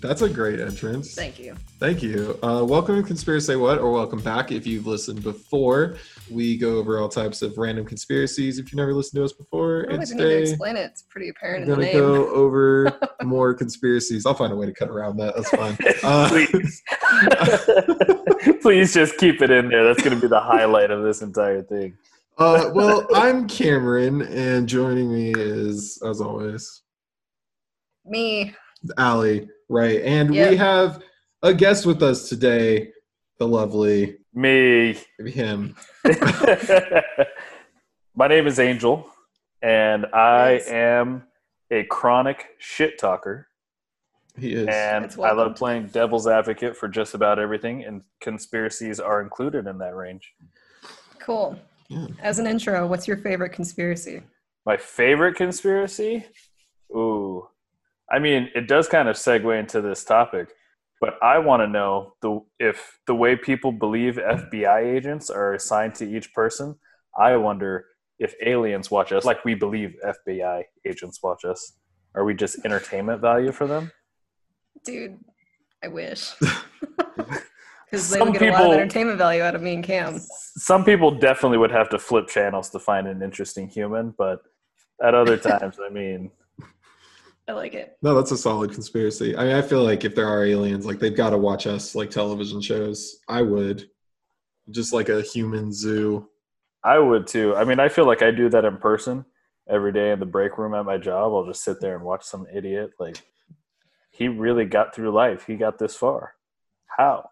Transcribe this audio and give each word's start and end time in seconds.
That's 0.00 0.22
a 0.22 0.28
great 0.28 0.60
entrance. 0.60 1.14
Thank 1.14 1.40
you. 1.40 1.56
Thank 1.80 2.02
you. 2.02 2.38
Uh, 2.40 2.64
welcome 2.64 2.94
to 2.96 3.02
Conspiracy 3.02 3.46
Say 3.46 3.56
What, 3.56 3.78
or 3.78 3.90
welcome 3.90 4.20
back 4.20 4.52
if 4.52 4.64
you've 4.64 4.86
listened 4.86 5.24
before. 5.24 5.96
We 6.30 6.56
go 6.56 6.76
over 6.76 7.00
all 7.00 7.08
types 7.08 7.42
of 7.42 7.58
random 7.58 7.84
conspiracies 7.84 8.60
if 8.60 8.66
you've 8.66 8.76
never 8.76 8.94
listened 8.94 9.18
to 9.18 9.24
us 9.24 9.32
before. 9.32 9.86
I 9.88 9.92
don't 9.92 9.94
and 9.94 10.04
even 10.04 10.16
need 10.18 10.24
to 10.24 10.50
explain 10.50 10.76
it. 10.76 10.90
It's 10.92 11.02
pretty 11.02 11.30
apparent 11.30 11.66
we're 11.66 11.74
in 11.74 11.80
the 11.80 11.92
going 11.92 11.94
to 11.94 11.98
go 11.98 12.32
over 12.32 12.98
more 13.24 13.54
conspiracies. 13.54 14.24
I'll 14.24 14.34
find 14.34 14.52
a 14.52 14.56
way 14.56 14.66
to 14.66 14.72
cut 14.72 14.88
around 14.88 15.16
that. 15.16 15.34
That's 15.34 15.50
fine. 15.50 15.76
Uh, 16.04 16.28
Please. 16.28 16.82
Please 18.62 18.94
just 18.94 19.16
keep 19.18 19.42
it 19.42 19.50
in 19.50 19.68
there. 19.68 19.84
That's 19.84 20.02
going 20.02 20.14
to 20.14 20.20
be 20.20 20.28
the 20.28 20.38
highlight 20.38 20.92
of 20.92 21.02
this 21.02 21.22
entire 21.22 21.62
thing. 21.62 21.96
uh, 22.38 22.70
well, 22.72 23.06
I'm 23.14 23.48
Cameron, 23.48 24.22
and 24.22 24.68
joining 24.68 25.12
me 25.12 25.32
is, 25.36 26.00
as 26.06 26.20
always, 26.20 26.82
Me. 28.04 28.54
Allie. 28.96 29.48
Right. 29.68 30.00
And 30.02 30.30
we 30.30 30.56
have 30.56 31.02
a 31.42 31.52
guest 31.54 31.84
with 31.86 32.02
us 32.02 32.28
today, 32.28 32.90
the 33.38 33.46
lovely 33.46 34.18
Me. 34.34 34.98
him. 35.18 35.76
My 38.14 38.26
name 38.26 38.46
is 38.46 38.58
Angel, 38.58 39.08
and 39.62 40.06
I 40.06 40.54
Yes. 40.54 40.68
am 40.68 41.24
a 41.70 41.84
chronic 41.84 42.46
shit 42.58 42.98
talker. 42.98 43.46
He 44.38 44.52
is. 44.54 44.68
And 44.68 45.12
I 45.22 45.32
love 45.32 45.56
playing 45.56 45.88
devil's 45.88 46.26
advocate 46.26 46.76
for 46.76 46.88
just 46.88 47.14
about 47.14 47.38
everything, 47.38 47.84
and 47.84 48.02
conspiracies 48.20 48.98
are 49.00 49.20
included 49.20 49.66
in 49.66 49.78
that 49.78 49.94
range. 49.94 50.32
Cool. 51.20 51.58
Yeah. 51.88 52.06
As 52.22 52.38
an 52.38 52.46
intro, 52.46 52.86
what's 52.86 53.06
your 53.06 53.16
favorite 53.18 53.50
conspiracy? 53.50 54.22
My 54.66 54.76
favorite 54.76 55.36
conspiracy? 55.36 56.26
Ooh. 56.94 57.48
I 58.10 58.18
mean, 58.18 58.48
it 58.54 58.66
does 58.68 58.88
kind 58.88 59.08
of 59.08 59.16
segue 59.16 59.58
into 59.58 59.80
this 59.80 60.04
topic, 60.04 60.48
but 61.00 61.14
I 61.22 61.38
want 61.38 61.62
to 61.62 61.66
know 61.66 62.14
the 62.22 62.40
if 62.58 62.98
the 63.06 63.14
way 63.14 63.36
people 63.36 63.72
believe 63.72 64.14
FBI 64.16 64.84
agents 64.96 65.30
are 65.30 65.54
assigned 65.54 65.94
to 65.96 66.04
each 66.16 66.32
person, 66.32 66.76
I 67.18 67.36
wonder 67.36 67.84
if 68.18 68.34
aliens 68.44 68.90
watch 68.90 69.12
us 69.12 69.24
like 69.24 69.44
we 69.44 69.54
believe 69.54 69.94
FBI 70.04 70.62
agents 70.86 71.22
watch 71.22 71.44
us. 71.44 71.74
Are 72.14 72.24
we 72.24 72.34
just 72.34 72.64
entertainment 72.64 73.20
value 73.20 73.52
for 73.52 73.66
them? 73.66 73.92
Dude, 74.84 75.18
I 75.84 75.88
wish. 75.88 76.32
Because 77.90 78.10
they 78.10 78.18
Some 78.18 78.28
would 78.32 78.38
get 78.38 78.48
a 78.48 78.52
lot 78.52 78.58
people- 78.58 78.72
of 78.72 78.78
entertainment 78.80 79.16
value 79.16 79.42
out 79.42 79.54
of 79.54 79.62
me 79.62 79.72
and 79.72 79.82
Cam. 79.82 80.18
Some 80.18 80.84
people 80.84 81.10
definitely 81.10 81.56
would 81.56 81.70
have 81.70 81.88
to 81.90 81.98
flip 81.98 82.28
channels 82.28 82.68
to 82.70 82.78
find 82.78 83.06
an 83.06 83.22
interesting 83.22 83.66
human, 83.66 84.14
but 84.18 84.42
at 85.02 85.14
other 85.14 85.36
times, 85.50 85.78
I 85.82 85.88
mean, 85.88 86.30
I 87.48 87.52
like 87.52 87.74
it. 87.74 87.96
No, 88.02 88.14
that's 88.14 88.30
a 88.30 88.36
solid 88.36 88.72
conspiracy. 88.72 89.34
I 89.34 89.44
mean, 89.44 89.54
I 89.54 89.62
feel 89.62 89.82
like 89.82 90.04
if 90.04 90.14
there 90.14 90.28
are 90.28 90.44
aliens, 90.44 90.84
like 90.84 90.98
they've 90.98 91.16
got 91.16 91.30
to 91.30 91.38
watch 91.38 91.66
us 91.66 91.94
like 91.94 92.10
television 92.10 92.60
shows. 92.60 93.20
I 93.26 93.40
would, 93.40 93.88
just 94.70 94.92
like 94.92 95.08
a 95.08 95.22
human 95.22 95.72
zoo. 95.72 96.28
I 96.84 96.98
would 96.98 97.26
too. 97.26 97.56
I 97.56 97.64
mean, 97.64 97.80
I 97.80 97.88
feel 97.88 98.06
like 98.06 98.22
I 98.22 98.30
do 98.30 98.50
that 98.50 98.66
in 98.66 98.76
person 98.76 99.24
every 99.68 99.92
day 99.92 100.12
in 100.12 100.20
the 100.20 100.26
break 100.26 100.58
room 100.58 100.74
at 100.74 100.84
my 100.84 100.98
job. 100.98 101.32
I'll 101.32 101.46
just 101.46 101.64
sit 101.64 101.80
there 101.80 101.96
and 101.96 102.04
watch 102.04 102.24
some 102.24 102.46
idiot. 102.54 102.90
Like, 103.00 103.22
he 104.10 104.28
really 104.28 104.66
got 104.66 104.94
through 104.94 105.12
life. 105.12 105.46
He 105.46 105.56
got 105.56 105.78
this 105.78 105.96
far. 105.96 106.34
How? 106.86 107.30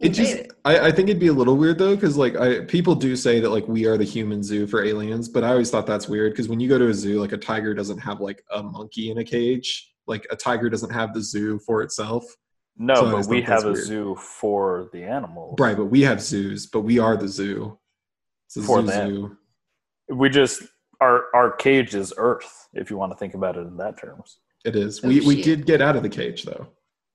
He 0.00 0.06
It 0.08 0.10
just 0.12 0.32
it. 0.34 0.52
I, 0.64 0.88
I 0.88 0.90
think 0.92 1.08
it'd 1.08 1.20
be 1.20 1.26
a 1.28 1.32
little 1.32 1.56
weird 1.56 1.78
though, 1.78 1.94
because 1.94 2.16
like 2.16 2.34
I, 2.36 2.60
people 2.64 2.94
do 2.94 3.14
say 3.16 3.38
that 3.40 3.50
like 3.50 3.66
we 3.68 3.86
are 3.86 3.96
the 3.98 4.04
human 4.04 4.42
zoo 4.42 4.66
for 4.66 4.82
aliens, 4.84 5.28
but 5.28 5.44
I 5.44 5.48
always 5.50 5.70
thought 5.70 5.86
that's 5.86 6.08
weird 6.08 6.32
because 6.32 6.48
when 6.48 6.58
you 6.60 6.68
go 6.68 6.78
to 6.78 6.88
a 6.88 6.94
zoo, 6.94 7.20
like 7.20 7.32
a 7.32 7.38
tiger 7.38 7.74
doesn't 7.74 7.98
have 7.98 8.20
like 8.20 8.42
a 8.50 8.62
monkey 8.62 9.10
in 9.10 9.18
a 9.18 9.24
cage. 9.24 9.92
Like 10.06 10.26
a 10.30 10.36
tiger 10.36 10.68
doesn't 10.70 10.90
have 10.90 11.14
the 11.14 11.22
zoo 11.22 11.58
for 11.60 11.82
itself. 11.82 12.24
No, 12.76 12.94
So 12.94 13.10
but 13.12 13.26
we 13.26 13.40
thought 13.42 13.48
that's 13.48 13.62
have 13.62 13.70
a 13.70 13.72
weird. 13.74 13.84
zoo 13.86 14.16
for 14.16 14.88
the 14.92 15.02
animals. 15.04 15.56
Right, 15.60 15.76
but 15.76 15.86
we 15.86 16.00
have 16.02 16.20
zoos, 16.22 16.66
but 16.66 16.80
we 16.80 16.98
are 16.98 17.16
the 17.16 17.28
zoo. 17.28 17.78
It's 18.46 18.56
a 18.56 18.62
For 18.62 18.80
zoo 18.80 18.86
them. 18.86 19.10
zoo. 19.10 19.36
We 20.16 20.30
just 20.30 20.62
our 21.00 21.24
our 21.34 21.52
cage 21.52 21.94
is 21.94 22.12
Earth, 22.16 22.68
if 22.74 22.90
you 22.90 22.96
want 22.96 23.12
to 23.12 23.18
think 23.18 23.34
about 23.34 23.56
it 23.56 23.60
in 23.66 23.76
that 23.76 23.98
terms. 24.00 24.38
It 24.64 24.76
is. 24.76 25.00
Oh, 25.04 25.08
we 25.08 25.20
we 25.20 25.42
did 25.42 25.66
get 25.66 25.80
out 25.82 25.94
of 25.94 26.02
the 26.02 26.08
cage 26.08 26.44
though. 26.44 26.66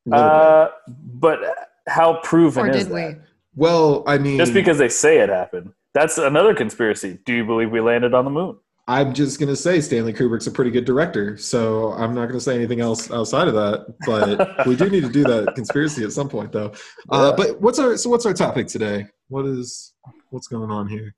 A 0.08 0.10
bit. 0.10 0.14
Uh, 0.20 0.70
but 0.88 1.40
how 1.88 2.20
proven 2.24 2.66
Or 2.66 2.70
is 2.70 2.86
did 2.86 2.94
that? 2.96 3.18
we? 3.18 3.22
Well, 3.56 4.04
I 4.08 4.18
mean, 4.18 4.38
Just 4.38 4.54
because 4.54 4.78
they 4.78 4.90
say 4.90 5.20
it 5.20 5.30
happened. 5.30 5.72
That's 5.94 6.18
another 6.18 6.54
conspiracy. 6.54 7.20
Do 7.26 7.34
you 7.34 7.46
believe 7.46 7.72
we 7.72 7.80
landed 7.80 8.14
on 8.14 8.26
the 8.26 8.32
moon? 8.32 8.58
I'm 8.88 9.14
just 9.14 9.40
gonna 9.40 9.56
say 9.56 9.82
Stanley 9.82 10.14
Kubrick's 10.14 10.46
a 10.46 10.52
pretty 10.52 10.70
good 10.70 10.86
director, 10.86 11.38
so 11.38 11.94
I'm 11.94 12.14
not 12.14 12.28
gonna 12.28 12.40
say 12.40 12.54
anything 12.54 12.82
else 12.82 13.10
outside 13.10 13.48
of 13.48 13.54
that. 13.56 13.96
But 14.06 14.68
we 14.68 14.76
do 14.76 14.90
need 14.90 15.02
to 15.04 15.10
do 15.10 15.24
that 15.24 15.54
conspiracy 15.56 16.04
at 16.04 16.12
some 16.12 16.30
point, 16.30 16.52
though. 16.52 16.72
Uh, 17.10 17.30
Yeah. 17.32 17.36
but 17.46 17.62
what's 17.62 17.80
our 17.80 17.98
so 17.98 18.10
what's 18.12 18.26
our 18.28 18.34
topic 18.34 18.68
today? 18.68 19.08
What 19.30 19.46
is 19.46 19.94
what's 20.30 20.48
going 20.48 20.70
on 20.70 20.88
here? 20.88 21.16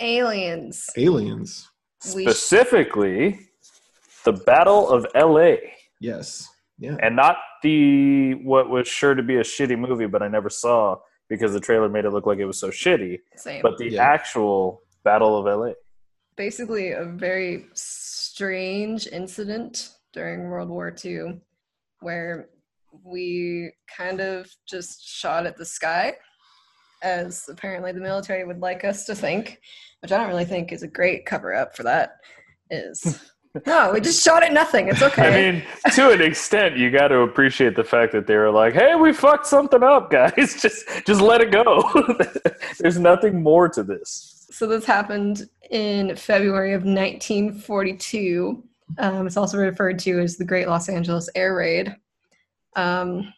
Aliens. 0.00 0.88
Aliens. 0.96 1.68
Specifically, 2.00 3.38
the 4.24 4.32
Battle 4.32 4.88
of 4.88 5.06
L.A. 5.14 5.74
Yes. 6.00 6.48
Yeah. 6.82 6.96
and 7.00 7.14
not 7.16 7.36
the 7.62 8.34
what 8.42 8.68
was 8.68 8.88
sure 8.88 9.14
to 9.14 9.22
be 9.22 9.36
a 9.36 9.42
shitty 9.42 9.78
movie, 9.78 10.06
but 10.06 10.22
I 10.22 10.28
never 10.28 10.50
saw 10.50 10.96
because 11.28 11.52
the 11.52 11.60
trailer 11.60 11.88
made 11.88 12.04
it 12.04 12.10
look 12.10 12.26
like 12.26 12.38
it 12.38 12.44
was 12.44 12.58
so 12.58 12.70
shitty. 12.70 13.20
Same. 13.36 13.62
But 13.62 13.78
the 13.78 13.90
Yeah. 13.90 14.02
actual 14.02 14.82
Battle 15.04 15.36
of 15.36 15.46
LA. 15.46 15.72
Basically, 16.36 16.92
a 16.92 17.04
very 17.04 17.66
strange 17.74 19.06
incident 19.06 19.90
during 20.12 20.48
World 20.48 20.68
War 20.68 20.94
II 21.04 21.40
where 22.00 22.48
we 23.04 23.72
kind 23.96 24.20
of 24.20 24.50
just 24.68 25.06
shot 25.06 25.46
at 25.46 25.56
the 25.56 25.64
sky, 25.64 26.14
as 27.02 27.48
apparently 27.48 27.92
the 27.92 28.00
military 28.00 28.44
would 28.44 28.60
like 28.60 28.84
us 28.84 29.04
to 29.06 29.14
think, 29.14 29.58
which 30.00 30.12
I 30.12 30.18
don't 30.18 30.28
really 30.28 30.44
think 30.44 30.72
is 30.72 30.82
a 30.82 30.88
great 30.88 31.26
cover 31.26 31.54
up 31.54 31.76
for 31.76 31.82
that. 31.84 32.16
Is 32.70 33.20
no, 33.66 33.92
we 33.92 34.00
just 34.00 34.22
shot 34.24 34.42
at 34.42 34.52
nothing. 34.52 34.88
It's 34.88 35.02
okay. 35.02 35.28
I 35.28 35.52
mean, 35.52 35.62
to 35.94 36.10
an 36.10 36.22
extent, 36.22 36.76
you 36.76 36.90
got 36.90 37.08
to 37.08 37.18
appreciate 37.20 37.76
the 37.76 37.84
fact 37.84 38.12
that 38.12 38.26
they 38.26 38.36
were 38.36 38.50
like, 38.50 38.74
"Hey, 38.74 38.94
we 38.94 39.12
fucked 39.12 39.46
something 39.46 39.82
up, 39.82 40.10
guys. 40.10 40.32
Just, 40.62 40.86
just 41.06 41.20
let 41.20 41.40
it 41.40 41.50
go. 41.50 41.82
There's 42.78 42.98
nothing 42.98 43.42
more 43.42 43.68
to 43.68 43.82
this." 43.82 44.46
So 44.50 44.66
this 44.66 44.84
happened 44.84 45.48
in 45.70 46.16
February 46.16 46.72
of 46.72 46.84
1942. 46.84 48.62
Um, 48.98 49.26
it's 49.26 49.36
also 49.36 49.58
referred 49.58 49.98
to 50.00 50.20
as 50.20 50.36
the 50.36 50.44
Great 50.44 50.68
Los 50.68 50.88
Angeles 50.88 51.28
Air 51.34 51.54
Raid. 51.54 51.96
Um, 52.76 53.32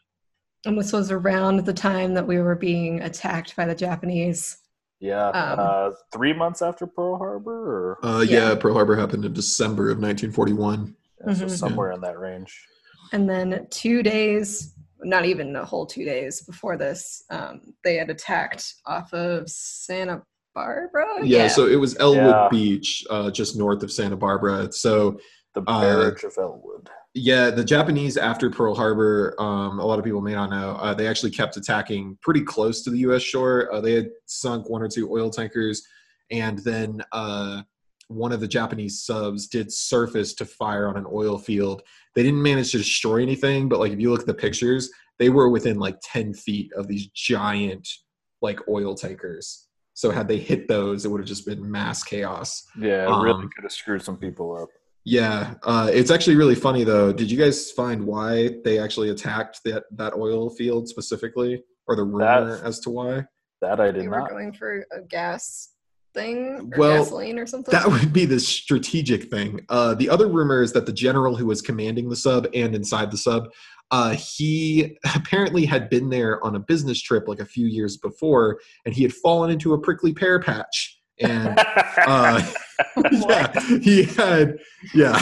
and 0.64 0.78
this 0.78 0.92
was 0.92 1.10
around 1.10 1.64
the 1.64 1.72
time 1.72 2.14
that 2.14 2.26
we 2.26 2.38
were 2.38 2.54
being 2.54 3.02
attacked 3.02 3.54
by 3.54 3.66
the 3.66 3.74
Japanese. 3.74 4.58
Yeah, 5.00 5.28
Um, 5.28 5.58
uh, 5.58 5.90
three 6.12 6.32
months 6.32 6.62
after 6.62 6.86
Pearl 6.86 7.16
Harbor, 7.18 7.96
or 8.00 8.06
Uh, 8.06 8.20
yeah. 8.20 8.50
Yeah. 8.50 8.54
Pearl 8.54 8.74
Harbor 8.74 8.96
happened 8.96 9.24
in 9.24 9.32
December 9.32 9.90
of 9.90 9.98
1941. 9.98 10.96
yeah, 11.26 11.32
so 11.34 11.46
Mhm. 11.46 11.50
somewhere 11.50 11.92
in 11.92 12.00
that 12.02 12.18
range. 12.18 12.66
And 13.12 13.28
then 13.28 13.66
two 13.70 14.02
days, 14.02 14.74
not 15.02 15.24
even 15.26 15.54
a 15.56 15.64
whole 15.64 15.84
two 15.86 16.04
days 16.04 16.42
before 16.42 16.76
this, 16.76 17.22
um, 17.30 17.74
they 17.82 17.96
had 17.96 18.08
attacked 18.10 18.74
off 18.86 19.12
of 19.12 19.48
Santa 19.50 20.22
Barbara. 20.54 21.24
Yeah, 21.24 21.48
so 21.48 21.66
it 21.66 21.76
was 21.76 21.96
Ellwood 21.98 22.16
Yeah. 22.24 22.48
Beach, 22.50 23.04
uh, 23.10 23.30
just 23.30 23.56
north 23.56 23.82
of 23.82 23.90
Santa 23.92 24.16
Barbara. 24.16 24.72
So 24.72 25.18
The 25.54 25.62
Uh, 25.68 25.80
Barrage 25.82 26.24
of 26.24 26.36
Ellwood. 26.36 26.90
Yeah, 27.16 27.50
the 27.50 27.64
Japanese 27.64 28.16
after 28.16 28.50
Pearl 28.50 28.74
Harbor, 28.74 29.36
um, 29.38 29.78
a 29.78 29.84
lot 29.86 30.00
of 30.00 30.04
people 30.04 30.20
may 30.20 30.34
not 30.34 30.50
know, 30.50 30.70
uh, 30.80 30.92
they 30.94 31.06
actually 31.06 31.30
kept 31.30 31.56
attacking 31.56 32.18
pretty 32.22 32.42
close 32.42 32.82
to 32.82 32.90
the 32.90 32.98
U.S. 32.98 33.22
shore. 33.22 33.72
Uh, 33.72 33.80
they 33.80 33.92
had 33.92 34.10
sunk 34.26 34.68
one 34.68 34.82
or 34.82 34.88
two 34.88 35.08
oil 35.12 35.30
tankers, 35.30 35.86
and 36.32 36.58
then 36.60 37.00
uh, 37.12 37.62
one 38.08 38.32
of 38.32 38.40
the 38.40 38.48
Japanese 38.48 39.02
subs 39.04 39.46
did 39.46 39.72
surface 39.72 40.34
to 40.34 40.44
fire 40.44 40.88
on 40.88 40.96
an 40.96 41.06
oil 41.12 41.38
field. 41.38 41.82
They 42.16 42.24
didn't 42.24 42.42
manage 42.42 42.72
to 42.72 42.78
destroy 42.78 43.22
anything, 43.22 43.68
but 43.68 43.78
like 43.78 43.92
if 43.92 44.00
you 44.00 44.10
look 44.10 44.22
at 44.22 44.26
the 44.26 44.34
pictures, 44.34 44.90
they 45.20 45.28
were 45.28 45.48
within 45.48 45.78
like 45.78 45.98
ten 46.02 46.34
feet 46.34 46.72
of 46.76 46.88
these 46.88 47.06
giant 47.08 47.88
like 48.42 48.58
oil 48.68 48.96
tankers. 48.96 49.68
So 49.94 50.10
had 50.10 50.26
they 50.26 50.38
hit 50.38 50.66
those, 50.66 51.04
it 51.04 51.08
would 51.08 51.20
have 51.20 51.28
just 51.28 51.46
been 51.46 51.70
mass 51.70 52.02
chaos. 52.02 52.64
Yeah, 52.76 53.04
it 53.04 53.22
really 53.22 53.30
Um, 53.44 53.50
could 53.54 53.62
have 53.62 53.70
screwed 53.72 54.02
some 54.02 54.16
people 54.16 54.56
up. 54.60 54.68
Yeah, 55.04 55.54
uh, 55.64 55.90
it's 55.92 56.10
actually 56.10 56.36
really 56.36 56.54
funny 56.54 56.82
though. 56.84 57.12
Did 57.12 57.30
you 57.30 57.36
guys 57.38 57.70
find 57.70 58.06
why 58.06 58.56
they 58.64 58.78
actually 58.78 59.10
attacked 59.10 59.60
that 59.64 59.84
that 59.96 60.14
oil 60.14 60.48
field 60.50 60.88
specifically, 60.88 61.62
or 61.86 61.94
the 61.96 62.04
rumor 62.04 62.56
That- 62.56 62.64
as 62.64 62.80
to 62.80 62.90
why? 62.90 63.24
That 63.60 63.80
I 63.80 63.86
did 63.86 63.96
they 63.96 64.00
did 64.02 64.08
were 64.10 64.18
not. 64.20 64.30
going 64.30 64.52
for 64.52 64.84
a 64.92 65.00
gas 65.02 65.70
thing 66.14 66.70
or 66.74 66.78
Well, 66.78 66.98
gasoline 67.04 67.38
or 67.38 67.46
something? 67.46 67.72
That 67.72 67.86
would 67.90 68.12
be 68.12 68.24
the 68.26 68.38
strategic 68.40 69.30
thing. 69.30 69.60
Uh, 69.68 69.94
the 69.94 70.08
other 70.08 70.26
rumor 70.28 70.62
is 70.62 70.72
that 70.72 70.86
the 70.86 70.92
general 70.92 71.34
who 71.36 71.46
was 71.46 71.60
commanding 71.62 72.08
the 72.08 72.16
sub 72.16 72.46
and 72.54 72.74
inside 72.74 73.10
the 73.10 73.16
sub, 73.16 73.48
uh, 73.90 74.10
he 74.14 74.96
apparently 75.14 75.64
had 75.66 75.88
been 75.90 76.10
there 76.10 76.44
on 76.44 76.56
a 76.56 76.60
business 76.60 77.00
trip 77.00 77.26
like 77.26 77.40
a 77.40 77.44
few 77.46 77.66
years 77.66 77.96
before, 77.96 78.58
and 78.84 78.94
he 78.94 79.02
had 79.02 79.12
fallen 79.12 79.50
into 79.50 79.72
a 79.74 79.78
prickly 79.80 80.12
pear 80.12 80.38
patch. 80.40 81.00
And 81.20 81.58
uh, 82.06 82.42
yeah, 83.12 83.60
he 83.80 84.04
had 84.04 84.58
yeah. 84.94 85.12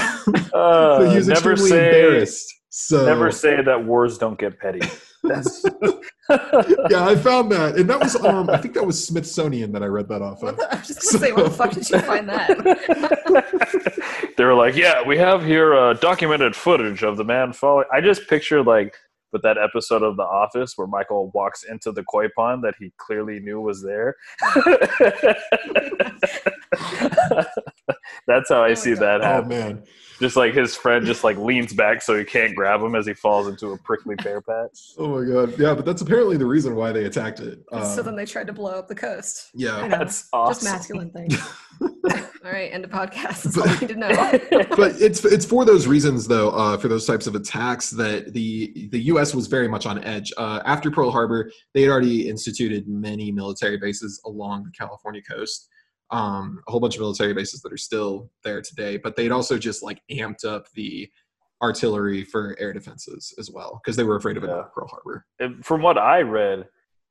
Uh, 0.52 0.98
so 0.98 1.10
he 1.10 1.16
was 1.16 1.28
never 1.28 1.52
extremely 1.52 1.70
say, 1.70 1.86
embarrassed. 1.86 2.52
So 2.74 3.04
Never 3.04 3.30
say 3.30 3.62
that 3.62 3.84
wars 3.84 4.16
don't 4.16 4.38
get 4.38 4.58
petty. 4.58 4.80
That's 5.22 5.62
yeah, 6.90 7.06
I 7.06 7.14
found 7.14 7.52
that, 7.52 7.76
and 7.76 7.88
that 7.88 8.00
was 8.00 8.16
um, 8.16 8.50
I 8.50 8.56
think 8.56 8.74
that 8.74 8.84
was 8.84 9.06
Smithsonian 9.06 9.70
that 9.72 9.82
I 9.82 9.86
read 9.86 10.08
that 10.08 10.20
off 10.20 10.42
of. 10.42 10.56
the, 10.56 10.72
I 10.72 10.78
was 10.78 10.88
just 10.88 11.12
gonna 11.12 11.24
say, 11.24 11.32
what 11.32 11.44
the 11.44 11.50
fuck 11.50 11.70
did 11.70 11.88
you 11.88 12.00
find 12.00 12.28
that? 12.28 14.34
they 14.36 14.44
were 14.44 14.54
like, 14.54 14.74
"Yeah, 14.74 15.06
we 15.06 15.16
have 15.18 15.44
here 15.44 15.76
uh, 15.76 15.94
documented 15.94 16.56
footage 16.56 17.04
of 17.04 17.18
the 17.18 17.24
man 17.24 17.52
falling." 17.52 17.84
I 17.92 18.00
just 18.00 18.26
pictured 18.26 18.66
like 18.66 18.96
with 19.32 19.42
that 19.42 19.58
episode 19.58 20.02
of 20.02 20.16
The 20.16 20.22
Office 20.22 20.74
where 20.76 20.86
Michael 20.86 21.30
walks 21.34 21.64
into 21.64 21.90
the 21.92 22.02
koi 22.04 22.28
pond 22.36 22.62
that 22.64 22.74
he 22.78 22.92
clearly 22.98 23.40
knew 23.40 23.60
was 23.60 23.82
there. 23.82 24.16
That's 28.26 28.48
how 28.48 28.62
I 28.62 28.70
Oh, 28.70 28.74
see 28.74 28.94
God. 28.94 29.20
that 29.20 29.22
Oh 29.22 29.44
man, 29.44 29.82
Just 30.20 30.36
like 30.36 30.54
his 30.54 30.76
friend 30.76 31.04
just 31.04 31.24
like 31.24 31.36
leans 31.36 31.72
back 31.72 32.00
so 32.02 32.16
he 32.16 32.24
can't 32.24 32.54
grab 32.54 32.80
him 32.80 32.94
as 32.94 33.06
he 33.06 33.14
falls 33.14 33.48
into 33.48 33.68
a 33.72 33.78
prickly 33.78 34.14
pear 34.16 34.40
patch. 34.40 34.92
oh 34.98 35.18
my 35.20 35.28
god, 35.30 35.58
yeah, 35.58 35.74
but 35.74 35.84
that's 35.84 36.02
apparently 36.02 36.36
the 36.36 36.46
reason 36.46 36.74
why 36.76 36.92
they 36.92 37.04
attacked 37.04 37.40
it. 37.40 37.60
so 37.70 37.78
Um, 37.78 38.04
then 38.04 38.16
they 38.16 38.24
tried 38.26 38.46
to 38.46 38.52
blow 38.52 38.72
up 38.72 38.88
the 38.88 38.94
coast. 38.94 39.50
yeah, 39.54 39.76
I 39.76 39.88
know. 39.88 39.98
That's 39.98 40.28
Just 40.32 40.64
masculine 40.64 41.10
things. 41.10 41.38
All 42.44 42.50
right, 42.50 42.72
end 42.72 42.84
of 42.84 42.90
podcast. 42.90 43.44
That's 43.44 43.56
all 43.58 43.64
we 43.66 43.78
need 43.78 43.88
to 43.90 43.94
know. 43.94 44.08
but 44.76 45.00
it's 45.00 45.24
it's 45.24 45.44
for 45.44 45.64
those 45.64 45.86
reasons 45.86 46.26
though 46.26 46.50
uh, 46.50 46.76
for 46.76 46.88
those 46.88 47.06
types 47.06 47.28
of 47.28 47.36
attacks 47.36 47.90
that 47.90 48.32
the 48.34 48.88
the 48.90 48.98
U.S. 49.02 49.21
was 49.34 49.46
very 49.46 49.68
much 49.68 49.86
on 49.86 50.02
edge 50.04 50.32
uh, 50.36 50.60
after 50.64 50.90
Pearl 50.90 51.10
Harbor. 51.10 51.50
They 51.74 51.82
had 51.82 51.90
already 51.90 52.28
instituted 52.28 52.88
many 52.88 53.30
military 53.30 53.76
bases 53.78 54.20
along 54.24 54.64
the 54.64 54.70
California 54.70 55.22
coast, 55.22 55.68
um, 56.10 56.60
a 56.66 56.70
whole 56.70 56.80
bunch 56.80 56.96
of 56.96 57.00
military 57.00 57.32
bases 57.34 57.60
that 57.62 57.72
are 57.72 57.76
still 57.78 58.30
there 58.44 58.60
today. 58.62 58.96
But 58.96 59.16
they'd 59.16 59.30
also 59.32 59.58
just 59.58 59.82
like 59.82 60.00
amped 60.10 60.44
up 60.44 60.66
the 60.74 61.10
artillery 61.62 62.24
for 62.24 62.56
air 62.58 62.72
defenses 62.72 63.32
as 63.38 63.50
well 63.50 63.80
because 63.82 63.96
they 63.96 64.02
were 64.02 64.16
afraid 64.16 64.36
of 64.36 64.42
Yeah. 64.42 64.50
another 64.50 64.68
Pearl 64.74 64.88
Harbor. 64.88 65.26
And 65.38 65.64
from 65.64 65.80
what 65.82 65.96
I 65.96 66.22
read, 66.22 66.66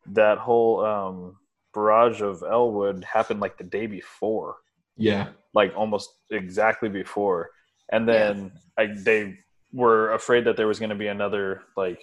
that 0.08 0.38
whole 0.40 0.84
um, 0.86 1.38
barrage 1.74 2.22
of 2.22 2.44
Ellwood 2.44 3.04
happened 3.06 3.40
like 3.40 3.58
the 3.58 3.64
day 3.64 3.88
before, 3.88 4.58
Yeah, 4.98 5.30
like 5.54 5.72
almost 5.78 6.10
exactly 6.32 6.90
before, 6.90 7.52
and 7.94 8.08
then 8.10 8.52
I, 8.78 8.88
they 9.06 9.38
were 9.74 10.12
afraid 10.14 10.46
that 10.46 10.58
there 10.58 10.68
was 10.68 10.80
going 10.80 10.90
to 10.90 10.96
be 10.96 11.08
another 11.08 11.64
like 11.78 12.00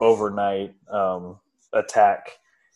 overnight 0.00 0.74
um, 0.90 1.38
attack 1.72 2.30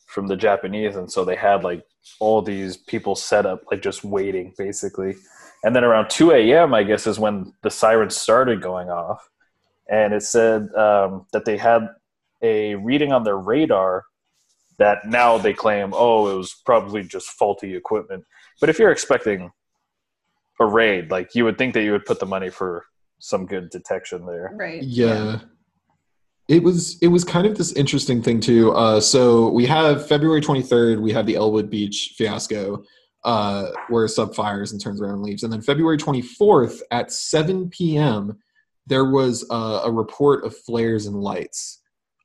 from 0.06 0.26
the 0.26 0.36
Japanese, 0.36 0.96
and 0.96 1.10
so 1.10 1.24
they 1.24 1.36
had 1.36 1.64
like 1.64 1.84
all 2.18 2.42
these 2.42 2.76
people 2.76 3.14
set 3.14 3.46
up, 3.46 3.62
like 3.70 3.82
just 3.82 4.04
waiting 4.04 4.52
basically. 4.56 5.14
And 5.62 5.76
then 5.76 5.84
around 5.84 6.08
2 6.08 6.32
a.m., 6.32 6.72
I 6.72 6.82
guess, 6.82 7.06
is 7.06 7.18
when 7.18 7.52
the 7.62 7.70
sirens 7.70 8.16
started 8.16 8.62
going 8.62 8.88
off. 8.88 9.28
And 9.90 10.14
it 10.14 10.22
said 10.22 10.72
um, 10.74 11.26
that 11.32 11.44
they 11.44 11.58
had 11.58 11.86
a 12.42 12.76
reading 12.76 13.12
on 13.12 13.24
their 13.24 13.36
radar 13.36 14.04
that 14.78 15.06
now 15.06 15.36
they 15.36 15.52
claim, 15.52 15.92
oh, 15.92 16.28
it 16.28 16.36
was 16.36 16.54
probably 16.64 17.02
just 17.02 17.28
faulty 17.30 17.76
equipment. 17.76 18.24
But 18.60 18.70
if 18.70 18.78
you're 18.78 18.90
expecting 18.90 19.50
a 20.58 20.66
raid, 20.66 21.10
like 21.10 21.34
you 21.34 21.44
would 21.44 21.58
think 21.58 21.74
that 21.74 21.82
you 21.82 21.92
would 21.92 22.06
put 22.06 22.20
the 22.20 22.26
money 22.26 22.48
for 22.48 22.86
some 23.20 23.46
good 23.46 23.70
detection 23.70 24.26
there. 24.26 24.52
Right. 24.54 24.82
yeah. 24.82 25.40
It 26.48 26.64
was 26.64 26.98
it 27.00 27.06
was 27.08 27.22
kind 27.22 27.46
of 27.46 27.56
this 27.56 27.72
interesting 27.74 28.20
thing 28.22 28.40
too. 28.40 28.72
Uh, 28.72 29.00
so 29.00 29.50
we 29.50 29.66
have 29.66 30.08
February 30.08 30.40
23rd, 30.40 31.00
we 31.00 31.12
have 31.12 31.24
the 31.24 31.36
Ellwood 31.36 31.70
Beach 31.70 32.14
fiasco, 32.18 32.82
uh, 33.24 33.66
where 33.88 34.04
a 34.04 34.08
sub 34.08 34.34
fires 34.34 34.72
and 34.72 34.80
turns 34.80 35.00
around 35.00 35.14
and 35.14 35.22
leaves, 35.22 35.44
and 35.44 35.52
then 35.52 35.62
February 35.62 35.96
24th 35.96 36.80
at 36.90 37.12
7 37.12 37.70
p.m. 37.70 38.36
there 38.86 39.04
was 39.04 39.46
a, 39.50 39.82
a 39.84 39.92
report 39.92 40.44
of 40.44 40.56
flares 40.56 41.06
and 41.06 41.14
lights 41.14 41.82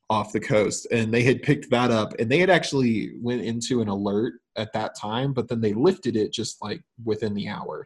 off 0.10 0.34
the 0.34 0.40
coast, 0.40 0.88
and 0.92 1.14
they 1.14 1.22
had 1.22 1.44
picked 1.44 1.70
that 1.70 1.92
up, 1.92 2.14
and 2.18 2.28
they 2.28 2.40
had 2.40 2.50
actually 2.50 3.12
went 3.22 3.44
into 3.44 3.82
an 3.82 3.90
alert 3.90 4.34
at 4.56 4.74
that 4.74 4.96
time, 4.98 5.34
but 5.34 5.48
then 5.48 5.62
they 5.62 5.74
lifted 5.74 6.16
it 6.16 6.34
just 6.34 6.62
like 6.64 6.82
within 7.04 7.34
the 7.34 7.48
hour. 7.48 7.86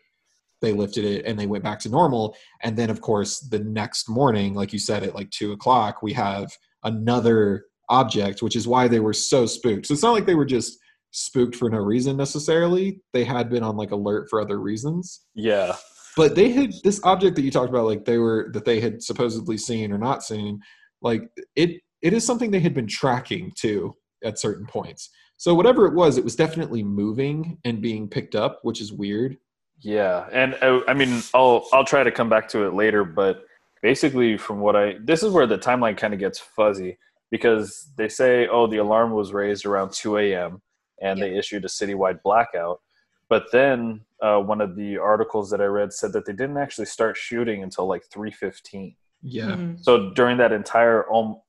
They 0.62 0.74
lifted 0.74 1.06
it 1.06 1.26
and 1.26 1.40
they 1.40 1.48
went 1.48 1.64
back 1.64 1.80
to 1.80 1.90
normal. 1.90 2.36
And 2.64 2.78
then, 2.78 2.90
of 2.90 3.02
course, 3.02 3.40
the 3.40 3.60
next 3.60 4.10
morning, 4.10 4.54
like 4.54 4.74
you 4.74 4.80
said, 4.80 5.04
at 5.04 5.16
like 5.16 5.30
two 5.32 5.52
o'clock, 5.52 6.02
we 6.04 6.14
have 6.14 6.52
another 6.84 7.66
object, 7.90 8.42
which 8.42 8.56
is 8.56 8.68
why 8.68 8.88
they 8.88 9.00
were 9.00 9.14
so 9.14 9.46
spooked. 9.46 9.86
So 9.86 9.94
it's 9.94 10.04
not 10.04 10.14
like 10.14 10.26
they 10.26 10.36
were 10.36 10.46
just 10.46 10.78
spooked 11.12 11.56
for 11.56 11.70
no 11.70 11.80
reason 11.80 12.18
necessarily. 12.18 13.02
They 13.14 13.24
had 13.24 13.50
been 13.50 13.64
on 13.64 13.78
like 13.78 13.92
alert 13.92 14.28
for 14.30 14.42
other 14.42 14.60
reasons. 14.60 15.22
Yeah. 15.34 15.76
But 16.16 16.36
they 16.36 16.52
had 16.52 16.74
this 16.84 17.00
object 17.04 17.36
that 17.36 17.44
you 17.44 17.52
talked 17.52 17.70
about, 17.70 17.86
like 17.86 18.06
they 18.06 18.18
were 18.18 18.50
that 18.54 18.66
they 18.66 18.80
had 18.80 19.02
supposedly 19.02 19.58
seen 19.58 19.92
or 19.92 19.98
not 19.98 20.24
seen, 20.24 20.60
like 21.02 21.24
it 21.56 21.82
it 22.02 22.14
is 22.14 22.26
something 22.26 22.52
they 22.52 22.60
had 22.60 22.74
been 22.74 22.88
tracking 22.88 23.52
too 23.58 23.96
at 24.24 24.40
certain 24.40 24.66
points. 24.66 25.10
So 25.38 25.54
whatever 25.54 25.86
it 25.86 25.94
was, 25.94 26.18
it 26.18 26.24
was 26.24 26.36
definitely 26.36 26.84
moving 26.84 27.58
and 27.64 27.82
being 27.82 28.10
picked 28.10 28.36
up, 28.36 28.60
which 28.64 28.82
is 28.82 28.92
weird. 28.92 29.38
Yeah, 29.82 30.28
and 30.32 30.56
uh, 30.62 30.82
I 30.88 30.94
mean, 30.94 31.22
I'll 31.34 31.68
I'll 31.72 31.86
try 31.86 32.04
to 32.04 32.12
come 32.12 32.30
back 32.30 32.48
to 32.50 32.66
it 32.68 32.74
later, 32.74 33.04
but 33.04 33.46
basically, 33.82 34.38
from 34.38 34.60
what 34.60 34.76
I 34.76 34.96
this 35.02 35.24
is 35.24 35.32
where 35.32 35.48
the 35.48 35.58
timeline 35.58 35.98
kind 35.98 36.14
of 36.14 36.20
gets 36.20 36.40
fuzzy 36.40 36.98
because 37.32 37.92
they 37.98 38.10
say, 38.10 38.48
oh, 38.48 38.68
the 38.68 38.78
alarm 38.78 39.12
was 39.12 39.34
raised 39.34 39.66
around 39.66 39.94
two 39.94 40.18
a.m. 40.18 40.62
and 41.02 41.22
they 41.22 41.38
issued 41.38 41.64
a 41.66 41.70
citywide 41.70 42.22
blackout, 42.24 42.82
but 43.30 43.46
then 43.52 44.02
uh, 44.22 44.40
one 44.40 44.60
of 44.60 44.76
the 44.76 44.98
articles 44.98 45.50
that 45.52 45.62
I 45.62 45.66
read 45.66 45.94
said 45.94 46.12
that 46.14 46.26
they 46.26 46.34
didn't 46.34 46.58
actually 46.58 46.88
start 46.88 47.16
shooting 47.16 47.64
until 47.64 47.88
like 47.88 48.04
three 48.12 48.32
fifteen. 48.32 48.96
Yeah. 49.22 49.56
Mhm. 49.56 49.84
So 49.84 50.12
during 50.12 50.38
that 50.38 50.52
entire 50.52 51.12
um, 51.14 51.40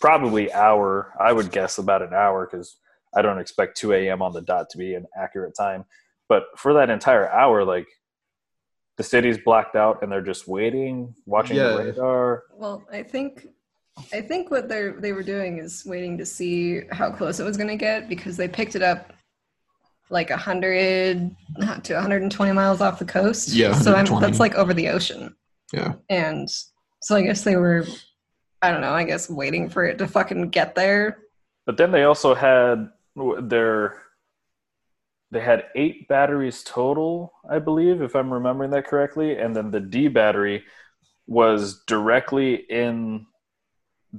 probably 0.00 0.52
hour, 0.52 1.12
I 1.20 1.32
would 1.32 1.50
guess 1.50 1.78
about 1.78 2.02
an 2.02 2.14
hour 2.14 2.46
because 2.50 2.76
I 3.16 3.22
don't 3.22 3.38
expect 3.38 3.76
2 3.76 3.92
a.m. 3.92 4.22
on 4.22 4.32
the 4.32 4.40
dot 4.40 4.68
to 4.70 4.78
be 4.78 4.94
an 4.94 5.06
accurate 5.16 5.54
time. 5.56 5.84
But 6.28 6.44
for 6.56 6.72
that 6.74 6.90
entire 6.90 7.30
hour, 7.30 7.64
like 7.64 7.86
the 8.96 9.02
city's 9.02 9.38
blacked 9.38 9.76
out 9.76 10.02
and 10.02 10.10
they're 10.10 10.22
just 10.22 10.46
waiting, 10.48 11.14
watching 11.26 11.56
Yeah. 11.56 11.68
the 11.72 11.78
radar. 11.84 12.44
Well, 12.52 12.82
I 12.92 13.02
think 13.02 13.48
I 14.12 14.20
think 14.20 14.50
what 14.50 14.68
they 14.68 14.88
they 14.98 15.12
were 15.12 15.22
doing 15.22 15.58
is 15.58 15.84
waiting 15.86 16.18
to 16.18 16.26
see 16.26 16.82
how 16.90 17.10
close 17.12 17.38
it 17.40 17.44
was 17.44 17.56
going 17.56 17.68
to 17.68 17.76
get 17.76 18.08
because 18.08 18.36
they 18.36 18.48
picked 18.48 18.74
it 18.74 18.82
up 18.82 19.12
like 20.10 20.30
a 20.30 20.36
hundred 20.36 21.34
to 21.84 21.94
120 21.94 22.52
miles 22.52 22.80
off 22.80 22.98
the 22.98 23.04
coast. 23.04 23.48
Yeah, 23.50 23.72
so 23.72 23.94
I'm, 23.94 24.04
that's 24.20 24.40
like 24.40 24.54
over 24.54 24.74
the 24.74 24.88
ocean. 24.88 25.34
Yeah. 25.72 25.94
And 26.10 26.48
so 27.00 27.16
I 27.16 27.22
guess 27.22 27.42
they 27.42 27.56
were, 27.56 27.86
I 28.62 28.70
don't 28.70 28.80
know, 28.80 28.92
I 28.92 29.04
guess 29.04 29.30
waiting 29.30 29.68
for 29.70 29.84
it 29.84 29.96
to 29.98 30.06
fucking 30.06 30.50
get 30.50 30.74
there. 30.74 31.18
But 31.66 31.76
then 31.78 31.90
they 31.90 32.04
also 32.04 32.34
had 32.34 32.90
their 33.42 34.02
they 35.34 35.40
had 35.40 35.64
eight 35.74 36.06
batteries 36.06 36.62
total, 36.62 37.32
I 37.50 37.58
believe, 37.58 38.00
if 38.00 38.14
I'm 38.14 38.32
remembering 38.32 38.70
that 38.70 38.86
correctly. 38.86 39.36
And 39.36 39.54
then 39.54 39.72
the 39.72 39.80
D 39.80 40.06
battery 40.06 40.62
was 41.26 41.82
directly 41.88 42.54
in 42.70 43.26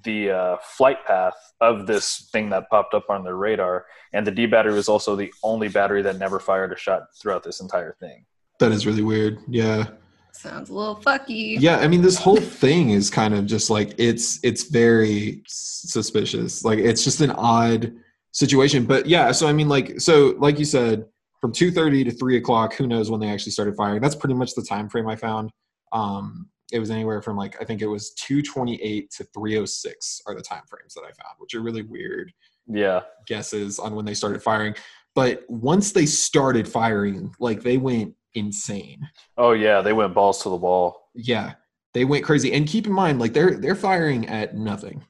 the 0.03 0.29
uh, 0.29 0.57
flight 0.61 1.05
path 1.07 1.37
of 1.61 1.87
this 1.87 2.27
thing 2.33 2.49
that 2.49 2.69
popped 2.69 2.93
up 2.93 3.09
on 3.09 3.23
their 3.23 3.37
radar. 3.37 3.85
And 4.11 4.27
the 4.27 4.31
D 4.31 4.45
battery 4.45 4.73
was 4.73 4.89
also 4.89 5.15
the 5.15 5.33
only 5.41 5.69
battery 5.69 6.01
that 6.01 6.17
never 6.19 6.37
fired 6.37 6.73
a 6.73 6.77
shot 6.77 7.03
throughout 7.17 7.43
this 7.43 7.61
entire 7.61 7.95
thing. 7.97 8.25
That 8.59 8.73
is 8.73 8.85
really 8.85 9.03
weird. 9.03 9.39
Yeah. 9.47 9.85
Sounds 10.33 10.69
a 10.69 10.73
little 10.73 10.97
fucky. 10.97 11.55
Yeah, 11.61 11.77
I 11.77 11.87
mean 11.87 12.01
this 12.01 12.17
whole 12.17 12.41
thing 12.41 12.89
is 12.89 13.09
kind 13.09 13.33
of 13.33 13.45
just 13.45 13.69
like 13.69 13.95
it's 13.97 14.37
it's 14.43 14.63
very 14.63 15.43
s- 15.45 15.85
suspicious. 15.87 16.65
Like 16.65 16.77
it's 16.77 17.05
just 17.05 17.21
an 17.21 17.31
odd 17.31 17.93
situation. 18.35 18.85
But 18.85 19.07
yeah, 19.07 19.31
so 19.31 19.47
I 19.47 19.53
mean 19.53 19.67
like 19.69 19.99
so 19.99 20.35
like 20.37 20.59
you 20.59 20.65
said, 20.65 21.05
from 21.41 21.51
two 21.51 21.71
thirty 21.71 22.03
to 22.03 22.11
three 22.11 22.37
o'clock, 22.37 22.73
who 22.75 22.85
knows 22.85 23.09
when 23.09 23.19
they 23.19 23.29
actually 23.29 23.53
started 23.53 23.75
firing. 23.75 24.01
That's 24.01 24.15
pretty 24.15 24.35
much 24.35 24.53
the 24.53 24.61
time 24.63 24.89
frame 24.89 25.07
I 25.07 25.15
found. 25.15 25.51
Um 25.91 26.49
it 26.71 26.79
was 26.79 26.89
anywhere 26.91 27.21
from 27.21 27.37
like 27.37 27.55
I 27.61 27.65
think 27.65 27.81
it 27.81 27.87
was 27.87 28.13
two 28.13 28.41
twenty 28.41 28.81
eight 28.81 29.09
to 29.17 29.23
three 29.33 29.57
oh 29.57 29.65
six 29.65 30.21
are 30.27 30.35
the 30.35 30.41
time 30.41 30.63
frames 30.69 30.93
that 30.95 31.01
I 31.01 31.11
found, 31.11 31.35
which 31.39 31.53
are 31.55 31.61
really 31.61 31.83
weird 31.83 32.31
Yeah. 32.67 33.01
guesses 33.27 33.79
on 33.79 33.95
when 33.95 34.05
they 34.05 34.13
started 34.15 34.41
firing. 34.43 34.75
But 35.13 35.43
once 35.47 35.93
they 35.93 36.05
started 36.05 36.67
firing, 36.67 37.33
like 37.39 37.61
they 37.63 37.77
went 37.77 38.13
insane. 38.33 39.07
Oh, 39.37 39.53
yeah. 39.53 39.79
They 39.81 39.93
went 39.93 40.13
balls 40.13 40.43
to 40.43 40.49
the 40.49 40.57
wall. 40.57 41.09
Yeah, 41.13 41.53
they 41.93 42.03
went 42.03 42.25
crazy. 42.25 42.51
And 42.51 42.67
keep 42.67 42.85
in 42.85 42.91
mind, 42.91 43.19
like 43.19 43.31
they're 43.31 43.55
they're 43.57 43.75
firing 43.75 44.27
at 44.27 44.57
nothing. 44.57 45.05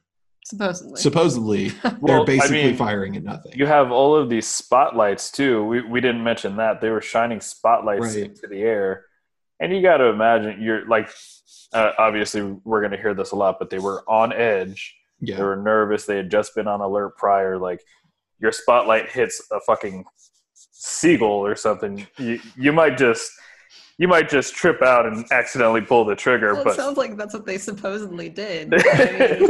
Supposedly. 0.48 1.00
Supposedly, 1.00 1.68
they're 1.82 1.96
Well, 2.00 2.22
I 2.22 2.24
basically 2.24 2.62
mean, 2.66 2.76
firing 2.76 3.16
at 3.16 3.24
nothing. 3.24 3.52
You 3.56 3.66
have 3.66 3.90
all 3.90 4.14
of 4.14 4.28
these 4.30 4.46
spotlights 4.46 5.32
too. 5.32 5.64
We 5.64 5.82
we 5.82 6.00
didn't 6.00 6.22
mention 6.22 6.56
that 6.56 6.80
they 6.80 6.90
were 6.90 7.00
shining 7.00 7.40
spotlights 7.40 8.14
Right. 8.14 8.24
into 8.26 8.46
the 8.46 8.62
air, 8.62 9.06
and 9.58 9.74
you 9.74 9.82
got 9.82 9.96
to 9.96 10.04
imagine 10.04 10.62
you're 10.62 10.86
like, 10.86 11.10
uh, 11.72 11.92
obviously 11.98 12.42
we're 12.64 12.80
going 12.80 12.92
to 12.92 12.96
hear 12.96 13.12
this 13.12 13.32
a 13.32 13.36
lot, 13.36 13.56
but 13.58 13.70
they 13.70 13.80
were 13.80 14.04
on 14.08 14.32
edge. 14.32 14.94
yeah. 15.20 15.36
They 15.36 15.42
were 15.42 15.56
nervous. 15.56 16.04
They 16.06 16.16
had 16.18 16.30
just 16.30 16.54
been 16.54 16.68
on 16.68 16.80
alert 16.80 17.16
prior. 17.16 17.58
Like 17.58 17.80
your 18.38 18.52
spotlight 18.52 19.10
hits 19.10 19.42
a 19.50 19.58
fucking 19.60 20.04
seagull 20.54 21.44
or 21.44 21.56
something, 21.56 22.06
you 22.18 22.38
you 22.56 22.72
might 22.72 22.96
just 22.98 23.32
you 23.98 24.08
might 24.08 24.28
just 24.28 24.54
trip 24.54 24.82
out 24.82 25.06
and 25.06 25.24
accidentally 25.32 25.80
pull 25.80 26.04
the 26.04 26.14
trigger. 26.16 26.52
well, 26.52 26.62
it 26.62 26.64
but 26.66 26.76
sounds 26.76 26.96
like 26.96 27.16
that's 27.16 27.32
what 27.34 27.46
they 27.46 27.58
supposedly 27.58 28.28
did. 28.28 28.72
I 28.76 28.78
mean, 28.78 29.48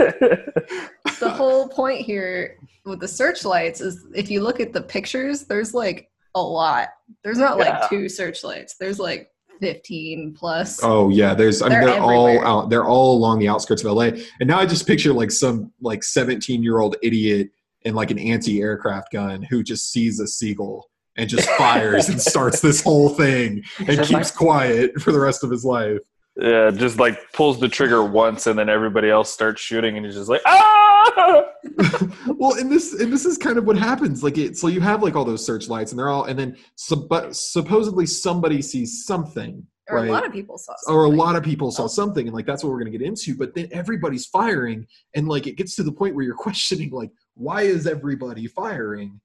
the 1.21 1.31
whole 1.31 1.69
point 1.69 2.01
here 2.03 2.57
with 2.85 3.01
the 3.01 3.09
searchlights 3.09 3.81
is 3.81 4.07
if 4.15 4.31
you 4.31 4.41
look 4.43 4.61
at 4.61 4.73
the 4.73 4.83
pictures, 4.83 5.45
there's 5.45 5.75
like 5.75 6.11
a 6.35 6.41
lot. 6.43 6.89
There's 7.25 7.39
not 7.39 7.59
Yeah. 7.59 7.79
like 7.81 7.91
two 7.91 8.09
searchlights. 8.09 8.77
There's 8.79 8.99
like 8.99 9.31
15 9.61 10.35
plus. 10.39 10.81
Oh 10.83 11.09
yeah, 11.09 11.35
there's. 11.35 11.63
I 11.63 11.69
mean, 11.69 11.81
They're 11.81 11.91
they're, 11.91 12.01
all 12.03 12.47
out. 12.47 12.71
They're 12.71 12.85
all 12.85 13.17
along 13.17 13.39
the 13.39 13.49
outskirts 13.49 13.83
of 13.83 13.93
LA. 13.93 14.11
And 14.41 14.47
now 14.47 14.59
I 14.61 14.67
just 14.67 14.87
picture 14.87 15.13
like 15.13 15.31
some 15.31 15.73
like 15.81 16.05
17 16.05 16.63
year 16.63 16.79
old 16.79 16.97
idiot 17.03 17.51
in 17.83 17.95
like 17.95 18.11
an 18.11 18.19
anti 18.19 18.61
aircraft 18.61 19.13
gun 19.13 19.43
who 19.43 19.63
just 19.63 19.91
sees 19.91 20.21
a 20.21 20.27
seagull 20.27 20.89
and 21.17 21.29
just 21.29 21.49
fires 21.51 22.09
and 22.09 22.21
starts 22.21 22.61
this 22.61 22.83
whole 22.83 23.09
thing 23.09 23.63
and 23.87 24.01
keeps 24.03 24.31
quiet 24.31 25.01
for 25.01 25.13
the 25.13 25.21
rest 25.21 25.43
of 25.45 25.51
his 25.51 25.65
life. 25.65 25.99
yeah, 26.37 26.71
just 26.71 26.99
like 26.99 27.33
pulls 27.33 27.59
the 27.61 27.69
trigger 27.69 28.05
once, 28.05 28.47
and 28.47 28.59
then 28.59 28.69
everybody 28.69 29.09
else 29.11 29.33
starts 29.33 29.61
shooting, 29.61 29.97
and 29.97 30.05
he's 30.07 30.15
just 30.15 30.29
like 30.29 30.43
ah. 30.47 31.45
well, 32.37 32.55
and 32.59 32.71
this 32.71 32.93
and 33.01 33.13
this 33.13 33.25
is 33.25 33.39
kind 33.39 33.59
of 33.59 33.65
what 33.65 33.77
happens. 33.77 34.23
Like 34.23 34.39
it, 34.39 34.57
so 34.57 34.69
you 34.69 34.81
have 34.81 35.03
like 35.03 35.17
all 35.17 35.25
those 35.25 35.45
searchlights, 35.45 35.93
and 35.93 35.99
they're 35.99 36.09
all, 36.09 36.25
and 36.25 36.39
then 36.39 36.57
sup- 36.77 37.09
but 37.09 37.35
supposedly 37.35 38.07
somebody 38.07 38.61
sees 38.63 39.05
something, 39.05 39.67
or 39.91 39.99
right? 39.99 40.09
a 40.09 40.13
lot 40.13 40.27
of 40.27 40.33
people 40.33 40.59
saw 40.59 40.75
or 40.89 41.05
a 41.05 41.09
lot 41.09 41.37
of 41.37 41.43
people 41.43 41.71
saw 41.71 41.85
Oh. 41.85 41.89
something 41.89 42.27
and 42.27 42.35
like 42.35 42.45
that's 42.47 42.63
what 42.65 42.71
we're 42.71 42.81
going 42.81 42.91
to 42.93 42.99
get 42.99 43.07
into 43.07 43.37
but 43.37 43.55
then 43.55 43.69
everybody's 43.71 44.27
firing 44.27 44.85
and 45.15 45.29
like 45.29 45.47
it 45.47 45.57
gets 45.57 45.77
to 45.77 45.85
the 45.85 45.93
point 45.93 46.15
where 46.17 46.25
you're 46.25 46.35
questioning 46.49 46.91
like 46.91 47.11
why 47.35 47.63
is 47.63 47.87
everybody 47.87 48.47
firing 48.49 49.21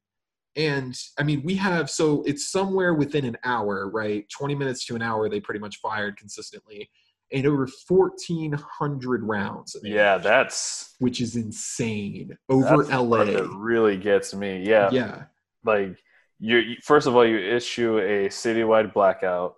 and 0.56 0.98
i 1.18 1.24
mean 1.24 1.42
we 1.44 1.56
have 1.56 1.90
so 1.90 2.24
it's 2.26 2.52
somewhere 2.52 2.94
within 2.94 3.24
an 3.26 3.38
hour 3.44 3.90
right? 3.90 4.28
20 4.30 4.54
minutes 4.56 4.86
to 4.86 4.96
an 4.96 5.02
hour 5.02 5.30
they 5.30 5.40
pretty 5.40 5.60
much 5.60 5.78
fired 5.78 6.18
consistently 6.18 6.90
and 7.34 7.46
over 7.46 7.66
1400 7.88 9.24
rounds 9.24 9.76
Yeah, 9.84 10.18
that's 10.18 10.96
which 11.00 11.22
is 11.22 11.36
insane. 11.38 12.38
Over 12.50 12.84
that's 12.84 12.90
la 13.02 13.24
that 13.24 13.50
really 13.56 13.96
gets 13.98 14.34
me. 14.34 14.64
Yeah, 14.68 14.90
yeah. 14.92 15.24
Like 15.64 15.98
you- 16.40 16.76
first 16.84 17.08
of 17.08 17.16
all 17.16 17.26
you 17.26 17.38
issue 17.38 18.00
a 18.00 18.28
citywide 18.28 18.94
blackout 18.94 19.54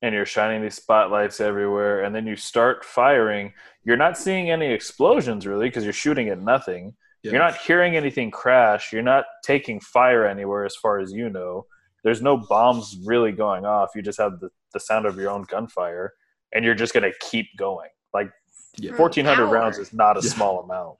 and 0.00 0.14
you're 0.14 0.24
shining 0.24 0.62
these 0.62 0.76
spotlights 0.76 1.40
everywhere 1.40 2.04
and 2.04 2.14
then 2.14 2.26
you 2.26 2.36
start 2.36 2.84
firing. 2.84 3.52
You're 3.84 3.96
not 3.98 4.16
seeing 4.16 4.50
any 4.50 4.72
explosions 4.72 5.46
really 5.46 5.68
because 5.68 5.84
you're 5.84 5.92
shooting 5.92 6.30
at 6.30 6.40
nothing 6.40 6.94
Yeah. 7.22 7.32
you're 7.32 7.40
not 7.40 7.56
hearing 7.56 7.96
anything 7.96 8.30
crash. 8.30 8.92
You're 8.92 9.02
not 9.02 9.24
taking 9.44 9.80
fire 9.80 10.26
anywhere 10.26 10.64
as 10.64 10.76
far 10.76 10.98
as 11.00 11.12
you 11.12 11.28
know. 11.30 11.66
There's 12.04 12.22
no 12.22 12.36
bombs 12.36 12.96
really 13.04 13.32
going 13.32 13.64
off. 13.64 13.90
You 13.94 14.02
just 14.02 14.18
have 14.18 14.38
the, 14.40 14.50
the 14.72 14.80
sound 14.80 15.04
of 15.06 15.16
your 15.16 15.30
own 15.30 15.44
gunfire 15.48 16.12
and 16.54 16.64
you're 16.64 16.74
just 16.76 16.94
going 16.94 17.10
to 17.10 17.12
keep 17.20 17.46
going. 17.58 17.88
Like 18.14 18.30
yeah. 18.76 18.92
1400 18.96 19.46
rounds 19.46 19.78
is 19.78 19.92
not 19.92 20.16
a 20.16 20.20
Yeah. 20.22 20.30
small 20.30 20.60
amount. 20.62 20.96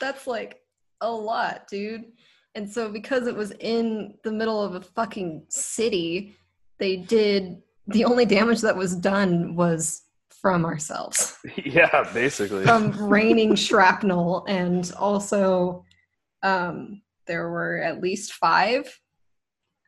That's 0.00 0.26
like 0.26 0.60
a 1.00 1.10
lot, 1.10 1.66
dude. 1.68 2.04
And 2.54 2.70
so 2.70 2.88
because 2.90 3.26
it 3.26 3.34
was 3.34 3.50
in 3.60 4.14
the 4.24 4.32
middle 4.32 4.62
of 4.62 4.76
a 4.76 4.80
fucking 4.80 5.46
city, 5.48 6.36
they 6.78 6.96
did 6.96 7.60
the 7.88 8.04
only 8.04 8.24
damage 8.24 8.60
that 8.62 8.76
was 8.76 8.94
done 8.96 9.54
was 9.56 10.02
from 10.46 10.64
ourselves. 10.64 11.36
yeah 11.64 12.08
basically 12.14 12.62
From 12.64 12.92
raining 13.08 13.56
shrapnel 13.56 14.44
and 14.46 14.92
also 14.96 15.84
um 16.44 17.02
there 17.26 17.50
were 17.50 17.78
at 17.82 18.00
least 18.00 18.34
5 18.34 19.00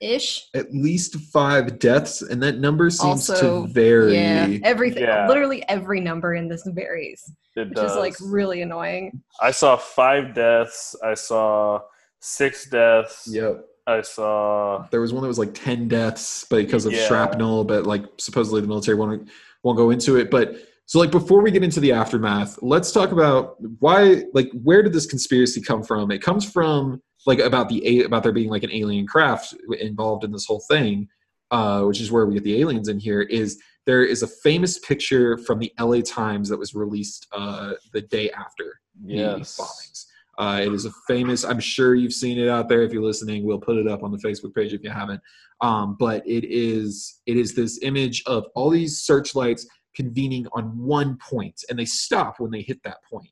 ish. 0.01 0.49
at 0.55 0.75
least 0.75 1.15
five 1.33 1.79
deaths 1.79 2.23
and 2.23 2.43
that 2.43 2.59
number 2.59 2.91
seems 2.91 3.31
Also, 3.31 3.67
to 3.67 3.73
vary 3.73 4.15
Yeah, 4.17 4.59
everything 4.65 5.05
Yeah. 5.05 5.29
literally 5.29 5.63
every 5.69 6.01
number 6.01 6.35
in 6.35 6.49
this 6.49 6.65
varies, 6.67 7.23
it 7.55 7.69
which 7.69 7.77
does. 7.77 7.93
is 7.93 7.97
like 7.97 8.17
really 8.21 8.63
annoying. 8.63 9.23
I 9.41 9.53
saw 9.53 9.77
five 9.77 10.35
deaths. 10.35 10.97
I 11.05 11.15
saw 11.15 11.83
six 12.19 12.69
deaths. 12.69 13.29
yep 13.31 13.65
I 13.87 14.03
saw. 14.03 14.87
there 14.91 15.01
was 15.01 15.13
one 15.13 15.23
that 15.23 15.29
was 15.29 15.39
like 15.39 15.55
10 15.55 15.87
deaths 15.87 16.45
because 16.51 16.85
of 16.85 16.93
Yeah. 16.93 17.07
shrapnel 17.07 17.63
but 17.63 17.87
like 17.87 18.05
supposedly 18.19 18.61
the 18.61 18.67
military 18.67 18.97
won't 18.99 19.29
won't 19.63 19.77
go 19.77 19.91
into 19.91 20.17
it 20.17 20.31
but 20.31 20.57
so 20.87 20.99
like 20.99 21.11
before 21.11 21.43
we 21.43 21.51
get 21.51 21.63
into 21.65 21.81
the 21.81 21.93
aftermath 21.93 22.59
let's 22.63 22.93
talk 22.93 23.13
about 23.13 23.57
why 23.81 24.23
like 24.33 24.51
where 24.63 24.83
did 24.83 24.93
this 24.93 25.07
conspiracy 25.07 25.61
come 25.61 25.83
from 25.83 26.11
it 26.11 26.23
comes 26.23 26.51
from 26.51 27.01
like 27.27 27.39
about 27.39 27.69
the 27.69 27.87
a- 27.87 28.05
about 28.05 28.23
there 28.23 28.33
being 28.33 28.51
like 28.51 28.63
an 28.63 28.73
alien 28.73 29.07
craft 29.07 29.55
involved 29.81 30.25
in 30.25 30.33
this 30.33 30.47
whole 30.47 30.63
thing 30.69 31.09
uh 31.51 31.83
which 31.83 32.01
is 32.01 32.11
where 32.13 32.27
we 32.27 32.35
get 32.35 32.45
the 32.45 32.61
aliens 32.61 32.89
in 32.89 32.99
here 32.99 33.23
is 33.23 33.61
there 33.87 34.05
is 34.05 34.23
a 34.23 34.27
famous 34.27 34.79
picture 34.81 35.39
from 35.39 35.59
the 35.59 35.73
LA 35.81 36.03
Times 36.03 36.51
that 36.51 36.59
was 36.59 36.75
released 36.75 37.27
uh 37.33 37.73
the 37.95 38.03
day 38.03 38.31
after 38.33 38.81
the 39.03 39.63
bombings. 39.63 40.05
Uh, 40.39 40.61
it 40.63 40.73
is 40.73 40.85
a 40.85 40.93
famous. 41.09 41.45
I'm 41.45 41.59
sure 41.59 41.97
you've 41.97 42.13
seen 42.13 42.39
it 42.39 42.49
out 42.49 42.69
there. 42.69 42.83
If 42.83 42.93
you're 42.93 43.03
listening, 43.03 43.45
we'll 43.45 43.59
put 43.59 43.77
it 43.77 43.89
up 43.89 44.05
on 44.05 44.13
the 44.13 44.19
Facebook 44.19 44.55
page 44.55 44.73
if 44.73 44.85
you 44.85 44.91
haven't. 44.91 45.21
Um, 45.61 45.97
but 45.99 46.27
it 46.27 46.45
is 46.45 47.21
it 47.27 47.37
is 47.37 47.55
this 47.55 47.81
image 47.83 48.23
of 48.27 48.47
all 48.55 48.71
these 48.71 49.01
searchlights 49.01 49.67
convening 49.97 50.47
on 50.53 50.79
one 50.79 51.19
point, 51.19 51.65
and 51.69 51.77
they 51.77 51.85
stop 51.85 52.39
when 52.39 52.53
they 52.53 52.63
hit 52.63 52.81
that 52.85 52.99
point, 53.03 53.31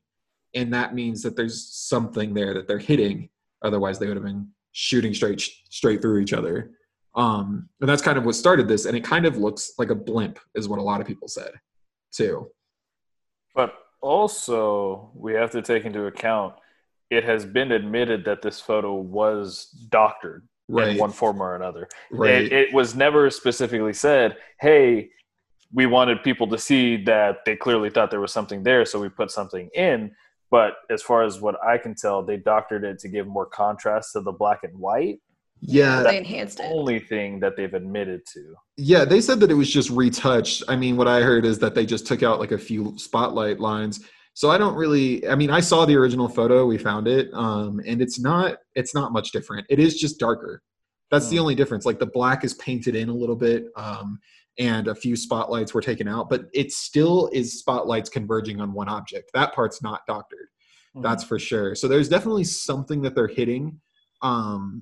and 0.53 0.73
that 0.73 0.93
means 0.93 1.21
that 1.23 1.37
there's 1.37 1.69
something 1.73 2.33
there 2.33 2.53
that 2.53 2.67
they're 2.67 2.77
hitting. 2.77 3.29
Otherwise, 3.63 3.99
they 3.99 4.07
would 4.07 4.17
have 4.17 4.25
been 4.25 4.49
shooting 4.73 5.13
straight 5.13 5.39
straight 5.69 6.01
through 6.01 6.19
each 6.19 6.33
other. 6.33 6.71
Um, 7.15 7.69
and 7.79 7.89
that's 7.89 8.01
kind 8.01 8.17
of 8.17 8.25
what 8.25 8.35
started 8.35 8.67
this, 8.67 8.85
and 8.85 8.97
it 8.97 9.03
kind 9.03 9.25
of 9.25 9.37
looks 9.37 9.71
like 9.79 9.89
a 9.89 9.95
blimp, 9.95 10.39
is 10.55 10.67
what 10.67 10.77
a 10.77 10.83
lot 10.83 11.01
of 11.01 11.07
people 11.07 11.27
said, 11.27 11.51
too. 12.11 12.51
But 13.55 13.73
also, 14.01 15.09
we 15.15 15.33
have 15.33 15.49
to 15.51 15.63
take 15.63 15.85
into 15.85 16.05
account 16.05 16.53
it 17.09 17.23
has 17.23 17.45
been 17.45 17.71
admitted 17.71 18.25
that 18.25 18.41
this 18.41 18.59
photo 18.59 18.95
was 18.95 19.67
doctored 19.89 20.47
Right, 20.69 20.89
in 20.89 20.97
one 20.97 21.11
form 21.11 21.41
or 21.41 21.55
another. 21.55 21.87
right. 22.11 22.43
It, 22.43 22.51
it 22.51 22.73
was 22.73 22.93
never 22.93 23.29
specifically 23.29 23.93
said, 23.93 24.35
hey, 24.59 25.09
we 25.73 25.85
wanted 25.85 26.23
people 26.23 26.45
to 26.47 26.57
see 26.57 27.01
that 27.05 27.37
they 27.45 27.55
clearly 27.55 27.89
thought 27.89 28.11
there 28.11 28.19
was 28.19 28.33
something 28.33 28.63
there, 28.63 28.83
so 28.85 28.99
we 28.99 29.07
put 29.07 29.31
something 29.31 29.69
in. 29.73 30.11
But 30.51 30.73
as 30.89 31.01
far 31.01 31.23
as 31.23 31.39
what 31.39 31.55
I 31.63 31.77
can 31.77 31.95
tell, 31.95 32.21
they 32.21 32.35
doctored 32.37 32.83
it 32.83 32.99
to 32.99 33.07
give 33.07 33.27
more 33.27 33.45
contrast 33.45 34.11
to 34.13 34.21
the 34.21 34.31
black 34.33 34.63
and 34.63 34.77
white. 34.77 35.19
yeah, 35.61 36.03
They 36.03 36.17
enhanced 36.17 36.59
it. 36.59 36.69
Only 36.69 36.99
thing 36.99 37.39
that 37.39 37.55
they've 37.55 37.73
admitted 37.73 38.21
to. 38.33 38.53
Yeah, 38.75 39.05
they 39.05 39.21
said 39.21 39.39
that 39.39 39.51
it 39.51 39.55
was 39.55 39.69
just 39.69 39.89
retouched. 39.89 40.63
I 40.67 40.75
mean, 40.75 40.97
what 40.97 41.07
I 41.07 41.21
heard 41.21 41.45
is 41.45 41.59
that 41.59 41.75
they 41.75 41.85
just 41.85 42.05
took 42.07 42.23
out 42.23 42.39
like 42.41 42.51
a 42.51 42.57
few 42.57 42.97
spotlight 42.97 43.59
lines. 43.61 44.01
So 44.37 44.51
I 44.51 44.59
don't 44.59 44.75
really 44.75 45.27
I 45.27 45.33
mean, 45.33 45.49
I 45.49 45.59
saw 45.61 45.83
the 45.83 45.95
original 45.95 46.29
photo, 46.29 46.63
we 46.67 46.77
found 46.77 47.07
it, 47.07 47.27
um 47.33 47.81
and 47.87 48.03
it's 48.03 48.19
not 48.19 48.57
it's 48.75 48.93
not 48.93 49.11
much 49.11 49.31
different. 49.31 49.65
It 49.67 49.79
is 49.79 49.97
just 49.99 50.19
darker. 50.19 50.61
That's 51.09 51.27
the 51.27 51.37
Hmm. 51.37 51.41
only 51.41 51.55
difference. 51.55 51.87
Like 51.87 51.97
the 51.97 52.05
black 52.05 52.43
is 52.43 52.53
painted 52.53 52.93
in 52.95 53.09
a 53.09 53.13
little 53.13 53.35
bit 53.35 53.65
um 53.75 54.19
and 54.59 54.87
a 54.89 54.93
few 54.93 55.15
spotlights 55.15 55.73
were 55.73 55.81
taken 55.81 56.07
out, 56.07 56.29
but 56.29 56.41
it 56.53 56.71
still 56.71 57.31
is 57.33 57.57
spotlights 57.57 58.11
converging 58.11 58.61
on 58.61 58.73
one 58.73 58.89
object. 58.89 59.31
That 59.33 59.55
part's 59.55 59.81
not 59.81 60.01
doctored 60.05 60.49
that's 61.03 61.23
for 61.23 61.37
sure 61.37 61.75
so 61.75 61.87
there's 61.87 62.09
definitely 62.09 62.43
something 62.43 63.03
that 63.03 63.13
they're 63.13 63.27
hitting 63.27 63.79
um 64.23 64.81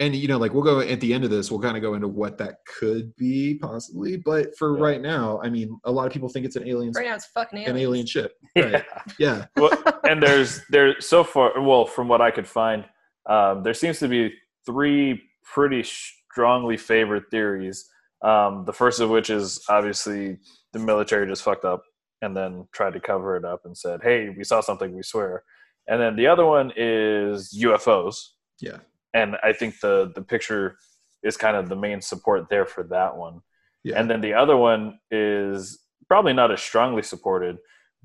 and 0.00 0.14
you 0.14 0.26
know 0.26 0.38
like 0.38 0.52
we'll 0.52 0.62
go 0.62 0.80
at 0.80 1.00
the 1.00 1.14
end 1.14 1.24
of 1.24 1.30
this 1.30 1.50
we'll 1.50 1.60
kind 1.60 1.76
of 1.76 1.82
go 1.82 1.94
into 1.94 2.08
what 2.08 2.36
that 2.38 2.56
could 2.78 3.14
be 3.16 3.54
possibly 3.60 4.16
but 4.16 4.56
for 4.58 4.76
Yeah. 4.76 4.84
right 4.84 5.00
now 5.00 5.40
i 5.42 5.48
mean 5.48 5.78
a 5.84 5.90
lot 5.92 6.06
of 6.06 6.12
people 6.12 6.28
think 6.28 6.44
it's 6.46 6.56
an 6.56 6.66
alien 6.66 6.92
Right 6.96 7.06
now 7.06 7.14
it's 7.14 7.26
fucking 7.26 7.64
an 7.64 7.76
alien 7.76 8.06
ship. 8.06 8.32
Yeah. 8.56 8.64
right. 8.64 8.84
Yeah. 9.18 9.46
Well, 9.56 9.72
and 10.08 10.22
there's 10.22 10.60
there 10.70 11.00
so 11.00 11.22
far 11.24 11.60
well 11.60 11.86
from 11.86 12.08
what 12.08 12.20
i 12.20 12.30
could 12.30 12.46
find 12.46 12.84
um, 13.28 13.62
there 13.62 13.74
seems 13.74 13.98
to 14.00 14.08
be 14.08 14.32
three 14.66 15.22
pretty 15.44 15.82
strongly 15.82 16.76
favored 16.76 17.24
theories 17.30 17.88
um, 18.22 18.64
the 18.64 18.72
first 18.72 19.00
of 19.00 19.10
which 19.10 19.28
is 19.30 19.62
obviously 19.68 20.38
the 20.72 20.78
military 20.78 21.26
just 21.26 21.42
fucked 21.42 21.64
up 21.64 21.82
and 22.22 22.34
then 22.36 22.66
tried 22.72 22.94
to 22.94 23.00
cover 23.00 23.36
it 23.36 23.44
up 23.44 23.60
and 23.64 23.76
said 23.76 24.00
hey 24.02 24.30
we 24.36 24.42
saw 24.44 24.60
something 24.60 24.94
we 24.94 25.02
swear. 25.02 25.42
And 25.86 26.00
then 26.00 26.16
the 26.16 26.26
other 26.26 26.46
one 26.46 26.72
is 26.76 27.56
ufos 27.62 28.16
yeah 28.60 28.78
and 29.14 29.36
i 29.42 29.52
think 29.52 29.80
the 29.80 30.12
the 30.14 30.22
picture 30.22 30.76
is 31.22 31.36
kind 31.36 31.56
of 31.56 31.70
the 31.70 31.76
main 31.76 32.02
support 32.02 32.48
there 32.50 32.66
for 32.66 32.82
that 32.84 33.16
one 33.16 33.40
yeah 33.82 33.98
and 33.98 34.10
then 34.10 34.20
the 34.20 34.34
other 34.34 34.56
one 34.56 34.98
is 35.10 35.78
probably 36.08 36.32
not 36.32 36.52
as 36.52 36.62
strongly 36.62 37.02
supported, 37.02 37.58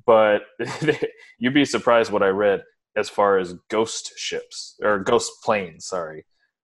but 0.05 0.41
you'd 1.39 1.53
be 1.53 1.65
surprised 1.65 2.11
what 2.11 2.23
I 2.23 2.29
read. 2.29 2.63
as 2.95 3.07
far 3.07 3.37
as 3.37 3.53
ghost 3.69 4.11
ships 4.17 4.75
or 4.81 4.99
ghost 4.99 5.31
planes. 5.43 5.85
Sorry, 5.85 6.25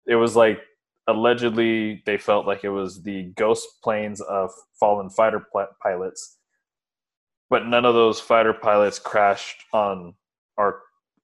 it 0.05 0.15
was 0.15 0.35
like 0.35 0.59
allegedly 1.07 2.03
they 2.05 2.17
felt 2.17 2.45
like 2.45 2.63
it 2.63 2.69
was 2.69 3.01
the 3.03 3.31
ghost 3.35 3.67
planes 3.83 4.21
of 4.21 4.51
fallen 4.79 5.09
fighter 5.09 5.45
pilots, 5.81 6.37
but 7.49 7.65
none 7.65 7.85
of 7.85 7.95
those 7.95 8.19
fighter 8.19 8.53
pilots 8.53 8.99
crashed 8.99 9.63
on 9.73 10.13
our 10.57 10.81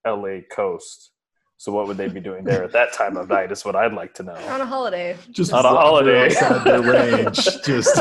LA 0.08 0.40
coast. 0.52 1.12
So 1.58 1.72
what 1.72 1.88
would 1.88 1.98
they 1.98 2.08
be 2.10 2.20
doing 2.20 2.44
there 2.44 2.64
at 2.64 2.72
that 2.74 2.92
time 2.94 3.16
of 3.18 3.30
night? 3.30 3.52
Is 3.52 3.64
what 3.64 3.76
I'd 3.76 3.94
like 3.94 4.14
to 4.16 4.24
know. 4.24 4.34
on 4.34 4.62
a 4.62 4.66
holiday. 4.66 5.18
Just 5.32 5.54
On 5.54 5.64
a 5.66 5.70
holiday. 5.70 6.26
outside 6.28 6.64
their 6.66 6.82
range. 6.82 7.38
Just 7.66 7.96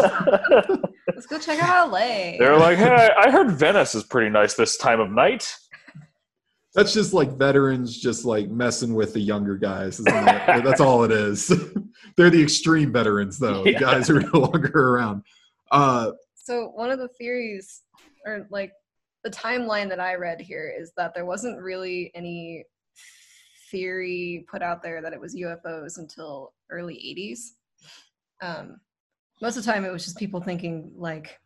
Let's 1.14 1.26
go 1.26 1.38
check 1.38 1.62
out 1.62 1.90
LA. 1.92 2.36
They're 2.38 2.56
like, 2.58 2.78
hey, 2.78 3.10
I 3.16 3.30
heard 3.30 3.52
Venice 3.52 3.94
is 3.94 4.02
pretty 4.04 4.28
nice 4.30 4.54
this 4.54 4.76
time 4.76 4.98
of 5.00 5.10
night. 5.10 5.54
that's 6.74 6.92
just 6.92 7.14
like 7.14 7.30
veterans 7.38 7.96
just 7.96 8.24
like 8.24 8.48
messing 8.50 8.94
with 8.94 9.12
the 9.14 9.20
younger 9.20 9.56
guys. 9.56 10.00
isn't 10.00 10.08
it? 10.12 10.64
That's 10.64 10.80
all 10.80 11.04
it 11.04 11.12
is. 11.12 11.46
They're 12.16 12.30
the 12.30 12.42
extreme 12.42 12.92
veterans 12.92 13.38
though. 13.38 13.62
The 13.62 13.72
Yeah. 13.72 13.78
guys 13.80 14.08
who 14.08 14.16
are 14.16 14.20
no 14.22 14.40
longer 14.40 14.94
around. 14.94 15.22
Uh 15.70 16.10
So 16.34 16.72
one 16.74 16.90
of 16.90 16.98
the 16.98 17.06
theories, 17.08 17.82
or 18.26 18.48
like 18.50 18.72
the 19.22 19.30
timeline 19.30 19.88
that 19.90 20.00
I 20.00 20.16
read 20.16 20.40
here, 20.40 20.74
is 20.76 20.92
that 20.96 21.14
there 21.14 21.24
wasn't 21.24 21.62
really 21.62 22.10
any 22.16 22.64
theory 23.74 24.46
put 24.48 24.62
out 24.62 24.82
there 24.82 25.02
that 25.02 25.12
it 25.12 25.20
was 25.20 25.34
UFOs 25.34 25.98
until 25.98 26.52
early 26.70 26.94
'80s. 26.94 27.50
Um, 28.40 28.80
most 29.42 29.56
of 29.56 29.64
the 29.64 29.72
time, 29.72 29.84
it 29.84 29.92
was 29.92 30.04
just 30.04 30.16
people 30.16 30.40
thinking 30.40 30.92
like 30.96 31.38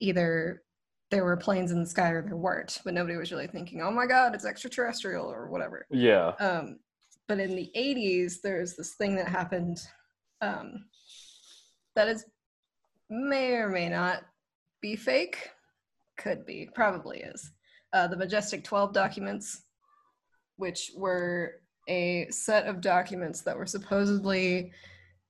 either 0.00 0.62
there 1.10 1.24
were 1.24 1.36
planes 1.36 1.72
in 1.72 1.80
the 1.80 1.88
sky 1.88 2.10
or 2.10 2.22
there 2.22 2.36
weren't, 2.36 2.80
but 2.84 2.94
nobody 2.94 3.16
was 3.16 3.32
really 3.32 3.46
thinking, 3.46 3.80
"Oh 3.80 3.90
my 3.90 4.06
God, 4.06 4.34
it's 4.34 4.44
extraterrestrial" 4.44 5.26
or 5.26 5.48
whatever. 5.48 5.86
Yeah. 5.90 6.32
Um, 6.38 6.80
but 7.28 7.40
in 7.40 7.56
the 7.56 7.70
80s, 7.74 8.42
there's 8.42 8.74
this 8.74 8.94
thing 8.94 9.16
that 9.16 9.28
happened 9.28 9.80
um, 10.42 10.84
that 11.94 12.08
is 12.08 12.26
may 13.08 13.52
or 13.52 13.70
may 13.70 13.88
not 13.88 14.24
be 14.82 14.96
fake. 14.96 15.50
Could 16.18 16.44
be, 16.44 16.68
probably 16.74 17.20
is. 17.20 17.52
Uh, 17.92 18.06
the 18.06 18.16
Majestic 18.16 18.64
12 18.64 18.92
documents, 18.92 19.62
which 20.56 20.90
were 20.96 21.61
a 21.88 22.28
set 22.30 22.66
of 22.66 22.80
documents 22.80 23.42
that 23.42 23.56
were 23.56 23.66
supposedly 23.66 24.72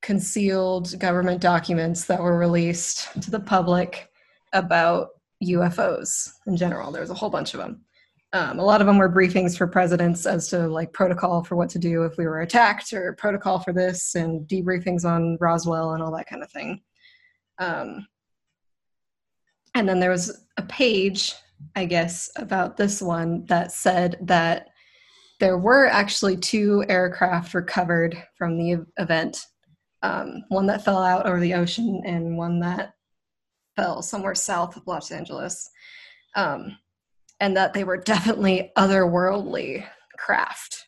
concealed 0.02 0.98
government 0.98 1.40
documents 1.40 2.04
that 2.04 2.20
were 2.20 2.38
released 2.38 3.08
to 3.22 3.30
the 3.30 3.40
public 3.40 4.08
about 4.52 5.10
UFOs 5.42 6.28
in 6.46 6.56
general. 6.56 6.90
There 6.90 7.00
was 7.00 7.10
a 7.10 7.14
whole 7.14 7.30
bunch 7.30 7.54
of 7.54 7.60
them. 7.60 7.82
Um, 8.34 8.58
a 8.58 8.64
lot 8.64 8.80
of 8.80 8.86
them 8.86 8.96
were 8.96 9.12
briefings 9.12 9.56
for 9.58 9.66
presidents 9.66 10.24
as 10.24 10.48
to 10.48 10.66
like 10.66 10.92
protocol 10.92 11.44
for 11.44 11.54
what 11.54 11.68
to 11.70 11.78
do 11.78 12.04
if 12.04 12.16
we 12.16 12.24
were 12.24 12.40
attacked 12.40 12.92
or 12.92 13.12
protocol 13.14 13.58
for 13.58 13.72
this 13.72 14.14
and 14.14 14.48
debriefings 14.48 15.04
on 15.04 15.36
Roswell 15.38 15.92
and 15.92 16.02
all 16.02 16.16
that 16.16 16.28
kind 16.28 16.42
of 16.42 16.50
thing. 16.50 16.80
Um, 17.58 18.06
and 19.74 19.88
then 19.88 20.00
there 20.00 20.10
was 20.10 20.44
a 20.56 20.62
page, 20.62 21.34
I 21.76 21.84
guess, 21.84 22.30
about 22.36 22.76
this 22.76 23.02
one 23.02 23.44
that 23.46 23.72
said 23.72 24.16
that 24.22 24.68
there 25.42 25.58
were 25.58 25.86
actually 25.86 26.36
two 26.36 26.84
aircraft 26.88 27.52
recovered 27.52 28.16
from 28.38 28.56
the 28.56 28.86
event 28.98 29.44
um, 30.02 30.44
one 30.50 30.66
that 30.66 30.84
fell 30.84 31.02
out 31.02 31.26
over 31.26 31.40
the 31.40 31.54
ocean 31.54 32.00
and 32.06 32.38
one 32.38 32.60
that 32.60 32.94
fell 33.74 34.02
somewhere 34.02 34.36
south 34.36 34.76
of 34.76 34.86
Los 34.86 35.10
Angeles. 35.10 35.68
Um, 36.36 36.78
and 37.40 37.56
that 37.56 37.72
they 37.72 37.82
were 37.82 37.96
definitely 37.96 38.70
otherworldly 38.78 39.84
craft. 40.16 40.86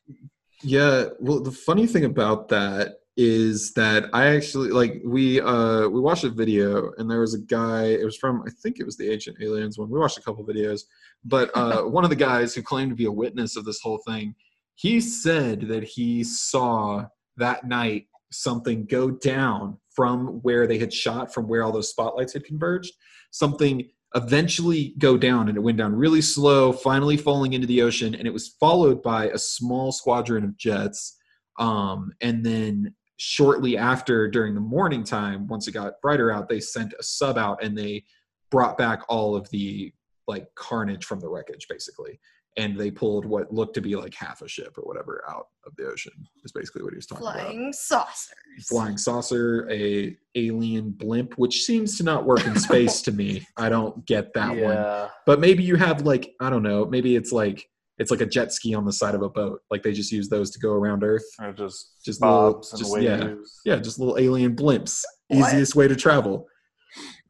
Yeah, 0.63 1.07
well, 1.19 1.41
the 1.41 1.51
funny 1.51 1.89
thing 1.89 2.05
about 2.05 2.49
that 2.51 2.99
is 3.17 3.73
that 3.75 4.11
I 4.13 4.35
actually 4.35 4.71
like 4.71 5.01
we 5.05 5.41
uh 5.41 5.89
we 5.89 6.01
watched 6.01 6.25
a 6.25 6.31
video 6.31 6.91
and 6.99 7.09
there 7.09 7.21
was 7.21 7.35
a 7.35 7.39
guy. 7.41 7.85
It 7.85 8.05
was 8.05 8.17
from 8.17 8.43
I 8.47 8.51
think 8.63 8.81
it 8.81 8.87
was 8.87 8.97
the 8.97 9.11
Ancient 9.11 9.39
Aliens 9.41 9.79
one. 9.79 9.89
We 9.89 9.99
watched 10.01 10.19
a 10.19 10.23
couple 10.23 10.45
videos, 10.45 10.83
but 11.25 11.51
uh, 11.55 11.83
one 11.85 12.05
of 12.05 12.11
the 12.11 12.17
guys 12.17 12.55
who 12.55 12.63
claimed 12.63 12.91
to 12.91 12.97
be 12.97 13.05
a 13.05 13.13
witness 13.13 13.57
of 13.57 13.65
this 13.65 13.81
whole 13.81 13.99
thing, 14.07 14.35
he 14.75 15.01
said 15.01 15.63
that 15.63 15.85
he 15.85 16.25
saw 16.25 17.07
that 17.37 17.67
night 17.67 18.07
something 18.33 18.85
go 18.87 19.11
down 19.11 19.79
from 19.91 20.41
where 20.43 20.67
they 20.67 20.79
had 20.79 20.93
shot, 20.93 21.33
from 21.33 21.47
where 21.47 21.63
all 21.63 21.71
those 21.71 21.91
spotlights 21.91 22.33
had 22.33 22.45
converged. 22.45 22.93
Something 23.31 23.89
eventually 24.17 24.95
go 24.99 25.17
down 25.17 25.49
and 25.49 25.57
it 25.57 25.61
went 25.61 25.79
down 25.79 25.95
really 25.95 26.23
slow 26.23 26.73
finally 26.73 27.17
falling 27.17 27.53
into 27.53 27.67
the 27.67 27.83
ocean 27.83 28.15
and 28.15 28.29
it 28.29 28.33
was 28.33 28.55
followed 28.61 29.03
by 29.03 29.27
a 29.31 29.39
small 29.39 29.91
squadron 29.91 30.45
of 30.45 30.57
jets 30.57 31.17
um, 31.59 32.13
and 32.21 32.47
then 32.47 32.95
shortly 33.17 33.77
after 33.77 34.29
during 34.29 34.55
the 34.55 34.61
morning 34.61 35.05
time 35.05 35.47
once 35.47 35.69
it 35.69 35.73
got 35.73 36.01
brighter 36.01 36.31
out 36.31 36.49
they 36.49 36.61
sent 36.61 36.93
a 36.99 37.03
sub 37.03 37.39
out 37.39 37.63
and 37.63 37.77
they 37.77 38.03
brought 38.51 38.77
back 38.77 39.03
all 39.09 39.37
of 39.37 39.49
the 39.51 39.93
like 40.27 40.47
carnage 40.55 41.05
from 41.05 41.21
the 41.21 41.29
wreckage 41.29 41.67
basically 41.69 42.19
and 42.57 42.79
they 42.79 42.91
pulled 42.91 43.25
what 43.25 43.53
looked 43.53 43.75
to 43.75 43.81
be 43.81 43.97
like 43.97 44.15
half 44.15 44.43
a 44.43 44.49
ship 44.49 44.77
or 44.79 44.83
whatever 44.83 45.25
out 45.29 45.49
of 45.67 45.75
the 45.77 45.85
ocean 45.85 46.13
is 46.45 46.53
basically 46.53 46.83
what 46.83 46.93
he 46.93 46.97
was 46.97 47.07
talking 47.07 47.27
about 47.27 47.41
Flying 47.41 47.73
saucers. 47.73 48.69
flying 48.69 48.97
saucer, 48.97 49.69
a 49.71 50.17
alien 50.35 50.91
blimp, 50.91 51.35
which 51.37 51.65
seems 51.65 51.97
to 51.99 52.05
not 52.05 52.25
work 52.25 52.47
in 52.47 52.57
space 52.57 53.03
to 53.03 53.13
me. 53.13 53.47
I 53.57 53.69
don't 53.69 54.05
get 54.07 54.33
that 54.35 54.57
one. 54.57 55.11
But 55.27 55.41
maybe 55.41 55.65
you 55.65 55.77
have 55.77 56.03
like 56.03 56.35
I 56.41 56.51
don't 56.51 56.63
know. 56.63 56.85
Maybe 56.85 57.17
it's 57.17 57.33
like 57.33 57.69
it's 57.99 58.11
like 58.11 58.21
a 58.21 58.27
jet 58.27 58.53
ski 58.53 58.75
on 58.75 58.85
the 58.85 58.93
side 58.93 59.15
of 59.15 59.23
a 59.23 59.29
boat. 59.29 59.61
Like 59.71 59.83
they 59.83 59.93
just 59.93 60.11
use 60.13 60.29
those 60.29 60.51
to 60.53 60.59
go 60.59 60.73
around 60.73 61.05
Earth. 61.05 61.25
Or 61.41 61.53
just, 61.53 62.05
Just 62.05 62.21
little- 62.23 62.55
and 62.57 62.79
just- 62.81 63.01
yeah. 63.01 63.25
waves. 63.25 63.61
Yeah, 63.65 63.77
just 63.77 63.99
little 63.99 64.19
alien 64.19 64.57
blimps. 64.57 65.03
What? 65.29 65.49
Easiest 65.53 65.75
way 65.77 65.89
to 65.89 65.97
travel. 65.97 66.47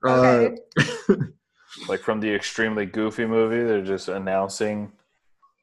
Okay. 0.07 0.57
Uh, 1.09 1.15
Like 1.89 2.01
from 2.01 2.21
the 2.21 2.33
extremely 2.33 2.87
goofy 2.87 3.27
movie, 3.27 3.63
they're 3.65 3.83
just 3.83 4.07
announcing 4.09 4.93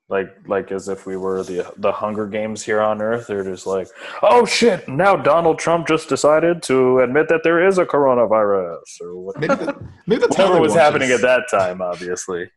like 0.09 0.27
like 0.45 0.69
as 0.73 0.89
if 0.89 1.05
we 1.05 1.15
were 1.15 1.41
the 1.41 1.71
the 1.77 1.89
Hunger 1.91 2.27
Games 2.27 2.61
here 2.61 2.81
on 2.81 3.01
Earth. 3.01 3.27
They're 3.27 3.45
just 3.45 3.65
like, 3.65 3.87
oh 4.21 4.45
shit! 4.45 4.89
Now 4.89 5.15
Donald 5.15 5.57
Trump 5.57 5.87
just 5.87 6.09
decided 6.09 6.61
to 6.63 6.99
admit 6.99 7.29
that 7.29 7.43
there 7.45 7.65
is 7.65 7.77
a 7.77 7.85
coronavirus 7.85 8.81
or 8.99 9.19
what, 9.21 9.39
maybe, 9.39 9.55
that, 9.55 9.81
maybe 10.05 10.19
that's 10.19 10.37
whatever 10.37 10.59
was 10.59 10.73
watch 10.73 10.81
happening 10.81 11.11
at 11.11 11.21
that 11.21 11.43
time. 11.49 11.81
Obviously, 11.81 12.51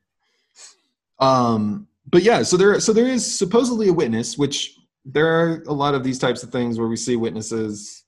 Um, 1.20 1.86
but 2.14 2.22
yeah, 2.22 2.44
so 2.44 2.56
there, 2.56 2.78
so 2.78 2.92
there 2.92 3.08
is 3.08 3.26
supposedly 3.26 3.88
a 3.88 3.92
witness, 3.92 4.38
which 4.38 4.78
there 5.04 5.26
are 5.26 5.64
a 5.66 5.72
lot 5.72 5.96
of 5.96 6.04
these 6.04 6.16
types 6.16 6.44
of 6.44 6.52
things 6.52 6.78
where 6.78 6.86
we 6.86 6.94
see 6.94 7.16
witnesses 7.16 8.04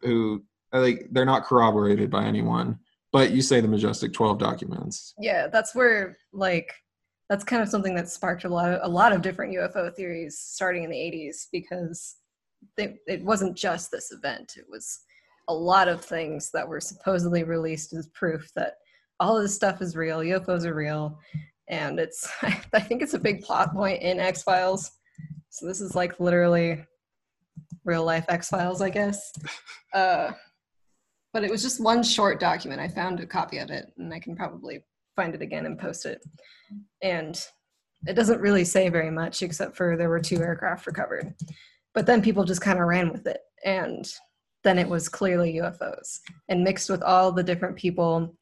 who 0.00 0.42
like 0.72 1.08
they're 1.10 1.26
not 1.26 1.44
corroborated 1.44 2.10
by 2.10 2.24
anyone. 2.24 2.78
But 3.12 3.32
you 3.32 3.42
say 3.42 3.60
the 3.60 3.68
majestic 3.68 4.14
twelve 4.14 4.38
documents. 4.38 5.12
Yeah, 5.20 5.46
that's 5.46 5.74
where 5.74 6.16
like 6.32 6.72
that's 7.28 7.44
kind 7.44 7.60
of 7.62 7.68
something 7.68 7.94
that 7.96 8.08
sparked 8.08 8.44
a 8.44 8.48
lot 8.48 8.72
of 8.72 8.80
a 8.82 8.88
lot 8.88 9.12
of 9.12 9.20
different 9.20 9.54
UFO 9.54 9.94
theories 9.94 10.38
starting 10.38 10.84
in 10.84 10.90
the 10.90 10.96
80s 10.96 11.48
because 11.52 12.16
they, 12.78 12.96
it 13.06 13.22
wasn't 13.22 13.54
just 13.54 13.90
this 13.90 14.10
event. 14.10 14.54
It 14.56 14.64
was 14.70 15.00
a 15.48 15.54
lot 15.54 15.86
of 15.86 16.02
things 16.02 16.50
that 16.54 16.66
were 16.66 16.80
supposedly 16.80 17.44
released 17.44 17.92
as 17.92 18.08
proof 18.14 18.50
that 18.56 18.76
all 19.20 19.36
of 19.36 19.42
this 19.42 19.54
stuff 19.54 19.82
is 19.82 19.96
real, 19.96 20.20
UFOs 20.20 20.64
are 20.64 20.74
real, 20.74 21.18
and 21.68 21.98
it's 21.98 22.28
I 22.42 22.80
think 22.80 23.02
it's 23.02 23.14
a 23.14 23.18
big 23.18 23.42
plot 23.42 23.72
point 23.72 24.02
in 24.02 24.20
X 24.20 24.42
Files. 24.42 24.90
So 25.50 25.66
this 25.66 25.80
is 25.80 25.94
like 25.94 26.20
literally 26.20 26.84
real 27.84 28.04
life 28.04 28.26
X 28.28 28.48
Files, 28.48 28.82
I 28.82 28.90
guess. 28.90 29.32
Uh, 29.94 30.30
but 31.32 31.44
it 31.44 31.50
was 31.50 31.62
just 31.62 31.82
one 31.82 32.02
short 32.02 32.38
document. 32.38 32.78
I 32.78 32.88
found 32.88 33.20
a 33.20 33.26
copy 33.26 33.56
of 33.56 33.70
it, 33.70 33.90
and 33.96 34.12
I 34.12 34.20
can 34.20 34.36
probably 34.36 34.84
find 35.16 35.34
it 35.34 35.40
again 35.40 35.64
and 35.64 35.78
post 35.78 36.04
it. 36.04 36.22
And 37.02 37.42
it 38.06 38.12
doesn't 38.12 38.42
really 38.42 38.64
say 38.64 38.90
very 38.90 39.10
much, 39.10 39.40
except 39.40 39.76
for 39.76 39.96
there 39.96 40.10
were 40.10 40.20
two 40.20 40.42
aircraft 40.42 40.86
recovered. 40.86 41.34
But 41.94 42.04
then 42.04 42.20
people 42.20 42.44
just 42.44 42.60
kind 42.60 42.78
of 42.78 42.86
ran 42.86 43.10
with 43.10 43.26
it, 43.26 43.40
and 43.64 44.06
then 44.62 44.78
it 44.78 44.88
was 44.88 45.08
clearly 45.08 45.54
UFOs, 45.54 46.18
and 46.50 46.62
mixed 46.62 46.90
with 46.90 47.02
all 47.02 47.32
the 47.32 47.42
different 47.42 47.76
people, 47.76 48.36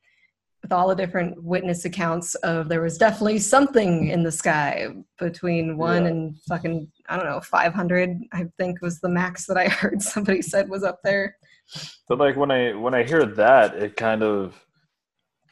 with 0.66 0.72
all 0.72 0.88
the 0.88 0.96
different 0.96 1.40
witness 1.44 1.84
accounts 1.84 2.34
of 2.36 2.68
there 2.68 2.80
was 2.80 2.98
definitely 2.98 3.38
something 3.38 4.08
in 4.08 4.24
the 4.24 4.32
sky 4.32 4.88
between 5.16 5.76
one 5.78 6.02
Yeah. 6.02 6.10
and 6.10 6.36
fucking 6.48 6.90
I 7.08 7.16
don't 7.16 7.26
know 7.26 7.40
500. 7.40 8.18
I 8.32 8.46
think 8.58 8.82
was 8.82 8.98
the 8.98 9.08
max 9.08 9.46
that 9.46 9.56
I 9.56 9.68
heard 9.80 10.02
somebody 10.02 10.42
said 10.42 10.68
was 10.68 10.82
up 10.82 10.98
there. 11.04 11.36
but 12.08 12.18
like 12.18 12.34
when 12.36 12.50
I 12.50 12.72
when 12.74 12.94
I 12.94 13.04
hear 13.04 13.24
that, 13.24 13.76
it 13.76 13.94
kind 13.96 14.24
of 14.24 14.60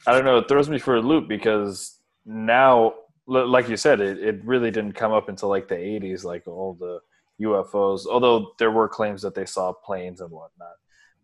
I 0.05 0.11
don't 0.13 0.25
know. 0.25 0.39
It 0.39 0.49
throws 0.49 0.69
me 0.69 0.79
for 0.81 0.97
a 0.97 1.01
loop 1.01 1.29
because 1.29 2.01
now, 2.27 2.95
like 3.29 3.69
you 3.69 3.77
said, 3.77 4.01
it, 4.01 4.19
it 4.19 4.45
really 4.45 4.73
didn't 4.73 4.95
come 4.95 5.13
up 5.13 5.29
until 5.29 5.49
like 5.49 5.69
the 5.69 5.77
80s, 5.77 6.25
like 6.25 6.47
all 6.49 6.75
the 6.75 6.99
UFOs. 7.41 8.07
Although 8.07 8.51
there 8.59 8.73
were 8.73 8.89
claims 8.89 9.23
that 9.23 9.35
they 9.37 9.47
saw 9.47 9.73
planes 9.73 10.21
and 10.21 10.31
whatnot. 10.31 10.75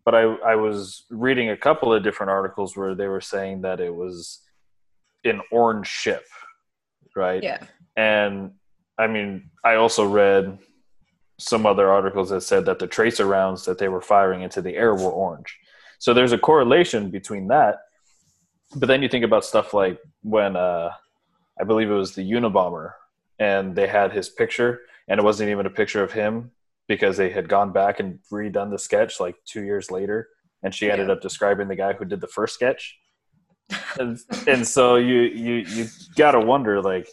But 0.03 0.15
I, 0.15 0.21
I 0.21 0.55
was 0.55 1.05
reading 1.09 1.49
a 1.49 1.57
couple 1.57 1.93
of 1.93 2.03
different 2.03 2.31
articles 2.31 2.75
where 2.75 2.95
they 2.95 3.07
were 3.07 3.21
saying 3.21 3.61
that 3.61 3.79
it 3.79 3.93
was 3.93 4.41
an 5.23 5.41
orange 5.51 5.87
ship, 5.87 6.25
right? 7.15 7.43
Yeah. 7.43 7.63
And 7.95 8.53
I 8.97 9.07
mean, 9.07 9.51
I 9.63 9.75
also 9.75 10.07
read 10.07 10.57
some 11.39 11.65
other 11.65 11.89
articles 11.89 12.29
that 12.29 12.41
said 12.41 12.65
that 12.65 12.79
the 12.79 12.87
tracer 12.87 13.25
rounds 13.25 13.65
that 13.65 13.77
they 13.77 13.87
were 13.87 14.01
firing 14.01 14.41
into 14.41 14.61
the 14.61 14.75
air 14.75 14.93
were 14.93 15.11
orange. 15.11 15.57
So 15.99 16.13
there's 16.13 16.31
a 16.31 16.37
correlation 16.37 17.09
between 17.09 17.47
that. 17.47 17.79
But 18.75 18.87
then 18.87 19.01
you 19.01 19.09
think 19.09 19.25
about 19.25 19.45
stuff 19.45 19.73
like 19.73 19.99
when 20.23 20.55
uh, 20.55 20.91
I 21.59 21.63
believe 21.63 21.89
it 21.89 21.95
was 21.95 22.15
the 22.15 22.29
Unabomber, 22.29 22.93
and 23.39 23.75
they 23.75 23.87
had 23.87 24.13
his 24.13 24.29
picture, 24.29 24.81
and 25.07 25.19
it 25.19 25.23
wasn't 25.23 25.49
even 25.49 25.65
a 25.65 25.69
picture 25.69 26.03
of 26.03 26.11
him 26.11 26.51
because 26.87 27.17
they 27.17 27.29
had 27.29 27.47
gone 27.47 27.71
back 27.71 27.99
and 27.99 28.19
redone 28.31 28.71
the 28.71 28.79
sketch 28.79 29.19
like 29.19 29.35
two 29.45 29.63
years 29.63 29.91
later, 29.91 30.27
and 30.63 30.73
she 30.73 30.91
ended 30.91 31.09
up 31.09 31.21
describing 31.21 31.67
the 31.67 31.75
guy 31.75 31.93
who 31.93 32.05
did 32.05 32.21
the 32.21 32.27
first 32.27 32.53
sketch. 32.53 32.97
and, 33.99 34.19
and 34.47 34.67
so 34.67 34.95
you 34.97 35.21
you 35.21 35.53
you 35.53 35.87
gotta 36.17 36.39
wonder 36.39 36.81
like 36.81 37.07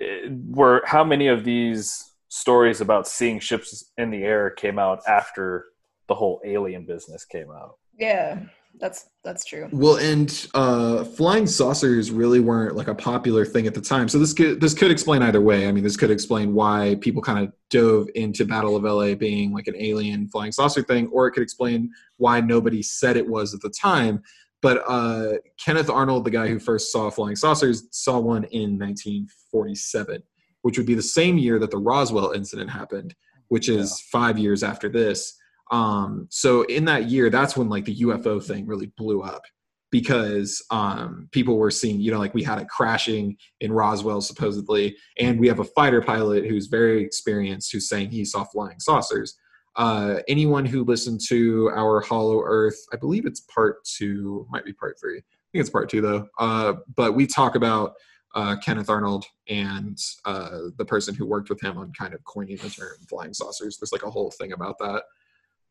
eh, 0.00 0.28
were 0.48 0.82
how 0.84 1.04
many 1.04 1.28
of 1.28 1.44
these 1.44 2.12
stories 2.28 2.80
about 2.80 3.06
seeing 3.06 3.38
ships 3.38 3.92
in 3.96 4.10
the 4.10 4.22
air 4.22 4.50
came 4.50 4.78
out 4.78 5.00
after 5.06 5.66
the 6.08 6.14
whole 6.14 6.40
alien 6.44 6.84
business 6.84 7.24
came 7.24 7.50
out? 7.50 7.76
Yeah, 7.96 8.40
that's 8.78 9.10
that's 9.22 9.44
true. 9.44 9.68
Well, 9.72 9.96
and 9.96 10.48
uh, 10.54 11.04
flying 11.04 11.46
saucers 11.46 12.10
really 12.10 12.40
weren't 12.40 12.76
like 12.76 12.88
a 12.88 12.94
popular 12.94 13.44
thing 13.44 13.66
at 13.66 13.74
the 13.74 13.80
time. 13.80 14.08
So 14.08 14.18
this 14.18 14.32
could 14.32 14.60
this 14.60 14.74
could 14.74 14.90
explain 14.90 15.22
either 15.22 15.40
way. 15.40 15.68
I 15.68 15.72
mean, 15.72 15.84
this 15.84 15.96
could 15.96 16.10
explain 16.10 16.54
why 16.54 16.96
people 17.00 17.20
kind 17.20 17.38
of 17.38 17.52
dove 17.68 18.08
into 18.14 18.44
Battle 18.44 18.76
of 18.76 18.84
LA 18.84 19.14
being 19.14 19.52
like 19.52 19.66
an 19.66 19.76
alien 19.76 20.28
flying 20.28 20.52
saucer 20.52 20.82
thing, 20.82 21.08
or 21.08 21.26
it 21.26 21.32
could 21.32 21.42
explain 21.42 21.90
why 22.16 22.40
nobody 22.40 22.82
said 22.82 23.16
it 23.16 23.28
was 23.28 23.54
at 23.54 23.60
the 23.60 23.70
time. 23.70 24.22
But 24.62 24.82
uh, 24.86 25.34
Kenneth 25.62 25.90
Arnold, 25.90 26.24
the 26.24 26.30
guy 26.30 26.48
who 26.48 26.58
first 26.58 26.92
saw 26.92 27.10
flying 27.10 27.36
saucers, 27.36 27.84
saw 27.92 28.18
one 28.18 28.44
in 28.44 28.78
1947, 28.78 30.22
which 30.62 30.76
would 30.76 30.86
be 30.86 30.94
the 30.94 31.02
same 31.02 31.38
year 31.38 31.58
that 31.58 31.70
the 31.70 31.78
Roswell 31.78 32.32
incident 32.32 32.70
happened, 32.70 33.14
which 33.48 33.68
is 33.68 34.00
five 34.00 34.38
years 34.38 34.62
after 34.62 34.88
this. 34.88 35.39
Um, 35.70 36.26
so 36.30 36.62
in 36.62 36.84
that 36.86 37.10
year, 37.10 37.30
that's 37.30 37.56
when 37.56 37.68
like 37.68 37.84
the 37.84 37.96
UFO 37.96 38.44
thing 38.44 38.66
really 38.66 38.92
blew 38.96 39.22
up 39.22 39.42
because 39.90 40.64
um, 40.70 41.28
people 41.32 41.58
were 41.58 41.70
seeing, 41.70 42.00
you 42.00 42.12
know, 42.12 42.18
like 42.18 42.34
we 42.34 42.42
had 42.42 42.60
it 42.60 42.68
crashing 42.68 43.36
in 43.60 43.72
Roswell 43.72 44.20
supposedly, 44.20 44.96
and 45.18 45.38
we 45.38 45.48
have 45.48 45.58
a 45.58 45.64
fighter 45.64 46.00
pilot 46.00 46.46
who's 46.46 46.66
very 46.66 47.02
experienced 47.02 47.72
who's 47.72 47.88
saying 47.88 48.10
he 48.10 48.24
saw 48.24 48.44
flying 48.44 48.78
saucers. 48.78 49.36
Uh, 49.76 50.16
anyone 50.28 50.64
who 50.64 50.84
listened 50.84 51.20
to 51.28 51.70
our 51.74 52.00
Hollow 52.00 52.42
Earth, 52.44 52.78
I 52.92 52.96
believe 52.96 53.26
it's 53.26 53.40
part 53.40 53.84
two, 53.84 54.46
might 54.50 54.64
be 54.64 54.72
part 54.72 54.98
three. 55.00 55.18
I 55.18 55.52
think 55.52 55.62
it's 55.62 55.70
part 55.70 55.88
two 55.88 56.00
though. 56.00 56.28
Uh, 56.38 56.74
but 56.96 57.14
we 57.14 57.26
talk 57.26 57.54
about 57.54 57.94
uh, 58.34 58.56
Kenneth 58.62 58.90
Arnold 58.90 59.24
and 59.48 59.98
uh, 60.24 60.58
the 60.76 60.84
person 60.84 61.14
who 61.14 61.26
worked 61.26 61.50
with 61.50 61.60
him 61.60 61.78
on 61.78 61.92
kind 61.92 62.14
of 62.14 62.22
coining 62.24 62.56
the 62.58 62.70
term 62.70 62.96
flying 63.08 63.34
saucers. 63.34 63.78
There's 63.78 63.92
like 63.92 64.04
a 64.04 64.10
whole 64.10 64.30
thing 64.30 64.52
about 64.52 64.78
that. 64.78 65.02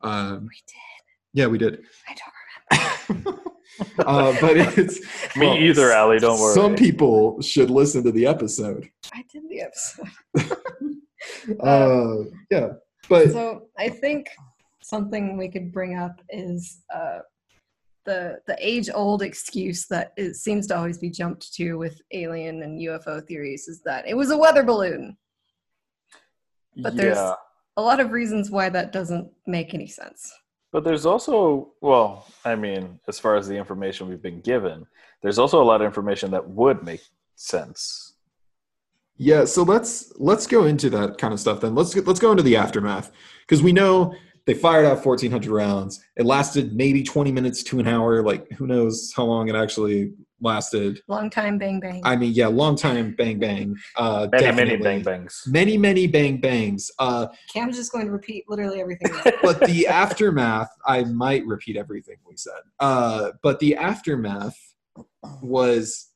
Um, 0.02 0.48
We 0.48 0.62
did. 0.66 1.40
yeah, 1.40 1.46
we 1.46 1.58
did. 1.58 1.84
I 2.08 2.14
don't 2.14 3.18
remember. 3.18 3.40
uh, 3.98 4.34
but 4.40 4.56
it's 4.56 5.00
me 5.36 5.46
well, 5.46 5.56
either 5.56 5.92
ali 5.92 6.18
don't 6.18 6.40
worry 6.40 6.54
Some 6.54 6.74
people 6.74 7.40
should 7.40 7.70
listen 7.70 8.02
to 8.04 8.12
the 8.12 8.26
episode. 8.26 8.88
I 9.12 9.24
did 9.32 9.48
the 9.48 9.62
episode. 9.62 10.56
Uh, 11.62 12.24
yeah, 12.50 12.68
but 13.08 13.30
So 13.30 13.68
I 13.78 13.90
think 13.90 14.26
something 14.82 15.36
we 15.36 15.48
could 15.48 15.70
bring 15.70 15.98
up 15.98 16.20
is 16.30 16.80
uh, 16.94 17.18
the 18.06 18.38
the 18.46 18.56
age 18.58 18.88
old 18.92 19.20
excuse 19.20 19.86
that 19.88 20.12
it 20.16 20.34
seems 20.34 20.66
to 20.68 20.76
always 20.76 20.96
be 20.96 21.10
jumped 21.10 21.52
to 21.54 21.74
with 21.74 22.00
alien 22.12 22.62
and 22.62 22.80
UFO 22.80 23.24
theories 23.26 23.68
is 23.68 23.82
that 23.82 24.08
it 24.08 24.16
was 24.16 24.30
a 24.30 24.36
weather 24.36 24.62
balloon. 24.62 25.16
But 26.76 26.96
there's- 26.96 27.18
yeah 27.18 27.34
A 27.76 27.82
lot 27.82 28.00
of 28.00 28.10
reasons 28.10 28.50
why 28.50 28.68
that 28.68 28.92
doesn't 28.92 29.30
make 29.46 29.74
any 29.74 29.86
sense. 29.86 30.32
but 30.72 30.84
there's 30.84 31.06
also 31.06 31.72
well 31.80 32.26
i 32.44 32.54
mean 32.54 33.00
as 33.08 33.18
far 33.18 33.36
as 33.36 33.48
the 33.48 33.56
information 33.56 34.08
we've 34.08 34.22
been 34.22 34.40
given 34.40 34.86
there's 35.22 35.38
also 35.38 35.60
a 35.60 35.68
lot 35.70 35.80
of 35.80 35.86
information 35.86 36.30
that 36.30 36.48
would 36.48 36.84
make 36.84 37.02
sense 37.34 38.10
yeah, 39.22 39.44
so 39.44 39.64
let's 39.64 40.14
let's 40.16 40.46
go 40.46 40.64
into 40.64 40.88
that 40.90 41.18
kind 41.18 41.34
of 41.34 41.40
stuff 41.40 41.60
then. 41.60 41.74
Let's 41.74 41.94
let's 41.94 42.18
go 42.18 42.30
into 42.30 42.42
the 42.42 42.56
aftermath 42.56 43.12
because 43.42 43.62
we 43.62 43.70
know 43.70 44.14
they 44.46 44.54
fired 44.54 44.86
out 44.86 45.04
1,400 45.04 45.50
rounds. 45.50 46.02
It 46.16 46.24
lasted 46.24 46.72
maybe 46.72 47.02
20 47.02 47.30
minutes 47.30 47.62
to 47.64 47.80
an 47.80 47.86
hour. 47.86 48.22
Like 48.22 48.50
who 48.52 48.66
knows 48.66 49.12
how 49.14 49.24
long 49.24 49.48
it 49.48 49.54
actually 49.54 50.14
lasted. 50.40 51.00
Long 51.08 51.30
time, 51.30 51.58
bang 51.58 51.80
bang. 51.80 52.00
I 52.04 52.16
mean, 52.16 52.32
yeah, 52.32 52.46
long 52.46 52.76
time. 52.76 53.14
Bang 53.16 53.38
bang. 53.38 53.76
Uh, 53.96 54.28
many 54.32 54.52
many 54.52 54.76
bang 54.76 55.02
bangs 55.02 55.44
Many 55.46 55.76
many 55.76 56.06
bang 56.06 56.40
bangs. 56.40 56.90
Uh, 56.98 57.26
Cam's 57.52 57.76
just 57.76 57.92
going 57.92 58.06
to 58.06 58.12
repeat 58.12 58.44
literally 58.48 58.80
everything. 58.80 59.12
but 59.42 59.60
the 59.60 59.86
aftermath, 59.86 60.70
I 60.86 61.04
might 61.04 61.46
repeat 61.46 61.76
everything 61.76 62.16
we 62.26 62.36
said. 62.36 62.60
Uh, 62.78 63.32
but 63.42 63.60
the 63.60 63.76
aftermath 63.76 64.56
was 65.42 66.08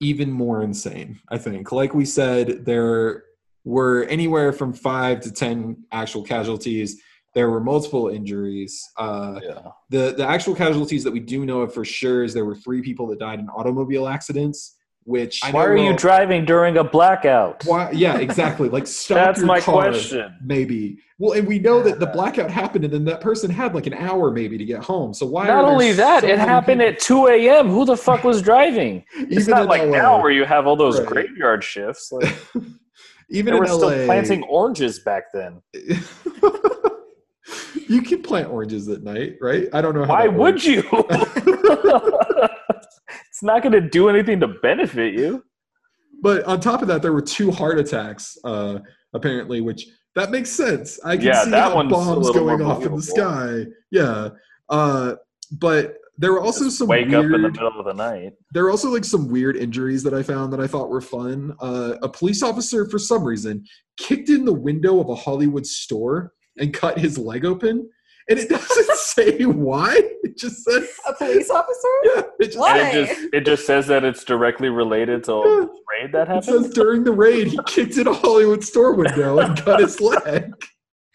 even 0.00 0.30
more 0.30 0.62
insane, 0.62 1.20
I 1.28 1.38
think. 1.38 1.72
Like 1.72 1.94
we 1.94 2.04
said, 2.04 2.64
there 2.64 3.24
were 3.64 4.04
anywhere 4.04 4.52
from 4.52 4.72
five 4.72 5.20
to 5.20 5.32
10 5.32 5.84
actual 5.92 6.22
casualties. 6.22 7.00
There 7.34 7.50
were 7.50 7.60
multiple 7.60 8.08
injuries. 8.08 8.82
Uh, 8.96 9.40
yeah 9.42 9.60
the, 9.90 10.14
the 10.16 10.26
actual 10.26 10.54
casualties 10.54 11.02
that 11.04 11.10
we 11.12 11.20
do 11.20 11.46
know 11.46 11.62
of 11.62 11.72
for 11.72 11.84
sure 11.84 12.22
is 12.24 12.34
there 12.34 12.44
were 12.44 12.54
three 12.54 12.82
people 12.82 13.06
that 13.08 13.18
died 13.18 13.38
in 13.38 13.48
automobile 13.48 14.06
accidents, 14.06 14.76
which 15.04 15.40
why 15.50 15.64
are 15.64 15.76
you 15.76 15.96
driving 15.96 16.44
during 16.44 16.76
a 16.76 16.84
blackout 16.84 17.64
Why, 17.64 17.90
yeah, 17.92 18.18
exactly. 18.18 18.68
Like 18.68 18.86
stop 19.00 19.16
that's 19.16 19.38
your 19.38 19.46
my 19.46 19.60
car, 19.60 19.84
question 19.84 20.36
Maybe. 20.44 20.98
Well, 21.20 21.32
and 21.32 21.48
we 21.48 21.58
know 21.58 21.82
that 21.82 21.98
the 21.98 22.06
blackout 22.06 22.50
happened, 22.50 22.84
and 22.84 22.92
then 22.92 23.04
that 23.06 23.20
person 23.20 23.50
had 23.50 23.74
like 23.74 23.86
an 23.86 23.94
hour 23.94 24.30
maybe 24.30 24.56
to 24.58 24.64
get 24.64 24.84
home. 24.84 25.12
So 25.14 25.26
why? 25.26 25.46
Not 25.46 25.64
only 25.64 25.92
that, 25.92 26.20
so 26.20 26.28
it 26.28 26.38
happened 26.38 26.80
people- 26.80 26.92
at 26.94 27.00
2 27.00 27.26
a.m. 27.28 27.68
Who 27.70 27.84
the 27.86 27.96
fuck 27.96 28.22
was 28.24 28.42
driving? 28.42 29.04
It's 29.16 29.48
not 29.48 29.66
like 29.66 29.82
LA. 29.82 29.96
now 29.96 30.20
where 30.22 30.30
you 30.30 30.44
have 30.44 30.66
all 30.66 30.76
those 30.76 31.00
Right. 31.00 31.08
graveyard 31.08 31.64
shifts. 31.64 32.12
Like, 32.12 32.34
Even 33.30 33.54
they 33.54 33.60
were 33.60 33.66
still 33.66 34.06
planting 34.06 34.42
oranges 34.44 35.00
back 35.00 35.24
then. 35.34 35.60
you 37.88 38.02
can 38.02 38.22
plant 38.22 38.48
oranges 38.50 38.88
at 38.88 39.02
night, 39.02 39.36
right? 39.40 39.68
I 39.72 39.80
don't 39.80 39.94
know. 39.94 40.04
How 40.04 40.14
Why 40.14 40.28
would 40.28 40.64
you? 40.64 40.82
it's 43.28 43.42
not 43.42 43.62
going 43.62 43.72
to 43.72 43.80
do 43.80 44.08
anything 44.08 44.40
to 44.40 44.48
benefit 44.48 45.14
you. 45.14 45.44
But 46.22 46.44
on 46.44 46.60
top 46.60 46.82
of 46.82 46.88
that, 46.88 47.02
there 47.02 47.12
were 47.12 47.22
two 47.22 47.50
heart 47.50 47.78
attacks, 47.78 48.36
uh, 48.44 48.80
apparently, 49.14 49.60
which 49.60 49.86
that 50.16 50.30
makes 50.30 50.50
sense. 50.50 50.98
I 51.04 51.16
can 51.16 51.26
Yeah, 51.26 51.44
see 51.44 51.50
that 51.50 51.72
how 51.72 51.82
bombs 51.88 52.30
going 52.30 52.60
off 52.62 52.84
in 52.84 52.94
the 52.96 53.02
sky. 53.02 53.66
Yeah. 53.90 54.30
Uh, 54.68 55.14
but 55.52 55.94
there 56.16 56.32
were 56.32 56.40
also 56.40 56.64
Just 56.64 56.78
some 56.78 56.88
wake 56.88 57.06
weird, 57.08 57.26
up 57.26 57.36
in 57.36 57.42
the 57.42 57.50
middle 57.50 57.78
of 57.78 57.86
the 57.86 57.92
night. 57.92 58.32
there 58.52 58.64
are 58.64 58.70
also 58.70 58.90
like 58.90 59.04
some 59.04 59.28
weird 59.28 59.56
injuries 59.56 60.02
that 60.02 60.12
I 60.12 60.24
found 60.24 60.52
that 60.52 60.58
I 60.60 60.66
thought 60.66 60.90
were 60.90 61.00
fun. 61.00 61.54
Uh, 61.60 61.94
a 62.02 62.08
police 62.08 62.42
officer, 62.42 62.88
for 62.90 62.98
some 62.98 63.22
reason, 63.22 63.64
kicked 63.96 64.28
in 64.28 64.44
the 64.44 64.52
window 64.52 65.00
of 65.00 65.08
a 65.08 65.14
Hollywood 65.14 65.64
store 65.64 66.32
and 66.60 66.72
cut 66.74 66.98
his 66.98 67.18
leg 67.18 67.44
open. 67.44 67.88
And 68.30 68.38
it 68.38 68.48
doesn't 68.50 68.90
say 68.98 69.44
why. 69.44 69.94
It 70.22 70.36
just 70.36 70.62
says, 70.64 70.86
A 71.06 71.14
police 71.14 71.48
officer? 71.50 71.88
yeah, 72.04 72.22
it 72.40 72.46
just, 72.46 72.58
What? 72.58 72.76
And 72.78 72.98
it 72.98 73.06
just 73.06 73.20
it 73.34 73.46
just 73.46 73.66
says 73.66 73.86
that 73.86 74.04
it's 74.04 74.22
directly 74.24 74.68
related 74.68 75.24
to 75.24 75.32
the 75.32 75.70
raid 75.90 76.12
that 76.12 76.28
it 76.30 76.44
says 76.44 76.68
during 76.70 77.04
the 77.04 77.12
raid, 77.12 77.46
he 77.48 77.58
kicked 77.66 77.96
in 77.96 78.06
a 78.06 78.12
Hollywood 78.12 78.62
store 78.62 78.94
window 78.94 79.38
and 79.38 79.56
cut 79.56 79.80
his 79.80 80.00
leg. 80.00 80.52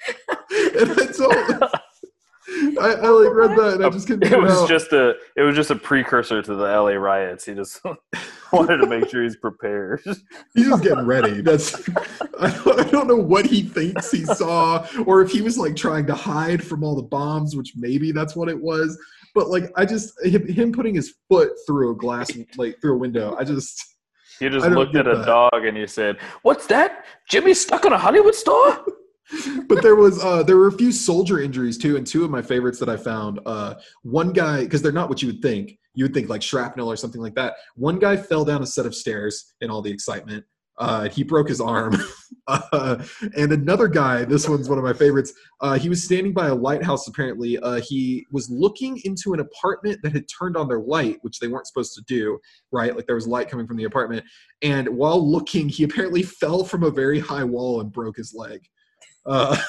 and 0.49 0.89
that's 0.91 1.19
all. 1.19 1.31
I, 1.31 2.93
I 3.01 3.07
like 3.07 3.33
read 3.33 3.57
that 3.57 3.73
and 3.75 3.85
I 3.85 3.89
just 3.89 4.07
couldn't 4.07 4.31
It 4.31 4.39
was 4.41 4.51
out. 4.51 4.67
just 4.69 4.91
a 4.91 5.13
it 5.37 5.41
was 5.43 5.55
just 5.55 5.69
a 5.71 5.75
precursor 5.75 6.41
to 6.41 6.55
the 6.55 6.63
LA 6.65 6.91
riots. 6.93 7.45
He 7.45 7.53
just 7.53 7.79
wanted 8.53 8.77
to 8.77 8.87
make 8.87 9.09
sure 9.09 9.23
he's 9.23 9.35
prepared. 9.37 10.01
He's 10.55 10.67
just 10.67 10.83
getting 10.83 11.05
ready. 11.05 11.41
That's 11.41 11.89
I 12.39 12.51
don't, 12.51 12.79
I 12.79 12.83
don't 12.89 13.07
know 13.07 13.15
what 13.15 13.45
he 13.45 13.63
thinks 13.63 14.11
he 14.11 14.23
saw, 14.25 14.85
or 15.05 15.21
if 15.21 15.31
he 15.31 15.41
was 15.41 15.57
like 15.57 15.75
trying 15.75 16.05
to 16.07 16.15
hide 16.15 16.63
from 16.63 16.83
all 16.83 16.95
the 16.95 17.01
bombs, 17.03 17.55
which 17.55 17.73
maybe 17.75 18.11
that's 18.11 18.35
what 18.35 18.49
it 18.49 18.59
was. 18.59 18.97
But 19.33 19.49
like, 19.49 19.71
I 19.75 19.85
just 19.85 20.13
him, 20.25 20.71
putting 20.71 20.93
his 20.95 21.15
foot 21.29 21.51
through 21.65 21.91
a 21.91 21.95
glass, 21.95 22.29
like 22.57 22.79
through 22.79 22.93
a 22.93 22.97
window. 22.97 23.35
I 23.37 23.43
just 23.43 23.83
You 24.39 24.49
just 24.49 24.67
looked 24.69 24.95
at 24.95 25.07
a 25.07 25.17
that. 25.17 25.25
dog 25.25 25.65
and 25.65 25.75
you 25.77 25.87
said, 25.87 26.17
"What's 26.43 26.67
that? 26.67 27.05
Jimmy 27.27 27.53
stuck 27.53 27.85
in 27.85 27.93
a 27.93 27.97
Hollywood 27.97 28.35
store?" 28.35 28.85
But 29.67 29.81
there 29.81 29.95
was 29.95 30.23
uh 30.23 30.43
there 30.43 30.57
were 30.57 30.67
a 30.67 30.71
few 30.71 30.91
soldier 30.91 31.39
injuries 31.39 31.77
too 31.77 31.97
and 31.97 32.05
two 32.05 32.23
of 32.23 32.29
my 32.29 32.41
favorites 32.41 32.79
that 32.79 32.89
i 32.89 32.97
found 32.97 33.39
uh 33.45 33.75
one 34.03 34.33
guy 34.33 34.63
because 34.63 34.81
they're 34.81 34.91
not 34.91 35.09
what 35.09 35.21
you 35.21 35.27
would 35.27 35.41
think 35.41 35.77
you 35.95 36.03
would 36.03 36.13
think 36.13 36.29
like 36.29 36.41
shrapnel 36.41 36.91
or 36.91 36.95
something 36.95 37.21
like 37.21 37.35
that 37.35 37.53
one 37.75 37.99
guy 37.99 38.17
fell 38.17 38.43
down 38.43 38.61
a 38.61 38.65
set 38.65 38.85
of 38.85 38.93
stairs 38.93 39.53
in 39.61 39.69
all 39.69 39.81
the 39.81 39.91
excitement 39.91 40.43
Uh, 40.79 41.07
he 41.07 41.23
broke 41.23 41.47
his 41.47 41.61
arm. 41.61 41.95
uh, 42.47 42.97
and 43.37 43.51
another 43.53 43.87
guy, 43.87 44.25
this 44.25 44.49
one's 44.49 44.67
one 44.67 44.79
of 44.79 44.83
my 44.83 44.91
favorites. 44.93 45.31
Uh, 45.61 45.77
he 45.77 45.87
was 45.87 46.03
standing 46.03 46.33
by 46.33 46.47
a 46.47 46.55
lighthouse. 46.55 47.07
Apparently, 47.07 47.59
uh, 47.59 47.79
he 47.87 48.25
was 48.31 48.49
looking 48.49 48.99
into 49.03 49.33
an 49.33 49.39
apartment 49.39 49.99
that 50.01 50.13
had 50.13 50.25
turned 50.27 50.57
on 50.57 50.67
their 50.67 50.79
light, 50.79 51.17
which 51.21 51.37
they 51.39 51.47
weren't 51.47 51.67
supposed 51.67 51.93
to 51.93 52.01
do. 52.07 52.39
Right, 52.71 52.95
like 52.95 53.05
there 53.05 53.15
was 53.15 53.27
light 53.27 53.49
coming 53.49 53.67
from 53.67 53.77
the 53.77 53.83
apartment. 53.83 54.25
And 54.63 54.89
while 54.89 55.21
looking, 55.23 55.69
he 55.69 55.83
apparently 55.83 56.23
fell 56.23 56.63
from 56.63 56.81
a 56.83 56.89
very 56.89 57.19
high 57.19 57.43
wall 57.43 57.79
and 57.81 57.91
broke 57.91 58.17
his 58.17 58.33
leg. 58.33 58.67
Uh, 59.25 59.57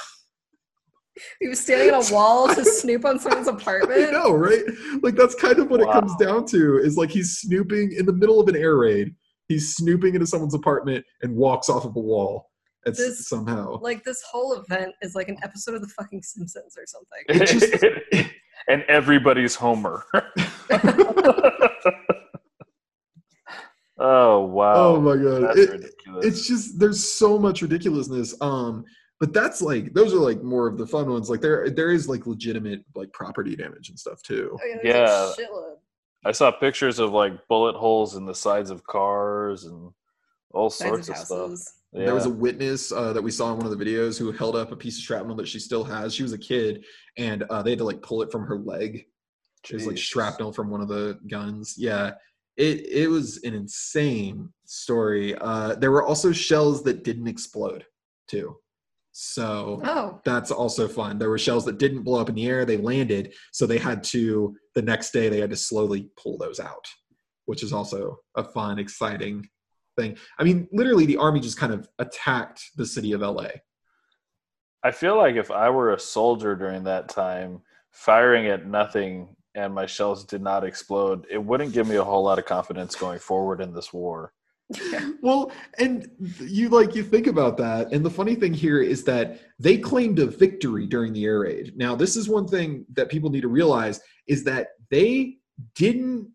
He 1.41 1.47
was 1.47 1.61
standing 1.61 1.95
on 1.95 2.05
a 2.05 2.13
wall 2.13 2.53
to 2.53 2.65
snoop 2.81 3.05
on 3.05 3.21
someone's 3.21 3.47
I 3.49 3.53
apartment. 3.53 4.13
know, 4.13 4.33
right? 4.33 4.63
Like 5.03 5.15
that's 5.15 5.37
kind 5.37 5.59
of 5.61 5.71
what 5.71 5.81
it 5.81 5.89
comes 5.91 6.15
down 6.17 6.45
to. 6.47 6.79
Is 6.79 6.97
like 6.97 7.09
he's 7.11 7.39
snooping 7.39 7.93
in 7.97 8.05
the 8.05 8.13
middle 8.13 8.41
of 8.41 8.49
an 8.49 8.57
air 8.57 8.77
raid. 8.77 9.15
He's 9.47 9.77
snooping 9.77 10.15
into 10.15 10.27
someone's 10.27 10.55
apartment 10.55 11.05
and 11.23 11.37
walks 11.37 11.69
off 11.69 11.85
of 11.85 11.95
a 11.95 12.01
wall. 12.01 12.51
It's 12.85 12.99
This- 12.99 13.29
somehow. 13.29 13.79
Like 13.81 14.03
this 14.03 14.23
whole 14.29 14.55
event 14.55 14.93
is 15.03 15.15
like 15.15 15.29
an 15.29 15.39
episode 15.45 15.77
of 15.77 15.83
the 15.83 15.89
fucking 15.89 16.23
Simpsons 16.25 16.77
or 16.77 16.85
something. 16.85 17.23
It 17.29 17.47
just- 17.47 18.31
and 18.69 18.83
everybody's 18.89 19.55
Homer. 19.55 20.05
oh 23.99 24.41
wow! 24.47 24.75
oh 24.97 25.01
my 25.01 25.17
god! 25.17 25.43
That's 25.45 25.59
It- 25.59 25.71
ridiculous. 25.71 26.27
it's 26.27 26.47
just 26.49 26.79
there's 26.79 27.09
so 27.13 27.39
much 27.39 27.63
ridiculousness. 27.63 28.35
Um, 28.41 28.85
but 29.25 29.33
that's 29.33 29.63
like 29.63 29.95
those 29.95 30.13
are 30.13 30.19
like 30.19 30.43
more 30.43 30.67
of 30.67 30.77
the 30.77 30.87
fun 30.87 31.09
ones. 31.11 31.31
Like 31.31 31.41
there 31.41 31.71
there 31.71 31.91
is 31.93 32.11
like 32.11 32.27
legitimate 32.27 32.85
like 32.95 33.11
property 33.15 33.57
damage 33.57 33.89
and 33.89 33.99
stuff 33.99 34.21
too. 34.21 34.59
Oh, 34.63 34.67
yeah, 34.67 34.77
Yeah. 34.85 35.33
shitload. 35.39 35.77
I 36.27 36.33
saw 36.33 36.51
pictures 36.51 36.99
of 36.99 37.11
like 37.13 37.33
bullet 37.49 37.75
holes 37.75 38.17
in 38.17 38.27
the 38.27 38.35
sides 38.35 38.69
of 38.69 38.85
cars 38.85 39.65
and 39.65 39.91
all 40.53 40.69
Sides 40.69 41.07
sorts 41.07 41.09
of 41.09 41.15
of 41.15 41.59
stuff. 41.59 41.75
Yeah. 41.95 42.05
There 42.05 42.15
was 42.15 42.27
a 42.27 42.31
witness 42.31 42.93
uh, 42.93 43.15
that 43.15 43.23
we 43.23 43.31
saw 43.31 43.51
in 43.53 43.57
one 43.57 43.67
of 43.67 43.79
the 43.79 43.83
videos 43.83 44.19
who 44.19 44.31
held 44.31 44.57
up 44.57 44.73
a 44.73 44.77
piece 44.77 44.99
of 44.99 45.05
shrapnel 45.05 45.37
that 45.37 45.49
she 45.49 45.59
still 45.59 45.85
has. 45.85 46.15
She 46.15 46.23
was 46.23 46.33
a 46.35 46.39
kid, 46.39 46.85
and 47.17 47.45
uh, 47.45 47.63
they 47.63 47.71
had 47.71 47.79
to 47.79 47.85
like 47.85 48.03
pull 48.03 48.21
it 48.21 48.31
from 48.31 48.45
her 48.45 48.59
leg. 48.59 49.07
It 49.71 49.73
was 49.75 49.87
like 49.87 49.97
shrapnel 49.97 50.53
from 50.53 50.69
one 50.69 50.83
of 50.83 50.89
the 50.89 51.19
guns. 51.31 51.77
Yeah, 51.79 52.13
it 52.59 52.85
it 52.87 53.09
was 53.09 53.43
an 53.45 53.55
insane 53.55 54.51
story. 54.67 55.35
Uh, 55.41 55.77
there 55.77 55.91
were 55.93 56.05
also 56.05 56.31
shells 56.31 56.83
that 56.83 57.05
didn't 57.05 57.29
explode 57.29 57.87
too, 58.29 58.57
so 59.17 59.81
Oh, 59.85 60.21
that's 60.25 60.51
also 60.51 60.89
fun. 60.89 61.19
There 61.21 61.31
were 61.31 61.39
shells 61.39 61.65
that 61.67 61.79
didn't 61.79 62.03
blow 62.03 62.21
up 62.21 62.29
in 62.29 62.35
the 62.35 62.49
air; 62.49 62.65
they 62.65 62.77
landed, 62.77 63.35
so 63.53 63.65
they 63.65 63.79
had 63.79 64.03
to 64.05 64.57
the 64.75 64.83
next 64.83 65.13
day 65.13 65.29
they 65.29 65.39
had 65.39 65.51
to 65.51 65.57
slowly 65.57 66.11
pull 66.17 66.37
those 66.37 66.59
out, 66.59 66.89
which 67.47 67.63
is 67.63 67.73
also 67.73 68.19
a 68.37 68.43
fun, 68.43 68.81
exciting 68.81 69.49
thing. 69.97 70.17
I 70.37 70.43
mean, 70.43 70.67
literally, 70.73 71.07
the 71.07 71.19
army 71.19 71.39
just 71.39 71.59
kind 71.59 71.73
of 71.73 71.89
attacked 72.01 72.61
the 72.77 72.85
city 72.85 73.13
of 73.13 73.21
LA. 73.21 73.51
I 74.83 74.91
feel 74.91 75.17
like 75.17 75.37
if 75.37 75.53
I 75.53 75.71
were 75.71 75.93
a 75.93 75.99
soldier 76.01 76.57
during 76.57 76.83
that 76.85 77.09
time, 77.09 77.63
firing 77.93 78.49
at 78.49 78.67
nothing 78.67 79.37
and 79.55 79.73
my 79.73 79.87
shells 79.87 80.25
did 80.25 80.43
not 80.43 80.65
explode, 80.65 81.25
it 81.31 81.39
wouldn't 81.39 81.73
give 81.73 81.87
me 81.87 81.97
a 81.97 82.05
whole 82.05 82.25
lot 82.25 82.41
of 82.41 82.47
confidence 82.47 82.97
going 82.97 83.21
forward 83.21 83.61
in 83.61 83.73
this 83.73 83.93
war. 83.93 84.33
Well, 85.21 85.53
and 85.79 86.11
you 86.41 86.69
like 86.69 86.95
you 86.95 87.03
think 87.03 87.27
about 87.27 87.57
that, 87.59 87.93
and 87.93 88.05
the 88.05 88.11
funny 88.11 88.35
thing 88.35 88.55
here 88.55 88.81
is 88.81 89.05
that 89.05 89.41
they 89.59 89.79
claimed 89.79 90.19
a 90.19 90.27
victory 90.27 90.87
during 90.87 91.13
the 91.13 91.25
air 91.25 91.41
raid. 91.41 91.73
Now, 91.77 91.95
this 91.95 92.17
is 92.17 92.29
one 92.29 92.49
thing 92.49 92.85
that 92.95 93.09
people 93.09 93.31
need 93.31 93.43
to 93.43 93.49
realize 93.49 94.01
is 94.27 94.45
that 94.45 94.69
they 94.91 95.37
didn't. 95.75 96.31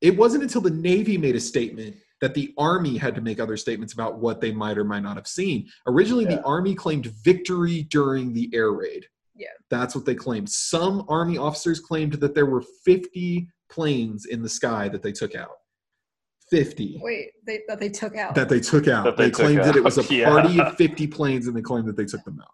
It 0.00 0.16
wasn't 0.16 0.42
until 0.44 0.60
the 0.60 0.70
Navy 0.70 1.18
made 1.18 1.36
a 1.36 1.40
statement 1.40 1.96
that 2.20 2.34
the 2.34 2.54
Army 2.56 2.96
had 2.96 3.14
to 3.14 3.20
make 3.20 3.40
other 3.40 3.56
statements 3.56 3.92
about 3.92 4.18
what 4.18 4.40
they 4.40 4.52
might 4.52 4.78
or 4.78 4.84
might 4.84 5.02
not 5.02 5.16
have 5.16 5.26
seen. 5.26 5.68
Originally, 5.86 6.24
Yeah. 6.24 6.36
the 6.36 6.42
Army 6.44 6.74
claimed 6.74 7.06
victory 7.24 7.82
during 7.84 8.32
the 8.32 8.48
air 8.54 8.72
raid. 8.72 9.06
Yeah. 9.34 9.48
That's 9.68 9.94
what 9.94 10.06
they 10.06 10.14
claimed. 10.14 10.48
Some 10.48 11.04
Army 11.08 11.36
officers 11.36 11.78
claimed 11.80 12.14
that 12.14 12.34
there 12.34 12.46
were 12.46 12.62
50 12.84 13.48
planes 13.68 14.24
in 14.24 14.42
the 14.42 14.48
sky 14.48 14.88
that 14.88 15.02
they 15.02 15.12
took 15.12 15.34
out. 15.34 15.56
50 16.50 17.00
wait, 17.02 17.30
they, 17.46 17.60
that 17.68 17.80
they 17.80 17.88
took 17.88 18.16
out. 18.16 18.34
that 18.34 18.48
they 18.48 18.60
took 18.60 18.86
out. 18.86 19.04
That 19.04 19.16
they 19.16 19.24
they 19.24 19.30
took 19.30 19.40
claimed 19.40 19.64
that 19.64 19.76
it 19.76 19.82
was 19.82 19.98
a 19.98 20.02
out, 20.02 20.10
yeah. 20.10 20.28
party 20.28 20.60
of 20.60 20.76
50 20.76 21.06
planes 21.08 21.46
and 21.48 21.56
they 21.56 21.62
claimed 21.62 21.86
that 21.88 21.96
they 21.96 22.04
took 22.04 22.24
them 22.24 22.40
out. 22.40 22.50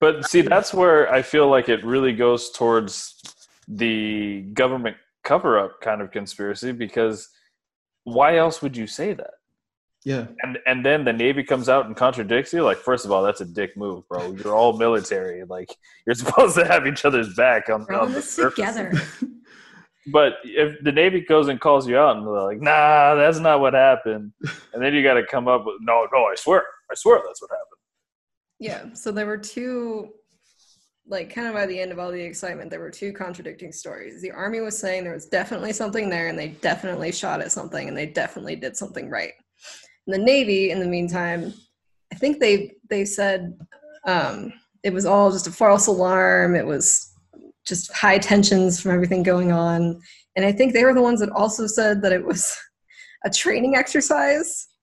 But 0.00 0.26
see, 0.26 0.42
that's 0.42 0.74
where 0.74 1.10
I 1.12 1.22
feel 1.22 1.48
like 1.48 1.68
it 1.68 1.84
really 1.84 2.12
goes 2.12 2.50
towards 2.50 3.22
the 3.68 4.42
government 4.52 4.96
cover 5.22 5.58
up 5.58 5.80
kind 5.80 6.02
of 6.02 6.10
conspiracy 6.10 6.72
because 6.72 7.28
why 8.02 8.36
else 8.36 8.60
would 8.60 8.76
you 8.76 8.86
say 8.86 9.14
that? 9.14 9.30
Yeah. 10.04 10.26
And 10.42 10.58
and 10.66 10.84
then 10.84 11.04
the 11.04 11.12
Navy 11.12 11.42
comes 11.42 11.70
out 11.70 11.86
and 11.86 11.96
contradicts 11.96 12.52
you. 12.52 12.62
Like, 12.62 12.76
first 12.76 13.06
of 13.06 13.10
all, 13.12 13.22
that's 13.22 13.40
a 13.40 13.46
dick 13.46 13.74
move, 13.76 14.06
bro. 14.06 14.32
You're 14.32 14.54
all 14.54 14.76
military. 14.76 15.42
Like, 15.44 15.74
you're 16.06 16.14
supposed 16.24 16.56
to 16.56 16.66
have 16.66 16.86
each 16.86 17.04
other's 17.06 17.34
back 17.34 17.70
on, 17.70 17.86
We're 17.88 17.94
on 17.94 18.00
on 18.02 18.08
the 18.10 18.16
this 18.16 18.30
surface. 18.30 18.56
together. 18.56 18.92
But 20.06 20.34
if 20.44 20.82
the 20.82 20.92
Navy 20.92 21.20
goes 21.20 21.48
and 21.48 21.60
calls 21.60 21.88
you 21.88 21.96
out 21.96 22.16
and 22.16 22.26
they're 22.26 22.42
like, 22.42 22.60
"Nah, 22.60 23.14
that's 23.14 23.38
not 23.38 23.60
what 23.60 23.74
happened," 23.74 24.32
and 24.72 24.82
then 24.82 24.94
you 24.94 25.02
got 25.02 25.14
to 25.14 25.26
come 25.26 25.48
up 25.48 25.64
with, 25.64 25.76
"No, 25.80 26.06
no, 26.12 26.24
I 26.24 26.34
swear, 26.36 26.62
I 26.90 26.94
swear, 26.94 27.20
that's 27.26 27.40
what 27.40 27.50
happened." 27.50 27.80
Yeah, 28.58 28.94
so 28.94 29.10
there 29.10 29.26
were 29.26 29.38
two, 29.38 30.10
like, 31.06 31.34
kind 31.34 31.48
of 31.48 31.54
by 31.54 31.66
the 31.66 31.78
end 31.78 31.90
of 31.90 31.98
all 31.98 32.12
the 32.12 32.20
excitement, 32.20 32.70
there 32.70 32.80
were 32.80 32.90
two 32.90 33.12
contradicting 33.12 33.72
stories. 33.72 34.20
The 34.20 34.30
army 34.30 34.60
was 34.60 34.78
saying 34.78 35.04
there 35.04 35.14
was 35.14 35.26
definitely 35.26 35.72
something 35.72 36.08
there, 36.08 36.28
and 36.28 36.38
they 36.38 36.48
definitely 36.48 37.12
shot 37.12 37.40
at 37.40 37.52
something, 37.52 37.88
and 37.88 37.96
they 37.96 38.06
definitely 38.06 38.56
did 38.56 38.76
something 38.76 39.08
right. 39.10 39.32
And 40.06 40.14
the 40.14 40.18
navy, 40.18 40.70
in 40.70 40.80
the 40.80 40.86
meantime, 40.86 41.54
I 42.12 42.16
think 42.16 42.38
they 42.38 42.72
they 42.90 43.04
said 43.04 43.58
um, 44.06 44.52
it 44.82 44.92
was 44.92 45.06
all 45.06 45.32
just 45.32 45.46
a 45.46 45.52
false 45.52 45.86
alarm. 45.86 46.54
It 46.54 46.66
was 46.66 47.13
just 47.66 47.92
high 47.92 48.18
tensions 48.18 48.80
from 48.80 48.92
everything 48.92 49.22
going 49.22 49.52
on, 49.52 50.00
and 50.36 50.44
I 50.44 50.52
think 50.52 50.72
they 50.72 50.84
were 50.84 50.94
the 50.94 51.02
ones 51.02 51.20
that 51.20 51.30
also 51.30 51.66
said 51.66 52.02
that 52.02 52.12
it 52.12 52.24
was 52.24 52.56
a 53.24 53.30
training 53.30 53.74
exercise. 53.76 54.66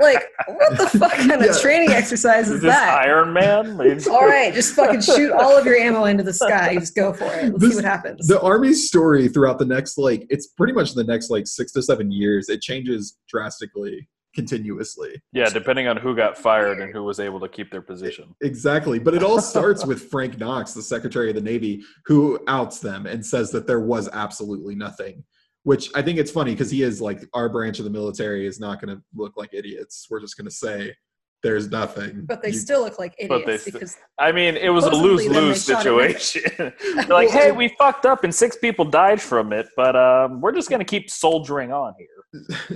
Like, 0.00 0.28
what 0.46 0.78
the 0.78 0.86
fuck 0.98 1.12
kind 1.12 1.32
of 1.32 1.42
Yeah. 1.42 1.60
training 1.60 1.90
exercise 1.90 2.46
is 2.48 2.54
Is 2.54 2.62
this 2.62 2.72
that? 2.74 3.02
Iron 3.06 3.34
Man? 3.34 3.78
All 4.10 4.26
right, 4.26 4.54
just 4.54 4.74
fucking 4.74 5.02
shoot 5.02 5.30
all 5.32 5.58
of 5.58 5.66
your 5.66 5.76
ammo 5.76 6.04
into 6.04 6.22
the 6.22 6.32
sky. 6.32 6.74
Just 6.76 6.94
go 6.94 7.12
for 7.12 7.24
it. 7.26 7.52
This- 7.58 7.70
see 7.70 7.76
what 7.76 7.84
happens. 7.84 8.26
The 8.28 8.40
Army's 8.40 8.86
story 8.88 9.28
throughout 9.28 9.58
the 9.58 9.66
next, 9.66 9.98
like, 9.98 10.26
it's 10.30 10.46
pretty 10.46 10.72
much 10.72 10.94
the 10.94 11.04
next, 11.04 11.28
like, 11.28 11.46
six 11.46 11.70
to 11.72 11.82
seven 11.82 12.10
years. 12.10 12.48
It 12.48 12.62
changes 12.62 13.18
drastically, 13.28 14.08
continuously. 14.34 15.20
Yeah, 15.32 15.48
depending 15.48 15.88
on 15.88 15.96
who 15.96 16.14
got 16.14 16.38
fired 16.38 16.80
and 16.80 16.92
who 16.92 17.02
was 17.02 17.20
able 17.20 17.40
to 17.40 17.48
keep 17.48 17.70
their 17.70 17.82
position. 17.82 18.34
Exactly. 18.42 18.98
But 18.98 19.14
it 19.14 19.22
all 19.22 19.40
starts 19.40 19.84
with 19.84 20.10
Frank 20.10 20.38
Knox, 20.38 20.72
the 20.72 20.82
Secretary 20.82 21.30
of 21.30 21.34
the 21.34 21.40
Navy, 21.40 21.82
who 22.06 22.38
outs 22.48 22.80
them 22.80 23.06
and 23.06 23.24
says 23.24 23.50
that 23.50 23.66
there 23.66 23.80
was 23.80 24.08
absolutely 24.12 24.74
nothing. 24.74 25.24
Which 25.62 25.90
I 25.94 26.00
think 26.00 26.18
it's 26.18 26.30
funny 26.30 26.52
because 26.52 26.70
he 26.70 26.82
is 26.82 27.02
like 27.02 27.22
our 27.34 27.48
branch 27.48 27.78
of 27.78 27.84
the 27.84 27.90
military 27.90 28.46
is 28.46 28.58
not 28.58 28.80
going 28.80 28.96
to 28.96 29.02
look 29.14 29.36
like 29.36 29.50
idiots. 29.52 30.06
We're 30.08 30.20
just 30.20 30.38
going 30.38 30.46
to 30.46 30.50
say 30.50 30.94
there's 31.42 31.70
nothing. 31.70 32.24
but 32.26 32.42
they 32.42 32.48
You- 32.50 32.54
still 32.58 32.80
look 32.82 32.98
like 32.98 33.14
But 33.28 33.38
they 33.46 33.54
idiots 33.54 33.64
st- 33.64 33.74
because 33.74 33.96
I 34.18 34.32
mean, 34.32 34.56
it 34.56 34.68
was 34.68 34.84
a 34.84 34.90
lose 34.90 35.24
then 35.24 35.32
lose 35.32 35.66
they 35.66 35.72
shot 35.74 35.80
it 35.80 35.82
situation. 36.18 36.52
They're 36.94 37.06
like, 37.08 37.30
hey, 37.30 37.52
we 37.52 37.74
fucked 37.78 38.04
up 38.06 38.24
and 38.24 38.34
six 38.34 38.56
people 38.56 38.84
died 38.84 39.20
from 39.20 39.52
it, 39.52 39.68
but 39.76 39.96
um, 39.96 40.40
we're 40.40 40.52
just 40.52 40.68
going 40.68 40.80
to 40.80 40.84
keep 40.84 41.10
soldiering 41.10 41.72
on 41.72 41.94
here. 41.98 42.06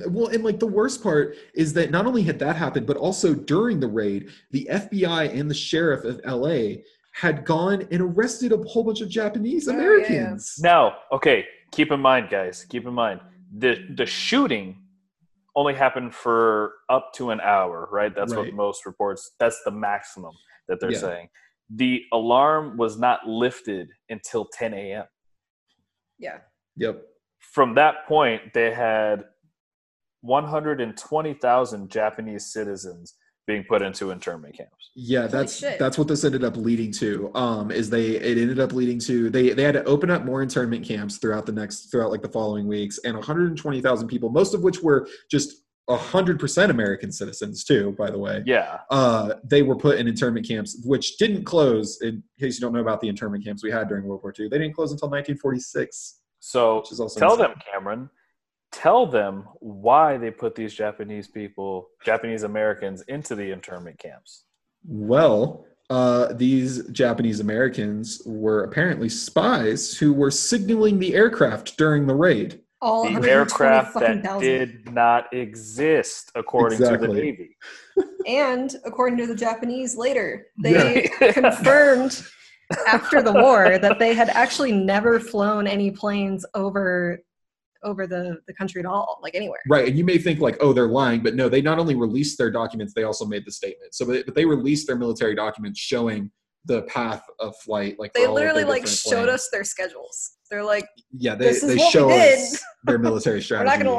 well, 0.09 0.29
and 0.29 0.42
like 0.42 0.59
the 0.59 0.66
worst 0.66 1.03
part 1.03 1.37
is 1.55 1.72
that 1.74 1.90
not 1.90 2.07
only 2.07 2.22
had 2.22 2.38
that 2.40 2.57
happened, 2.57 2.87
but 2.87 2.96
also 2.96 3.35
during 3.35 3.79
the 3.81 3.87
raid, 3.87 4.31
the 4.50 4.66
FBI 4.70 5.38
and 5.38 5.50
the 5.50 5.55
sheriff 5.55 6.05
of 6.05 6.20
LA 6.27 6.77
had 7.12 7.44
gone 7.44 7.87
and 7.92 8.00
arrested 8.00 8.50
a 8.53 8.57
whole 8.64 8.83
bunch 8.83 9.00
of 9.00 9.09
Japanese 9.09 9.68
Oh, 9.68 9.72
yeah, 9.72 9.79
yeah. 9.79 9.85
Americans. 9.85 10.59
Now, 10.61 10.96
okay, 11.12 11.44
keep 11.70 11.92
in 11.92 12.00
mind, 12.00 12.29
guys, 12.31 12.66
keep 12.68 12.85
in 12.87 12.94
mind, 12.94 13.20
the, 13.57 13.87
the 13.94 14.07
shooting 14.07 14.81
only 15.56 15.74
happened 15.74 16.14
for 16.14 16.72
up 16.88 17.12
to 17.14 17.30
an 17.30 17.40
hour, 17.40 17.88
right? 17.92 18.14
That's 18.14 18.34
what 18.34 18.52
most 18.54 18.86
reports, 18.86 19.32
that's 19.38 19.60
the 19.64 19.70
maximum 19.70 20.32
that 20.68 20.80
they're 20.80 20.92
Yeah. 20.92 20.98
saying. 20.98 21.28
The 21.70 22.02
alarm 22.12 22.76
was 22.76 22.98
not 22.98 23.26
lifted 23.26 23.90
until 24.08 24.46
10 24.46 24.74
a.m. 24.74 25.06
yeah. 26.18 26.38
Yep. 26.76 27.02
from 27.38 27.74
that 27.74 28.06
point, 28.08 28.52
they 28.52 28.72
had 28.72 29.24
120,000 30.22 31.90
Japanese 31.90 32.52
citizens 32.52 33.14
being 33.46 33.64
put 33.64 33.83
into 33.83 34.11
internment 34.11 34.57
camps. 34.57 34.90
Yeah, 34.94 35.26
that's 35.26 35.61
that's 35.61 35.98
what 35.98 36.09
this 36.09 36.24
ended 36.24 36.44
up 36.44 36.57
leading 36.57 36.92
to. 36.92 37.30
Um, 37.35 37.70
is 37.70 37.90
they 37.90 38.12
it 38.16 38.38
ended 38.38 38.61
up 38.61 38.72
leading 38.72 38.98
to 39.00 39.28
they 39.30 39.50
they 39.50 39.62
had 39.62 39.74
to 39.74 39.85
open 39.85 40.11
up 40.11 40.24
more 40.24 40.42
internment 40.42 40.85
camps 40.85 41.18
throughout 41.18 41.46
the 41.46 41.52
next 41.52 41.90
throughout 41.90 42.11
like 42.11 42.22
the 42.22 42.28
following 42.28 42.66
weeks, 42.66 42.98
and 43.04 43.14
120,000 43.14 44.09
people, 44.09 44.30
most 44.30 44.54
of 44.54 44.62
which 44.62 44.80
were 44.83 45.09
just 45.30 45.62
hundred 45.90 46.40
percent 46.40 46.70
American 46.70 47.12
citizens 47.12 47.62
too. 47.64 47.94
By 47.98 48.11
the 48.11 48.18
way, 48.18 48.42
Yeah. 48.46 48.78
uh, 48.90 49.35
they 49.44 49.62
were 49.62 49.76
put 49.76 49.98
in 49.98 50.09
internment 50.09 50.48
camps, 50.48 50.80
which 50.85 51.18
didn't 51.18 51.44
close. 51.44 52.00
In 52.00 52.22
case 52.40 52.54
you 52.57 52.62
don't 52.62 52.72
know 52.72 52.80
about 52.80 53.00
the 53.02 53.09
internment 53.09 53.44
camps 53.44 53.62
we 53.62 53.70
had 53.70 53.88
during 53.88 54.04
World 54.04 54.22
War 54.22 54.33
II, 54.38 54.48
they 54.48 54.57
didn't 54.59 54.74
close 54.74 54.92
until 54.92 55.09
1946. 55.11 56.20
So 56.40 56.76
Which 56.78 56.92
is 56.92 57.00
also 57.00 57.20
tell 57.20 57.33
insane. 57.35 57.48
them, 57.48 57.59
Cameron, 57.70 58.09
tell 58.74 59.06
them 59.06 59.44
why 59.60 60.16
they 60.16 60.30
put 60.30 60.54
these 60.54 60.74
Japanese 60.74 61.28
people, 61.28 61.88
Japanese 62.04 62.42
Americans, 62.42 63.02
into 63.02 63.34
the 63.37 63.50
internment 63.52 63.98
camps. 63.98 64.44
Well, 64.87 65.64
uh, 65.90 66.32
these 66.32 66.87
Japanese 66.88 67.40
Americans 67.40 68.20
were 68.26 68.64
apparently 68.64 69.08
spies 69.08 69.96
who 69.96 70.12
were 70.12 70.30
signaling 70.30 70.98
the 70.98 71.14
aircraft 71.14 71.76
during 71.76 72.06
the 72.06 72.14
raid. 72.14 72.60
All 72.82 73.04
The 73.08 73.30
aircraft 73.30 73.94
that 73.94 74.22
thousand. 74.22 74.40
did 74.40 74.92
not 74.92 75.32
exist, 75.32 76.32
according 76.34 76.78
to 76.78 76.98
the 76.98 77.08
Navy. 77.08 77.56
And 78.26 78.74
according 78.84 79.18
to 79.18 79.26
the 79.26 79.34
Japanese 79.34 79.96
later, 79.96 80.48
they 80.62 81.08
confirmed 81.32 82.22
after 82.87 83.22
the 83.22 83.32
war 83.32 83.78
that 83.78 83.98
they 83.98 84.14
had 84.14 84.28
actually 84.30 84.72
never 84.72 85.20
flown 85.20 85.66
any 85.66 85.90
planes 85.90 86.44
over 86.54 87.22
over 87.85 88.07
the, 88.07 88.38
the 88.47 88.55
country 88.55 88.81
at 88.81 88.87
all, 88.87 89.18
like 89.23 89.35
anywhere. 89.35 89.61
Right, 89.68 89.88
and 89.88 89.97
you 89.97 90.05
may 90.05 90.18
think 90.18 90.40
like, 90.40 90.57
oh, 90.61 90.73
they're 90.73 90.88
lying, 90.88 91.23
but 91.23 91.35
no, 91.35 91.49
they 91.49 91.62
not 91.62 91.79
only 91.79 91.94
released 91.94 92.38
their 92.38 92.51
documents, 92.51 92.92
they 92.94 93.05
also 93.05 93.25
made 93.27 93.44
the 93.47 93.53
statement. 93.53 93.94
So, 93.94 94.07
but 94.07 94.25
but 94.27 94.35
they 94.35 94.44
released 94.44 94.87
their 94.87 94.97
military 94.97 95.35
documents 95.35 95.79
showing 95.81 96.31
the 96.66 96.83
path 96.83 97.23
of 97.40 97.55
flight. 97.59 97.97
Like 97.99 98.14
They 98.14 98.23
all 98.25 98.29
of 98.31 98.35
literally 98.37 98.64
like 98.64 98.87
showed 98.87 99.25
planes. 99.27 99.29
us 99.31 99.49
their 99.53 99.64
schedules. 99.64 100.33
They're 100.51 100.64
like, 100.64 100.87
Yeah, 101.12 101.35
they 101.35 101.47
this 101.47 101.62
is 101.62 101.68
they 101.70 101.77
what 101.77 101.85
we 101.87 101.90
show 101.90 102.09
did. 102.09 102.38
us 102.38 102.64
their 102.85 102.99
military 102.99 103.42
strategy. 103.42 103.66
we're 103.68 103.75
strategy. 103.77 103.85
not 103.85 103.97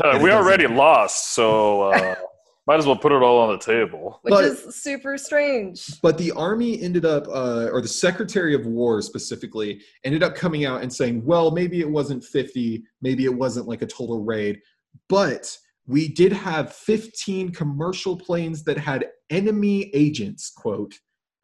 gonna 0.00 0.12
lie, 0.12 0.16
Uh, 0.18 0.20
we 0.22 0.30
already 0.30 0.66
lost, 0.68 1.34
so 1.34 1.82
uh, 1.90 2.14
might 2.66 2.78
as 2.78 2.86
well 2.86 2.96
put 2.96 3.12
it 3.12 3.22
all 3.22 3.38
on 3.38 3.50
the 3.52 3.58
table. 3.64 4.18
which 4.22 4.32
But- 4.32 4.44
is 4.44 4.74
super 4.74 5.16
strange. 5.16 6.00
But 6.00 6.18
the 6.18 6.32
army 6.32 6.80
ended 6.80 7.04
up, 7.04 7.28
uh, 7.28 7.68
or 7.72 7.80
the 7.80 7.88
Secretary 7.88 8.54
of 8.54 8.66
War 8.66 9.00
specifically, 9.02 9.80
ended 10.04 10.22
up 10.22 10.34
coming 10.34 10.64
out 10.64 10.82
and 10.82 10.92
saying, 10.92 11.24
well, 11.24 11.50
maybe 11.50 11.80
it 11.80 11.88
wasn't 11.88 12.24
50, 12.24 12.82
maybe 13.02 13.24
it 13.24 13.34
wasn't 13.34 13.68
like 13.68 13.82
a 13.82 13.86
total 13.86 14.22
raid, 14.24 14.60
but 15.08 15.56
we 15.86 16.08
did 16.08 16.32
have 16.32 16.72
15 16.72 17.50
commercial 17.52 18.16
planes 18.16 18.64
that 18.64 18.76
had 18.78 19.06
enemy 19.30 19.90
agents, 19.94 20.50
quote, 20.50 20.94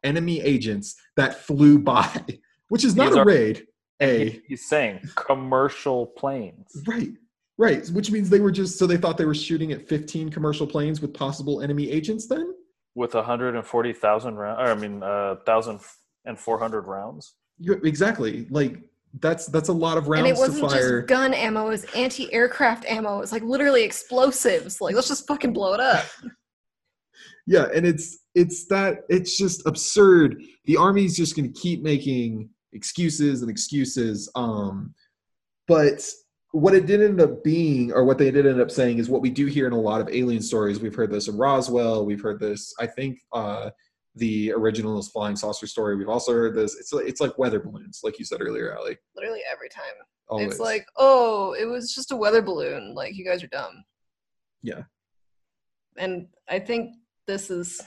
enemy 0.03 0.41
agents 0.41 0.97
that 1.17 1.37
flew 1.45 1.79
by, 1.79 2.09
which 2.69 2.85
is 2.85 2.97
not 2.97 3.11
These 3.11 3.17
a 3.17 3.21
are- 3.21 3.25
raid. 3.25 3.67
A 4.01 4.43
He's 4.49 4.69
saying 4.69 4.99
commercial 5.15 6.07
planes. 6.09 6.83
right, 6.89 7.13
right, 7.63 7.87
which 7.91 8.11
means 8.11 8.29
they 8.29 8.41
were 8.41 8.51
just 8.51 8.79
so 8.79 8.87
they 8.87 8.97
thought 8.97 9.17
they 9.17 9.25
were 9.25 9.35
shooting 9.35 9.73
at 9.73 9.89
15 9.89 10.31
commercial 10.31 10.67
planes 10.67 11.01
with 11.01 11.15
possible 11.15 11.63
enemy 11.63 11.91
agents. 11.91 12.27
Then 12.27 12.55
with 12.95 13.15
140,000 13.15 14.35
rounds, 14.35 14.59
I 14.61 14.75
mean, 14.75 15.03
uh, 15.03 15.37
1,400 15.45 16.81
rounds. 16.83 17.35
You- 17.59 17.81
exactly, 17.85 18.47
like 18.51 18.81
that's 19.21 19.47
that's 19.47 19.69
a 19.69 19.73
lot 19.73 19.99
of 19.99 20.09
rounds 20.09 20.29
And 20.29 20.37
it 20.37 20.41
wasn't 20.41 20.71
fire. 20.71 21.01
just 21.01 21.09
gun 21.09 21.35
ammo, 21.35 21.67
it 21.67 21.71
was 21.71 21.85
anti-aircraft 21.95 22.85
ammo. 22.87 23.19
It 23.19 23.21
was 23.21 23.33
like 23.33 23.43
literally 23.43 23.83
explosives. 23.83 24.81
Like 24.81 24.95
let's 24.95 25.09
just 25.09 25.27
fucking 25.27 25.53
blow 25.53 25.75
it 25.75 25.81
up. 25.81 26.05
yeah 27.47 27.67
and 27.75 27.85
it's 27.85 28.21
it's 28.35 28.67
that 28.67 29.01
it's 29.09 29.37
just 29.37 29.67
absurd 29.67 30.41
the 30.65 30.77
army's 30.77 31.17
just 31.17 31.35
going 31.37 31.53
to 31.53 31.61
keep 31.61 31.83
making 31.83 32.49
excuses 32.73 33.43
and 33.43 33.51
excuses 33.51 34.31
um 34.35 34.95
but 35.67 36.09
what 36.53 36.75
it 36.75 36.87
did 36.87 37.03
end 37.03 37.21
up 37.21 37.43
being 37.43 37.93
or 37.93 38.05
what 38.05 38.19
they 38.19 38.31
did 38.31 38.47
end 38.47 38.61
up 38.61 38.71
saying 38.71 38.99
is 38.99 39.09
what 39.09 39.23
we 39.23 39.31
do 39.31 39.47
hear 39.47 39.67
in 39.67 39.73
a 39.73 39.81
lot 39.81 40.01
of 40.01 40.09
alien 40.11 40.43
stories 40.43 40.81
we've 40.81 40.95
heard 40.95 41.11
this 41.11 41.29
in 41.29 41.37
roswell 41.37 42.05
we've 42.05 42.21
heard 42.21 42.39
this 42.39 42.75
i 42.79 42.87
think 42.87 43.19
uh 43.33 43.71
the 44.17 44.53
original 44.53 44.99
is 44.99 45.09
flying 45.09 45.35
saucer 45.35 45.67
story 45.67 45.97
we've 45.97 46.09
also 46.11 46.33
heard 46.33 46.55
this 46.55 46.77
it's 46.77 46.93
like 46.93 47.07
it's 47.07 47.21
like 47.23 47.39
weather 47.39 47.59
balloons 47.59 48.01
like 48.03 48.19
you 48.19 48.25
said 48.25 48.43
earlier 48.43 48.77
ali 48.77 48.97
Literally 49.17 49.41
every 49.51 49.69
time. 49.69 49.85
always 50.29 50.49
It's 50.49 50.61
like, 50.61 50.87
oh, 50.97 51.55
it 51.59 51.67
was 51.67 51.95
just 51.95 52.13
a 52.13 52.17
weather 52.17 52.43
balloon. 52.43 52.95
Like 52.95 53.15
you 53.15 53.25
guys 53.25 53.43
are 53.43 53.49
dumb. 53.49 53.85
Yeah. 54.63 54.83
And 55.97 56.29
I 56.49 56.59
think 56.59 56.95
this 57.27 57.51
is 57.51 57.81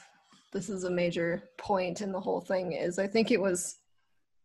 this 0.54 0.70
is 0.70 0.86
a 0.86 0.90
major 0.90 1.44
point 1.58 2.02
in 2.02 2.12
the 2.12 2.20
whole 2.20 2.42
thing 2.42 2.74
is 2.74 3.00
I 3.00 3.08
think 3.08 3.32
it 3.32 3.42
was 3.42 3.78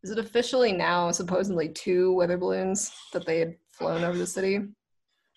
is 0.02 0.10
it 0.10 0.18
officially 0.18 0.72
now 0.72 1.10
supposedly 1.10 1.68
two 1.68 2.14
weather 2.14 2.38
balloons 2.38 2.90
that 3.12 3.26
they 3.26 3.38
had 3.38 3.54
flown 3.80 4.04
over 4.04 4.16
the 4.16 4.26
city? 4.26 4.60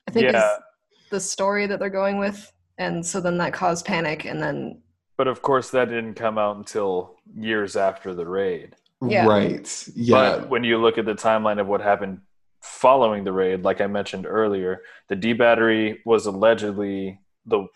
I 0.07 0.11
think 0.11 0.25
Yeah. 0.31 0.55
is 0.57 0.63
the 1.09 1.19
story 1.19 1.65
that 1.67 1.79
they're 1.79 1.89
going 1.89 2.19
with. 2.19 2.51
And 2.77 3.03
so 3.05 3.19
then 3.21 3.37
that 3.37 3.53
caused 3.53 3.85
panic 3.85 4.25
and 4.25 4.41
then 4.41 4.81
But 5.17 5.27
of 5.27 5.41
course, 5.41 5.69
that 5.71 5.89
didn't 5.89 6.15
come 6.15 6.37
out 6.37 6.57
until 6.57 7.15
years 7.35 7.75
after 7.75 8.13
the 8.13 8.27
raid. 8.27 8.75
yeah. 9.05 9.25
right 9.27 9.87
yeah 9.95 10.13
But 10.39 10.49
when 10.49 10.63
you 10.63 10.77
look 10.77 10.97
at 10.97 11.05
the 11.05 11.13
timeline 11.13 11.59
of 11.59 11.67
what 11.67 11.81
happened 11.81 12.21
following 12.61 13.23
the 13.25 13.31
raid, 13.33 13.63
like 13.63 13.79
I 13.81 13.87
mentioned 13.87 14.25
earlier, 14.25 14.81
the 15.09 15.15
D 15.15 15.33
battery 15.33 16.01
was 16.05 16.25
allegedly 16.25 17.19
the 17.45 17.67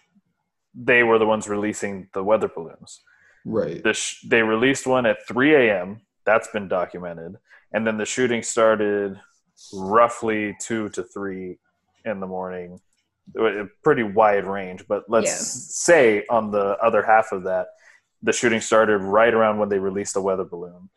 they 0.74 1.02
were 1.04 1.18
the 1.20 1.26
ones 1.26 1.48
releasing 1.50 2.08
the 2.14 2.24
weather 2.24 2.48
balloons. 2.48 3.02
right 3.46 3.84
The 3.84 3.94
sh- 3.94 4.22
they 4.28 4.42
released 4.44 4.86
one 4.88 5.06
at 5.06 5.26
3 5.28 5.56
a.m. 5.56 6.02
That's 6.26 6.48
been 6.50 6.68
documented, 6.68 7.36
and 7.74 7.86
then 7.86 7.98
the 7.98 8.06
shooting 8.06 8.42
started 8.44 9.20
roughly 9.74 10.56
two 10.60 10.90
to 10.90 11.04
three 11.04 11.58
in 12.06 12.20
the 12.20 12.28
morning. 12.28 12.80
A 13.38 13.66
pretty 13.84 14.04
wide 14.04 14.46
range, 14.46 14.86
but 14.88 15.04
let's 15.10 15.28
Yeah. 15.28 15.36
say 16.22 16.26
on 16.30 16.52
the 16.52 16.78
other 16.82 17.04
half 17.04 17.32
of 17.34 17.44
that, 17.44 17.68
the 18.24 18.32
shooting 18.32 18.62
started 18.62 19.00
right 19.00 19.34
around 19.34 19.60
when 19.60 19.70
they 19.70 19.80
released 19.80 20.14
the 20.14 20.22
weather 20.22 20.46
balloon. 20.46 20.90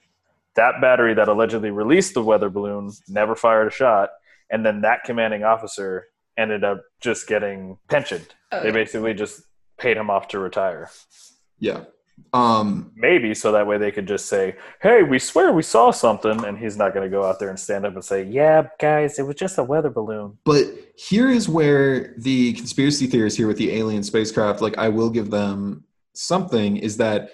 That 0.54 0.80
battery 0.80 1.14
that 1.14 1.28
allegedly 1.28 1.70
released 1.70 2.14
the 2.14 2.22
weather 2.22 2.48
balloon 2.48 2.90
never 3.08 3.34
fired 3.34 3.66
a 3.66 3.70
shot, 3.70 4.10
and 4.50 4.64
then 4.64 4.80
that 4.82 5.04
commanding 5.04 5.42
officer 5.42 6.06
ended 6.36 6.62
up 6.64 6.82
just 7.00 7.26
getting 7.26 7.78
pensioned. 7.88 8.34
Oh, 8.52 8.60
They 8.60 8.68
yeah. 8.68 8.72
basically 8.74 9.14
just 9.14 9.42
paid 9.78 9.96
him 9.96 10.08
off 10.10 10.28
to 10.28 10.38
retire. 10.38 10.88
yeah 11.58 11.84
um 12.32 12.92
Maybe 12.94 13.34
so 13.34 13.52
that 13.52 13.66
way 13.66 13.78
they 13.78 13.90
could 13.90 14.06
just 14.06 14.26
say, 14.26 14.56
"Hey, 14.80 15.02
we 15.02 15.18
swear 15.18 15.52
we 15.52 15.62
saw 15.62 15.90
something," 15.90 16.44
and 16.44 16.58
he's 16.58 16.76
not 16.76 16.94
going 16.94 17.08
to 17.08 17.10
go 17.10 17.24
out 17.24 17.38
there 17.38 17.48
and 17.48 17.58
stand 17.58 17.84
up 17.84 17.94
and 17.94 18.04
say, 18.04 18.22
"Yeah, 18.24 18.68
guys, 18.78 19.18
it 19.18 19.22
was 19.22 19.36
just 19.36 19.58
a 19.58 19.64
weather 19.64 19.90
balloon." 19.90 20.38
But 20.44 20.66
here 20.96 21.30
is 21.30 21.48
where 21.48 22.14
the 22.18 22.52
conspiracy 22.54 23.06
theorists 23.06 23.36
here 23.36 23.46
with 23.46 23.58
the 23.58 23.72
alien 23.72 24.02
spacecraft, 24.02 24.60
like 24.60 24.78
I 24.78 24.88
will 24.88 25.10
give 25.10 25.30
them 25.30 25.84
something, 26.14 26.76
is 26.76 26.96
that 26.98 27.30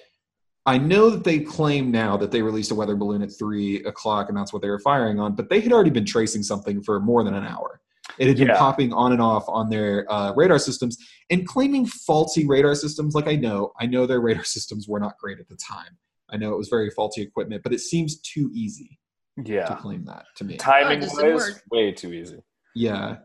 I 0.67 0.79
know 0.79 1.11
that 1.11 1.23
they 1.23 1.39
claim 1.39 1.93
now 1.93 2.17
that 2.17 2.33
they 2.33 2.43
released 2.43 2.73
a 2.73 2.75
weather 2.75 2.97
balloon 2.97 3.23
at 3.23 3.31
three 3.31 3.85
o'clock 3.85 4.29
and 4.29 4.37
that's 4.37 4.53
what 4.53 4.63
they 4.63 4.69
were 4.69 4.81
firing 4.81 5.21
on, 5.21 5.37
but 5.37 5.49
they 5.49 5.61
had 5.61 5.73
already 5.73 5.91
been 5.91 6.05
tracing 6.05 6.43
something 6.43 6.83
for 6.83 6.99
more 6.99 7.23
than 7.23 7.35
an 7.35 7.45
hour. 7.45 7.81
It 8.19 8.29
had 8.29 8.37
been 8.37 8.49
Yeah. 8.49 8.59
popping 8.59 8.93
on 8.93 9.13
and 9.13 9.21
off 9.21 9.45
on 9.49 9.69
their 9.69 10.11
uh, 10.13 10.33
radar 10.35 10.59
systems 10.59 10.97
and 11.31 11.47
claiming 11.47 11.87
faulty 11.87 12.47
radar 12.47 12.75
systems. 12.75 13.15
Like 13.15 13.27
I 13.29 13.37
know, 13.37 13.73
I 13.81 13.87
know 13.87 14.07
their 14.07 14.21
radar 14.29 14.45
systems 14.45 14.89
were 14.89 15.01
not 15.01 15.19
great 15.19 15.39
at 15.39 15.49
the 15.49 15.57
time. 15.57 15.97
I 16.31 16.37
know 16.37 16.53
it 16.53 16.59
was 16.59 16.69
very 16.69 16.91
faulty 16.91 17.23
equipment, 17.23 17.63
but 17.63 17.73
it 17.73 17.81
seems 17.81 18.19
too 18.21 18.51
easy 18.53 18.99
Yeah, 19.43 19.67
to 19.67 19.77
claim 19.77 20.05
that 20.07 20.25
to 20.37 20.45
me. 20.45 20.57
timing 20.57 21.01
just 21.01 21.17
didn't 21.17 21.35
wise, 21.35 21.61
way 21.71 21.93
too 21.93 22.13
easy. 22.13 22.41
Yeah. 22.75 23.19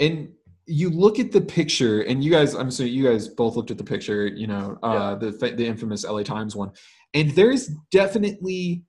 And 0.00 0.32
you 0.66 0.90
look 0.90 1.18
at 1.18 1.32
the 1.32 1.40
picture, 1.40 2.02
and 2.02 2.22
you 2.22 2.30
guys, 2.30 2.54
I'm 2.54 2.68
assuming 2.68 2.92
you 2.92 3.04
guys 3.04 3.26
both 3.28 3.56
looked 3.56 3.70
at 3.70 3.78
the 3.78 3.84
picture, 3.84 4.26
you 4.26 4.46
know, 4.46 4.78
uh, 4.82 5.14
the 5.16 5.30
the 5.30 5.66
infamous 5.66 6.04
LA 6.04 6.22
Times 6.22 6.54
one, 6.54 6.70
and 7.14 7.30
there's 7.32 7.68
definitely 7.90 8.84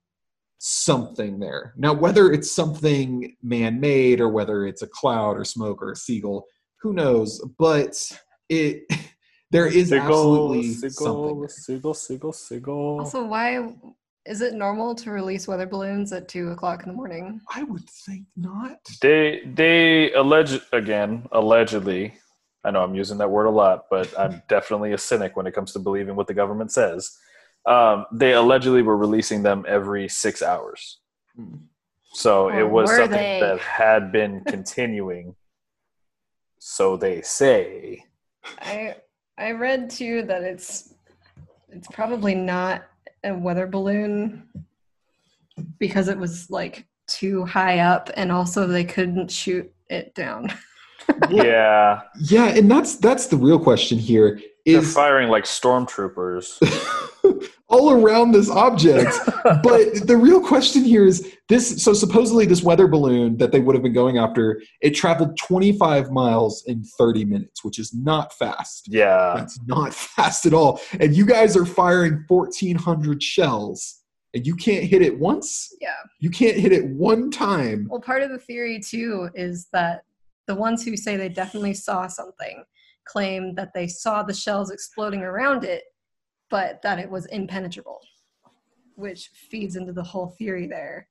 something 0.66 1.40
there. 1.40 1.74
Now, 1.76 1.92
whether 1.92 2.32
it's 2.32 2.50
something 2.50 3.36
man-made 3.44 4.22
or 4.22 4.30
whether 4.30 4.66
it's 4.66 4.82
a 4.82 4.88
cloud 4.88 5.38
or 5.38 5.44
smoke 5.44 5.84
or 5.84 5.92
a 5.92 5.96
seagull, 5.96 6.46
who 6.82 6.94
knows? 6.94 7.44
But 7.60 7.98
it 8.48 8.84
there 9.52 9.68
is 9.68 9.92
absolutely 9.92 10.72
something. 10.72 10.90
seagull, 10.90 11.40
there. 11.42 11.50
seagull, 11.50 11.94
seagull, 11.94 12.32
seagull. 12.32 13.00
Also, 13.00 13.26
why 13.26 13.74
is 14.26 14.40
it 14.40 14.54
normal 14.54 14.96
to 14.96 15.12
release 15.12 15.50
weather 15.50 15.66
balloons 15.66 16.14
at 16.14 16.30
two 16.30 16.52
o'clock 16.52 16.84
in 16.84 16.90
the 16.90 16.96
morning? 16.96 17.42
I 17.54 17.64
would 17.64 17.90
think 17.90 18.26
not. 18.38 18.80
They 19.02 19.42
they 19.46 20.14
allege 20.14 20.62
again 20.72 21.28
allegedly. 21.34 22.14
I 22.64 22.72
know 22.72 22.84
I'm 22.84 22.96
using 22.96 23.18
that 23.18 23.30
word 23.30 23.48
a 23.48 23.50
lot, 23.50 23.88
but 23.90 24.18
I'm 24.18 24.42
definitely 24.48 24.94
a 24.94 24.98
cynic 24.98 25.36
when 25.36 25.46
it 25.46 25.54
comes 25.54 25.74
to 25.74 25.80
believing 25.80 26.16
what 26.16 26.28
the 26.28 26.34
government 26.34 26.72
says. 26.72 27.18
Um, 27.66 28.06
they 28.12 28.34
allegedly 28.34 28.82
were 28.82 28.98
releasing 28.98 29.44
them 29.44 29.66
every 29.68 30.10
six 30.10 30.42
hours, 30.42 31.00
Hmm. 31.36 31.56
so 32.14 32.46
Or 32.50 32.60
it 32.60 32.70
was 32.70 32.90
something 32.90 33.12
they? 33.18 33.40
that 33.40 33.60
had 33.60 34.12
been 34.12 34.44
continuing. 34.48 35.36
so 36.60 36.96
they 36.98 37.22
say. 37.22 38.04
I 38.60 38.96
I 39.38 39.52
read 39.52 39.90
too 39.90 40.24
that 40.24 40.44
it's 40.44 40.94
it's 41.70 41.88
probably 41.88 42.36
not 42.36 42.84
a 43.24 43.34
weather 43.34 43.68
balloon 43.68 44.48
because 45.80 46.08
it 46.10 46.18
was 46.18 46.50
like 46.50 46.86
too 47.08 47.46
high 47.46 47.80
up 47.80 48.10
and 48.16 48.32
also 48.32 48.68
they 48.68 48.84
couldn't 48.86 49.30
shoot 49.32 49.72
it 49.90 50.14
down. 50.16 50.52
Yeah, 51.30 52.02
Yeah, 52.18 52.48
and 52.48 52.72
that's 52.72 52.96
that's 52.96 53.28
the 53.28 53.36
real 53.36 53.60
question 53.60 53.98
here. 53.98 54.40
Is, 54.64 54.74
they're 54.74 55.04
firing 55.04 55.28
like 55.28 55.44
stormtroopers. 55.44 56.60
all 57.68 57.92
around 57.92 58.32
this 58.32 58.50
object. 58.50 59.14
But 59.62 60.08
the 60.08 60.16
real 60.16 60.40
question 60.40 60.84
here 60.86 61.06
is 61.06 61.36
this 61.50 61.84
so 61.84 61.94
supposedly 61.94 62.46
this 62.46 62.64
weather 62.64 62.88
balloon 62.88 63.38
that 63.38 63.52
they 63.52 63.60
would 63.60 63.76
have 63.76 63.84
been 63.84 63.94
going 63.94 64.18
after, 64.18 64.62
it 64.82 64.92
traveled 64.92 65.38
25 65.38 66.12
miles 66.12 66.64
in 66.66 66.84
30 66.98 67.26
minutes, 67.26 67.64
which 67.64 67.78
is 67.78 67.94
not 67.94 68.32
fast. 68.34 68.88
yeah. 68.90 69.34
That's 69.36 69.60
not 69.66 69.94
fast 70.16 70.46
at 70.46 70.54
all. 70.54 70.80
And 71.00 71.14
you 71.16 71.26
guys 71.26 71.58
are 71.58 71.66
firing 71.66 72.24
1,400 72.30 73.22
shells, 73.22 74.02
and 74.34 74.48
you 74.48 74.56
can't 74.56 74.86
hit 74.86 75.02
it 75.02 75.20
once. 75.20 75.76
Yeah. 75.82 75.90
You 76.20 76.30
can't 76.30 76.56
hit 76.58 76.72
it 76.72 76.86
one 76.86 77.30
time. 77.30 77.88
Well, 77.90 78.00
part 78.00 78.24
of 78.24 78.30
the 78.32 78.40
theory 78.40 78.80
too 78.80 79.30
is 79.36 79.68
that 79.74 80.04
the 80.48 80.56
ones 80.56 80.84
who 80.84 80.96
say 80.96 81.18
they 81.18 81.30
definitely 81.30 81.74
saw 81.74 82.08
something 82.08 82.64
claim 83.06 83.54
that 83.56 83.74
they 83.74 83.88
saw 83.88 84.24
the 84.24 84.34
shells 84.34 84.72
exploding 84.72 85.22
around 85.22 85.64
it, 85.66 85.84
but 86.54 86.84
that 86.84 87.00
it 87.00 87.10
was 87.10 87.26
impenetrable, 87.26 88.00
which 88.94 89.30
feeds 89.50 89.76
into 89.76 89.92
the 89.92 90.04
whole 90.04 90.28
theory 90.38 90.68
there. 90.68 91.08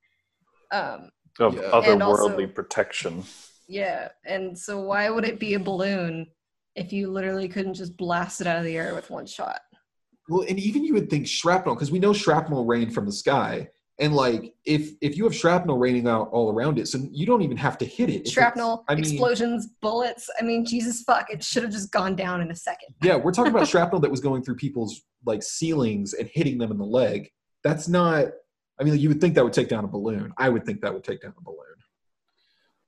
Um, 0.70 1.10
Of 1.40 1.56
Yeah. 1.56 1.80
And 1.84 2.00
also- 2.00 2.28
otherworldly 2.28 2.54
protection. 2.54 3.24
yeah, 3.66 4.10
and 4.24 4.56
so 4.56 4.78
why 4.80 5.10
would 5.10 5.24
it 5.24 5.40
be 5.40 5.54
a 5.54 5.58
balloon 5.58 6.30
if 6.76 6.92
you 6.92 7.10
literally 7.10 7.48
couldn't 7.48 7.74
just 7.74 7.96
blast 7.96 8.40
it 8.40 8.46
out 8.46 8.58
of 8.58 8.64
the 8.64 8.76
air 8.76 8.94
with 8.94 9.10
one 9.10 9.26
shot? 9.26 9.60
Well, 10.28 10.44
and 10.48 10.60
even 10.60 10.84
you 10.84 10.92
would 10.94 11.10
think 11.10 11.26
shrapnel, 11.26 11.74
because 11.74 11.90
we 11.90 11.98
know 11.98 12.12
shrapnel 12.12 12.64
rained 12.64 12.94
from 12.94 13.06
the 13.06 13.12
sky. 13.12 13.68
And 14.02 14.14
like 14.14 14.52
if 14.64 14.90
if 15.00 15.16
you 15.16 15.24
have 15.24 15.34
shrapnel 15.34 15.78
raining 15.78 16.08
out 16.08 16.28
all 16.32 16.52
around 16.52 16.78
it, 16.78 16.88
so 16.88 16.98
you 17.10 17.24
don't 17.24 17.40
even 17.40 17.56
have 17.56 17.78
to 17.78 17.86
hit 17.86 18.10
it. 18.10 18.28
Shrapnel, 18.28 18.84
I 18.88 18.96
mean, 18.96 19.04
explosions, 19.04 19.68
bullets. 19.80 20.28
I 20.38 20.42
mean, 20.42 20.66
Jesus 20.66 21.02
fuck, 21.02 21.30
it 21.30 21.42
should 21.42 21.62
have 21.62 21.72
just 21.72 21.92
gone 21.92 22.16
down 22.16 22.40
in 22.40 22.50
a 22.50 22.56
second. 22.56 22.94
Yeah, 23.00 23.16
we're 23.16 23.32
talking 23.32 23.54
about 23.54 23.68
shrapnel 23.68 24.00
that 24.00 24.10
was 24.10 24.20
going 24.20 24.42
through 24.42 24.56
people's 24.56 25.02
like 25.24 25.42
ceilings 25.42 26.14
and 26.14 26.28
hitting 26.28 26.58
them 26.58 26.72
in 26.72 26.78
the 26.78 26.84
leg. 26.84 27.30
That's 27.62 27.88
not. 27.88 28.26
I 28.80 28.84
mean, 28.84 28.98
you 28.98 29.08
would 29.08 29.20
think 29.20 29.36
that 29.36 29.44
would 29.44 29.52
take 29.52 29.68
down 29.68 29.84
a 29.84 29.88
balloon. 29.88 30.32
I 30.36 30.48
would 30.48 30.66
think 30.66 30.80
that 30.80 30.92
would 30.92 31.04
take 31.04 31.22
down 31.22 31.34
a 31.38 31.42
balloon. 31.42 31.58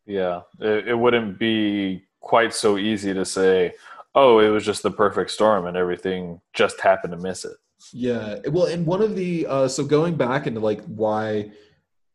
Yeah. 0.07 0.41
It, 0.59 0.89
it 0.89 0.95
wouldn't 0.95 1.39
be 1.39 2.05
quite 2.21 2.53
so 2.53 2.79
easy 2.79 3.15
to 3.15 3.25
say, 3.25 3.75
oh, 4.15 4.39
it 4.39 4.49
was 4.49 4.65
just 4.65 4.83
the 4.83 4.91
perfect 4.91 5.31
storm 5.31 5.67
and 5.67 5.77
everything 5.77 6.41
just 6.53 6.81
happened 6.81 7.13
to 7.13 7.19
miss 7.19 7.45
it. 7.45 7.57
Yeah. 7.93 8.39
Well, 8.49 8.67
and 8.67 8.87
one 8.87 9.03
of 9.03 9.15
the 9.15 9.47
uh, 9.47 9.69
so 9.69 9.85
going 9.85 10.17
back 10.17 10.47
into 10.47 10.61
like 10.61 10.83
why 10.85 11.51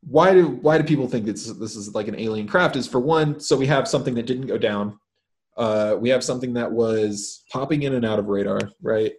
why 0.02 0.34
do 0.34 0.48
why 0.48 0.78
do 0.78 0.84
people 0.84 1.08
think 1.08 1.26
this 1.26 1.46
this 1.54 1.76
is 1.76 1.94
like 1.94 2.08
an 2.08 2.20
alien 2.20 2.48
craft 2.48 2.76
is 2.76 2.88
for 2.88 3.00
one 3.00 3.40
so 3.40 3.58
we 3.58 3.68
have 3.68 3.88
something 3.88 4.16
that 4.16 4.26
didn't 4.26 4.48
go 4.48 4.58
down. 4.58 4.98
Uh, 5.58 5.98
we 6.00 6.10
have 6.10 6.24
something 6.24 6.54
that 6.54 6.72
was 6.72 7.44
popping 7.52 7.84
in 7.84 7.94
and 7.94 8.06
out 8.06 8.18
of 8.18 8.28
radar, 8.28 8.60
right? 8.82 9.12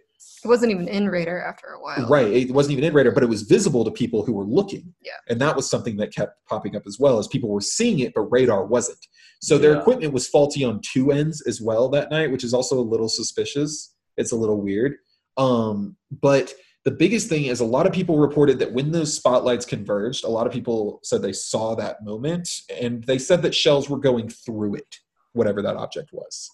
It 0.43 0.47
wasn't 0.47 0.71
even 0.71 0.87
in 0.87 1.07
radar 1.07 1.39
after 1.39 1.67
a 1.67 1.79
while. 1.79 2.07
Right. 2.07 2.31
It 2.31 2.51
wasn't 2.51 2.73
even 2.73 2.83
in 2.83 2.93
radar, 2.93 3.11
but 3.11 3.21
it 3.21 3.29
was 3.29 3.43
visible 3.43 3.85
to 3.85 3.91
people 3.91 4.25
who 4.25 4.33
were 4.33 4.45
looking. 4.45 4.91
Yeah. 5.03 5.11
And 5.29 5.39
that 5.39 5.55
was 5.55 5.69
something 5.69 5.97
that 5.97 6.13
kept 6.13 6.33
popping 6.47 6.75
up 6.75 6.83
as 6.87 6.97
well 6.99 7.19
as 7.19 7.27
people 7.27 7.49
were 7.49 7.61
seeing 7.61 7.99
it, 7.99 8.13
but 8.15 8.23
radar 8.31 8.65
wasn't. 8.65 8.97
So 9.41 9.57
their 9.57 9.79
equipment 9.79 10.13
was 10.13 10.27
faulty 10.27 10.63
on 10.63 10.81
two 10.81 11.11
ends 11.11 11.41
as 11.47 11.61
well 11.61 11.89
that 11.89 12.11
night, 12.11 12.31
which 12.31 12.43
is 12.43 12.53
also 12.53 12.79
a 12.79 12.81
little 12.81 13.09
suspicious. 13.09 13.95
It's 14.17 14.31
a 14.31 14.35
little 14.35 14.61
weird. 14.61 14.95
Um, 15.37 15.95
but 16.11 16.53
the 16.83 16.91
biggest 16.91 17.29
thing 17.29 17.45
is 17.45 17.59
a 17.59 17.65
lot 17.65 17.85
of 17.85 17.93
people 17.93 18.17
reported 18.17 18.59
that 18.59 18.73
when 18.73 18.91
those 18.91 19.13
spotlights 19.15 19.65
converged, 19.65 20.23
a 20.23 20.29
lot 20.29 20.47
of 20.47 20.53
people 20.53 20.99
said 21.03 21.21
they 21.21 21.33
saw 21.33 21.75
that 21.75 22.03
moment 22.03 22.49
and 22.81 23.03
they 23.03 23.19
said 23.19 23.41
that 23.43 23.53
shells 23.55 23.89
were 23.89 23.99
going 23.99 24.29
through 24.29 24.75
it, 24.75 24.97
whatever 25.33 25.61
that 25.61 25.75
object 25.75 26.09
was. 26.11 26.49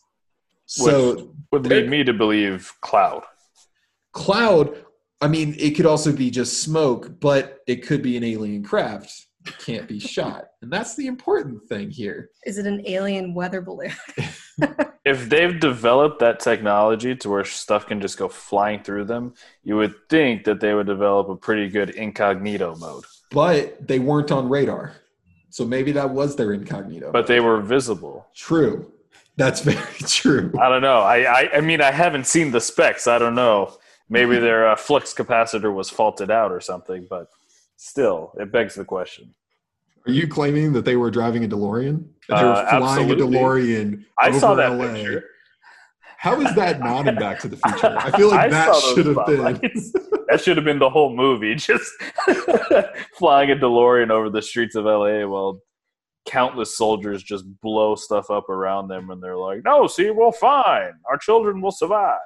So 0.66 1.34
Would 1.52 1.64
There- 1.64 1.82
lead 1.82 1.90
me 1.90 2.04
to 2.04 2.14
believe 2.14 2.74
cloud. 2.82 3.24
cloud 4.14 4.84
i 5.22 5.28
mean 5.28 5.56
it 5.60 5.72
could 5.76 5.86
also 5.86 6.12
be 6.12 6.32
just 6.32 6.62
smoke 6.64 7.20
but 7.20 7.60
it 7.68 7.86
could 7.86 8.02
be 8.02 8.18
an 8.18 8.24
alien 8.24 8.64
craft 8.64 9.27
can't 9.60 9.88
be 9.88 10.00
shot 10.00 10.46
and 10.62 10.72
that's 10.72 10.96
the 10.96 11.08
important 11.08 11.62
thing 11.68 11.90
here 11.90 12.30
Is 12.46 12.58
it 12.58 12.66
an 12.68 12.82
alien 12.86 13.34
weather 13.34 13.62
balloon? 13.62 13.92
If 15.06 15.30
they've 15.30 15.58
developed 15.58 16.20
that 16.20 16.42
technology 16.42 17.16
to 17.16 17.30
where 17.30 17.46
stuff 17.46 17.86
can 17.88 18.02
just 18.02 18.18
go 18.18 18.28
flying 18.28 18.84
through 18.84 19.06
them, 19.06 19.36
you 19.64 19.78
would 19.78 19.94
think 20.10 20.44
that 20.44 20.60
they 20.60 20.74
would 20.74 20.88
develop 20.88 21.30
a 21.30 21.36
pretty 21.38 21.70
good 21.70 21.92
incognito 21.92 22.76
mode. 22.76 23.06
but 23.32 23.88
they 23.88 24.00
weren't 24.00 24.32
on 24.32 24.50
radar 24.50 24.94
so 25.50 25.64
maybe 25.66 25.92
that 25.94 26.10
was 26.10 26.36
their 26.36 26.52
incognito 26.54 27.12
But 27.12 27.26
they 27.28 27.40
were 27.40 27.62
visible. 27.62 28.28
true 28.36 28.92
that's 29.38 29.62
very 29.72 29.98
true 30.08 30.52
I 30.60 30.68
don't 30.68 30.82
know. 30.82 31.00
I, 31.00 31.18
I, 31.22 31.58
I 31.58 31.62
mean, 31.62 31.80
I 31.82 31.92
haven't 31.92 32.26
seen 32.28 32.52
the 32.52 32.60
specs. 32.60 33.08
I 33.08 33.18
don't 33.20 33.36
know. 33.36 33.78
Maybe 34.10 34.40
their 34.40 34.68
uh, 34.70 34.76
flux 34.76 35.14
capacitor 35.14 35.72
was 35.74 35.90
faulted 35.90 36.32
out 36.32 36.52
or 36.52 36.60
something, 36.60 37.06
but 37.10 37.28
still, 37.78 38.34
it 38.40 38.52
begs 38.52 38.76
the 38.76 38.84
question. 38.86 39.34
are 40.06 40.12
you 40.12 40.28
claiming 40.28 40.74
that 40.74 40.84
they 40.86 40.96
were 40.96 41.10
driving 41.12 41.44
a 41.46 41.48
delorean 41.48 42.06
that 42.30 42.38
they 42.38 42.44
were 42.44 42.50
Uh, 42.52 42.70
flying 42.80 43.12
absolutely. 43.12 43.38
a 43.38 43.42
delorean 43.42 44.06
I 44.20 44.32
saw 44.38 44.54
that 44.56 44.70
LA? 44.74 44.94
picture. 44.94 45.24
how 46.18 46.40
is 46.42 46.54
that 46.56 46.80
not 46.80 47.08
in 47.08 47.16
back 47.16 47.40
to 47.40 47.48
the 47.48 47.58
future 47.58 47.96
i 48.00 48.10
feel 48.18 48.30
like 48.30 48.40
I 48.46 48.48
that 48.50 48.76
should 48.94 49.06
have 49.06 49.26
been 49.28 49.44
that 50.30 50.42
should 50.42 50.58
have 50.58 50.66
been 50.66 50.80
the 50.80 50.90
whole 50.90 51.16
movie, 51.16 51.56
just 51.70 51.90
flying 53.18 53.52
a 53.52 53.56
DeLorean 53.56 54.10
over 54.10 54.30
the 54.30 54.42
streets 54.42 54.76
of 54.76 54.84
LA 54.86 55.26
while 55.26 55.62
countless 56.26 56.76
soldiers 56.76 57.24
just 57.24 57.46
blow 57.62 57.96
stuff 57.96 58.30
up 58.30 58.50
around 58.50 58.90
them, 58.90 59.10
and 59.10 59.24
they're 59.24 59.38
like, 59.38 59.62
"No, 59.64 59.88
see, 59.88 60.10
we're 60.12 60.34
fine. 60.34 60.92
Our 61.10 61.18
children 61.18 61.62
will 61.62 61.72
survive." 61.72 62.20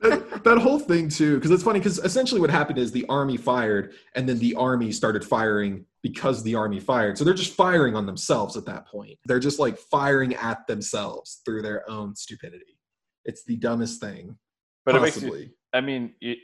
That, 0.00 0.44
that 0.44 0.58
whole 0.58 0.78
thing 0.78 1.08
too 1.08 1.36
because 1.36 1.50
it's 1.50 1.62
funny 1.62 1.80
because 1.80 1.98
essentially 1.98 2.40
what 2.40 2.50
happened 2.50 2.78
is 2.78 2.92
the 2.92 3.04
army 3.08 3.36
fired 3.36 3.94
and 4.14 4.28
then 4.28 4.38
the 4.38 4.54
army 4.54 4.92
started 4.92 5.24
firing 5.24 5.84
because 6.02 6.42
the 6.44 6.54
army 6.54 6.78
fired 6.78 7.18
so 7.18 7.24
they're 7.24 7.34
just 7.34 7.54
firing 7.54 7.96
on 7.96 8.06
themselves 8.06 8.56
at 8.56 8.64
that 8.64 8.86
point 8.86 9.18
they're 9.24 9.40
just 9.40 9.58
like 9.58 9.76
firing 9.76 10.34
at 10.36 10.66
themselves 10.68 11.40
through 11.44 11.62
their 11.62 11.88
own 11.90 12.14
stupidity 12.14 12.78
it's 13.24 13.44
the 13.44 13.56
dumbest 13.56 14.00
thing 14.00 14.36
But 14.84 14.96
it 14.96 15.02
makes 15.02 15.20
you, 15.20 15.50
I 15.72 15.82
mean, 15.82 16.14
y- 16.22 16.36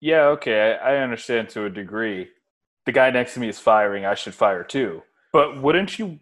yeah, 0.00 0.24
okay, 0.26 0.76
I, 0.82 0.94
I 0.94 0.98
understand 0.98 1.48
to 1.50 1.64
a 1.66 1.70
degree. 1.70 2.28
The 2.84 2.92
guy 2.92 3.10
next 3.10 3.34
to 3.34 3.40
me 3.40 3.48
is 3.48 3.58
firing. 3.58 4.04
I 4.04 4.14
should 4.14 4.34
fire 4.34 4.64
too. 4.64 5.02
But 5.32 5.62
wouldn't 5.62 5.98
you 5.98 6.18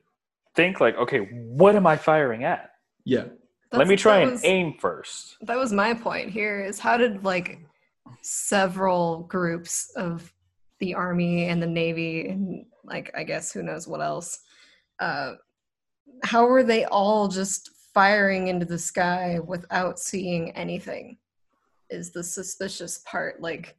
think 0.55 0.79
like, 0.81 0.97
okay, 0.97 1.19
what 1.19 1.75
am 1.75 1.87
I 1.87 1.97
firing 1.97 2.45
at? 2.45 2.71
yeah 3.05 3.25
Let 3.79 3.89
me 3.89 3.97
try 3.97 4.17
that 4.19 4.23
and 4.23 4.33
was- 4.33 4.45
aim 4.45 4.75
first. 4.79 5.37
that 5.43 5.57
was 5.57 5.73
my 5.73 5.95
point 5.95 6.31
here 6.31 6.61
is 6.65 6.79
how 6.79 6.97
did 6.97 7.25
like 7.25 7.61
several 8.23 9.21
groups 9.25 9.91
of 9.97 10.33
the 10.81 10.95
army 10.95 11.47
and 11.47 11.63
the 11.63 11.67
navy 11.67 12.29
and 12.29 12.67
like 12.85 13.11
i 13.17 13.23
guess 13.23 13.53
who 13.53 13.63
knows 13.63 13.87
what 13.89 14.01
else 14.01 14.41
uh 15.01 15.33
how 16.23 16.47
were 16.47 16.63
they 16.63 16.85
all 16.87 17.29
just 17.29 17.71
firing 17.93 18.49
into 18.49 18.67
the 18.67 18.79
sky 18.79 19.39
without 19.47 19.99
seeing 19.99 20.51
anything? 20.53 21.17
Is 21.91 22.11
the 22.11 22.25
suspicious 22.25 22.99
part 23.07 23.41
like 23.41 23.77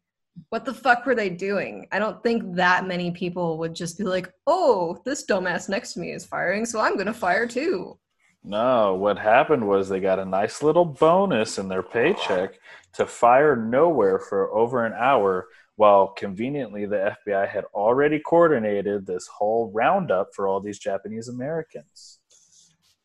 what 0.49 0.65
the 0.65 0.73
fuck 0.73 1.05
were 1.05 1.15
they 1.15 1.29
doing? 1.29 1.87
I 1.93 1.99
don't 1.99 2.21
think 2.21 2.55
that 2.55 2.87
many 2.87 3.11
people 3.11 3.57
would 3.59 3.73
just 3.73 3.97
be 3.97 4.03
like 4.03 4.31
oh 4.47 4.97
this 5.05 5.25
dumbass 5.25 5.69
next 5.69 5.93
to 5.93 5.99
me 5.99 6.11
is 6.11 6.25
firing 6.25 6.65
so 6.65 6.79
i'm 6.79 6.97
gonna 6.97 7.13
fire 7.13 7.47
too 7.47 7.97
No, 8.45 8.93
what 8.93 9.17
happened 9.17 9.67
was 9.67 9.89
they 9.89 9.99
got 9.99 10.19
a 10.19 10.25
nice 10.25 10.61
little 10.61 10.85
bonus 10.85 11.57
in 11.57 11.67
their 11.67 11.81
paycheck 11.81 12.59
to 12.93 13.05
fire 13.07 13.55
nowhere 13.55 14.19
for 14.19 14.53
over 14.55 14.85
an 14.85 14.93
hour 14.93 15.47
while 15.77 16.07
conveniently 16.09 16.85
the 16.85 17.15
FBI 17.27 17.49
had 17.49 17.65
already 17.73 18.19
coordinated 18.19 19.05
this 19.05 19.27
whole 19.27 19.71
roundup 19.73 20.29
for 20.33 20.47
all 20.47 20.61
these 20.61 20.79
Japanese 20.79 21.27
Americans. 21.27 22.19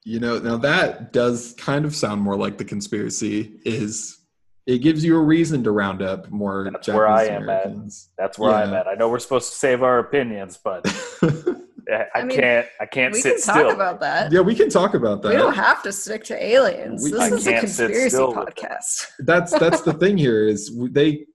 you 0.04 0.20
know 0.20 0.38
now 0.38 0.56
that 0.56 1.12
does 1.12 1.54
kind 1.58 1.84
of 1.84 1.94
sound 1.94 2.20
more 2.20 2.36
like 2.36 2.56
the 2.58 2.64
conspiracy 2.64 3.60
is 3.64 4.20
it 4.66 4.78
gives 4.78 5.04
you 5.04 5.16
a 5.16 5.20
reason 5.22 5.64
to 5.64 5.72
round 5.72 6.00
up 6.02 6.30
more 6.30 6.68
That's 6.70 6.86
where 6.88 7.08
I 7.08 7.24
am 7.24 7.48
at. 7.48 7.66
Americans. 7.66 8.10
That's 8.16 8.38
where 8.38 8.52
I'm 8.52 8.72
at. 8.72 8.86
I 8.86 8.94
know 8.94 9.08
we're 9.08 9.18
supposed 9.18 9.50
to 9.50 9.58
save 9.58 9.82
our 9.82 9.98
opinions, 9.98 10.58
but 10.62 10.84
I, 11.92 11.94
I 12.14 12.20
I 12.20 12.24
mean, 12.24 12.38
can't 12.38 12.66
I 12.80 12.86
can't 12.86 13.12
we 13.12 13.20
sit 13.20 13.36
can 13.36 13.42
talk 13.42 13.56
still. 13.56 13.70
about 13.70 14.00
that 14.00 14.32
yeah 14.32 14.40
we 14.40 14.54
can 14.54 14.68
talk 14.70 14.94
about 14.94 15.22
that 15.22 15.30
We 15.30 15.36
don't 15.36 15.54
have 15.54 15.82
to 15.84 15.92
stick 15.92 16.24
to 16.24 16.44
aliens. 16.44 17.02
We- 17.04 17.10
this 17.12 17.20
I 17.20 17.26
is 17.36 17.46
a 17.46 17.50
can't 17.52 17.68
sit 17.68 17.86
conspiracy 17.88 18.16
podcast. 18.16 19.06
that's 19.20 19.52
that's 19.58 19.82
the 19.82 19.92
thing 19.94 20.16
here 20.18 20.46
is 20.48 20.70
they 20.90 21.26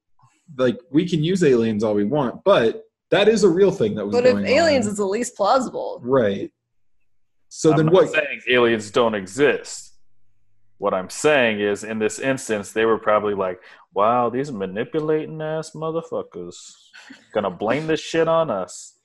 like 0.57 0.77
we 0.91 1.07
can 1.07 1.23
use 1.23 1.43
aliens 1.43 1.83
all 1.83 1.93
we 1.95 2.03
want 2.05 2.43
but 2.43 2.83
that 3.11 3.27
is 3.27 3.43
a 3.43 3.49
real 3.49 3.71
thing 3.71 3.95
that 3.95 4.05
was 4.05 4.13
But 4.15 4.25
if 4.25 4.37
aliens 4.45 4.85
on. 4.87 4.91
is 4.91 4.97
the 4.97 5.05
least 5.05 5.35
plausible, 5.35 5.99
right 6.03 6.51
so 7.49 7.71
I'm 7.71 7.77
then 7.77 7.85
not 7.87 7.95
what 7.95 8.11
saying 8.11 8.41
aliens 8.49 8.91
don't 8.91 9.15
exist. 9.15 9.93
What 10.77 10.93
I'm 10.93 11.09
saying 11.09 11.61
is, 11.61 11.85
in 11.85 11.99
this 11.99 12.19
instance, 12.19 12.73
they 12.73 12.83
were 12.83 12.97
probably 12.97 13.33
like, 13.33 13.61
"Wow, 13.93 14.29
these 14.29 14.51
manipulating 14.51 15.41
ass 15.41 15.71
motherfuckers 15.71 16.57
gonna 17.33 17.49
blame 17.49 17.87
this 17.87 18.01
shit 18.01 18.27
on 18.27 18.49
us." 18.49 18.99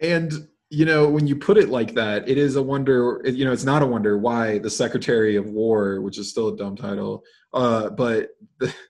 and 0.00 0.32
you 0.74 0.84
know 0.84 1.08
when 1.08 1.26
you 1.26 1.36
put 1.36 1.56
it 1.56 1.68
like 1.68 1.94
that 1.94 2.28
it 2.28 2.38
is 2.38 2.56
a 2.56 2.62
wonder 2.62 3.20
you 3.24 3.44
know 3.44 3.52
it's 3.52 3.64
not 3.64 3.82
a 3.82 3.86
wonder 3.86 4.18
why 4.18 4.58
the 4.58 4.70
secretary 4.70 5.36
of 5.36 5.46
war 5.46 6.00
which 6.00 6.18
is 6.18 6.30
still 6.30 6.48
a 6.48 6.56
dumb 6.56 6.76
title 6.76 7.22
uh 7.52 7.88
but 7.90 8.30
the, 8.58 8.72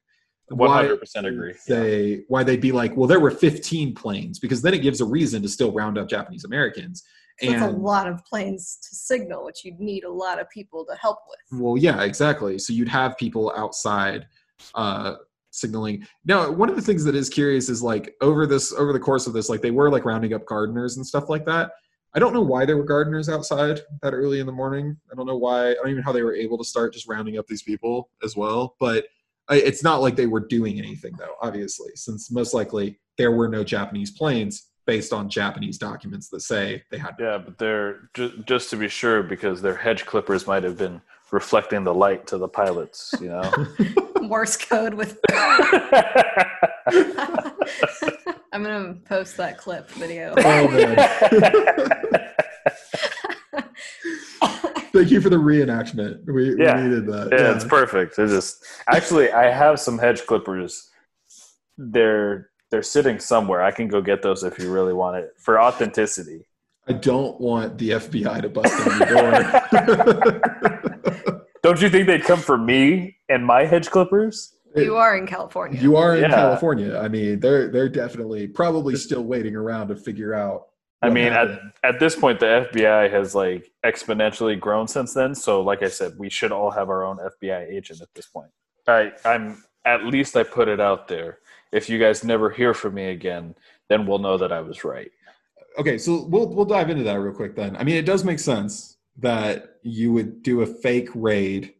why 0.48 0.82
hundred 0.82 1.00
percent 1.00 1.26
agree. 1.26 1.54
Say 1.54 2.24
why 2.28 2.42
they'd 2.44 2.60
be 2.60 2.72
like, 2.72 2.96
well, 2.96 3.06
there 3.06 3.20
were 3.20 3.30
15 3.30 3.94
planes 3.94 4.38
because 4.38 4.62
then 4.62 4.74
it 4.74 4.82
gives 4.82 5.00
a 5.00 5.04
reason 5.04 5.42
to 5.42 5.48
still 5.48 5.72
round 5.72 5.98
up 5.98 6.08
Japanese 6.08 6.44
Americans. 6.44 7.02
So 7.40 7.50
it's 7.50 7.62
a 7.62 7.70
lot 7.70 8.06
of 8.06 8.24
planes 8.24 8.78
to 8.88 8.94
signal, 8.94 9.44
which 9.44 9.64
you'd 9.64 9.80
need 9.80 10.04
a 10.04 10.12
lot 10.12 10.40
of 10.40 10.48
people 10.50 10.86
to 10.88 10.96
help 10.96 11.18
with. 11.28 11.60
well, 11.60 11.76
yeah, 11.76 12.02
exactly. 12.02 12.58
So 12.58 12.72
you'd 12.72 12.88
have 12.88 13.16
people 13.16 13.52
outside 13.56 14.26
uh, 14.76 15.14
signaling. 15.54 16.06
Now, 16.24 16.50
one 16.50 16.68
of 16.68 16.76
the 16.76 16.82
things 16.82 17.04
that 17.04 17.14
is 17.14 17.28
curious 17.28 17.68
is 17.68 17.82
like 17.82 18.14
over 18.20 18.46
this 18.46 18.72
over 18.72 18.92
the 18.92 19.00
course 19.00 19.26
of 19.26 19.32
this, 19.32 19.48
like 19.48 19.62
they 19.62 19.70
were 19.70 19.90
like 19.90 20.04
rounding 20.04 20.34
up 20.34 20.44
gardeners 20.46 20.96
and 20.96 21.06
stuff 21.06 21.28
like 21.28 21.44
that. 21.46 21.72
I 22.16 22.20
don't 22.20 22.32
know 22.32 22.42
why 22.42 22.64
there 22.64 22.76
were 22.76 22.84
gardeners 22.84 23.28
outside 23.28 23.80
that 24.02 24.14
early 24.14 24.38
in 24.38 24.46
the 24.46 24.52
morning. 24.52 24.96
I 25.10 25.16
don't 25.16 25.26
know 25.26 25.36
why. 25.36 25.70
I 25.70 25.74
don't 25.74 25.88
even 25.88 25.96
know 25.96 26.04
how 26.04 26.12
they 26.12 26.22
were 26.22 26.34
able 26.34 26.58
to 26.58 26.64
start 26.64 26.92
just 26.92 27.08
rounding 27.08 27.38
up 27.38 27.46
these 27.46 27.62
people 27.62 28.10
as 28.22 28.36
well. 28.36 28.76
But 28.78 29.06
it's 29.50 29.82
not 29.82 30.00
like 30.00 30.16
they 30.16 30.26
were 30.26 30.46
doing 30.46 30.78
anything 30.78 31.14
though. 31.18 31.34
Obviously, 31.42 31.90
since 31.94 32.30
most 32.30 32.54
likely 32.54 33.00
there 33.18 33.32
were 33.32 33.48
no 33.48 33.64
Japanese 33.64 34.10
planes 34.10 34.70
based 34.86 35.12
on 35.12 35.28
Japanese 35.28 35.78
documents 35.78 36.28
that 36.28 36.40
say 36.40 36.82
they 36.90 36.98
had. 36.98 37.14
Yeah, 37.18 37.38
but 37.38 37.58
they're 37.58 38.10
ju- 38.14 38.42
just 38.46 38.70
to 38.70 38.76
be 38.76 38.88
sure 38.88 39.22
because 39.22 39.62
their 39.62 39.74
hedge 39.74 40.06
clippers 40.06 40.46
might 40.46 40.62
have 40.62 40.76
been 40.76 41.00
reflecting 41.34 41.82
the 41.82 41.92
light 41.92 42.26
to 42.28 42.38
the 42.38 42.48
pilots. 42.48 43.12
You 43.20 43.28
know. 43.28 43.66
Morse 44.22 44.56
code 44.56 44.94
with. 44.94 45.18
I'm 48.52 48.62
gonna 48.62 48.94
post 49.04 49.36
that 49.36 49.58
clip 49.58 49.90
video. 49.90 50.32
Oh 50.38 50.68
man! 50.68 50.96
Thank 54.94 55.10
you 55.10 55.20
for 55.20 55.28
the 55.28 55.36
reenactment. 55.36 56.24
We, 56.32 56.54
Yeah. 56.56 56.76
we 56.76 56.82
needed 56.84 57.06
that. 57.06 57.30
Yeah, 57.32 57.52
it's 57.56 57.64
perfect. 57.64 58.16
It's 58.16 58.32
just 58.32 58.64
actually 58.88 59.32
I 59.32 59.50
have 59.50 59.80
some 59.80 59.98
hedge 59.98 60.24
clippers. 60.24 60.88
They're 61.76 62.50
they're 62.70 62.82
sitting 62.84 63.18
somewhere. 63.18 63.60
I 63.60 63.72
can 63.72 63.88
go 63.88 64.00
get 64.00 64.22
those 64.22 64.44
if 64.44 64.56
you 64.60 64.72
really 64.72 64.92
want 64.92 65.16
it 65.16 65.32
for 65.36 65.60
authenticity. 65.60 66.46
I 66.86 66.92
don't 66.92 67.40
want 67.40 67.78
the 67.78 67.90
FBI 67.90 68.42
to 68.42 68.48
bust 68.50 68.86
down 68.86 68.98
your 69.00 69.08
door. 69.08 70.73
Don't 71.64 71.80
you 71.80 71.88
think 71.88 72.06
they'd 72.06 72.22
come 72.22 72.40
for 72.40 72.58
me 72.58 73.16
and 73.30 73.44
my 73.44 73.64
hedge 73.64 73.90
clippers? 73.90 74.50
you 74.76 74.96
are 74.96 75.16
in 75.16 75.26
California. 75.26 75.80
You 75.80 75.96
are 75.96 76.14
in 76.14 76.22
Yeah. 76.22 76.28
California. 76.28 76.98
I 76.98 77.08
mean, 77.08 77.40
they're 77.40 77.68
they're 77.68 77.88
definitely 77.88 78.46
probably 78.48 78.96
still 78.96 79.22
waiting 79.24 79.56
around 79.56 79.88
to 79.88 79.96
figure 79.96 80.34
out. 80.34 80.66
I 81.00 81.06
what 81.06 81.14
mean, 81.14 81.32
at, 81.32 81.48
at 81.82 81.98
this 82.00 82.16
point, 82.16 82.38
the 82.40 82.68
FBI 82.70 83.10
has 83.10 83.34
like 83.34 83.70
exponentially 83.84 84.60
grown 84.60 84.86
since 84.88 85.14
then. 85.14 85.34
So, 85.34 85.62
like 85.62 85.82
I 85.82 85.88
said, 85.88 86.12
we 86.18 86.28
should 86.28 86.52
all 86.52 86.70
have 86.70 86.90
our 86.90 87.02
own 87.04 87.16
FBI 87.18 87.70
agent 87.70 88.02
at 88.02 88.08
this 88.14 88.26
point. 88.26 88.50
I, 88.86 89.12
I'm 89.24 89.62
at 89.86 90.04
least 90.04 90.36
I 90.36 90.42
put 90.42 90.68
it 90.68 90.80
out 90.80 91.08
there. 91.08 91.38
If 91.72 91.88
you 91.88 91.98
guys 91.98 92.24
never 92.24 92.50
hear 92.50 92.74
from 92.74 92.94
me 92.94 93.06
again, 93.06 93.54
then 93.88 94.06
we'll 94.06 94.18
know 94.18 94.36
that 94.36 94.52
I 94.52 94.60
was 94.60 94.84
right. 94.84 95.10
okay, 95.78 95.96
so 95.96 96.24
we'll 96.24 96.48
we'll 96.54 96.66
dive 96.66 96.90
into 96.90 97.04
that 97.04 97.14
real 97.20 97.32
quick 97.34 97.54
then. 97.56 97.74
I 97.76 97.84
mean, 97.84 97.96
it 97.96 98.04
does 98.06 98.22
make 98.22 98.38
sense 98.38 98.96
that 99.18 99.73
you 99.84 100.12
would 100.12 100.42
do 100.42 100.62
a 100.62 100.66
fake 100.66 101.08
raid, 101.14 101.74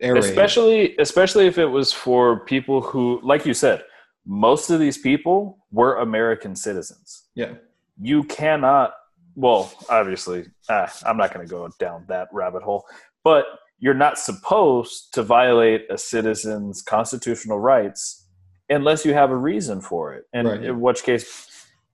air 0.00 0.14
raid. 0.14 0.24
especially 0.24 0.96
especially 0.98 1.46
if 1.46 1.56
it 1.58 1.66
was 1.66 1.92
for 1.92 2.40
people 2.40 2.80
who 2.82 3.18
like 3.22 3.44
you 3.46 3.54
said 3.54 3.82
most 4.26 4.70
of 4.70 4.78
these 4.78 4.98
people 4.98 5.58
were 5.72 5.96
american 5.96 6.54
citizens 6.54 7.28
Yeah, 7.34 7.54
you 8.00 8.22
cannot 8.24 8.92
well 9.34 9.72
obviously 9.88 10.44
ah, 10.68 10.92
i'm 11.06 11.16
not 11.16 11.32
going 11.32 11.46
to 11.46 11.50
go 11.50 11.68
down 11.78 12.04
that 12.08 12.28
rabbit 12.32 12.62
hole 12.62 12.84
but 13.24 13.46
you're 13.78 13.94
not 13.94 14.18
supposed 14.18 15.12
to 15.14 15.22
violate 15.22 15.86
a 15.90 15.96
citizen's 15.98 16.82
constitutional 16.82 17.58
rights 17.58 18.26
unless 18.68 19.04
you 19.06 19.14
have 19.14 19.30
a 19.30 19.36
reason 19.36 19.80
for 19.80 20.12
it 20.14 20.24
and 20.34 20.46
Right. 20.48 20.62
in 20.64 20.80
which 20.80 21.02
case 21.04 21.48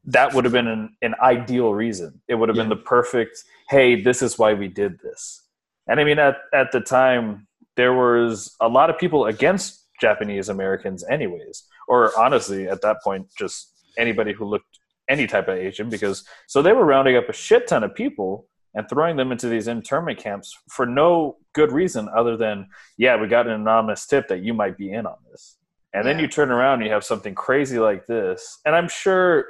that 0.06 0.34
would 0.34 0.44
have 0.44 0.52
been 0.52 0.66
an, 0.66 0.96
an 1.02 1.14
ideal 1.22 1.72
reason. 1.72 2.20
It 2.28 2.34
would 2.34 2.48
have 2.48 2.56
been 2.56 2.68
the 2.68 2.76
perfect 2.76 3.38
hey 3.68 4.02
this 4.02 4.20
is 4.20 4.38
why 4.38 4.52
we 4.54 4.68
did 4.68 4.98
this. 5.00 5.42
And 5.88 6.00
i 6.00 6.04
mean 6.04 6.18
at, 6.18 6.36
at 6.52 6.72
the 6.72 6.80
time 6.80 7.46
there 7.76 7.94
was 7.94 8.54
a 8.60 8.68
lot 8.68 8.90
of 8.90 8.98
people 8.98 9.26
against 9.26 9.86
japanese 10.00 10.48
americans 10.48 11.04
anyways 11.08 11.64
or 11.88 12.12
honestly 12.18 12.68
at 12.68 12.82
that 12.82 12.96
point 13.02 13.26
just 13.38 13.72
anybody 13.96 14.32
who 14.32 14.44
looked 14.44 14.78
any 15.08 15.26
type 15.26 15.48
of 15.48 15.56
asian 15.56 15.88
because 15.88 16.24
so 16.46 16.60
they 16.60 16.72
were 16.72 16.84
rounding 16.84 17.16
up 17.16 17.28
a 17.28 17.32
shit 17.32 17.66
ton 17.68 17.84
of 17.84 17.94
people 17.94 18.46
and 18.74 18.88
throwing 18.88 19.16
them 19.16 19.32
into 19.32 19.48
these 19.48 19.68
internment 19.68 20.18
camps 20.18 20.56
for 20.68 20.86
no 20.86 21.36
good 21.52 21.72
reason 21.72 22.08
other 22.16 22.36
than 22.36 22.66
yeah 22.96 23.20
we 23.20 23.28
got 23.28 23.46
an 23.46 23.52
anonymous 23.52 24.06
tip 24.06 24.28
that 24.28 24.42
you 24.42 24.54
might 24.54 24.76
be 24.76 24.92
in 24.92 25.06
on 25.06 25.16
this. 25.30 25.56
And 25.94 26.06
then 26.06 26.18
you 26.18 26.26
turn 26.26 26.50
around 26.50 26.78
and 26.78 26.86
you 26.86 26.92
have 26.92 27.04
something 27.04 27.34
crazy 27.34 27.78
like 27.78 28.06
this. 28.06 28.60
And 28.64 28.74
i'm 28.74 28.88
sure 28.88 29.46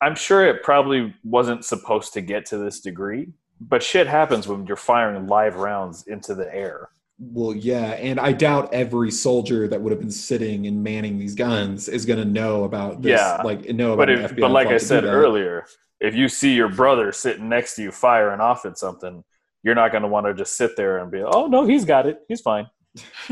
i'm 0.00 0.14
sure 0.14 0.46
it 0.46 0.62
probably 0.62 1.14
wasn't 1.24 1.64
supposed 1.64 2.12
to 2.12 2.20
get 2.20 2.46
to 2.46 2.58
this 2.58 2.80
degree 2.80 3.28
but 3.60 3.82
shit 3.82 4.06
happens 4.06 4.48
when 4.48 4.66
you're 4.66 4.76
firing 4.76 5.26
live 5.26 5.56
rounds 5.56 6.06
into 6.06 6.34
the 6.34 6.52
air 6.54 6.88
Well, 7.18 7.54
yeah, 7.54 7.90
and 8.00 8.18
I 8.18 8.32
doubt 8.32 8.72
every 8.72 9.10
soldier 9.10 9.68
that 9.68 9.78
would 9.78 9.90
have 9.92 10.00
been 10.00 10.10
sitting 10.10 10.66
and 10.66 10.82
manning 10.82 11.18
these 11.18 11.34
guns 11.34 11.86
is 11.86 12.06
going 12.06 12.18
to 12.18 12.24
know 12.24 12.64
about 12.64 13.02
this. 13.02 13.20
Yeah. 13.20 13.42
like 13.44 13.68
know 13.74 13.92
about 13.92 14.06
but 14.06 14.10
if, 14.10 14.30
FBI 14.32 14.40
but 14.40 14.50
like 14.50 14.68
i 14.68 14.78
said 14.78 15.04
earlier 15.04 15.66
if 16.00 16.14
you 16.14 16.28
see 16.30 16.54
your 16.54 16.70
brother 16.70 17.12
sitting 17.12 17.46
next 17.48 17.74
to 17.76 17.82
you 17.82 17.90
firing 17.92 18.40
off 18.40 18.64
at 18.64 18.78
something 18.78 19.22
you're 19.62 19.74
not 19.74 19.92
going 19.92 20.02
to 20.02 20.08
want 20.08 20.24
to 20.26 20.32
just 20.32 20.56
sit 20.56 20.74
there 20.76 20.96
and 20.98 21.10
be 21.10 21.22
oh 21.22 21.46
no 21.46 21.66
he's 21.66 21.84
got 21.84 22.06
it 22.06 22.20
he's 22.26 22.40
fine 22.40 22.66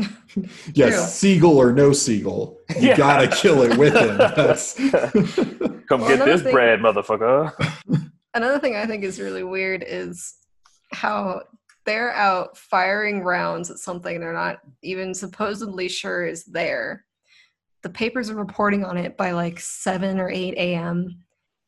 yes, 0.73 0.95
True. 0.95 1.05
seagull 1.05 1.57
or 1.57 1.71
no 1.73 1.91
seagull, 1.93 2.57
you 2.79 2.89
Yeah. 2.89 2.97
gotta 2.97 3.27
kill 3.27 3.61
it 3.63 3.77
with 3.77 3.95
him. 3.95 4.17
That's 4.17 4.73
come 5.87 6.01
Well, 6.01 6.07
get 6.17 6.25
this 6.25 6.41
thing- 6.43 6.51
bread 6.53 6.79
motherfucker 6.79 7.53
Another 8.35 8.59
thing 8.59 8.75
I 8.75 8.85
think 8.85 9.03
is 9.03 9.19
really 9.19 9.43
weird 9.43 9.83
is 9.85 10.35
how 10.93 11.41
they're 11.85 12.13
out 12.13 12.55
firing 12.57 13.23
rounds 13.23 13.71
at 13.71 13.79
something 13.79 14.19
they're 14.19 14.31
not 14.33 14.59
even 14.83 15.13
supposedly 15.15 15.89
sure 15.89 16.25
is 16.25 16.45
there. 16.45 17.05
The 17.81 17.89
papers 17.89 18.29
are 18.29 18.35
reporting 18.35 18.85
on 18.85 18.97
it 18.97 19.17
by 19.17 19.31
like 19.31 19.59
7 19.59 20.19
or 20.19 20.29
8 20.29 20.53
a.m. 20.57 21.23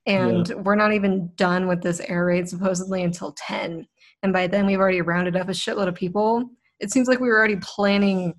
And 0.06 0.48
we're 0.64 0.76
not 0.76 0.94
even 0.94 1.32
done 1.36 1.68
with 1.68 1.82
this 1.82 2.00
air 2.02 2.26
raid 2.26 2.48
supposedly 2.48 3.04
until 3.04 3.32
10. 3.38 3.88
And 4.22 4.32
by 4.34 4.46
then, 4.46 4.68
we've 4.68 4.80
already 4.80 5.02
rounded 5.02 5.36
up 5.36 5.50
a 5.50 5.54
shitload 5.54 5.88
of 5.88 5.96
people. 5.96 6.48
It 6.82 6.92
seems 6.92 7.08
like 7.08 7.20
we 7.20 7.30
were 7.30 7.38
already 7.38 7.58
planning 7.58 8.34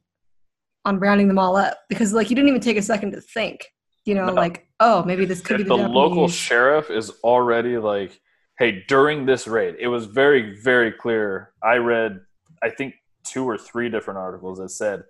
on 0.85 0.99
rounding 0.99 1.29
them 1.29 1.39
all 1.39 1.57
up 1.57 1.79
because, 1.89 2.13
like, 2.13 2.29
you 2.29 2.37
didn't 2.37 2.49
even 2.49 2.61
take 2.61 2.77
a 2.77 2.83
second 2.83 3.13
to 3.13 3.21
think. 3.21 3.65
You 4.05 4.17
know, 4.17 4.27
No. 4.27 4.33
like, 4.33 4.67
oh, 4.81 5.05
maybe 5.05 5.25
this 5.25 5.41
could 5.41 5.61
if 5.61 5.67
be 5.69 5.69
the 5.77 5.77
the, 5.83 5.89
local 5.89 6.27
sheriff 6.29 6.91
is 6.91 7.11
already 7.23 7.79
like 7.79 8.21
hey 8.59 8.85
during 8.87 9.25
this 9.25 9.47
raid 9.49 9.77
it 9.81 9.89
was 9.89 10.05
very 10.05 10.61
very 10.61 10.93
clear 10.93 11.53
i 11.65 11.77
read 11.77 12.21
i 12.63 12.69
think 12.69 12.95
two 13.25 13.45
or 13.49 13.57
three 13.57 13.89
different 13.89 14.19
articles 14.19 14.59
that 14.59 14.69
said 14.69 15.05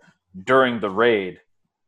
during 0.45 0.79
the 0.79 0.89
raid 0.89 1.41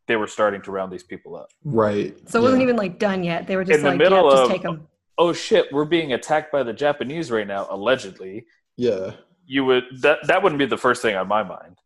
they 0.09 0.17
were 0.17 0.27
starting 0.27 0.61
to 0.61 0.73
round 0.73 0.91
these 0.93 1.05
people 1.05 1.37
up 1.37 1.49
right. 1.65 2.17
So 2.29 2.41
it 2.41 2.43
wasn't 2.43 2.63
yeah. 2.63 2.65
even 2.65 2.77
like 2.77 2.99
done 2.99 3.23
yet. 3.23 3.47
They 3.47 3.55
were 3.57 3.65
just 3.65 3.79
In 3.79 3.83
the 3.85 3.91
like, 3.91 3.99
middle 3.99 4.25
yeah, 4.25 4.31
just 4.31 4.43
of- 4.43 4.51
take 4.51 4.63
them. 4.63 4.89
oh 5.17 5.33
shit 5.33 5.73
we're 5.73 5.85
being 5.85 6.13
attacked 6.15 6.51
by 6.51 6.63
the 6.65 6.73
japanese 6.73 7.31
right 7.31 7.47
now 7.47 7.67
allegedly 7.71 8.47
Yeah. 8.77 9.13
You 9.47 9.65
would 9.65 9.85
that 10.01 10.19
that 10.27 10.43
wouldn't 10.43 10.59
be 10.59 10.67
the 10.67 10.77
first 10.77 11.03
thing 11.03 11.15
on 11.17 11.29
my 11.29 11.43
mind 11.43 11.77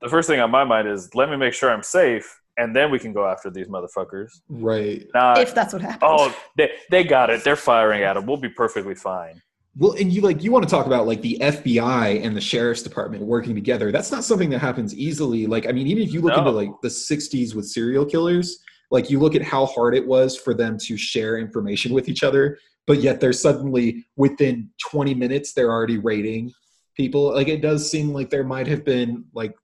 the 0.00 0.08
first 0.08 0.28
thing 0.28 0.40
on 0.40 0.50
my 0.50 0.64
mind 0.64 0.86
is 0.88 1.14
let 1.14 1.28
me 1.30 1.36
make 1.36 1.54
sure 1.54 1.70
i'm 1.70 1.82
safe 1.82 2.40
and 2.58 2.74
then 2.74 2.90
we 2.90 2.98
can 2.98 3.12
go 3.12 3.26
after 3.26 3.50
these 3.50 3.68
motherfuckers 3.68 4.30
Right. 4.48 5.06
not 5.14 5.38
if 5.38 5.54
that's 5.54 5.72
what 5.72 5.82
happens. 5.82 6.02
oh 6.02 6.34
they, 6.56 6.70
they 6.90 7.04
got 7.04 7.30
it 7.30 7.44
they're 7.44 7.56
firing 7.56 8.02
at 8.02 8.14
them 8.14 8.26
we'll 8.26 8.36
be 8.36 8.48
perfectly 8.48 8.94
fine 8.94 9.40
Well, 9.76 9.92
and 9.92 10.12
you 10.12 10.20
like 10.22 10.42
you 10.42 10.50
want 10.52 10.64
to 10.68 10.70
talk 10.70 10.86
about 10.86 11.06
like 11.06 11.22
the 11.22 11.38
FBI 11.40 12.24
and 12.24 12.36
the 12.36 12.40
sheriff's 12.40 12.82
department 12.82 13.22
working 13.24 13.54
together. 13.54 13.92
That's 13.92 14.10
not 14.10 14.24
something 14.24 14.50
that 14.50 14.58
happens 14.60 14.92
easily. 14.94 15.46
Like, 15.46 15.68
I 15.68 15.72
mean, 15.72 15.86
even 15.86 16.02
if 16.02 16.10
you 16.12 16.20
look 16.20 16.32
No. 16.34 16.38
into 16.40 16.50
like 16.50 16.70
the 16.82 16.88
'60s 16.90 17.54
with 17.54 17.66
serial 17.66 18.04
killers, 18.04 18.58
like 18.90 19.08
you 19.10 19.20
look 19.20 19.36
at 19.36 19.42
how 19.42 19.66
hard 19.66 19.94
it 19.94 20.04
was 20.14 20.36
for 20.36 20.52
them 20.52 20.78
to 20.86 20.96
share 20.96 21.38
information 21.38 21.92
with 21.94 22.08
each 22.08 22.24
other, 22.24 22.58
but 22.88 22.98
yet 23.06 23.20
they're 23.20 23.32
suddenly 23.46 24.04
within 24.16 24.68
20 24.90 25.14
minutes 25.14 25.52
they're 25.52 25.70
already 25.70 25.98
raiding 25.98 26.50
people. 26.98 27.32
Like, 27.32 27.48
it 27.48 27.62
does 27.62 27.90
seem 27.90 28.12
like 28.12 28.28
there 28.28 28.44
might 28.44 28.66
have 28.66 28.84
been 28.84 29.24
like 29.32 29.56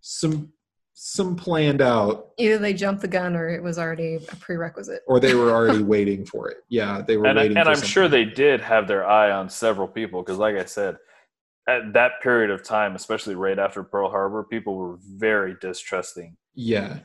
some 0.00 0.52
some 0.98 1.36
planned 1.36 1.82
out, 1.82 2.30
Either 2.38 2.56
they 2.56 2.72
jumped 2.72 3.02
the 3.02 3.08
gun 3.08 3.36
or 3.36 3.50
it 3.50 3.62
was 3.62 3.78
already 3.78 4.14
a 4.14 4.36
prerequisite. 4.36 5.02
or 5.06 5.20
they 5.20 5.34
were 5.34 5.50
already 5.50 5.82
waiting 5.94 6.24
for 6.24 6.48
it. 6.48 6.64
Yeah, 6.70 7.02
they 7.06 7.18
were 7.18 7.26
and, 7.26 7.36
waiting. 7.36 7.58
and 7.58 7.66
for 7.66 7.72
I'm 7.72 7.82
sure 7.82 8.08
they 8.08 8.24
did 8.24 8.62
have 8.62 8.88
their 8.88 9.06
eye 9.06 9.30
on 9.30 9.50
several 9.50 9.86
people 9.86 10.22
because, 10.22 10.38
like 10.38 10.56
I 10.56 10.64
said, 10.64 10.96
at 11.68 11.92
that 11.92 12.22
period 12.22 12.50
of 12.50 12.62
time, 12.62 12.94
especially 12.94 13.34
right 13.34 13.58
after 13.58 13.82
Pearl 13.82 14.08
Harbor, 14.08 14.42
people 14.44 14.74
were 14.76 14.96
very 15.02 15.54
distrusting. 15.60 16.34
Yeah. 16.54 17.00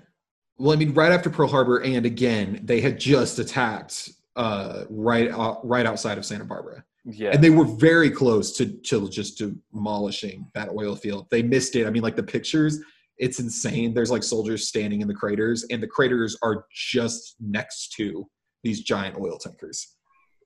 Well, 0.57 0.71
I 0.71 0.77
mean, 0.77 0.93
right 0.93 1.11
after 1.11 1.29
Pearl 1.29 1.49
Harbor, 1.49 1.81
and 1.83 2.05
again, 2.05 2.61
they 2.63 2.79
had 2.79 2.97
just 2.97 3.39
attacked 3.39 4.09
uh, 4.37 4.85
right 4.89 5.29
uh, 5.29 5.55
right 5.63 5.85
outside 5.85 6.17
of 6.17 6.25
Santa 6.25 6.45
Barbara, 6.45 6.85
Yeah, 7.03 7.31
and 7.31 7.43
they 7.43 7.49
were 7.49 7.65
very 7.65 8.11
close 8.11 8.55
to 8.57 8.65
to 8.65 9.09
just 9.09 9.41
demolishing 9.73 10.47
that 10.53 10.69
oil 10.69 10.95
field. 10.95 11.27
They 11.31 11.41
missed 11.41 11.75
it. 11.75 11.87
I 11.87 11.89
mean, 11.89 12.03
like 12.03 12.15
the 12.15 12.23
pictures, 12.23 12.79
It's 13.17 13.39
insane. 13.39 13.93
There's 13.93 14.11
like 14.11 14.23
soldiers 14.23 14.67
standing 14.67 15.01
in 15.01 15.07
the 15.07 15.13
craters, 15.13 15.65
and 15.69 15.81
the 15.81 15.87
craters 15.87 16.37
are 16.41 16.65
just 16.71 17.35
next 17.39 17.93
to 17.93 18.27
these 18.63 18.81
giant 18.81 19.17
oil 19.19 19.37
tankers. 19.37 19.95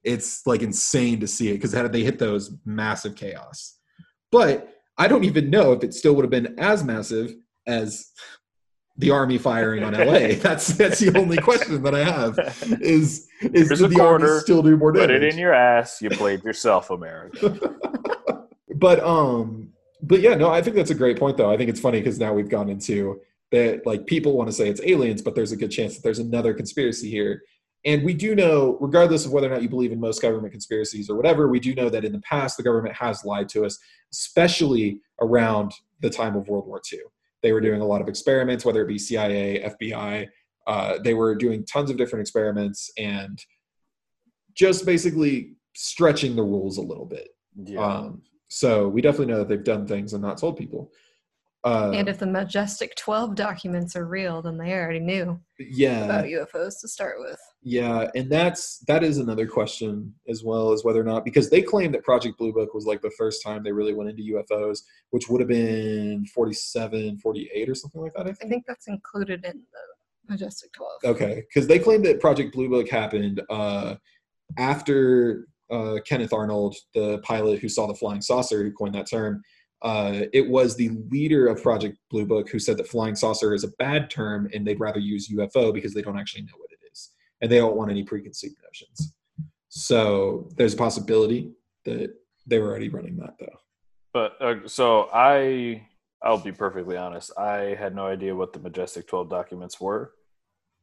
It's 0.03 0.45
like 0.45 0.61
insane 0.61 1.19
to 1.21 1.27
see 1.27 1.49
it 1.49 1.55
because 1.55 1.73
had 1.73 1.91
they 1.91 2.03
hit 2.03 2.19
those, 2.19 2.55
massive 2.65 3.15
chaos. 3.15 3.79
But 4.31 4.69
I 4.97 5.07
don't 5.07 5.23
even 5.23 5.49
know 5.49 5.73
if 5.73 5.83
it 5.83 5.93
still 5.93 6.15
would 6.15 6.23
have 6.23 6.31
been 6.31 6.55
as 6.59 6.83
massive 6.83 7.33
as 7.67 8.11
the 8.97 9.11
army 9.11 9.37
firing 9.37 9.83
on 9.83 9.93
LA. 9.93 10.35
That's 10.41 10.69
that's 10.69 10.99
the 10.99 11.17
only 11.17 11.37
question 11.37 11.83
that 11.83 11.93
I 11.93 12.03
have. 12.03 12.39
Is 12.81 13.27
is 13.41 13.67
Here's 13.67 13.79
did 13.79 13.89
the 13.89 14.01
army 14.01 14.39
still 14.39 14.63
do 14.63 14.77
more 14.77 14.93
damage? 14.93 15.09
Put 15.09 15.15
it 15.15 15.23
in 15.33 15.37
your 15.37 15.53
ass. 15.53 16.01
You 16.01 16.09
played 16.09 16.43
yourself, 16.43 16.89
America. 16.89 17.59
but 18.75 18.99
um 19.03 19.69
but 20.01 20.19
yeah 20.19 20.35
no 20.35 20.49
i 20.49 20.61
think 20.61 20.75
that's 20.75 20.91
a 20.91 20.95
great 20.95 21.17
point 21.17 21.37
though 21.37 21.51
i 21.51 21.57
think 21.57 21.69
it's 21.69 21.79
funny 21.79 21.99
because 21.99 22.19
now 22.19 22.33
we've 22.33 22.49
gone 22.49 22.69
into 22.69 23.19
that 23.51 23.85
like 23.85 24.05
people 24.05 24.37
want 24.37 24.47
to 24.47 24.53
say 24.53 24.69
it's 24.69 24.81
aliens 24.83 25.21
but 25.21 25.33
there's 25.33 25.51
a 25.51 25.57
good 25.57 25.71
chance 25.71 25.95
that 25.95 26.03
there's 26.03 26.19
another 26.19 26.53
conspiracy 26.53 27.09
here 27.09 27.41
and 27.85 28.03
we 28.03 28.13
do 28.13 28.35
know 28.35 28.77
regardless 28.81 29.25
of 29.25 29.31
whether 29.31 29.47
or 29.47 29.51
not 29.51 29.61
you 29.61 29.69
believe 29.69 29.91
in 29.91 29.99
most 29.99 30.21
government 30.21 30.51
conspiracies 30.51 31.09
or 31.09 31.15
whatever 31.15 31.47
we 31.47 31.59
do 31.59 31.73
know 31.73 31.89
that 31.89 32.05
in 32.05 32.11
the 32.11 32.21
past 32.21 32.57
the 32.57 32.63
government 32.63 32.93
has 32.93 33.23
lied 33.23 33.47
to 33.47 33.65
us 33.65 33.79
especially 34.11 34.99
around 35.21 35.71
the 36.01 36.09
time 36.09 36.35
of 36.35 36.47
world 36.47 36.67
war 36.67 36.81
ii 36.91 36.99
they 37.45 37.53
were 37.53 37.61
doing 37.61 37.81
a 37.81 37.85
lot 37.93 38.01
of 38.01 38.09
experiments 38.09 38.65
whether 38.65 38.81
it 38.81 38.87
be 38.87 38.97
cia 38.97 39.63
fbi 39.79 40.27
uh, 40.67 40.97
they 41.03 41.13
were 41.13 41.35
doing 41.35 41.63
tons 41.65 41.89
of 41.91 41.97
different 41.97 42.21
experiments 42.21 42.91
and 42.97 43.37
just 44.55 44.83
basically 44.85 45.53
stretching 45.75 46.35
the 46.35 46.41
rules 46.53 46.77
a 46.77 46.81
little 46.91 47.05
bit 47.05 47.29
Yeah. 47.55 47.85
um, 47.85 48.23
so 48.47 48.87
we 48.87 49.01
definitely 49.01 49.27
know 49.31 49.39
that 49.39 49.47
they've 49.49 49.63
done 49.63 49.85
things 49.87 50.13
and 50.13 50.21
not 50.21 50.37
told 50.37 50.55
people. 50.57 50.91
Uh, 51.66 51.91
and 51.95 52.07
if 52.07 52.20
the 52.20 52.28
Majestic 52.28 52.95
12 52.95 53.34
documents 53.34 53.95
are 53.95 54.05
real, 54.05 54.39
then 54.41 54.55
they 54.55 54.72
already 54.74 54.99
knew 54.99 55.39
yeah, 55.57 56.05
about 56.05 56.26
UFOs 56.26 56.80
to 56.82 56.88
start 56.88 57.16
with. 57.18 57.39
yeah, 57.63 58.07
and 58.13 58.32
that's 58.32 58.80
that 58.88 59.03
is 59.03 59.18
another 59.18 59.47
question 59.47 60.13
as 60.30 60.43
well 60.43 60.72
as 60.72 60.84
whether 60.84 61.01
or 61.01 61.03
not 61.03 61.26
because 61.26 61.49
they 61.49 61.63
claim 61.63 61.91
that 61.93 62.03
Project 62.03 62.38
Blue 62.38 62.53
Book 62.53 62.76
was 62.76 62.86
like 62.86 63.01
the 63.01 63.09
first 63.18 63.41
time 63.43 63.63
they 63.63 63.72
really 63.72 63.95
went 63.95 64.11
into 64.11 64.22
UFOs, 64.36 64.82
which 65.09 65.28
would 65.28 65.41
have 65.41 65.49
been 65.49 66.24
47, 66.28 67.18
48 67.18 67.70
or 67.70 67.74
something 67.76 68.01
like 68.01 68.13
that. 68.13 68.28
I 68.28 68.30
I 68.30 68.34
think. 68.34 68.51
think 68.51 68.66
that's 68.68 68.88
included 68.88 69.43
in 69.43 69.53
the 69.74 70.32
Majestic 70.34 70.72
12. 70.74 70.91
Okay, 71.16 71.43
because 71.49 71.68
they 71.68 71.80
claim 71.80 72.03
that 72.03 72.20
Project 72.20 72.53
Blue 72.53 72.70
Book 72.70 72.88
happened 72.89 73.41
uh, 73.49 73.95
after 74.59 75.47
uh, 75.72 75.97
Kenneth 76.07 76.34
Arnold, 76.34 76.76
the 76.93 77.18
pilot 77.20 77.59
who 77.59 77.70
saw 77.70 77.88
the 77.88 77.95
flying 77.95 78.22
saucer, 78.22 78.63
who 78.63 78.72
coined 78.72 78.93
that 78.95 79.09
term. 79.09 79.41
Uh, 79.82 80.21
it 80.34 80.47
was 80.47 80.76
the 80.76 80.89
leader 81.09 81.47
of 81.47 81.61
Project 81.61 81.97
Blue 82.09 82.26
Book 82.26 82.49
who 82.49 82.59
said 82.59 82.78
that 82.78 82.88
flying 82.88 83.15
saucer 83.15 83.53
is 83.53 83.63
a 83.63 83.71
bad 83.78 84.09
term 84.09 84.49
and 84.53 84.65
they'd 84.65 84.80
rather 84.80 84.99
use 84.99 85.30
UFO 85.30 85.73
because 85.73 85.93
they 85.93 86.01
don't 86.01 86.17
actually 86.17 86.43
know 86.43 86.57
what 86.57 86.71
it 86.71 86.80
is 86.91 87.11
and 87.41 87.51
they 87.51 87.57
don't 87.57 87.76
want 87.76 87.91
any 87.91 88.03
preconceived 88.03 88.55
notions. 88.63 89.13
So 89.69 90.49
there's 90.55 90.73
a 90.73 90.78
possibility 90.78 91.51
that 91.84 92.13
they 92.47 92.59
were 92.59 92.69
already 92.69 92.89
running 92.89 93.17
that 93.17 93.36
though. 93.39 93.59
But 94.13 94.41
uh, 94.41 94.67
so 94.67 95.09
I, 95.13 95.86
I'll 96.23 96.39
be 96.39 96.53
perfectly 96.53 96.95
honest. 96.95 97.38
I 97.38 97.76
had 97.78 97.93
no 97.93 98.07
idea 98.07 98.34
what 98.34 98.53
the 98.53 98.59
Majestic 98.59 99.07
12 99.07 99.30
documents 99.30 99.80
were 99.80 100.13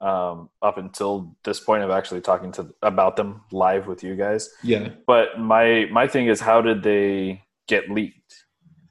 um, 0.02 0.50
up 0.60 0.78
until 0.78 1.36
this 1.44 1.60
point 1.60 1.84
of 1.84 1.90
actually 1.90 2.20
talking 2.20 2.52
to 2.52 2.74
about 2.82 3.16
them 3.16 3.42
live 3.52 3.86
with 3.86 4.02
you 4.02 4.16
guys. 4.16 4.50
Yeah, 4.62 4.90
But 5.06 5.38
my 5.38 5.86
my 5.90 6.06
thing 6.06 6.26
is, 6.26 6.40
how 6.40 6.60
did 6.60 6.82
they 6.82 7.42
get 7.68 7.88
leaked? 7.88 8.44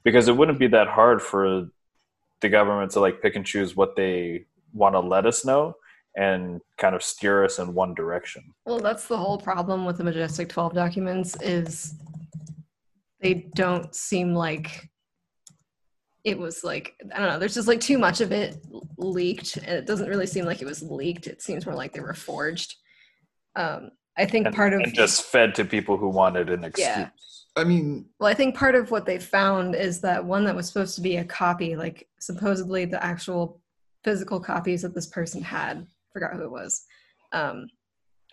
Because 0.04 0.28
it 0.28 0.36
wouldn't 0.36 0.58
be 0.58 0.66
that 0.68 0.88
hard 0.88 1.22
for 1.22 1.68
the 2.40 2.48
government 2.48 2.90
to 2.92 3.00
like 3.00 3.22
pick 3.22 3.36
and 3.36 3.46
choose 3.46 3.76
what 3.76 3.96
they 3.96 4.46
want 4.72 4.94
to 4.94 5.00
let 5.00 5.26
us 5.26 5.44
know 5.44 5.74
and 6.16 6.60
kind 6.76 6.94
of 6.94 7.02
steer 7.02 7.44
us 7.44 7.58
in 7.58 7.72
one 7.74 7.94
direction. 7.94 8.42
Well, 8.66 8.80
that's 8.80 9.06
the 9.06 9.16
whole 9.16 9.38
problem 9.38 9.84
with 9.84 9.96
the 9.96 10.04
Majestic 10.04 10.48
12 10.48 10.74
documents 10.74 11.40
is 11.40 11.94
they 13.20 13.48
don't 13.54 13.94
seem 13.94 14.34
like 14.34 14.90
it 16.24 16.38
was 16.38 16.62
like 16.62 16.94
I 17.14 17.18
don't 17.18 17.28
know, 17.28 17.38
there's 17.38 17.54
just 17.54 17.68
like 17.68 17.80
too 17.80 17.98
much 17.98 18.20
of 18.20 18.30
it 18.30 18.58
leaked 18.96 19.56
and 19.56 19.70
it 19.70 19.86
doesn't 19.86 20.08
really 20.08 20.26
seem 20.26 20.44
like 20.44 20.62
it 20.62 20.66
was 20.66 20.82
leaked. 20.82 21.26
It 21.26 21.42
seems 21.42 21.66
more 21.66 21.74
like 21.74 21.92
they 21.92 22.00
were 22.00 22.14
forged. 22.14 22.76
Um 23.56 23.90
I 24.16 24.26
think 24.26 24.46
And, 24.46 24.54
part 24.54 24.74
of 24.74 24.80
and 24.80 24.94
just 24.94 25.24
fed 25.24 25.54
to 25.54 25.64
people 25.64 25.96
who 25.96 26.08
wanted 26.08 26.50
an 26.50 26.64
excuse. 26.64 26.86
Yeah. 26.86 27.08
I 27.54 27.64
mean, 27.64 28.06
well, 28.18 28.30
I 28.30 28.34
think 28.34 28.56
part 28.56 28.74
of 28.74 28.90
what 28.90 29.04
they 29.04 29.18
found 29.18 29.74
is 29.74 30.00
that 30.00 30.24
one 30.24 30.44
that 30.44 30.56
was 30.56 30.66
supposed 30.66 30.94
to 30.94 31.02
be 31.02 31.16
a 31.16 31.24
copy, 31.24 31.76
like 31.76 32.08
supposedly 32.18 32.86
the 32.86 33.02
actual 33.04 33.60
physical 34.04 34.40
copies 34.40 34.82
that 34.82 34.94
this 34.94 35.06
person 35.06 35.42
had, 35.42 35.86
forgot 36.12 36.32
who 36.34 36.44
it 36.44 36.50
was, 36.50 36.84
um, 37.32 37.68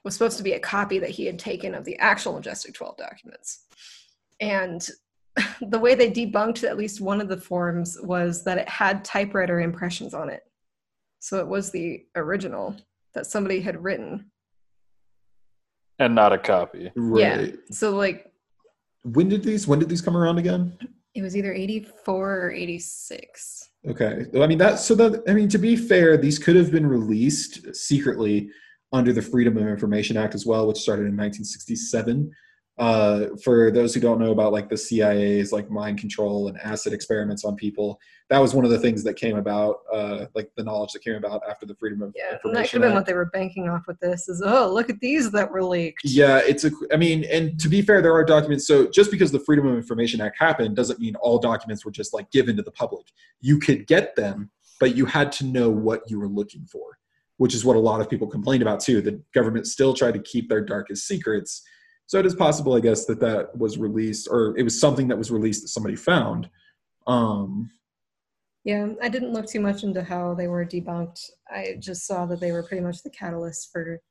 was 0.03 0.13
supposed 0.13 0.37
to 0.37 0.43
be 0.43 0.53
a 0.53 0.59
copy 0.59 0.99
that 0.99 1.09
he 1.09 1.25
had 1.25 1.37
taken 1.37 1.75
of 1.75 1.83
the 1.83 1.97
actual 1.97 2.33
Majestic 2.33 2.73
12 2.73 2.97
documents. 2.97 3.65
And 4.39 4.87
the 5.61 5.79
way 5.79 5.95
they 5.95 6.09
debunked 6.09 6.63
at 6.63 6.77
least 6.77 7.01
one 7.01 7.19
of 7.21 7.27
the 7.27 7.37
forms 7.37 7.97
was 8.01 8.43
that 8.45 8.57
it 8.57 8.69
had 8.69 9.03
typewriter 9.03 9.59
impressions 9.59 10.13
on 10.13 10.29
it. 10.29 10.43
So 11.19 11.39
it 11.39 11.47
was 11.47 11.71
the 11.71 12.05
original 12.15 12.75
that 13.13 13.25
somebody 13.25 13.59
had 13.59 13.83
written. 13.83 14.31
And 15.99 16.15
not 16.15 16.31
a 16.31 16.37
copy. 16.37 16.91
right. 16.95 17.19
Yeah. 17.19 17.51
So, 17.71 17.91
like, 17.91 18.28
When 19.03 19.29
did 19.29 19.43
these? 19.43 19.67
When 19.67 19.79
did 19.79 19.89
these 19.89 20.01
come 20.01 20.17
around 20.17 20.37
again? 20.37 20.77
it 21.15 21.21
was 21.21 21.35
either 21.35 21.53
84 21.53 22.39
or 22.45 22.51
86. 22.51 23.69
Okay. 23.87 24.25
I 24.35 24.47
mean 24.47 24.57
that 24.57 24.79
so 24.79 24.95
that 24.95 25.23
I 25.27 25.33
mean 25.33 25.49
to 25.49 25.57
be 25.57 25.75
fair, 25.75 26.17
these 26.17 26.39
could 26.39 26.55
have 26.55 26.71
been 26.71 26.87
released 26.87 27.75
secretly 27.75 28.49
under 28.91 29.13
the 29.13 29.21
Freedom 29.21 29.57
of 29.57 29.67
Information 29.67 30.17
Act 30.17 30.35
as 30.35 30.45
well, 30.45 30.67
which 30.67 30.77
started 30.77 31.03
in 31.03 31.15
1967. 31.15 32.31
Uh, 32.79 33.35
for 33.43 33.71
those 33.71 33.93
who 33.93 33.99
don't 33.99 34.19
know 34.19 34.31
about 34.31 34.53
like 34.53 34.69
the 34.69 34.77
CIA's 34.77 35.51
like 35.51 35.69
mind 35.69 35.99
control 35.99 36.47
and 36.47 36.57
acid 36.61 36.93
experiments 36.93 37.43
on 37.43 37.57
people, 37.57 37.99
that 38.29 38.39
was 38.39 38.53
one 38.53 38.63
of 38.63 38.71
the 38.71 38.79
things 38.79 39.03
that 39.03 39.15
came 39.15 39.35
about, 39.35 39.79
uh, 39.93 40.27
like 40.33 40.49
the 40.55 40.63
knowledge 40.63 40.93
that 40.93 41.03
came 41.03 41.15
about 41.15 41.41
after 41.49 41.65
the 41.65 41.75
Freedom 41.75 42.01
of 42.01 42.15
Information 42.15 42.39
Yeah, 42.45 42.53
that 42.53 42.69
could 42.69 42.81
have 42.81 42.89
been 42.89 42.93
what 42.93 43.05
they 43.05 43.13
were 43.13 43.25
banking 43.25 43.67
off 43.67 43.81
with 43.85 43.99
this 43.99 44.29
is, 44.29 44.41
oh, 44.45 44.71
look 44.71 44.89
at 44.89 44.97
these 45.01 45.29
that 45.31 45.51
were 45.51 45.61
leaked. 45.61 46.05
Yeah, 46.05 46.37
it's 46.37 46.63
a. 46.63 46.71
I 46.93 46.95
mean, 46.95 47.25
and 47.25 47.59
to 47.59 47.67
be 47.67 47.81
fair, 47.81 48.01
there 48.01 48.13
are 48.13 48.23
documents. 48.23 48.65
So 48.65 48.87
just 48.89 49.11
because 49.11 49.31
the 49.31 49.41
Freedom 49.41 49.67
of 49.67 49.75
Information 49.75 50.21
Act 50.21 50.37
happened 50.39 50.77
doesn't 50.77 51.01
mean 51.01 51.15
all 51.15 51.37
documents 51.37 51.83
were 51.83 51.91
just 51.91 52.13
like 52.13 52.31
given 52.31 52.55
to 52.55 52.61
the 52.61 52.71
public. 52.71 53.07
You 53.41 53.59
could 53.59 53.87
get 53.87 54.15
them, 54.15 54.51
but 54.79 54.95
you 54.95 55.05
had 55.05 55.33
to 55.33 55.45
know 55.45 55.69
what 55.69 56.09
you 56.09 56.17
were 56.17 56.29
looking 56.29 56.65
for, 56.65 56.97
which 57.37 57.53
is 57.53 57.65
what 57.65 57.75
a 57.75 57.79
lot 57.79 57.99
of 57.99 58.09
people 58.09 58.27
complained 58.27 58.61
about 58.61 58.79
too. 58.79 59.01
The 59.01 59.21
government 59.33 59.67
still 59.67 59.93
tried 59.93 60.13
to 60.13 60.21
keep 60.21 60.47
their 60.47 60.61
darkest 60.61 61.07
secrets. 61.07 61.61
So 62.09 62.17
it 62.17 62.25
is 62.25 62.33
possible, 62.33 62.73
I 62.75 62.79
guess, 62.79 63.05
that 63.05 63.19
that 63.19 63.55
was 63.55 63.77
released, 63.77 64.27
or 64.31 64.57
it 64.57 64.63
was 64.63 64.79
something 64.79 65.07
that 65.09 65.17
was 65.17 65.29
released 65.29 65.61
that 65.61 65.67
somebody 65.67 65.95
found. 65.95 66.49
Um, 67.05 67.69
Yeah, 68.63 68.87
I 68.99 69.09
didn't 69.09 69.31
look 69.31 69.45
too 69.45 69.59
much 69.59 69.83
into 69.83 70.01
how 70.01 70.33
they 70.33 70.47
were 70.47 70.65
debunked. 70.65 71.23
I 71.51 71.75
just 71.77 72.07
saw 72.07 72.25
that 72.25 72.39
they 72.39 72.51
were 72.51 72.63
pretty 72.63 72.81
much 72.81 73.03
the 73.03 73.11
catalyst 73.11 73.71
for 73.71 74.01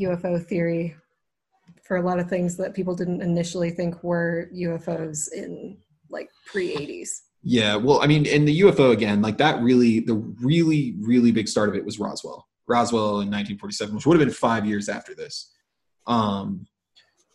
UFO 0.00 0.44
theory 0.44 0.96
for 1.84 1.98
a 1.98 2.02
lot 2.02 2.18
of 2.18 2.28
things 2.28 2.56
that 2.56 2.74
people 2.74 2.96
didn't 2.96 3.22
initially 3.22 3.70
think 3.70 4.02
were 4.02 4.50
UFOs 4.52 5.32
in 5.32 5.78
like 6.08 6.28
pre 6.44 6.74
80s. 6.74 7.10
Yeah, 7.44 7.76
well, 7.76 8.02
I 8.02 8.08
mean, 8.08 8.26
in 8.26 8.46
the 8.46 8.62
UFO 8.62 8.90
again, 8.90 9.22
like 9.22 9.38
that 9.38 9.62
really, 9.62 10.00
the 10.00 10.16
really, 10.42 10.96
really 10.98 11.30
big 11.30 11.46
start 11.46 11.68
of 11.68 11.76
it 11.76 11.84
was 11.84 12.00
Roswell. 12.00 12.48
Roswell 12.66 13.20
in 13.20 13.30
1947, 13.30 13.94
which 13.94 14.06
would 14.06 14.18
have 14.18 14.26
been 14.26 14.34
five 14.34 14.66
years 14.66 14.88
after 14.88 15.14
this. 15.14 15.52
Um, 16.08 16.66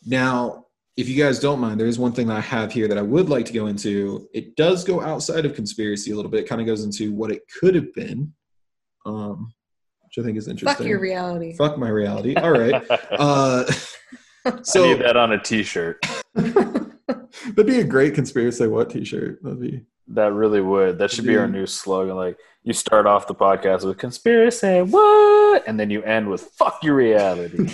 now, 0.06 0.66
if 0.98 1.10
you 1.10 1.22
guys 1.22 1.40
don't 1.40 1.60
mind, 1.60 1.80
there 1.80 1.88
is 1.88 2.00
one 2.00 2.14
thing 2.14 2.28
that 2.28 2.38
I 2.38 2.42
have 2.42 2.72
here 2.72 2.88
that 2.88 2.98
I 2.98 3.02
would 3.02 3.28
like 3.28 3.46
to 3.46 3.54
go 3.54 3.68
into. 3.68 4.30
It 4.34 4.56
does 4.56 4.84
go 4.84 5.02
outside 5.02 5.46
of 5.46 5.54
conspiracy 5.54 6.12
a 6.12 6.16
little 6.16 6.32
bit. 6.32 6.42
It 6.42 6.48
kind 6.48 6.62
of 6.62 6.68
goes 6.68 6.84
into 6.84 7.12
what 7.14 7.32
it 7.32 7.42
could 7.60 7.76
have 7.76 7.94
been, 7.94 8.34
um, 9.06 9.52
which 10.04 10.24
I 10.24 10.26
think 10.26 10.38
is 10.38 10.48
interesting. 10.48 10.78
Fuck 10.78 10.88
your 10.88 11.00
reality. 11.00 11.56
Fuck 11.58 11.78
my 11.78 11.90
reality. 11.90 12.36
All 12.36 12.52
right. 12.52 12.82
Uh, 13.12 13.66
I 14.46 14.60
so 14.62 14.86
need 14.86 15.00
that 15.02 15.18
on 15.18 15.34
a 15.34 15.42
T-shirt. 15.42 16.06
that'd 16.36 17.66
be 17.66 17.80
a 17.80 17.84
great 17.84 18.14
conspiracy 18.14 18.68
what 18.68 18.90
t-shirt. 18.90 19.42
That'd 19.42 19.60
be 19.60 19.82
That 20.10 20.34
really 20.34 20.62
would. 20.62 20.98
That 20.98 21.12
should 21.12 21.26
be 21.26 21.38
our 21.38 21.48
new 21.48 21.66
slogan. 21.66 22.16
Like 22.16 22.38
you 22.64 22.74
start 22.74 23.08
off 23.08 23.28
the 23.28 23.36
podcast 23.36 23.86
with 23.86 23.98
conspiracy, 23.98 24.82
what, 24.82 25.68
and 25.68 25.80
then 25.80 25.90
you 25.90 26.04
end 26.04 26.30
with 26.30 26.42
"fuck 26.42 26.84
your 26.84 26.96
reality." 26.96 27.68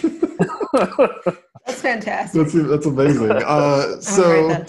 That's 0.73 1.81
fantastic. 1.81 2.41
that's 2.41 2.53
that's 2.53 2.85
amazing. 2.85 3.31
Uh, 3.45 3.99
so 3.99 4.47
that 4.47 4.67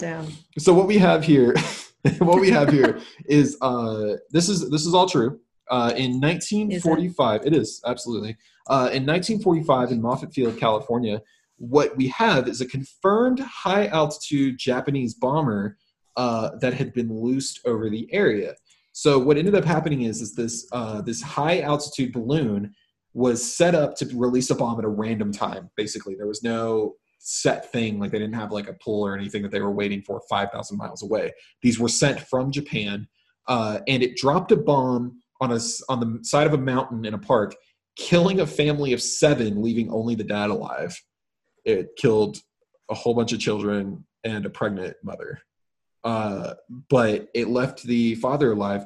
so 0.59 0.73
what 0.73 0.87
we 0.87 0.97
have 0.97 1.23
here, 1.23 1.53
what 2.19 2.39
we 2.39 2.51
have 2.51 2.69
here 2.69 2.99
is 3.25 3.57
uh, 3.61 4.17
this 4.31 4.49
is 4.49 4.69
this 4.69 4.85
is 4.85 4.93
all 4.93 5.07
true. 5.07 5.39
Uh, 5.71 5.93
in 5.95 6.19
1945, 6.19 7.45
it 7.45 7.55
is 7.55 7.81
absolutely. 7.85 8.37
Uh, 8.67 8.89
in 8.91 9.05
1945, 9.05 9.91
in 9.91 10.01
Moffett 10.01 10.33
Field, 10.33 10.57
California, 10.57 11.21
what 11.57 11.95
we 11.97 12.07
have 12.09 12.47
is 12.47 12.61
a 12.61 12.65
confirmed 12.65 13.39
high 13.39 13.87
altitude 13.87 14.57
Japanese 14.57 15.13
bomber 15.13 15.77
uh, 16.17 16.51
that 16.59 16.73
had 16.73 16.93
been 16.93 17.11
loosed 17.11 17.59
over 17.65 17.89
the 17.89 18.07
area. 18.13 18.53
So 18.91 19.17
what 19.17 19.37
ended 19.37 19.55
up 19.55 19.65
happening 19.65 20.03
is, 20.03 20.21
is 20.21 20.35
this 20.35 20.67
uh, 20.71 21.01
this 21.01 21.21
high 21.21 21.61
altitude 21.61 22.13
balloon 22.13 22.73
was 23.13 23.55
set 23.55 23.75
up 23.75 23.95
to 23.95 24.05
release 24.17 24.49
a 24.49 24.55
bomb 24.55 24.79
at 24.79 24.85
a 24.85 24.89
random 24.89 25.31
time. 25.31 25.69
Basically, 25.77 26.15
there 26.15 26.27
was 26.27 26.43
no 26.43 26.95
set 27.19 27.71
thing 27.71 27.99
like 27.99 28.11
they 28.11 28.19
didn't 28.19 28.35
have 28.35 28.51
like 28.51 28.67
a 28.67 28.73
pull 28.73 29.01
or 29.05 29.15
anything 29.15 29.41
that 29.41 29.51
they 29.51 29.61
were 29.61 29.71
waiting 29.71 30.01
for 30.01 30.21
5,000 30.29 30.77
miles 30.77 31.03
away. 31.03 31.31
These 31.61 31.79
were 31.79 31.89
sent 31.89 32.19
from 32.19 32.51
Japan, 32.51 33.07
uh, 33.47 33.79
and 33.87 34.03
it 34.03 34.17
dropped 34.17 34.51
a 34.51 34.57
bomb 34.57 35.21
on 35.39 35.51
a 35.51 35.59
on 35.89 35.99
the 35.99 36.19
side 36.23 36.47
of 36.47 36.53
a 36.53 36.57
mountain 36.57 37.05
in 37.05 37.13
a 37.13 37.17
park, 37.17 37.55
killing 37.95 38.39
a 38.41 38.47
family 38.47 38.93
of 38.93 39.01
seven, 39.01 39.61
leaving 39.61 39.91
only 39.91 40.15
the 40.15 40.23
dad 40.23 40.49
alive. 40.49 40.99
It 41.65 41.89
killed 41.97 42.37
a 42.89 42.93
whole 42.93 43.13
bunch 43.13 43.31
of 43.31 43.39
children 43.39 44.05
and 44.23 44.45
a 44.45 44.49
pregnant 44.49 44.97
mother, 45.03 45.39
uh, 46.03 46.55
but 46.89 47.29
it 47.33 47.47
left 47.47 47.83
the 47.83 48.15
father 48.15 48.51
alive. 48.51 48.85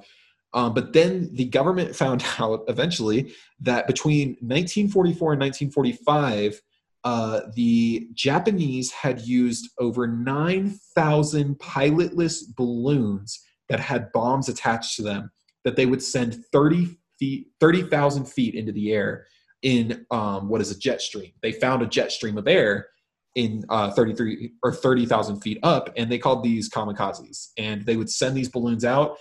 Um, 0.54 0.74
but 0.74 0.93
then 0.93 1.30
the 1.34 1.45
government 1.45 1.95
found 1.95 2.24
out 2.39 2.64
eventually 2.68 3.34
that 3.60 3.88
between 3.88 4.30
1944 4.39 5.34
and 5.34 5.41
1945, 5.41 6.62
uh, 7.04 7.41
the 7.56 8.10
Japanese 8.14 8.91
had 8.91 9.22
used 9.22 9.70
over 9.80 10.08
9,000 10.08 11.60
pilotless 11.60 12.43
balloons 12.56 13.39
that 13.70 13.80
had 13.80 14.12
bombs 14.12 14.50
attached 14.50 14.95
to 14.95 15.04
them 15.04 15.32
that 15.64 15.76
they 15.76 15.86
would 15.86 16.02
send 16.02 16.43
30 16.52 16.98
feet, 17.20 17.48
30,000 17.60 18.26
feet 18.26 18.56
into 18.56 18.72
the 18.72 18.91
air 18.91 19.28
in 19.62 20.06
um, 20.12 20.50
what 20.50 20.62
is 20.62 20.72
a 20.72 20.78
jet 20.78 21.02
stream. 21.02 21.32
They 21.41 21.52
found 21.52 21.82
a 21.82 21.88
jet 21.88 22.12
stream 22.12 22.38
of 22.38 22.48
air 22.48 22.88
in 23.36 23.64
uh, 23.70 23.91
33 23.91 24.54
or 24.64 24.74
30,000 24.74 25.41
feet 25.41 25.60
up, 25.64 25.91
and 25.95 26.12
they 26.12 26.18
called 26.18 26.43
these 26.43 26.70
kamikazes. 26.70 27.50
And 27.58 27.86
they 27.86 27.95
would 27.95 28.10
send 28.10 28.36
these 28.36 28.50
balloons 28.50 28.84
out, 28.84 29.18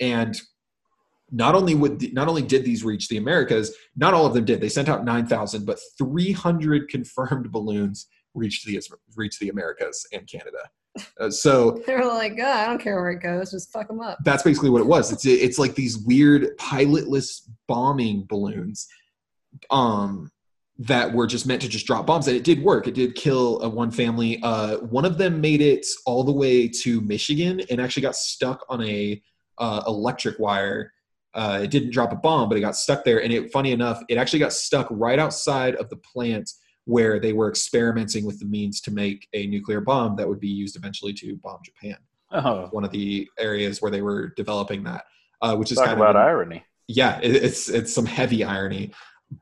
and 0.00 0.40
not 1.30 1.54
only 1.54 1.74
would 1.74 2.12
not 2.12 2.28
only 2.28 2.42
did 2.42 2.64
these 2.64 2.84
reach 2.84 3.08
the 3.08 3.16
Americas, 3.16 3.74
not 3.96 4.14
all 4.14 4.26
of 4.26 4.34
them 4.34 4.44
did. 4.44 4.60
They 4.60 4.68
sent 4.68 4.88
out 4.88 5.04
9,000, 5.04 5.64
but 5.64 5.80
300 5.98 6.88
confirmed 6.88 7.50
balloons 7.50 8.06
reached 8.34 8.66
the 8.66 8.80
reached 9.16 9.40
the 9.40 9.48
Americas 9.48 10.06
and 10.12 10.26
Canada. 10.26 10.68
Uh, 11.20 11.30
so 11.30 11.82
They 11.86 11.94
were 11.94 12.06
like, 12.06 12.38
oh, 12.40 12.50
I 12.50 12.66
don't 12.66 12.80
care 12.80 12.96
where 13.00 13.10
it 13.10 13.22
goes, 13.22 13.50
just 13.50 13.72
fuck 13.72 13.88
them 13.88 14.00
up. 14.00 14.18
that's 14.24 14.42
basically 14.42 14.70
what 14.70 14.80
it 14.80 14.86
was. 14.86 15.12
It's 15.12 15.26
it's 15.26 15.58
like 15.58 15.74
these 15.74 15.98
weird 15.98 16.56
pilotless 16.58 17.48
bombing 17.66 18.24
balloons, 18.28 18.86
um, 19.70 20.30
that 20.78 21.12
were 21.12 21.26
just 21.26 21.46
meant 21.46 21.62
to 21.62 21.68
just 21.68 21.86
drop 21.86 22.06
bombs, 22.06 22.28
and 22.28 22.36
it 22.36 22.44
did 22.44 22.62
work. 22.62 22.86
It 22.86 22.94
did 22.94 23.14
kill 23.14 23.62
uh, 23.64 23.68
one 23.68 23.90
family. 23.90 24.40
Uh, 24.42 24.78
one 24.78 25.04
of 25.04 25.16
them 25.16 25.40
made 25.40 25.60
it 25.60 25.86
all 26.04 26.22
the 26.22 26.32
way 26.32 26.68
to 26.68 27.00
Michigan 27.00 27.62
and 27.70 27.80
actually 27.80 28.02
got 28.02 28.14
stuck 28.16 28.64
on 28.68 28.84
a 28.84 29.22
uh, 29.58 29.82
electric 29.86 30.38
wire. 30.38 30.92
Uh, 31.36 31.60
it 31.62 31.70
didn't 31.70 31.90
drop 31.90 32.12
a 32.12 32.16
bomb, 32.16 32.48
but 32.48 32.58
it 32.58 32.62
got 32.62 32.74
stuck 32.74 33.04
there. 33.04 33.22
And 33.22 33.32
it, 33.32 33.52
funny 33.52 33.70
enough, 33.70 34.02
it 34.08 34.16
actually 34.16 34.38
got 34.40 34.52
stuck 34.52 34.88
right 34.90 35.18
outside 35.18 35.76
of 35.76 35.88
the 35.90 35.96
plant 35.96 36.50
where 36.86 37.20
they 37.20 37.32
were 37.32 37.48
experimenting 37.48 38.24
with 38.24 38.40
the 38.40 38.46
means 38.46 38.80
to 38.80 38.90
make 38.90 39.28
a 39.34 39.46
nuclear 39.46 39.80
bomb 39.80 40.16
that 40.16 40.28
would 40.28 40.40
be 40.40 40.48
used 40.48 40.76
eventually 40.76 41.12
to 41.12 41.36
bomb 41.36 41.60
Japan 41.64 41.96
Oh, 42.32 42.68
one 42.72 42.84
of 42.84 42.90
the 42.90 43.28
areas 43.38 43.80
where 43.80 43.90
they 43.90 44.02
were 44.02 44.32
developing 44.36 44.82
that, 44.84 45.04
uh, 45.42 45.56
which 45.56 45.70
is 45.70 45.78
talk 45.78 45.86
kind 45.86 46.00
about 46.00 46.16
of 46.16 46.22
irony. 46.22 46.64
yeah, 46.88 47.20
it, 47.22 47.36
it's 47.36 47.68
it's 47.68 47.92
some 47.92 48.06
heavy 48.06 48.42
irony. 48.42 48.92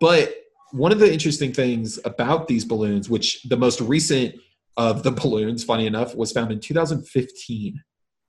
But 0.01 0.35
one 0.73 0.93
of 0.93 0.99
the 0.99 1.11
interesting 1.11 1.53
things 1.53 1.99
about 2.05 2.47
these 2.47 2.65
balloons, 2.65 3.09
which 3.09 3.43
the 3.45 3.57
most 3.57 3.81
recent 3.81 4.35
of 4.77 5.03
the 5.03 5.11
balloons, 5.23 5.65
funny 5.65 5.87
enough, 5.87 6.15
was 6.15 6.33
found 6.33 6.53
in 6.53 6.61
2015 6.61 7.83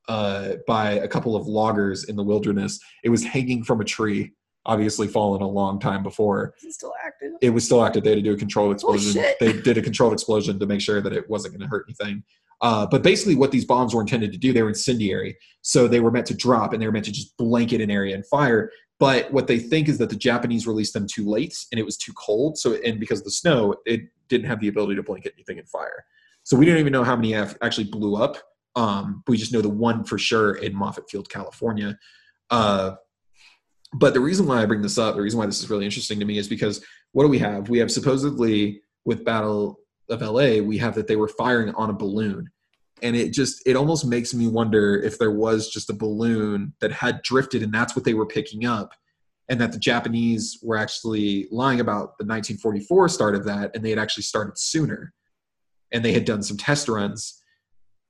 uh, 0.08 0.54
by 0.68 0.92
a 0.92 1.08
couple 1.08 1.36
of 1.36 1.48
loggers 1.48 2.06
in 2.06 2.16
the 2.16 2.24
wilderness. 2.24 2.80
It 3.04 3.10
was 3.10 3.24
hanging 3.24 3.64
from 3.64 3.82
a 3.82 3.86
tree, 3.86 4.34
obviously 4.66 5.08
fallen 5.08 5.42
a 5.42 5.48
long 5.48 5.80
time 5.80 6.04
before 6.04 6.54
Is 6.58 6.66
it 6.66 6.74
still 6.74 6.94
active? 7.06 7.32
it 7.42 7.50
was 7.50 7.66
still 7.66 7.84
active. 7.84 8.04
They 8.04 8.12
had 8.12 8.18
to 8.18 8.22
do 8.22 8.34
a 8.34 8.38
controlled 8.38 8.74
explosion. 8.74 9.14
shit. 9.14 9.38
they 9.40 9.54
did 9.62 9.78
a 9.78 9.82
controlled 9.82 10.14
explosion 10.14 10.60
to 10.60 10.66
make 10.66 10.82
sure 10.82 11.02
that 11.02 11.14
it 11.14 11.30
wasn't 11.30 11.54
going 11.54 11.62
to 11.62 11.68
hurt 11.68 11.86
anything. 11.88 12.24
Uh, 12.62 12.86
but 12.86 13.04
basically, 13.04 13.36
what 13.36 13.52
these 13.52 13.66
bombs 13.66 13.94
were 13.94 14.02
intended 14.02 14.32
to 14.32 14.38
do, 14.38 14.54
they 14.54 14.64
were 14.64 14.70
incendiary. 14.70 15.38
So 15.62 15.88
they 15.88 16.00
were 16.00 16.12
meant 16.12 16.26
to 16.28 16.34
drop 16.34 16.74
and 16.74 16.82
they 16.82 16.86
were 16.86 16.92
meant 16.92 17.06
to 17.06 17.12
just 17.12 17.36
blanket 17.38 17.82
an 17.82 17.92
area 17.92 18.16
and 18.16 18.26
fire. 18.26 18.72
But 18.98 19.32
what 19.34 19.48
they 19.48 19.60
think 19.60 19.90
is 19.90 19.98
that 19.98 20.10
the 20.10 20.16
Japanese 20.16 20.66
released 20.66 20.94
them 20.94 21.06
too 21.06 21.28
late 21.28 21.58
and 21.72 21.80
it 21.80 21.84
was 21.84 21.98
too 21.98 22.14
cold. 22.14 22.58
So, 22.58 22.76
and 22.76 23.00
because 23.00 23.20
of 23.20 23.26
the 23.26 23.32
snow, 23.32 23.76
it 23.86 24.02
didn't 24.30 24.48
have 24.48 24.62
the 24.62 24.70
ability 24.70 24.96
to 24.96 25.04
blanket 25.04 25.34
anything 25.36 25.58
in 25.58 25.66
fire. 25.66 26.06
So 26.44 26.56
we 26.56 26.66
don't 26.66 26.78
even 26.78 26.94
know 26.94 27.04
how 27.04 27.16
many 27.16 27.36
actually 27.36 27.86
blew 27.86 28.16
up. 28.16 28.38
Um, 28.76 29.24
we 29.28 29.38
just 29.38 29.54
know 29.54 29.62
the 29.62 29.70
one 29.70 30.04
for 30.04 30.18
sure 30.18 30.56
in 30.56 30.74
Moffett 30.74 31.10
Field, 31.10 31.30
California. 31.30 31.98
Uh, 32.50 32.96
but 33.94 34.14
the 34.14 34.20
reason 34.20 34.46
why 34.46 34.62
I 34.62 34.66
bring 34.66 34.82
this 34.82 34.98
up, 34.98 35.16
the 35.16 35.22
reason 35.22 35.40
why 35.40 35.46
this 35.46 35.62
is 35.62 35.70
really 35.70 35.86
interesting 35.86 36.20
to 36.20 36.26
me 36.26 36.38
is 36.38 36.48
because 36.48 36.84
what 37.14 37.24
do 37.24 37.30
we 37.30 37.40
have? 37.40 37.70
We 37.70 37.80
have 37.80 37.92
supposedly 37.92 38.82
with 39.06 39.24
Battle 39.24 39.80
of 40.10 40.22
LA, 40.22 40.60
we 40.60 40.78
have 40.78 40.96
that 40.96 41.08
they 41.08 41.16
were 41.16 41.30
firing 41.30 41.74
on 41.76 41.90
a 41.90 41.94
balloon. 41.94 42.50
And 43.02 43.16
it 43.16 43.32
just 43.32 43.62
it 43.66 43.76
almost 43.76 44.06
makes 44.06 44.34
me 44.34 44.48
wonder 44.48 45.02
if 45.02 45.18
there 45.18 45.32
was 45.32 45.70
just 45.70 45.90
a 45.90 45.94
balloon 45.94 46.74
that 46.80 46.92
had 46.92 47.22
drifted 47.22 47.64
and 47.64 47.74
that's 47.74 47.96
what 47.96 48.06
they 48.06 48.14
were 48.14 48.26
picking 48.26 48.66
up 48.66 48.94
and 49.50 49.60
that 49.62 49.72
the 49.72 49.80
Japanese 49.80 50.60
were 50.64 50.78
actually 50.78 51.48
lying 51.52 51.80
about 51.80 52.18
the 52.18 52.26
1944 52.26 53.10
start 53.10 53.36
of 53.36 53.46
that 53.46 53.76
and 53.76 53.84
they 53.84 53.90
had 53.90 54.00
actually 54.00 54.24
started 54.24 54.58
sooner 54.58 55.14
and 55.92 56.04
they 56.04 56.14
had 56.14 56.26
done 56.26 56.42
some 56.42 56.58
test 56.58 56.88
runs 56.88 57.42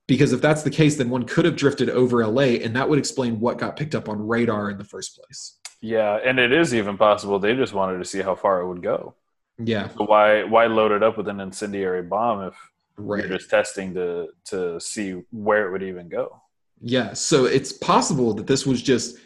because 0.08 0.34
if 0.34 0.42
that's 0.42 0.64
the 0.64 0.70
case 0.70 0.96
then 0.98 1.10
one 1.10 1.24
could 1.24 1.46
have 1.46 1.56
drifted 1.56 1.90
over 1.90 2.26
LA 2.26 2.60
and 2.64 2.76
that 2.76 2.88
would 2.88 3.00
explain 3.00 3.40
what 3.40 3.58
got 3.58 3.76
picked 3.76 3.96
up 3.96 4.10
on 4.10 4.28
radar 4.28 4.70
in 4.70 4.78
the 4.78 4.84
first 4.84 5.20
place. 5.20 5.58
Yeah, 5.82 6.20
and 6.24 6.40
it 6.40 6.52
is 6.52 6.74
even 6.74 6.98
possible 6.98 7.38
they 7.38 7.56
just 7.56 7.74
wanted 7.74 8.00
to 8.00 8.06
see 8.06 8.22
how 8.22 8.36
far 8.36 8.62
it 8.62 8.68
would 8.68 8.82
go. 8.82 9.16
Yeah, 9.58 9.90
So 9.90 10.06
why 10.06 10.44
why 10.44 10.66
load 10.66 10.92
it 10.92 11.04
up 11.04 11.18
with 11.18 11.28
an 11.28 11.40
incendiary 11.40 12.02
bomb 12.02 12.48
if 12.48 12.56
right. 12.98 13.24
you're 13.24 13.38
just 13.38 13.50
testing 13.50 13.94
to 13.94 14.30
to 14.46 14.80
see 14.80 15.22
where 15.32 15.68
it 15.68 15.72
would 15.72 15.84
even 15.84 16.10
go? 16.10 16.42
Yeah, 16.82 17.14
so 17.14 17.46
it's 17.46 17.72
possible 17.72 18.34
that 18.34 18.48
this 18.48 18.66
was 18.66 18.82
just 18.82 19.18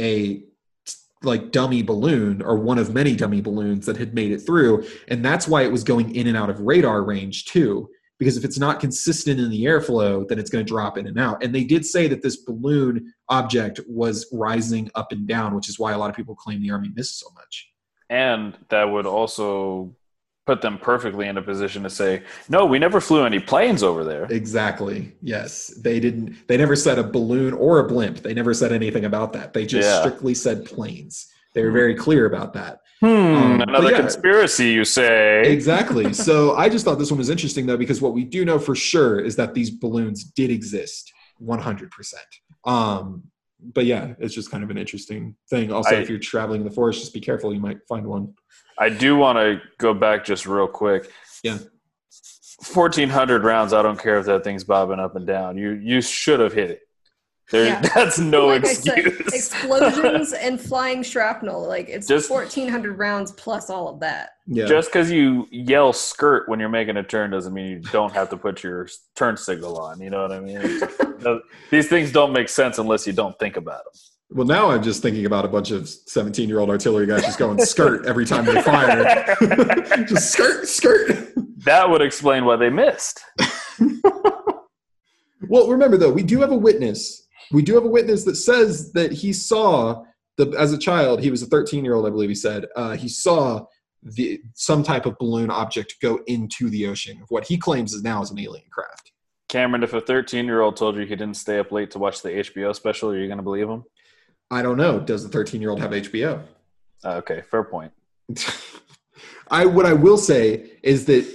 a 0.00 0.44
like 1.22 1.52
dummy 1.52 1.82
balloon 1.82 2.42
or 2.42 2.56
one 2.56 2.78
of 2.78 2.92
many 2.92 3.14
dummy 3.14 3.40
balloons 3.40 3.86
that 3.86 3.96
had 3.96 4.14
made 4.14 4.32
it 4.32 4.40
through 4.40 4.84
and 5.08 5.24
that's 5.24 5.46
why 5.46 5.62
it 5.62 5.70
was 5.70 5.84
going 5.84 6.14
in 6.16 6.26
and 6.26 6.36
out 6.36 6.50
of 6.50 6.58
radar 6.60 7.02
range 7.04 7.44
too 7.44 7.88
because 8.22 8.36
if 8.36 8.44
it's 8.44 8.58
not 8.58 8.78
consistent 8.78 9.40
in 9.40 9.50
the 9.50 9.64
airflow 9.64 10.26
then 10.28 10.38
it's 10.38 10.48
going 10.48 10.64
to 10.64 10.68
drop 10.68 10.96
in 10.96 11.08
and 11.08 11.18
out. 11.18 11.42
And 11.42 11.52
they 11.52 11.64
did 11.64 11.84
say 11.84 12.06
that 12.06 12.22
this 12.22 12.36
balloon 12.36 13.12
object 13.28 13.80
was 13.88 14.26
rising 14.32 14.88
up 14.94 15.10
and 15.10 15.26
down 15.26 15.56
which 15.56 15.68
is 15.68 15.76
why 15.76 15.90
a 15.90 15.98
lot 15.98 16.08
of 16.08 16.14
people 16.14 16.36
claim 16.36 16.62
the 16.62 16.70
army 16.70 16.90
missed 16.94 17.18
so 17.18 17.26
much. 17.34 17.72
And 18.08 18.56
that 18.68 18.84
would 18.84 19.06
also 19.06 19.96
put 20.46 20.60
them 20.62 20.78
perfectly 20.78 21.26
in 21.26 21.36
a 21.36 21.42
position 21.42 21.82
to 21.84 21.90
say, 21.90 22.22
"No, 22.48 22.64
we 22.64 22.78
never 22.78 23.00
flew 23.00 23.24
any 23.24 23.40
planes 23.40 23.82
over 23.82 24.04
there." 24.04 24.26
exactly. 24.26 25.16
Yes. 25.20 25.68
They 25.82 25.98
didn't 25.98 26.46
they 26.46 26.56
never 26.56 26.76
said 26.76 26.98
a 27.00 27.04
balloon 27.04 27.54
or 27.54 27.80
a 27.80 27.88
blimp. 27.88 28.18
They 28.18 28.34
never 28.34 28.54
said 28.54 28.70
anything 28.70 29.04
about 29.04 29.32
that. 29.32 29.52
They 29.52 29.66
just 29.66 29.88
Yeah. 29.88 30.00
strictly 30.00 30.34
said 30.34 30.64
planes. 30.64 31.26
They 31.54 31.64
were 31.64 31.72
very 31.72 31.96
clear 31.96 32.26
about 32.26 32.52
that 32.54 32.81
Hmm, 33.02 33.08
Um, 33.08 33.60
another 33.62 33.90
yeah. 33.90 33.98
conspiracy, 34.00 34.70
you 34.70 34.84
say? 34.84 35.42
exactly. 35.42 36.12
So 36.28 36.54
I 36.54 36.68
just 36.68 36.84
thought 36.84 36.98
this 37.00 37.10
one 37.10 37.18
was 37.18 37.30
interesting 37.30 37.66
though, 37.66 37.76
because 37.76 38.00
what 38.00 38.14
we 38.14 38.22
do 38.24 38.44
know 38.44 38.58
for 38.60 38.74
sure 38.76 39.18
is 39.18 39.34
that 39.36 39.54
these 39.54 39.70
balloons 39.70 40.22
did 40.24 40.50
exist 40.52 41.12
100%. 41.42 42.14
Um, 42.64 43.24
but 43.74 43.86
yeah, 43.86 44.14
it's 44.20 44.32
just 44.34 44.50
kind 44.52 44.62
of 44.62 44.70
an 44.70 44.78
interesting 44.78 45.34
thing. 45.50 45.72
Also, 45.72 45.96
I- 45.96 45.98
if 46.00 46.08
you're 46.08 46.18
traveling 46.20 46.60
in 46.62 46.66
the 46.68 46.72
forest, 46.74 47.00
just 47.00 47.12
be 47.12 47.20
careful. 47.20 47.52
You 47.52 47.60
might 47.60 47.78
find 47.88 48.06
one. 48.06 48.34
I 48.78 48.88
do 48.88 49.16
want 49.16 49.36
to 49.38 49.60
go 49.78 49.92
back 49.94 50.24
just 50.24 50.46
real 50.46 50.68
quick. 50.68 51.10
Yeah. 51.42 51.58
Fourteen 52.62 53.08
hundred 53.08 53.42
rounds. 53.42 53.72
I 53.72 53.82
don't 53.82 53.98
care 53.98 54.18
if 54.18 54.26
that 54.26 54.44
thing's 54.44 54.62
bobbing 54.64 55.00
up 55.00 55.16
and 55.16 55.26
down. 55.26 55.58
You 55.58 55.72
you 55.72 56.00
should 56.00 56.38
have 56.40 56.52
hit 56.52 56.70
it. 56.70 56.80
There, 57.52 57.66
Yeah. 57.66 57.80
that's 57.94 58.18
no 58.18 58.46
like 58.48 58.64
I 58.64 58.72
said, 58.72 58.98
excuse. 58.98 59.32
explosions 59.34 60.32
and 60.40 60.60
flying 60.60 61.02
shrapnel. 61.04 61.66
Like 61.68 61.88
it's 61.88 62.08
Just- 62.08 62.30
1,400 62.30 62.98
rounds 62.98 63.30
plus 63.32 63.70
all 63.70 63.88
of 63.88 64.00
that. 64.00 64.30
Yeah. 64.46 64.66
Just 64.66 64.88
because 64.88 65.10
you 65.10 65.46
yell 65.52 65.92
"skirt" 65.92 66.48
when 66.48 66.58
you're 66.58 66.68
making 66.68 66.96
a 66.96 67.02
turn 67.04 67.30
doesn't 67.30 67.52
mean 67.54 67.66
you 67.70 67.78
don't 67.92 68.12
have 68.12 68.28
to 68.30 68.36
put 68.36 68.64
your 68.64 68.88
turn 69.14 69.36
signal 69.36 69.78
on. 69.78 70.00
You 70.00 70.10
know 70.10 70.22
what 70.22 70.32
I 70.32 70.40
mean? 70.40 70.58
It's 70.60 70.80
just- 70.80 71.40
these 71.70 71.88
things 71.88 72.10
don't 72.10 72.32
make 72.32 72.48
sense 72.48 72.78
unless 72.78 73.06
you 73.06 73.12
don't 73.12 73.38
think 73.38 73.56
about 73.56 73.84
them. 73.84 73.92
well, 74.38 74.46
now 74.46 74.70
I'm 74.70 74.82
just 74.82 75.02
thinking 75.02 75.26
about 75.26 75.44
a 75.44 75.48
bunch 75.48 75.70
of 75.70 75.88
17 75.88 76.48
year 76.48 76.58
old 76.58 76.70
artillery 76.70 77.06
guys 77.06 77.22
just 77.22 77.38
going 77.38 77.64
skirt 77.64 78.06
every 78.06 78.24
time 78.24 78.46
they 78.46 78.60
fire. 78.62 79.36
just 80.08 80.32
skirt, 80.32 80.66
skirt. 80.66 81.28
That 81.64 81.88
would 81.90 82.00
explain 82.02 82.44
why 82.46 82.56
they 82.56 82.70
missed. 82.70 83.20
Well, 85.48 85.68
remember 85.68 85.96
though, 85.96 86.12
we 86.12 86.22
do 86.22 86.40
have 86.40 86.52
a 86.52 86.56
witness. 86.56 87.21
We 87.52 87.62
do 87.62 87.74
have 87.74 87.84
a 87.84 87.88
witness 87.88 88.24
that 88.24 88.36
says 88.36 88.92
that 88.92 89.12
he 89.12 89.32
saw 89.32 90.04
the 90.36 90.54
as 90.58 90.72
a 90.72 90.78
child. 90.78 91.20
He 91.20 91.30
was 91.30 91.42
a 91.42 91.46
13 91.46 91.84
year 91.84 91.94
old, 91.94 92.06
I 92.06 92.10
believe. 92.10 92.28
He 92.28 92.34
said 92.34 92.66
uh, 92.76 92.96
he 92.96 93.08
saw 93.08 93.66
the 94.02 94.40
some 94.54 94.82
type 94.82 95.06
of 95.06 95.16
balloon 95.18 95.50
object 95.50 95.96
go 96.00 96.20
into 96.26 96.70
the 96.70 96.86
ocean. 96.86 97.22
What 97.28 97.46
he 97.46 97.56
claims 97.56 97.92
is 97.92 98.02
now 98.02 98.22
is 98.22 98.30
an 98.30 98.38
alien 98.38 98.66
craft. 98.70 99.12
Cameron, 99.48 99.82
if 99.82 99.92
a 99.92 100.00
13 100.00 100.46
year 100.46 100.62
old 100.62 100.76
told 100.76 100.96
you 100.96 101.02
he 101.02 101.08
didn't 101.08 101.36
stay 101.36 101.58
up 101.58 101.70
late 101.70 101.90
to 101.92 101.98
watch 101.98 102.22
the 102.22 102.30
HBO 102.30 102.74
special, 102.74 103.10
are 103.10 103.18
you 103.18 103.26
going 103.26 103.38
to 103.38 103.42
believe 103.44 103.68
him? 103.68 103.84
I 104.50 104.62
don't 104.62 104.76
know. 104.76 104.98
Does 104.98 105.22
the 105.22 105.28
13 105.28 105.60
year 105.60 105.70
old 105.70 105.80
have 105.80 105.90
HBO? 105.90 106.42
Uh, 107.04 107.14
okay, 107.16 107.42
fair 107.50 107.64
point. 107.64 107.92
I 109.50 109.66
what 109.66 109.86
I 109.86 109.92
will 109.92 110.18
say 110.18 110.72
is 110.82 111.04
that 111.06 111.26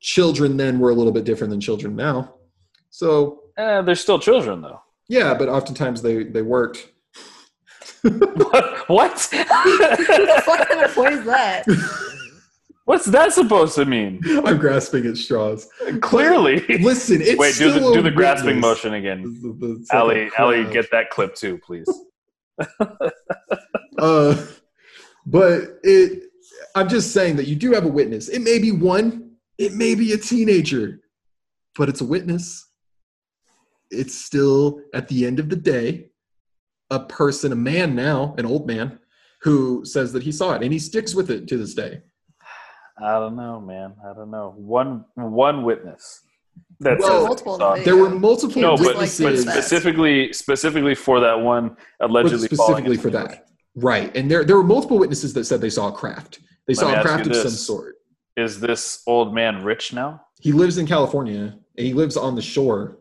children 0.00 0.56
then 0.56 0.78
were 0.78 0.90
a 0.90 0.94
little 0.94 1.12
bit 1.12 1.24
different 1.24 1.50
than 1.50 1.60
children 1.60 1.96
now. 1.96 2.34
So 2.90 3.40
Eh, 3.56 3.82
they're 3.82 3.94
still 3.94 4.18
children 4.18 4.60
though. 4.60 4.80
Yeah, 5.08 5.34
but 5.34 5.48
oftentimes 5.48 6.02
they 6.02 6.24
they 6.24 6.42
worked. 6.42 6.90
what? 8.02 8.88
What 8.88 9.16
the 9.30 10.66
kind 10.68 10.84
of 10.84 10.94
point 10.94 11.12
is 11.14 11.24
that? 11.24 11.64
What's 12.84 13.06
that 13.06 13.32
supposed 13.32 13.74
to 13.76 13.86
mean? 13.86 14.20
I'm 14.44 14.58
grasping 14.58 15.06
at 15.06 15.16
straws. 15.16 15.66
Clearly. 16.02 16.60
Listen, 16.80 17.22
it's 17.22 17.38
Wait, 17.38 17.54
do 17.56 17.72
the 17.72 17.92
do 17.94 18.02
the 18.02 18.10
grasping 18.10 18.60
motion 18.60 18.94
again. 18.94 19.22
The- 19.42 19.52
the- 19.66 19.72
it's 19.80 19.90
like 19.90 19.98
Allie, 19.98 20.20
a 20.28 20.30
Allie, 20.38 20.62
crowd. 20.64 20.72
get 20.74 20.90
that 20.90 21.10
clip 21.10 21.34
too, 21.34 21.58
please. 21.58 21.88
Uh, 23.96 24.36
but 25.24 25.78
it, 25.84 26.24
I'm 26.74 26.88
just 26.88 27.12
saying 27.12 27.36
that 27.36 27.46
you 27.46 27.54
do 27.54 27.72
have 27.72 27.84
a 27.84 27.88
witness. 27.88 28.28
It 28.28 28.40
may 28.40 28.58
be 28.58 28.72
one, 28.72 29.36
it 29.56 29.72
may 29.72 29.94
be 29.94 30.12
a 30.12 30.18
teenager, 30.18 31.00
but 31.78 31.88
it's 31.88 32.00
a 32.00 32.04
witness. 32.04 32.68
It's 33.94 34.14
still, 34.14 34.80
at 34.92 35.08
the 35.08 35.26
end 35.26 35.38
of 35.38 35.48
the 35.48 35.56
day, 35.56 36.10
a 36.90 37.00
person, 37.00 37.52
a 37.52 37.56
man 37.56 37.94
now, 37.94 38.34
an 38.38 38.44
old 38.46 38.66
man, 38.66 38.98
who 39.42 39.84
says 39.84 40.12
that 40.12 40.22
he 40.22 40.32
saw 40.32 40.54
it 40.54 40.62
and 40.62 40.72
he 40.72 40.78
sticks 40.78 41.14
with 41.14 41.30
it 41.30 41.46
to 41.48 41.56
this 41.56 41.74
day. 41.74 42.00
I 43.02 43.12
don't 43.18 43.36
know, 43.36 43.60
man. 43.60 43.94
I 44.08 44.14
don't 44.14 44.30
know. 44.30 44.54
One 44.56 45.04
one 45.14 45.64
witness. 45.64 46.20
That's 46.80 47.02
Well, 47.02 47.26
multiple 47.26 47.58
saw- 47.58 47.76
videos. 47.76 47.84
There 47.84 47.96
were 47.96 48.10
multiple 48.10 48.62
No, 48.62 48.76
but, 48.76 48.84
but 48.84 48.88
witnesses. 48.96 49.42
specifically 49.42 50.32
specifically 50.32 50.94
for 50.94 51.20
that 51.20 51.40
one 51.40 51.76
allegedly 52.00 52.48
falling 52.48 52.84
specifically 52.84 52.96
for 52.96 53.10
the 53.10 53.18
that. 53.26 53.46
Right. 53.74 54.16
And 54.16 54.30
there, 54.30 54.44
there 54.44 54.56
were 54.56 54.62
multiple 54.62 54.98
witnesses 54.98 55.34
that 55.34 55.44
said 55.44 55.60
they 55.60 55.70
saw 55.70 55.88
a 55.88 55.92
craft. 55.92 56.38
They 56.68 56.74
Let 56.74 56.78
saw 56.78 57.00
a 57.00 57.02
craft 57.02 57.26
you 57.26 57.32
of 57.32 57.36
some 57.38 57.50
sort. 57.50 57.96
Is 58.36 58.60
this 58.60 59.02
old 59.08 59.34
man 59.34 59.64
rich 59.64 59.92
now? 59.92 60.20
He 60.40 60.52
lives 60.52 60.78
in 60.78 60.86
California 60.86 61.58
and 61.76 61.86
he 61.86 61.92
lives 61.92 62.16
on 62.16 62.36
the 62.36 62.42
shore. 62.42 62.98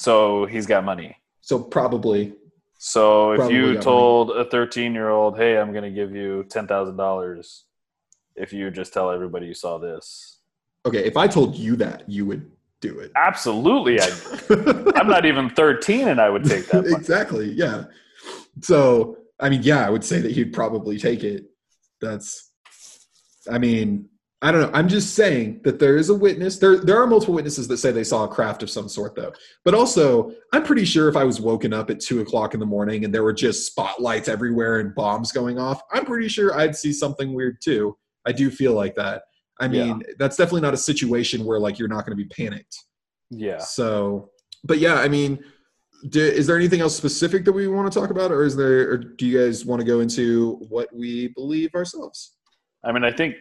So 0.00 0.46
he's 0.46 0.64
got 0.64 0.82
money. 0.82 1.18
So 1.42 1.58
probably 1.58 2.32
So 2.78 3.32
if 3.32 3.38
Probably 3.40 3.56
you 3.56 3.78
told 3.78 4.30
a 4.30 4.46
13 4.46 4.94
year 4.94 5.10
old, 5.10 5.36
hey, 5.36 5.58
I'm 5.58 5.72
going 5.72 5.84
to 5.84 5.90
give 5.90 6.14
you 6.14 6.46
$10,000 6.48 7.62
if 8.34 8.50
you 8.54 8.70
just 8.70 8.94
tell 8.94 9.10
everybody 9.10 9.46
you 9.46 9.52
saw 9.52 9.76
this. 9.76 10.38
okay. 10.86 11.04
If 11.04 11.18
I 11.18 11.26
told 11.26 11.54
you 11.54 11.76
that, 11.76 12.08
you 12.08 12.24
would 12.24 12.50
do 12.80 12.98
it. 13.00 13.12
Absolutely. 13.14 14.00
I, 14.00 14.08
I'm 14.96 15.06
not 15.06 15.26
even 15.26 15.50
13 15.50 16.08
and 16.08 16.18
I 16.18 16.30
would 16.30 16.44
take 16.44 16.68
that. 16.68 16.84
money. 16.84 16.94
exactly. 16.94 17.52
Yeah. 17.52 17.84
So 18.62 19.18
I 19.38 19.50
mean, 19.50 19.62
yeah, 19.62 19.86
I 19.86 19.90
would 19.90 20.04
say 20.04 20.20
that 20.20 20.30
he'd 20.32 20.52
probably 20.54 20.98
take 20.98 21.24
it. 21.24 21.44
That's. 22.00 22.50
I 23.50 23.58
mean, 23.58 24.09
I 24.42 24.50
don't 24.50 24.62
know. 24.62 24.70
I'm 24.72 24.88
just 24.88 25.14
saying 25.14 25.60
that 25.64 25.78
there 25.78 25.96
is 25.96 26.08
a 26.08 26.14
witness. 26.14 26.58
There, 26.58 26.78
there 26.78 27.00
are 27.00 27.06
multiple 27.06 27.34
witnesses 27.34 27.68
that 27.68 27.76
say 27.76 27.92
they 27.92 28.04
saw 28.04 28.24
a 28.24 28.28
craft 28.28 28.62
of 28.62 28.70
some 28.70 28.88
sort, 28.88 29.14
though. 29.14 29.32
But 29.66 29.74
also, 29.74 30.32
I'm 30.54 30.64
pretty 30.64 30.86
sure 30.86 31.08
if 31.10 31.16
I 31.16 31.24
was 31.24 31.42
woken 31.42 31.74
up 31.74 31.90
at 31.90 32.00
two 32.00 32.20
o'clock 32.20 32.54
in 32.54 32.60
the 32.60 32.66
morning 32.66 33.04
and 33.04 33.12
there 33.12 33.22
were 33.22 33.34
just 33.34 33.66
spotlights 33.66 34.28
everywhere 34.28 34.80
and 34.80 34.94
bombs 34.94 35.30
going 35.30 35.58
off, 35.58 35.82
I'm 35.92 36.06
pretty 36.06 36.28
sure 36.28 36.58
I'd 36.58 36.74
see 36.74 36.92
something 36.92 37.34
weird 37.34 37.58
too. 37.62 37.98
I 38.26 38.32
do 38.32 38.50
feel 38.50 38.72
like 38.72 38.94
that. 38.94 39.24
I 39.60 39.68
mean, 39.68 40.02
that's 40.18 40.38
definitely 40.38 40.62
not 40.62 40.72
a 40.72 40.78
situation 40.78 41.44
where 41.44 41.58
like 41.58 41.78
you're 41.78 41.88
not 41.88 42.06
going 42.06 42.16
to 42.16 42.24
be 42.24 42.28
panicked. 42.28 42.78
Yeah. 43.28 43.58
So, 43.58 44.30
but 44.64 44.78
yeah, 44.78 44.94
I 44.94 45.08
mean, 45.08 45.38
do, 46.08 46.22
is 46.22 46.46
there 46.46 46.56
anything 46.56 46.80
else 46.80 46.96
specific 46.96 47.44
that 47.44 47.52
we 47.52 47.68
want 47.68 47.92
to 47.92 48.00
talk 48.00 48.08
about, 48.08 48.32
or 48.32 48.42
is 48.42 48.56
there, 48.56 48.90
or 48.90 48.96
do 48.96 49.26
you 49.26 49.38
guys 49.38 49.66
want 49.66 49.80
to 49.80 49.86
go 49.86 50.00
into 50.00 50.54
what 50.70 50.88
we 50.94 51.28
believe 51.28 51.74
ourselves? 51.74 52.36
I 52.82 52.92
mean, 52.92 53.04
I 53.04 53.12
think 53.12 53.34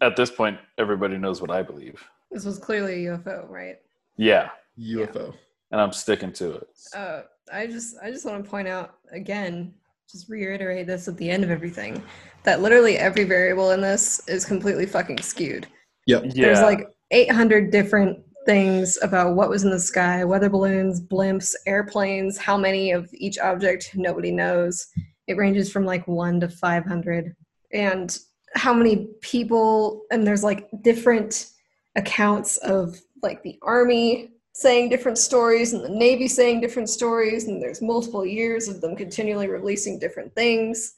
at 0.00 0.16
this 0.16 0.30
point, 0.30 0.58
everybody 0.78 1.18
knows 1.18 1.40
what 1.40 1.50
I 1.50 1.62
believe. 1.62 2.02
This 2.30 2.44
was 2.44 2.58
clearly 2.58 3.06
a 3.06 3.18
UFO, 3.18 3.48
right? 3.48 3.76
Yeah. 4.16 4.50
UFO. 4.78 5.34
And 5.70 5.80
I'm 5.80 5.92
sticking 5.92 6.32
to 6.34 6.54
it. 6.54 6.68
Uh, 6.94 7.22
I 7.52 7.66
just 7.66 7.96
I 8.02 8.10
just 8.10 8.24
want 8.24 8.42
to 8.42 8.50
point 8.50 8.68
out 8.68 8.94
again, 9.12 9.74
just 10.10 10.28
reiterate 10.28 10.86
this 10.86 11.08
at 11.08 11.16
the 11.16 11.28
end 11.28 11.44
of 11.44 11.50
everything, 11.50 12.02
that 12.42 12.60
literally 12.60 12.96
every 12.96 13.24
variable 13.24 13.72
in 13.72 13.80
this 13.80 14.26
is 14.28 14.44
completely 14.44 14.86
fucking 14.86 15.18
skewed. 15.18 15.66
Yep. 16.06 16.24
Yeah. 16.26 16.46
There's 16.46 16.60
like 16.60 16.88
800 17.10 17.70
different 17.70 18.18
things 18.44 18.98
about 19.02 19.34
what 19.34 19.48
was 19.48 19.64
in 19.64 19.70
the 19.70 19.80
sky, 19.80 20.24
weather 20.24 20.50
balloons, 20.50 21.00
blimps, 21.00 21.54
airplanes, 21.66 22.38
how 22.38 22.56
many 22.56 22.92
of 22.92 23.08
each 23.12 23.38
object, 23.38 23.90
nobody 23.94 24.30
knows. 24.30 24.86
It 25.26 25.36
ranges 25.36 25.72
from 25.72 25.84
like 25.84 26.06
1 26.06 26.40
to 26.40 26.48
500. 26.48 27.34
And 27.72 28.18
how 28.54 28.72
many 28.74 29.08
people, 29.20 30.04
and 30.10 30.26
there's 30.26 30.44
like 30.44 30.68
different 30.82 31.50
accounts 31.96 32.56
of 32.58 33.00
like 33.22 33.42
the 33.42 33.58
army 33.62 34.30
saying 34.52 34.88
different 34.88 35.18
stories 35.18 35.72
and 35.72 35.84
the 35.84 35.88
navy 35.88 36.28
saying 36.28 36.60
different 36.60 36.88
stories 36.88 37.48
and 37.48 37.60
there's 37.62 37.82
multiple 37.82 38.24
years 38.24 38.68
of 38.68 38.80
them 38.80 38.94
continually 38.94 39.48
releasing 39.48 39.98
different 39.98 40.32
things 40.34 40.94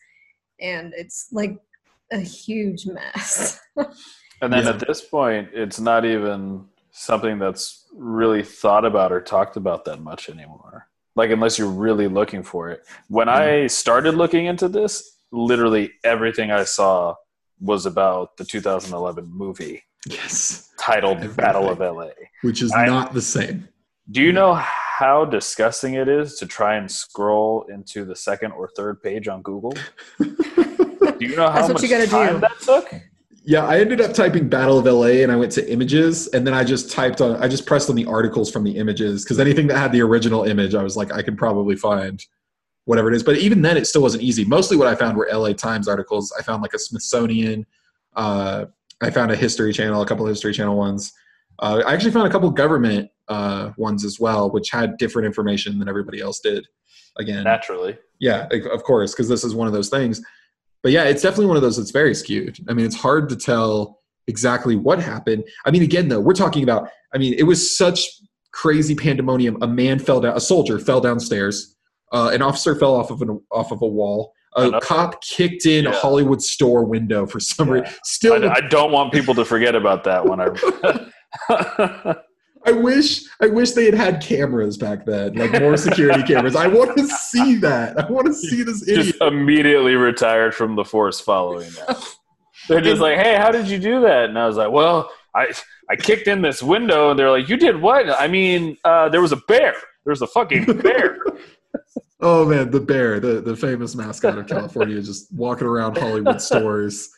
and 0.61 0.92
it's 0.96 1.28
like 1.32 1.59
a 2.12 2.18
huge 2.18 2.86
mess 2.86 3.61
And 4.42 4.52
then 4.52 4.64
Yeah. 4.64 4.70
at 4.70 4.86
this 4.86 5.00
point, 5.00 5.50
it's 5.52 5.80
not 5.80 6.04
even 6.04 6.66
something 6.90 7.38
that's 7.38 7.86
really 7.94 8.42
thought 8.42 8.84
about 8.84 9.12
or 9.12 9.20
talked 9.20 9.57
about 9.57 9.84
that 9.86 10.00
much 10.00 10.28
anymore. 10.28 10.88
Like, 11.14 11.30
unless 11.30 11.59
you're 11.59 11.68
really 11.68 12.09
looking 12.09 12.42
for 12.42 12.70
it. 12.70 12.82
When 13.09 13.28
mm-hmm. 13.28 13.64
I 13.64 13.66
started 13.68 14.14
looking 14.14 14.46
into 14.46 14.68
this, 14.68 15.18
literally 15.32 15.92
everything 16.04 16.50
I 16.50 16.64
saw 16.64 17.14
was 17.61 17.86
about 17.86 18.36
the 18.36 18.44
2011 18.44 19.26
movie 19.30 19.82
Yes. 20.09 20.70
titled 20.78 21.16
Everything. 21.18 21.36
Battle 21.36 21.68
of 21.70 21.80
LA. 21.80 22.11
Which 22.42 22.62
is 22.62 22.72
I- 22.72 22.86
not 22.86 23.14
the 23.14 23.22
same. 23.22 23.68
Do 24.11 24.22
you 24.22 24.32
know 24.32 24.54
how 24.54 25.24
disgusting 25.24 25.94
it 25.94 26.09
is 26.09 26.36
to 26.38 26.46
try 26.46 26.76
and 26.76 26.88
scroll 26.88 27.66
into 27.68 28.04
the 28.04 28.14
second 28.14 28.52
or 28.52 28.70
third 28.76 29.02
page 29.02 29.26
on 29.26 29.42
Google? 29.42 29.72
Do 30.20 31.16
you 31.20 31.34
know 31.34 31.48
how 31.48 31.54
That's 31.66 31.68
what 31.72 31.82
much 31.82 31.90
you 31.90 32.07
time 32.07 32.34
do. 32.34 32.40
that 32.40 32.61
took? 32.61 32.94
Yeah, 33.44 33.66
I 33.66 33.78
ended 33.80 34.00
up 34.00 34.12
typing 34.12 34.48
Battle 34.48 34.78
of 34.78 34.86
LA 34.86 35.22
and 35.22 35.32
I 35.32 35.36
went 35.36 35.50
to 35.52 35.72
images 35.72 36.26
and 36.28 36.46
then 36.46 36.52
I 36.54 36.62
just 36.62 36.90
typed 36.92 37.20
on, 37.20 37.36
I 37.42 37.48
just 37.48 37.64
pressed 37.66 37.88
on 37.90 37.96
the 37.96 38.04
articles 38.07 38.50
from 38.50 38.64
the 38.64 38.76
images 38.76 39.24
because 39.24 39.38
anything 39.40 39.66
that 39.68 39.78
had 39.78 39.92
the 39.92 40.02
original 40.02 40.44
image, 40.44 40.74
I 40.74 40.82
was 40.82 40.96
like, 40.96 41.12
I 41.12 41.22
can 41.22 41.36
probably 41.36 41.74
find 41.76 42.24
whatever 42.87 43.12
it 43.12 43.14
is. 43.14 43.22
But 43.22 43.37
even 43.37 43.62
then, 43.62 43.76
it 43.76 43.87
still 43.87 44.03
wasn't 44.03 44.22
easy. 44.22 44.45
Mostly 44.45 44.76
what 44.76 44.89
I 44.89 44.95
found 44.95 45.16
were 45.16 45.28
LA 45.30 45.53
Times 45.53 45.87
articles. 45.87 46.32
I 46.39 46.43
found 46.43 46.62
like 46.62 46.72
a 46.72 46.78
Smithsonian, 46.78 47.66
uh, 48.16 48.64
I 49.03 49.11
found 49.11 49.30
a 49.30 49.37
History 49.37 49.72
Channel, 49.72 50.01
a 50.01 50.07
couple 50.07 50.24
of 50.24 50.30
History 50.30 50.55
Channel 50.55 50.76
ones. 50.76 51.12
Uh, 51.59 51.82
I 51.87 51.93
actually 51.93 52.12
found 52.12 52.26
a 52.26 52.30
couple 52.30 52.49
government 52.51 53.11
uh, 53.28 53.72
ones 53.76 54.05
as 54.05 54.18
well, 54.18 54.51
which 54.51 54.70
had 54.70 54.97
different 54.97 55.26
information 55.26 55.78
than 55.78 55.89
everybody 55.89 56.20
else 56.20 56.41
did. 56.41 56.66
Again, 57.18 57.45
Naturally. 57.45 57.97
yeah, 58.20 58.47
of 58.72 58.82
course, 58.82 59.12
because 59.12 59.28
this 59.28 59.43
is 59.43 59.55
one 59.55 59.66
of 59.66 59.72
those 59.72 59.89
things. 59.89 60.20
But 60.82 60.93
yeah, 60.93 61.05
it's 61.05 61.22
definitely 61.22 61.47
one 61.47 61.57
of 61.57 61.62
those 61.62 61.78
that's 61.78 61.91
very 61.91 62.14
skewed. 62.14 62.59
I 62.68 62.74
mean, 62.74 62.84
it's 62.84 62.95
hard 62.95 63.28
to 63.30 63.37
tell 63.37 64.01
exactly 64.28 64.76
what 64.76 65.01
happened. 65.01 65.45
I 65.64 65.70
mean, 65.70 65.82
again, 65.82 66.09
though, 66.09 66.20
we're 66.20 66.34
talking 66.34 66.62
about. 66.62 66.91
I 67.14 67.18
mean, 67.18 67.34
it 67.34 67.45
was 67.45 67.76
such 67.76 68.07
crazy 68.53 68.95
pandemonium. 68.95 69.57
A 69.62 69.66
man 69.66 69.99
fell 69.99 70.20
down. 70.20 70.37
A 70.37 70.41
soldier 70.41 70.78
fell 70.78 71.01
downstairs. 71.01 71.76
Uh, 72.12 72.30
an 72.32 72.42
officer 72.42 72.74
fell 72.76 72.94
off 72.94 73.11
of 73.11 73.20
an 73.22 73.40
off 73.50 73.72
of 73.72 73.82
a 73.82 73.86
wall. 73.86 74.32
A 74.57 74.62
Another- 74.68 74.80
cop 74.86 75.22
kicked 75.22 75.66
in 75.66 75.86
a 75.86 75.92
Hollywood 75.92 76.40
store 76.42 76.84
window 76.84 77.26
for 77.26 77.40
some 77.40 77.68
Yeah. 77.68 77.74
reason. 77.74 77.94
Still, 78.04 78.44
I, 78.50 78.54
I 78.54 78.61
don't 78.68 78.90
want 78.92 79.12
people 79.12 79.34
to 79.34 79.44
forget 79.44 79.74
about 79.74 80.04
that 80.04 80.24
one. 80.24 80.40
I, 80.40 80.46
I 82.64 82.72
wish 82.72 83.22
I 83.40 83.46
wish 83.46 83.72
they 83.72 83.84
had 83.84 83.94
had 83.94 84.22
cameras 84.22 84.76
back 84.76 85.04
then, 85.07 85.34
like 85.34 85.52
more 85.61 85.76
security 85.76 86.22
cameras. 86.26 86.57
I 86.57 86.66
want 86.66 86.96
to 86.96 87.07
see 87.07 87.57
that. 87.57 87.98
I 87.98 88.11
want 88.11 88.26
to 88.26 88.34
see 88.34 88.62
this 88.62 88.82
idiot. 88.88 89.07
just 89.07 89.20
immediately 89.20 89.94
retired 89.94 90.54
from 90.54 90.74
the 90.74 90.84
force 90.84 91.20
following 91.20 91.70
that. 91.70 92.02
They're 92.68 92.80
just 92.80 93.00
like, 93.00 93.18
"Hey, 93.18 93.36
how 93.36 93.52
did 93.52 93.68
you 93.68 93.78
do 93.78 94.00
that?" 94.00 94.28
And 94.30 94.38
I 94.38 94.46
was 94.48 94.57
like, 94.57 94.72
"Well, 94.72 95.11
I 95.34 95.52
I 95.88 95.94
kicked 95.94 96.26
in 96.26 96.42
this 96.42 96.61
window." 96.62 97.11
And 97.11 97.18
they're 97.18 97.30
like, 97.30 97.48
"You 97.48 97.57
did 97.57 97.80
what?" 97.80 98.09
I 98.11 98.26
mean, 98.26 98.76
uh, 98.84 99.09
there 99.11 99.20
was 99.20 99.30
a 99.30 99.36
bear. 99.46 99.74
There 100.04 100.11
was 100.11 100.22
a 100.22 100.26
fucking 100.26 100.64
bear. 100.78 101.18
Oh 102.20 102.46
man, 102.46 102.70
the 102.70 102.80
bear, 102.80 103.20
the 103.20 103.40
the 103.40 103.56
famous 103.56 103.94
mascot 103.94 104.38
of 104.38 104.46
California, 104.48 105.00
just 105.02 105.32
walking 105.32 105.66
around 105.66 105.98
Hollywood 105.98 106.40
stores. 106.40 107.10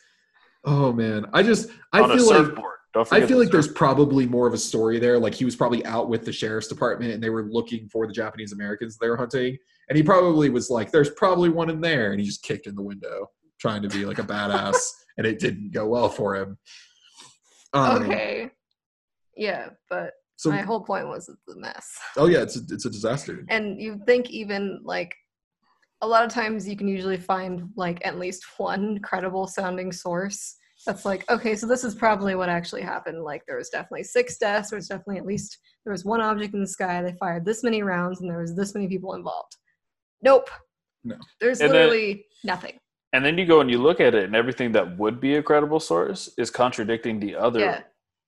Oh 0.65 0.91
man, 0.91 1.25
I 1.33 1.43
just 1.43 1.69
I 1.93 2.01
on 2.01 2.11
a 2.11 2.17
feel 2.17 2.27
like 2.27 2.65
I 3.11 3.19
feel 3.21 3.37
the 3.37 3.43
like 3.43 3.51
there's 3.51 3.67
probably 3.67 4.25
more 4.25 4.47
of 4.47 4.53
a 4.53 4.57
story 4.57 4.99
there. 4.99 5.17
Like 5.17 5.33
he 5.33 5.45
was 5.45 5.55
probably 5.55 5.85
out 5.85 6.09
with 6.09 6.25
the 6.25 6.33
sheriff's 6.33 6.67
department 6.67 7.13
and 7.13 7.23
they 7.23 7.29
were 7.29 7.43
looking 7.43 7.87
for 7.87 8.07
the 8.07 8.13
Japanese 8.13 8.51
Americans 8.51 8.97
they 8.97 9.09
were 9.09 9.17
hunting, 9.17 9.57
and 9.87 9.95
he 9.95 10.03
probably 10.03 10.49
was 10.49 10.69
like, 10.69 10.91
"There's 10.91 11.11
probably 11.11 11.49
one 11.49 11.69
in 11.69 11.79
there," 11.79 12.11
and 12.11 12.19
he 12.19 12.25
just 12.25 12.43
kicked 12.43 12.67
in 12.67 12.75
the 12.75 12.81
window, 12.81 13.29
trying 13.59 13.81
to 13.83 13.89
be 13.89 14.05
like 14.05 14.19
a 14.19 14.23
badass, 14.23 14.75
and 15.17 15.25
it 15.25 15.39
didn't 15.39 15.71
go 15.71 15.87
well 15.87 16.09
for 16.09 16.35
him. 16.35 16.57
Um, 17.73 18.03
okay 18.03 18.51
yeah 19.39 19.69
but 19.89 20.13
So, 20.41 20.49
my 20.51 20.61
whole 20.61 20.79
point 20.79 21.05
was 21.09 21.27
it's 21.27 21.55
a 21.55 21.59
mess 21.59 21.87
oh 22.15 22.27
yeah, 22.27 22.41
it's 22.45 22.55
a, 22.55 22.61
it's 22.75 22.85
a 22.85 22.89
disaster. 22.89 23.45
and 23.49 23.81
you 23.81 23.99
think 24.05 24.29
even 24.29 24.79
like 24.83 25.13
a 26.01 26.07
lot 26.07 26.23
of 26.23 26.31
times 26.31 26.65
you 26.65 26.77
can 26.77 26.87
usually 26.87 27.17
find 27.17 27.69
like 27.75 27.99
at 28.05 28.17
least 28.17 28.41
one 28.57 28.99
credible 28.99 29.47
sounding 29.47 29.91
source 29.91 30.55
that's 30.87 31.03
like 31.03 31.29
okay 31.29 31.57
so 31.57 31.67
this 31.67 31.83
is 31.83 31.93
probably 31.93 32.35
what 32.35 32.47
actually 32.47 32.81
happened 32.81 33.21
like 33.21 33.41
there 33.47 33.57
was 33.57 33.67
definitely 33.69 34.03
six 34.03 34.37
deaths 34.37 34.69
there 34.69 34.77
was 34.77 34.87
definitely 34.87 35.17
at 35.17 35.25
least 35.25 35.57
there 35.83 35.91
was 35.91 36.05
one 36.05 36.21
object 36.21 36.53
in 36.53 36.61
the 36.61 36.67
sky 36.77 37.01
they 37.01 37.11
fired 37.19 37.43
this 37.43 37.61
many 37.61 37.81
rounds 37.83 38.21
and 38.21 38.29
there 38.29 38.39
was 38.39 38.55
this 38.55 38.73
many 38.73 38.87
people 38.87 39.13
involved 39.15 39.57
nope 40.23 40.49
No. 41.03 41.17
there's 41.41 41.59
And 41.59 41.69
then- 41.69 41.81
literally 41.89 42.25
nothing 42.45 42.75
And 43.11 43.25
then 43.25 43.37
you 43.39 43.45
go 43.53 43.59
and 43.63 43.69
you 43.73 43.79
look 43.87 43.99
at 44.07 44.13
it, 44.19 44.23
and 44.27 44.35
everything 44.35 44.71
that 44.77 44.85
would 45.01 45.17
be 45.19 45.31
a 45.35 45.43
credible 45.49 45.81
source 45.91 46.21
is 46.37 46.49
contradicting 46.63 47.19
the 47.19 47.35
other. 47.45 47.59
yeah 47.59 47.81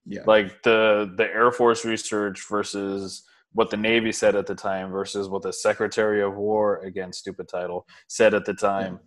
Yeah. 0.06 0.22
Like 0.26 0.62
the 0.62 1.12
the 1.16 1.24
Air 1.24 1.50
Force 1.52 1.84
research 1.84 2.44
versus 2.48 3.22
what 3.52 3.70
the 3.70 3.76
Navy 3.76 4.12
said 4.12 4.34
at 4.34 4.46
the 4.46 4.54
time 4.54 4.90
versus 4.90 5.28
what 5.28 5.42
the 5.42 5.52
Secretary 5.52 6.22
of 6.22 6.34
War, 6.36 6.78
again, 6.78 7.12
stupid 7.12 7.48
title, 7.48 7.86
said 8.08 8.34
at 8.34 8.44
the 8.44 8.54
time. 8.54 8.98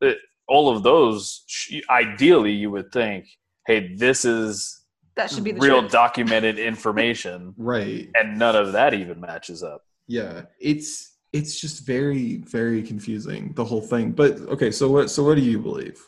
It- 0.00 0.18
all 0.48 0.68
of 0.68 0.84
those, 0.84 1.44
ideally, 1.90 2.52
you 2.52 2.70
would 2.70 2.92
think, 2.92 3.26
hey, 3.66 3.96
this 3.96 4.24
is 4.24 4.84
that 5.16 5.28
should 5.28 5.42
be 5.42 5.50
the 5.50 5.58
real 5.58 5.80
truth. 5.80 5.90
documented 5.90 6.56
information, 6.72 7.52
Right. 7.56 8.08
and 8.14 8.38
none 8.38 8.54
of 8.54 8.70
that 8.72 8.94
even 8.94 9.20
matches 9.20 9.64
up. 9.64 9.82
Yeah. 10.06 10.42
It's 10.60 11.16
it's 11.32 11.60
just 11.60 11.84
very 11.84 12.36
very 12.36 12.80
confusing 12.84 13.54
the 13.56 13.64
whole 13.64 13.80
thing. 13.80 14.12
But 14.12 14.38
okay, 14.42 14.70
so 14.70 14.88
what 14.88 15.10
so 15.10 15.24
what 15.24 15.34
do 15.34 15.42
you 15.42 15.58
believe? 15.58 16.00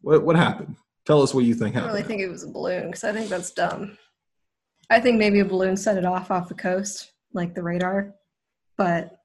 What 0.00 0.22
what 0.24 0.36
happened? 0.36 0.76
Tell 1.04 1.22
us 1.22 1.34
what 1.34 1.44
you 1.44 1.54
think 1.54 1.74
I 1.74 1.80
happened. 1.80 1.94
really 1.94 2.06
think 2.06 2.20
it 2.20 2.28
was 2.28 2.44
a 2.44 2.48
balloon 2.48 2.86
because 2.86 3.04
I 3.04 3.12
think 3.12 3.28
that's 3.28 3.50
dumb. 3.50 3.98
I 4.90 5.00
think 5.00 5.18
maybe 5.18 5.40
a 5.40 5.44
balloon 5.44 5.76
set 5.76 5.96
it 5.96 6.04
off 6.04 6.30
off 6.30 6.48
the 6.48 6.54
coast, 6.54 7.12
like 7.32 7.54
the 7.54 7.62
radar. 7.62 8.14
But 8.76 9.18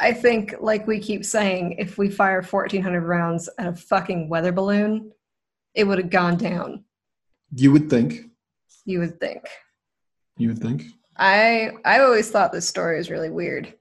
I 0.00 0.12
think, 0.12 0.54
like 0.60 0.86
we 0.86 0.98
keep 0.98 1.24
saying, 1.24 1.76
if 1.78 1.96
we 1.98 2.10
fire 2.10 2.42
1,400 2.42 3.00
rounds 3.02 3.48
at 3.58 3.66
a 3.66 3.74
fucking 3.74 4.28
weather 4.28 4.52
balloon, 4.52 5.12
it 5.74 5.84
would 5.84 5.98
have 5.98 6.10
gone 6.10 6.36
down. 6.36 6.84
you 7.54 7.72
would 7.72 7.88
think. 7.88 8.30
You 8.84 9.00
would 9.00 9.20
think. 9.20 9.44
You 10.38 10.48
would 10.48 10.58
think. 10.58 10.84
I 11.16 11.70
I 11.84 12.00
always 12.00 12.30
thought 12.30 12.52
this 12.52 12.68
story 12.68 12.98
was 12.98 13.10
really 13.10 13.30
weird, 13.30 13.72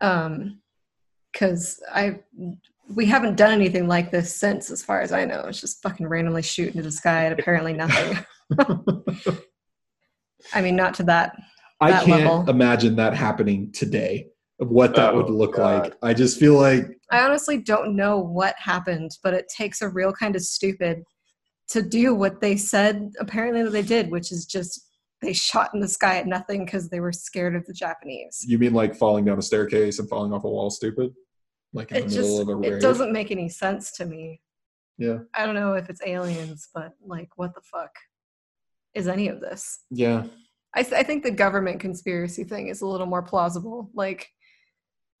um, 0.00 0.60
because 1.32 1.82
I 1.92 2.20
we 2.94 3.06
haven't 3.06 3.36
done 3.36 3.52
anything 3.52 3.88
like 3.88 4.10
this 4.10 4.34
since, 4.34 4.70
as 4.70 4.82
far 4.82 5.00
as 5.00 5.12
I 5.12 5.24
know. 5.24 5.40
It's 5.48 5.60
just 5.60 5.82
fucking 5.82 6.06
randomly 6.06 6.42
shoot 6.42 6.68
into 6.68 6.82
the 6.82 6.92
sky 6.92 7.26
at 7.26 7.38
apparently 7.38 7.72
nothing. 7.72 8.18
I 10.52 10.60
mean, 10.60 10.76
not 10.76 10.94
to 10.94 11.02
that. 11.04 11.36
I 11.80 11.90
That 11.90 12.04
can't 12.04 12.24
level. 12.24 12.48
imagine 12.50 12.96
that 12.96 13.14
happening 13.14 13.72
today. 13.72 14.28
Of 14.60 14.68
what 14.70 14.94
that 14.94 15.14
Oh, 15.14 15.16
would 15.16 15.30
look 15.30 15.56
God. 15.56 15.82
like. 15.82 15.94
I 16.02 16.14
just 16.14 16.38
feel 16.38 16.54
like 16.54 16.84
I 17.10 17.20
honestly 17.24 17.58
don't 17.58 17.96
know 17.96 18.18
what 18.20 18.54
happened, 18.56 19.10
but 19.22 19.34
it 19.34 19.46
takes 19.54 19.82
a 19.82 19.88
real 19.88 20.12
kind 20.12 20.36
of 20.36 20.42
stupid 20.42 21.02
to 21.70 21.82
do 21.82 22.14
what 22.14 22.40
they 22.40 22.56
said 22.56 23.10
apparently 23.18 23.64
that 23.64 23.70
they 23.70 23.82
did, 23.82 24.10
which 24.12 24.30
is 24.30 24.46
just 24.46 24.80
they 25.20 25.32
shot 25.32 25.70
in 25.74 25.80
the 25.80 25.88
sky 25.88 26.18
at 26.18 26.26
nothing 26.28 26.64
because 26.64 26.88
they 26.88 27.00
were 27.00 27.10
scared 27.12 27.56
of 27.56 27.64
the 27.66 27.72
Japanese. 27.72 28.44
you 28.46 28.58
mean 28.58 28.74
like 28.74 28.94
falling 28.94 29.24
down 29.24 29.38
a 29.38 29.42
staircase 29.42 29.98
and 29.98 30.08
falling 30.08 30.32
off 30.32 30.44
a 30.44 30.48
wall 30.48 30.70
stupid? 30.70 31.12
Like 31.74 31.90
in 31.90 31.96
It 31.98 32.00
the 32.08 32.16
middle 32.16 32.38
just 32.38 32.40
of 32.42 32.48
a 32.48 32.60
it 32.62 32.80
doesn't 32.80 33.12
make 33.12 33.30
any 33.30 33.48
sense 33.48 33.92
to 33.96 34.06
me. 34.06 34.40
Yeah. 34.96 35.18
I 35.34 35.44
don't 35.44 35.56
know 35.56 35.74
if 35.74 35.90
it's 35.90 36.00
aliens, 36.06 36.68
but 36.72 36.92
like, 37.04 37.28
what 37.36 37.54
the 37.54 37.60
fuck 37.60 37.90
is 38.94 39.08
any 39.08 39.28
of 39.28 39.40
this? 39.40 39.80
Yeah. 39.90 40.24
I, 40.72 40.82
th- 40.82 40.94
I 40.94 41.02
think 41.02 41.24
the 41.24 41.30
government 41.30 41.80
conspiracy 41.80 42.44
thing 42.44 42.68
is 42.68 42.80
a 42.80 42.86
little 42.86 43.06
more 43.06 43.22
plausible. 43.22 43.90
Like, 43.92 44.28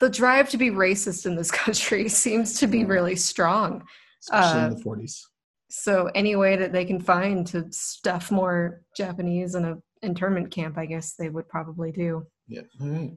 the 0.00 0.08
drive 0.08 0.48
to 0.50 0.56
be 0.56 0.70
racist 0.70 1.26
in 1.26 1.36
this 1.36 1.50
country 1.64 2.08
seems 2.08 2.58
to 2.60 2.66
be 2.66 2.84
really 2.84 3.16
strong. 3.16 3.84
Especially 4.22 4.60
Uh, 4.60 4.66
in 4.68 4.76
the 4.76 4.82
forties. 4.82 5.26
So, 5.70 6.08
any 6.14 6.36
way 6.36 6.56
that 6.56 6.72
they 6.72 6.84
can 6.84 7.00
find 7.00 7.46
to 7.48 7.66
stuff 7.70 8.30
more 8.30 8.82
Japanese 8.96 9.54
in 9.56 9.64
a 9.64 9.76
internment 10.02 10.50
camp, 10.52 10.78
I 10.78 10.86
guess 10.86 11.14
they 11.14 11.30
would 11.30 11.48
probably 11.48 11.90
do. 11.90 12.26
Yeah. 12.46 12.62
All 12.80 12.88
right. 12.88 13.12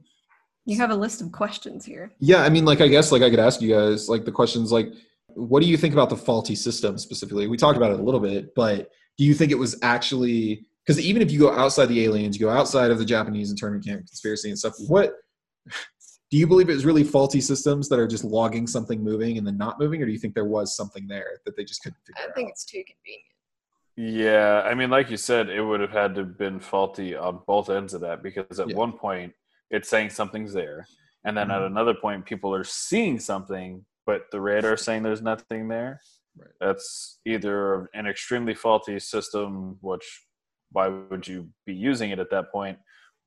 You 0.68 0.76
have 0.76 0.90
a 0.90 0.94
list 0.94 1.22
of 1.22 1.32
questions 1.32 1.86
here. 1.86 2.12
Yeah, 2.20 2.42
I 2.42 2.50
mean, 2.50 2.66
like, 2.66 2.82
I 2.82 2.88
guess, 2.88 3.10
like, 3.10 3.22
I 3.22 3.30
could 3.30 3.38
ask 3.38 3.62
you 3.62 3.74
guys, 3.74 4.06
like, 4.06 4.26
the 4.26 4.30
questions, 4.30 4.70
like, 4.70 4.92
what 5.28 5.62
do 5.62 5.66
you 5.66 5.78
think 5.78 5.94
about 5.94 6.10
the 6.10 6.16
faulty 6.16 6.54
system 6.54 6.98
specifically? 6.98 7.46
We 7.46 7.56
talked 7.56 7.78
about 7.78 7.90
it 7.92 8.00
a 8.00 8.02
little 8.02 8.20
bit, 8.20 8.54
but 8.54 8.90
do 9.16 9.24
you 9.24 9.32
think 9.32 9.50
it 9.50 9.54
was 9.58 9.78
actually 9.82 10.66
because 10.84 11.00
even 11.04 11.20
if 11.22 11.30
you 11.30 11.38
go 11.38 11.52
outside 11.52 11.86
the 11.86 12.02
aliens, 12.04 12.38
you 12.38 12.46
go 12.46 12.52
outside 12.52 12.90
of 12.90 12.98
the 12.98 13.04
Japanese 13.04 13.50
internment 13.50 13.84
camp 13.84 14.00
conspiracy 14.06 14.48
and 14.50 14.58
stuff, 14.58 14.74
what 14.88 15.14
do 16.30 16.36
you 16.38 16.46
believe 16.46 16.68
it 16.68 16.74
was 16.74 16.84
really 16.84 17.04
faulty 17.04 17.40
systems 17.40 17.88
that 17.88 17.98
are 17.98 18.06
just 18.06 18.24
logging 18.24 18.66
something 18.66 19.02
moving 19.02 19.38
and 19.38 19.46
then 19.46 19.56
not 19.56 19.78
moving, 19.78 20.02
or 20.02 20.06
do 20.06 20.12
you 20.12 20.18
think 20.18 20.34
there 20.34 20.44
was 20.44 20.76
something 20.76 21.06
there 21.06 21.38
that 21.46 21.56
they 21.56 21.64
just 21.64 21.82
couldn't 21.82 21.98
figure 22.06 22.30
I 22.30 22.32
think 22.34 22.48
out? 22.48 22.52
it's 22.52 22.64
too 22.66 22.82
convenient. 22.86 24.18
Yeah, 24.18 24.62
I 24.66 24.74
mean, 24.74 24.90
like 24.90 25.10
you 25.10 25.16
said, 25.16 25.48
it 25.48 25.62
would 25.62 25.80
have 25.80 25.92
had 25.92 26.14
to 26.16 26.22
have 26.22 26.36
been 26.38 26.60
faulty 26.60 27.14
on 27.16 27.40
both 27.46 27.68
ends 27.70 27.94
of 27.94 28.00
that 28.02 28.22
because 28.22 28.60
at 28.60 28.68
Yeah. 28.70 28.76
one 28.76 28.92
point 28.92 29.32
it's 29.70 29.88
saying 29.88 30.10
something's 30.10 30.52
there, 30.52 30.86
and 31.24 31.36
then 31.36 31.50
at 31.50 31.60
Mhm. 31.60 31.66
another 31.66 31.94
point 31.94 32.24
people 32.26 32.54
are 32.54 32.64
seeing 32.64 33.18
something, 33.18 33.84
but 34.06 34.30
the 34.30 34.40
radar 34.40 34.74
is 34.74 34.82
saying 34.82 35.02
there's 35.02 35.22
nothing 35.22 35.68
there. 35.68 36.00
Right. 36.36 36.48
That's 36.60 37.20
either 37.24 37.88
an 37.94 38.06
extremely 38.06 38.54
faulty 38.54 38.98
system, 39.00 39.78
which 39.80 40.26
why 40.72 40.88
would 40.88 41.26
you 41.26 41.50
be 41.66 41.74
using 41.74 42.10
it 42.10 42.18
at 42.18 42.30
that 42.30 42.52
point, 42.52 42.78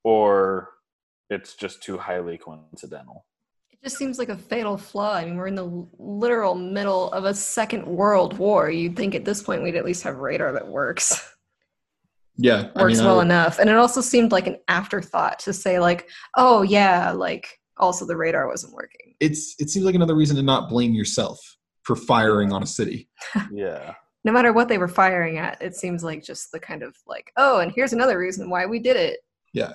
or 0.04 0.70
it's 1.30 1.56
just 1.56 1.82
too 1.84 1.98
highly 1.98 2.38
coincidental. 2.38 3.26
It 3.72 3.80
just 3.84 3.98
seems 3.98 4.20
like 4.20 4.30
a 4.30 4.38
fatal 4.38 4.78
flaw. 4.78 5.14
I 5.16 5.26
mean, 5.26 5.38
we're 5.38 5.48
in 5.48 5.56
the 5.56 5.88
literal 5.98 6.56
middle 6.56 7.12
of 7.14 7.26
a 7.26 7.34
second 7.34 7.86
world 7.86 8.38
war. 8.38 8.70
You'd 8.70 8.96
think 8.96 9.16
at 9.16 9.26
this 9.26 9.42
point 9.42 9.64
we'd 9.64 9.76
at 9.76 9.86
least 9.86 10.04
have 10.04 10.18
radar 10.18 10.52
that 10.54 10.68
works. 10.68 11.36
Yeah, 12.38 12.70
I 12.76 12.84
works 12.84 12.98
mean, 12.98 13.06
well 13.06 13.18
would- 13.18 13.24
enough. 13.26 13.60
And 13.60 13.70
it 13.70 13.76
also 13.76 14.02
seemed 14.02 14.32
like 14.32 14.48
an 14.48 14.58
afterthought 14.68 15.40
to 15.40 15.54
say, 15.54 15.80
like, 15.80 16.10
oh, 16.38 16.62
yeah, 16.62 17.12
like, 17.12 17.60
also 17.78 18.06
the 18.06 18.16
radar 18.18 18.48
wasn't 18.48 18.74
working. 18.74 19.16
it's 19.20 19.56
it 19.60 19.70
seems 19.70 19.86
like 19.86 19.96
another 19.96 20.16
reason 20.16 20.36
to 20.36 20.44
not 20.44 20.70
blame 20.70 20.94
yourself 20.94 21.40
for 21.84 21.96
firing 21.96 22.52
on 22.54 22.64
a 22.64 22.68
city. 22.68 23.10
Yeah. 23.52 23.94
No 24.24 24.32
matter 24.32 24.54
what 24.54 24.68
they 24.68 24.78
were 24.78 24.88
firing 24.88 25.40
at, 25.40 25.60
it 25.64 25.76
seems 25.76 26.04
like 26.04 26.24
just 26.24 26.52
the 26.52 26.60
kind 26.60 26.84
of 26.84 26.96
like, 27.08 27.32
oh, 27.38 27.60
and 27.60 27.72
here's 27.72 27.92
another 27.92 28.20
reason 28.20 28.52
why 28.52 28.68
we 28.68 28.78
did 28.78 28.96
it. 28.96 29.20
Yeah 29.52 29.74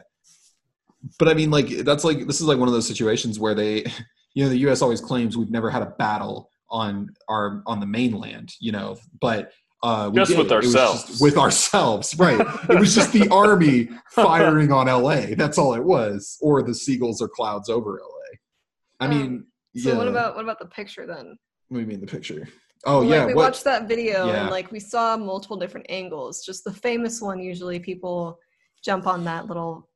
but 1.19 1.29
I 1.29 1.35
mean, 1.35 1.51
like 1.51 1.69
that's 1.69 2.05
like 2.05 2.27
this 2.27 2.41
is 2.41 2.47
like 2.47 2.59
one 2.59 2.69
of 2.69 2.75
those 2.75 2.87
situations 2.87 3.39
where 3.39 3.55
they, 3.55 3.85
you 4.35 4.45
know, 4.45 4.49
the 4.49 4.59
U.S. 4.59 4.83
always 4.83 5.01
claims 5.01 5.37
we've 5.37 5.51
never 5.51 5.71
had 5.71 5.83
a 5.83 5.95
battle 5.99 6.51
on 6.71 7.11
our 7.29 7.63
on 7.67 7.81
the 7.81 7.87
mainland, 7.87 8.53
you 8.61 8.73
know, 8.73 8.97
but 9.21 9.53
uh, 9.87 10.09
we 10.11 10.17
Just 10.17 10.31
did. 10.33 10.39
with 10.39 10.51
It 10.53 10.57
was 10.57 10.73
just 10.73 10.77
ourselves. 10.77 11.21
with 11.21 11.37
ourselves, 11.39 12.19
right? 12.19 12.41
it 12.71 12.79
was 12.81 12.95
just 12.95 13.13
the 13.13 13.29
army 13.45 13.89
firing 14.11 14.73
on 14.73 14.89
L.A. 14.89 15.35
That's 15.35 15.59
all 15.59 15.75
it 15.75 15.85
was, 15.85 16.37
or 16.41 16.63
the 16.63 16.75
seagulls 16.75 17.23
or 17.23 17.29
clouds 17.29 17.69
over 17.69 18.01
L.A. 18.01 19.05
I 19.05 19.07
Um, 19.07 19.11
mean, 19.11 19.47
So 19.77 19.91
yeah. 19.91 19.97
what 19.97 20.09
about 20.09 20.35
what 20.35 20.43
about 20.45 20.59
the 20.59 20.67
picture 20.67 21.07
then? 21.07 21.37
What 21.69 21.79
do 21.79 21.81
you 21.81 21.87
mean 21.87 22.01
the 22.01 22.07
picture? 22.07 22.49
Oh 22.85 23.01
like, 23.01 23.11
yeah, 23.11 23.27
we 23.27 23.35
what? 23.35 23.45
watched 23.47 23.65
that 23.65 23.87
video 23.89 24.27
Yeah. 24.27 24.43
and 24.43 24.51
like 24.51 24.71
we 24.73 24.81
saw 24.81 25.17
multiple 25.17 25.57
different 25.57 25.87
angles. 25.89 26.45
Just 26.45 26.65
the 26.65 26.73
famous 26.73 27.21
one, 27.21 27.39
usually 27.41 27.79
people 27.79 28.39
jump 28.85 29.07
on 29.07 29.25
that 29.25 29.47
little 29.47 29.89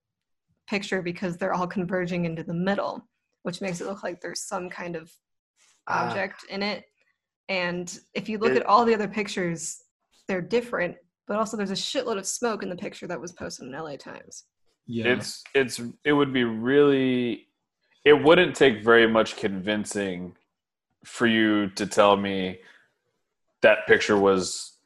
picture 0.68 1.02
because 1.02 1.36
they're 1.36 1.52
all 1.54 1.66
converging 1.66 2.24
into 2.26 2.42
the 2.44 2.54
middle, 2.54 2.94
which 3.42 3.60
makes 3.60 3.80
it 3.80 3.86
look 3.88 4.02
like 4.04 4.20
there's 4.20 4.42
some 4.42 4.68
kind 4.70 4.94
of 4.96 5.10
Ah. 5.88 6.08
object 6.08 6.44
in 6.48 6.62
it. 6.62 6.84
And 7.50 7.98
if 8.14 8.28
you 8.28 8.38
look 8.38 8.52
It- 8.52 8.58
at 8.58 8.66
all 8.66 8.84
the 8.84 8.94
other 8.94 9.08
pictures, 9.08 9.82
they're 10.28 10.40
different, 10.40 10.96
but 11.26 11.36
also 11.36 11.56
there's 11.56 11.72
a 11.72 11.74
shitload 11.74 12.16
of 12.16 12.24
smoke 12.26 12.62
in 12.62 12.68
the 12.70 12.76
picture 12.76 13.08
that 13.08 13.20
was 13.20 13.32
posted 13.32 13.66
in 13.66 13.74
LA 13.74 13.96
Times. 13.96 14.44
yeah, 14.86 15.12
it's 15.12 15.44
it's 15.54 15.80
it 16.04 16.12
would 16.12 16.32
be 16.32 16.42
really 16.42 17.46
it 18.04 18.14
wouldn't 18.14 18.56
take 18.56 18.82
very 18.82 19.06
much 19.06 19.36
convincing 19.36 20.34
for 21.04 21.26
you 21.28 21.68
to 21.70 21.86
tell 21.86 22.16
me 22.16 22.58
that 23.62 23.86
picture 23.86 24.16
was 24.16 24.78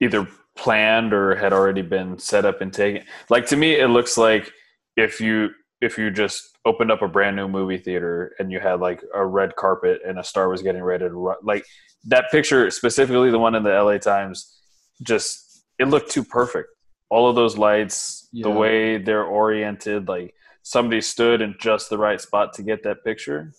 either 0.00 0.26
planned 0.56 1.14
or 1.14 1.36
had 1.36 1.52
already 1.54 1.80
been 1.80 2.18
set 2.18 2.44
up 2.44 2.60
and 2.60 2.72
taken 2.72 3.06
like 3.30 3.46
to 3.46 3.56
me 3.56 3.76
it 3.76 3.86
looks 3.88 4.18
like 4.18 4.52
if 4.96 5.20
you 5.20 5.50
if 5.80 5.96
you 5.96 6.10
just 6.10 6.49
opened 6.64 6.90
up 6.90 7.02
a 7.02 7.08
brand 7.08 7.36
new 7.36 7.48
movie 7.48 7.78
theater 7.78 8.34
and 8.38 8.52
you 8.52 8.60
had 8.60 8.80
like 8.80 9.02
a 9.14 9.24
red 9.24 9.56
carpet 9.56 10.00
and 10.06 10.18
a 10.18 10.24
star 10.24 10.48
was 10.48 10.62
getting 10.62 10.82
ready 10.82 11.04
to 11.04 11.14
run 11.14 11.36
like 11.42 11.64
that 12.04 12.30
picture 12.30 12.70
specifically 12.70 13.30
the 13.30 13.38
one 13.38 13.54
in 13.54 13.62
the 13.62 13.82
la 13.82 13.96
times 13.96 14.60
just 15.02 15.64
it 15.78 15.88
looked 15.88 16.10
too 16.10 16.24
perfect 16.24 16.68
all 17.08 17.28
of 17.28 17.34
those 17.34 17.56
lights 17.56 18.28
the 18.32 18.50
way 18.50 18.98
they're 18.98 19.24
oriented 19.24 20.06
like 20.06 20.34
somebody 20.62 21.00
stood 21.00 21.40
in 21.40 21.54
just 21.58 21.88
the 21.88 21.98
right 21.98 22.20
spot 22.20 22.52
to 22.52 22.62
get 22.62 22.82
that 22.82 23.02
picture 23.04 23.52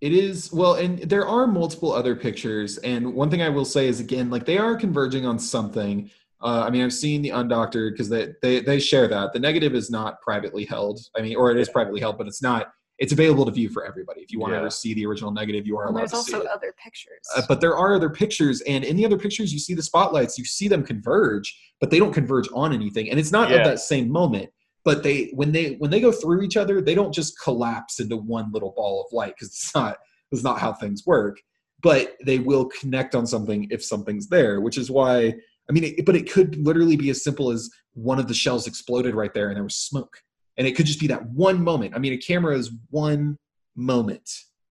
It 0.00 0.12
is 0.12 0.52
well, 0.52 0.74
and 0.74 0.98
there 0.98 1.26
are 1.26 1.46
multiple 1.46 1.90
other 1.90 2.14
pictures. 2.14 2.76
And 2.78 3.14
one 3.14 3.30
thing 3.30 3.40
I 3.40 3.48
will 3.48 3.64
say 3.64 3.88
is 3.88 3.98
again, 3.98 4.28
like 4.28 4.44
they 4.44 4.58
are 4.58 4.76
converging 4.76 5.24
on 5.24 5.38
something. 5.38 6.10
Uh, 6.42 6.64
I 6.66 6.70
mean, 6.70 6.82
I've 6.82 6.92
seen 6.92 7.22
the 7.22 7.30
undoctored 7.30 7.92
because 7.92 8.08
they, 8.08 8.34
they 8.42 8.60
they 8.60 8.78
share 8.78 9.08
that 9.08 9.32
the 9.32 9.38
negative 9.38 9.74
is 9.74 9.90
not 9.90 10.20
privately 10.20 10.64
held. 10.64 11.00
I 11.16 11.22
mean, 11.22 11.36
or 11.36 11.50
it 11.50 11.56
is 11.56 11.68
privately 11.68 12.00
held, 12.00 12.18
but 12.18 12.26
it's 12.26 12.42
not 12.42 12.68
it's 12.98 13.12
available 13.12 13.44
to 13.44 13.50
view 13.50 13.68
for 13.68 13.84
everybody. 13.84 14.22
If 14.22 14.32
you 14.32 14.40
want 14.40 14.54
Yeah. 14.54 14.60
to 14.62 14.70
see 14.70 14.94
the 14.94 15.04
original 15.06 15.30
negative, 15.30 15.66
you 15.66 15.76
are 15.76 15.84
Well, 15.84 15.92
allowed 15.92 16.00
there's 16.00 16.10
to 16.12 16.16
see 16.22 16.32
There's 16.32 16.44
also 16.44 16.54
other 16.54 16.74
pictures. 16.82 17.20
Uh, 17.36 17.42
but 17.46 17.60
there 17.60 17.76
are 17.76 17.94
other 17.94 18.08
pictures, 18.08 18.62
and 18.62 18.84
in 18.84 18.96
the 18.96 19.04
other 19.04 19.18
pictures, 19.18 19.52
you 19.52 19.58
see 19.58 19.74
the 19.74 19.82
spotlights. 19.82 20.38
You 20.38 20.44
see 20.46 20.66
them 20.68 20.82
converge, 20.82 21.58
but 21.80 21.90
they 21.90 21.98
don't 21.98 22.12
converge 22.12 22.48
on 22.54 22.72
anything, 22.72 23.10
and 23.10 23.18
it's 23.20 23.32
not 23.32 23.50
Yeah. 23.50 23.56
at 23.56 23.64
that 23.64 23.80
same 23.80 24.10
moment. 24.10 24.48
But 24.84 25.02
they 25.02 25.30
when 25.34 25.52
they 25.52 25.74
when 25.74 25.90
they 25.90 26.00
go 26.00 26.12
through 26.12 26.42
each 26.42 26.56
other, 26.56 26.80
they 26.80 26.94
don't 26.94 27.12
just 27.12 27.38
collapse 27.42 27.98
into 28.00 28.16
one 28.16 28.50
little 28.52 28.72
ball 28.76 29.04
of 29.06 29.12
light 29.12 29.34
because 29.36 29.48
it's 29.48 29.74
not 29.74 29.98
it's 30.32 30.42
not 30.44 30.58
how 30.58 30.72
things 30.74 31.04
work. 31.06 31.38
But 31.82 32.14
they 32.24 32.38
will 32.38 32.66
connect 32.66 33.14
on 33.14 33.26
something 33.26 33.68
if 33.70 33.84
something's 33.84 34.28
there, 34.28 34.60
which 34.60 34.78
is 34.78 34.90
why 34.90 35.34
I 35.68 35.72
mean. 35.72 35.84
It, 35.84 36.06
but 36.06 36.16
it 36.16 36.30
could 36.30 36.56
literally 36.56 36.96
be 36.96 37.10
as 37.10 37.24
simple 37.24 37.50
as 37.50 37.70
one 37.94 38.18
of 38.18 38.28
the 38.28 38.34
shells 38.34 38.66
exploded 38.66 39.14
right 39.14 39.32
there, 39.34 39.48
and 39.48 39.56
there 39.56 39.64
was 39.64 39.76
smoke, 39.76 40.18
and 40.56 40.66
it 40.66 40.76
could 40.76 40.86
just 40.86 41.00
be 41.00 41.06
that 41.08 41.26
one 41.30 41.62
moment. 41.62 41.94
I 41.94 41.98
mean, 41.98 42.12
a 42.12 42.18
camera 42.18 42.56
is 42.56 42.70
one 42.90 43.38
moment 43.74 44.30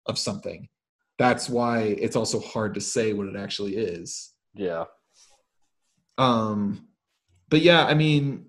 of 0.06 0.18
something 0.18 0.68
that's 1.20 1.50
why 1.50 1.80
it's 1.80 2.16
also 2.16 2.40
hard 2.40 2.72
to 2.74 2.80
say 2.80 3.12
what 3.12 3.26
it 3.26 3.36
actually 3.36 3.76
is 3.76 4.32
Yeah. 4.54 4.84
um 6.18 6.88
but 7.50 7.60
yeah 7.60 7.84
i 7.84 7.94
mean 7.94 8.46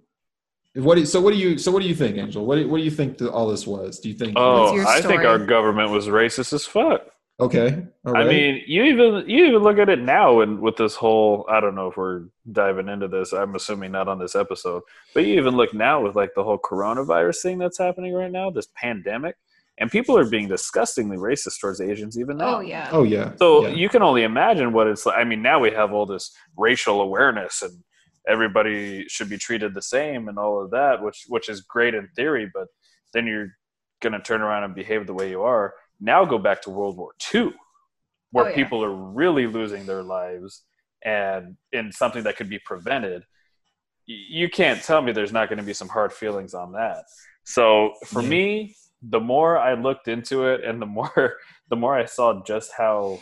what 0.75 0.95
do, 0.95 1.05
so 1.05 1.19
what 1.19 1.33
do 1.33 1.37
you 1.37 1.57
so 1.57 1.69
what 1.71 1.81
do 1.81 1.87
you 1.89 1.95
think 1.95 2.17
angel 2.17 2.45
what 2.45 2.55
do, 2.55 2.67
what 2.69 2.77
do 2.77 2.83
you 2.83 2.91
think 2.91 3.21
all 3.21 3.47
this 3.49 3.67
was 3.67 3.99
do 3.99 4.07
you 4.07 4.15
think 4.15 4.33
Oh, 4.37 4.79
I 4.87 5.01
think 5.01 5.23
our 5.23 5.37
government 5.37 5.91
was 5.91 6.07
racist 6.07 6.53
as 6.53 6.65
fuck. 6.65 7.01
Okay 7.41 7.83
all 8.03 8.17
I 8.17 8.23
mean, 8.23 8.63
you 8.65 8.83
even 8.85 9.29
you 9.29 9.45
even 9.45 9.61
look 9.61 9.77
at 9.77 9.87
it 9.87 9.99
now, 9.99 10.41
and 10.41 10.59
with 10.59 10.75
this 10.75 10.95
whole 10.95 11.45
I 11.47 11.59
don't 11.59 11.75
know 11.75 11.87
if 11.87 11.97
we're 11.97 12.23
diving 12.51 12.89
into 12.89 13.07
this. 13.07 13.31
I'm 13.31 13.53
assuming 13.53 13.91
not 13.91 14.07
on 14.07 14.17
this 14.17 14.35
episode, 14.35 14.81
but 15.13 15.23
you 15.23 15.35
even 15.35 15.55
look 15.55 15.71
now 15.71 16.01
with 16.01 16.15
like 16.15 16.31
the 16.35 16.43
whole 16.43 16.57
coronavirus 16.57 17.43
thing 17.43 17.59
that's 17.59 17.77
happening 17.77 18.11
right 18.11 18.31
now, 18.31 18.49
this 18.49 18.69
pandemic, 18.75 19.35
and 19.77 19.91
people 19.91 20.17
are 20.17 20.27
being 20.27 20.47
disgustingly 20.47 21.17
racist 21.17 21.59
towards 21.61 21.79
Asians 21.79 22.19
even 22.19 22.37
now. 22.37 22.57
oh 22.57 22.59
yeah. 22.61 22.89
oh 22.91 23.03
yeah 23.03 23.33
So 23.37 23.67
yeah. 23.67 23.73
you 23.75 23.87
can 23.87 24.01
only 24.01 24.23
imagine 24.23 24.73
what 24.73 24.87
it's 24.87 25.05
like. 25.05 25.19
I 25.19 25.23
mean, 25.23 25.43
now 25.43 25.59
we 25.59 25.69
have 25.69 25.93
all 25.93 26.07
this 26.07 26.35
racial 26.57 27.01
awareness 27.01 27.61
and 27.61 27.83
everybody 28.27 29.05
should 29.09 29.29
be 29.29 29.37
treated 29.37 29.75
the 29.75 29.81
same 29.83 30.27
and 30.27 30.39
all 30.39 30.59
of 30.59 30.71
that, 30.71 31.03
which 31.03 31.25
which 31.27 31.49
is 31.49 31.61
great 31.61 31.93
in 31.93 32.07
theory, 32.15 32.49
but 32.51 32.67
then 33.13 33.27
you're 33.27 33.49
going 34.01 34.13
to 34.13 34.19
turn 34.19 34.41
around 34.41 34.63
and 34.63 34.73
behave 34.73 35.05
the 35.05 35.13
way 35.13 35.29
you 35.29 35.43
are. 35.43 35.75
Now 36.01 36.25
go 36.25 36.37
back 36.39 36.61
to 36.63 36.69
World 36.71 36.97
War 36.97 37.11
II, 37.33 37.53
where 38.31 38.45
Oh, 38.45 38.49
yeah. 38.49 38.55
people 38.55 38.83
are 38.83 38.93
really 38.93 39.45
losing 39.47 39.85
their 39.85 40.03
lives 40.03 40.63
and 41.03 41.55
in 41.71 41.91
something 41.91 42.23
that 42.23 42.35
could 42.37 42.49
be 42.49 42.59
prevented. 42.59 43.23
You 44.07 44.49
can't 44.49 44.83
tell 44.83 45.01
me 45.01 45.11
there's 45.11 45.31
not 45.31 45.47
going 45.47 45.59
to 45.59 45.63
be 45.63 45.73
some 45.73 45.87
hard 45.89 46.11
feelings 46.11 46.53
on 46.53 46.71
that. 46.73 47.03
So 47.45 47.93
for 48.05 48.21
Yeah. 48.21 48.29
me, 48.29 48.75
the 49.01 49.19
more 49.19 49.57
I 49.57 49.73
looked 49.75 50.07
into 50.07 50.47
it 50.47 50.63
and 50.63 50.81
the 50.81 50.85
more 50.97 51.37
the 51.69 51.75
more 51.75 51.95
I 51.95 52.05
saw 52.05 52.43
just 52.43 52.71
how 52.77 53.19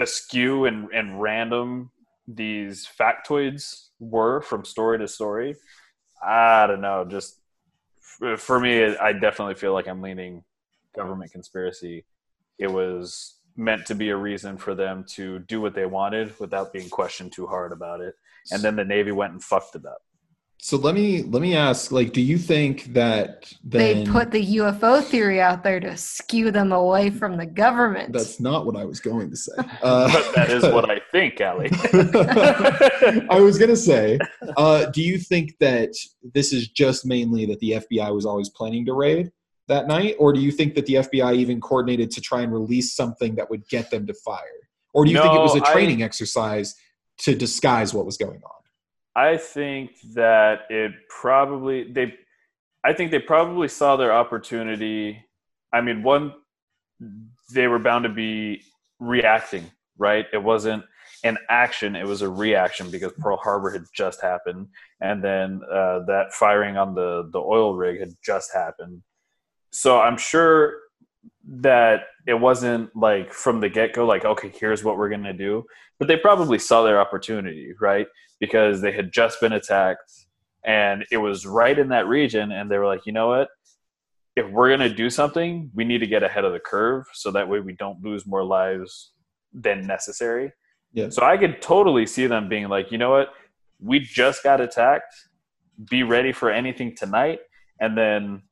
askew 0.00 0.66
and, 0.66 0.88
and 0.92 1.20
random 1.20 1.90
these 2.28 2.86
factoids 2.98 3.88
were 3.98 4.40
from 4.42 4.64
story 4.64 4.98
to 4.98 5.08
story, 5.08 5.56
I 6.22 6.66
don't 6.66 6.80
know. 6.80 7.04
Just 7.04 7.40
for 8.36 8.60
me, 8.60 8.84
I 8.84 9.12
definitely 9.12 9.54
feel 9.54 9.72
like 9.72 9.88
I'm 9.88 10.02
leaning 10.02 10.44
government 10.98 11.32
conspiracy. 11.32 12.04
It 12.58 12.70
was 12.70 13.38
meant 13.56 13.86
to 13.86 13.94
be 13.94 14.08
a 14.10 14.16
reason 14.16 14.56
for 14.56 14.74
them 14.74 15.04
to 15.16 15.40
do 15.40 15.60
what 15.60 15.74
they 15.74 15.86
wanted 15.86 16.32
without 16.38 16.72
being 16.72 16.88
questioned 16.88 17.32
too 17.32 17.46
hard 17.46 17.72
about 17.72 18.00
it. 18.00 18.14
And 18.52 18.62
then 18.62 18.76
the 18.76 18.84
Navy 18.84 19.12
went 19.12 19.32
and 19.32 19.42
fucked 19.42 19.74
it 19.74 19.84
up. 19.84 19.98
so 20.60 20.76
let 20.76 20.94
me 20.94 21.22
let 21.22 21.40
me 21.40 21.54
ask 21.54 21.92
like 21.92 22.10
do 22.12 22.20
you 22.20 22.36
think 22.36 22.74
that 23.00 23.52
then, 23.62 23.80
they 23.80 24.10
put 24.10 24.32
the 24.32 24.44
UFO 24.60 24.92
theory 25.12 25.40
out 25.48 25.62
there 25.62 25.80
to 25.80 25.96
skew 25.96 26.50
them 26.50 26.72
away 26.72 27.10
from 27.10 27.36
the 27.36 27.46
government. 27.46 28.12
that's 28.12 28.40
not 28.40 28.66
what 28.66 28.76
i 28.82 28.84
was 28.92 28.98
going 29.08 29.28
to 29.30 29.36
say 29.36 29.52
uh, 29.82 30.06
But 30.12 30.34
that 30.34 30.50
is 30.50 30.62
what 30.76 30.86
I 30.90 30.98
think, 31.14 31.40
Allie. 31.40 31.70
I 33.36 33.40
was 33.46 33.56
gonna 33.62 33.82
say, 33.90 34.04
uh, 34.56 34.80
do 34.96 35.02
you 35.10 35.16
think 35.30 35.46
that 35.60 35.90
this 36.36 36.52
is 36.52 36.68
just 36.82 37.00
mainly 37.14 37.46
that 37.50 37.60
the 37.60 37.70
FBI 37.82 38.10
was 38.18 38.26
always 38.30 38.48
planning 38.58 38.84
to 38.86 38.94
raid 38.94 39.30
that 39.68 39.86
night, 39.86 40.16
or 40.18 40.32
do 40.32 40.40
you 40.40 40.50
think 40.50 40.74
that 40.74 40.86
the 40.86 40.94
FBI 40.94 41.36
even 41.36 41.60
coordinated 41.60 42.10
to 42.12 42.20
try 42.20 42.42
and 42.42 42.52
release 42.52 42.94
something 42.94 43.34
that 43.36 43.48
would 43.50 43.68
get 43.68 43.90
them 43.90 44.06
to 44.06 44.14
fire, 44.14 44.68
or 44.92 45.04
do 45.04 45.10
you 45.10 45.20
think 45.20 45.34
it 45.34 45.40
was 45.40 45.54
a 45.54 45.60
training 45.60 46.02
exercise 46.02 46.74
to 47.18 47.34
disguise 47.34 47.92
what 47.92 48.06
was 48.06 48.16
going 48.16 48.40
on? 48.42 48.58
I 49.14 49.36
think 49.36 49.92
that 50.14 50.62
it 50.70 50.92
probably 51.08 51.90
they 51.92 52.14
I 52.84 52.92
think 52.92 53.10
they 53.10 53.18
probably 53.18 53.68
saw 53.68 53.96
their 53.96 54.12
opportunity. 54.12 55.24
I 55.72 55.80
mean, 55.80 56.02
one 56.02 56.34
they 57.52 57.66
were 57.66 57.78
bound 57.78 58.04
to 58.04 58.10
be 58.10 58.62
reacting, 59.00 59.70
right? 59.96 60.26
It 60.32 60.42
wasn't 60.42 60.84
an 61.24 61.36
action, 61.50 61.96
it 61.96 62.06
was 62.06 62.22
a 62.22 62.28
reaction 62.28 62.90
because 62.90 63.12
Pearl 63.18 63.36
Harbor 63.36 63.70
had 63.70 63.84
just 63.92 64.22
happened 64.22 64.68
and 65.00 65.22
then 65.22 65.62
uh, 65.70 66.00
that 66.06 66.32
firing 66.32 66.76
on 66.76 66.94
the 66.94 67.28
the 67.32 67.40
oil 67.40 67.74
rig 67.74 67.98
had 67.98 68.14
just 68.24 68.54
happened. 68.54 69.02
So 69.72 70.00
I'm 70.00 70.16
sure 70.16 70.74
that 71.50 72.02
it 72.26 72.34
wasn't 72.34 72.94
like 72.94 73.32
from 73.32 73.60
the 73.60 73.68
get-go 73.68 74.04
like 74.06 74.24
okay, 74.24 74.52
here's 74.54 74.84
what 74.84 74.96
we're 74.98 75.08
going 75.08 75.24
to 75.24 75.32
do, 75.32 75.64
but 75.98 76.08
they 76.08 76.16
probably 76.16 76.58
saw 76.58 76.82
their 76.82 77.00
opportunity, 77.00 77.72
right? 77.80 78.06
because 78.40 78.80
they 78.80 78.92
had 78.92 79.12
just 79.12 79.40
been 79.40 79.52
attacked 79.52 80.12
and 80.64 81.04
it 81.10 81.16
was 81.16 81.46
right 81.46 81.78
in 81.78 81.88
that 81.88 82.06
region 82.06 82.52
and 82.52 82.70
they 82.70 82.78
were 82.78 82.86
like 82.86 83.04
you 83.06 83.12
know 83.12 83.28
what 83.28 83.48
if 84.36 84.48
we're 84.50 84.68
going 84.68 84.88
to 84.88 84.94
do 84.94 85.10
something 85.10 85.70
we 85.74 85.84
need 85.84 85.98
to 85.98 86.06
get 86.06 86.22
ahead 86.22 86.44
of 86.44 86.52
the 86.52 86.60
curve 86.60 87.04
so 87.14 87.30
that 87.30 87.48
way 87.48 87.60
we 87.60 87.72
don't 87.74 88.02
lose 88.02 88.26
more 88.26 88.44
lives 88.44 89.12
than 89.52 89.86
necessary 89.86 90.52
Yeah. 90.92 91.08
so 91.10 91.24
i 91.24 91.36
could 91.36 91.60
totally 91.62 92.06
see 92.06 92.26
them 92.26 92.48
being 92.48 92.68
like 92.68 92.90
you 92.92 92.98
know 92.98 93.10
what 93.10 93.28
we 93.80 94.00
just 94.00 94.42
got 94.42 94.60
attacked 94.60 95.14
be 95.88 96.02
ready 96.02 96.32
for 96.32 96.50
anything 96.50 96.94
tonight 96.96 97.40
and 97.80 97.96
then 97.96 98.42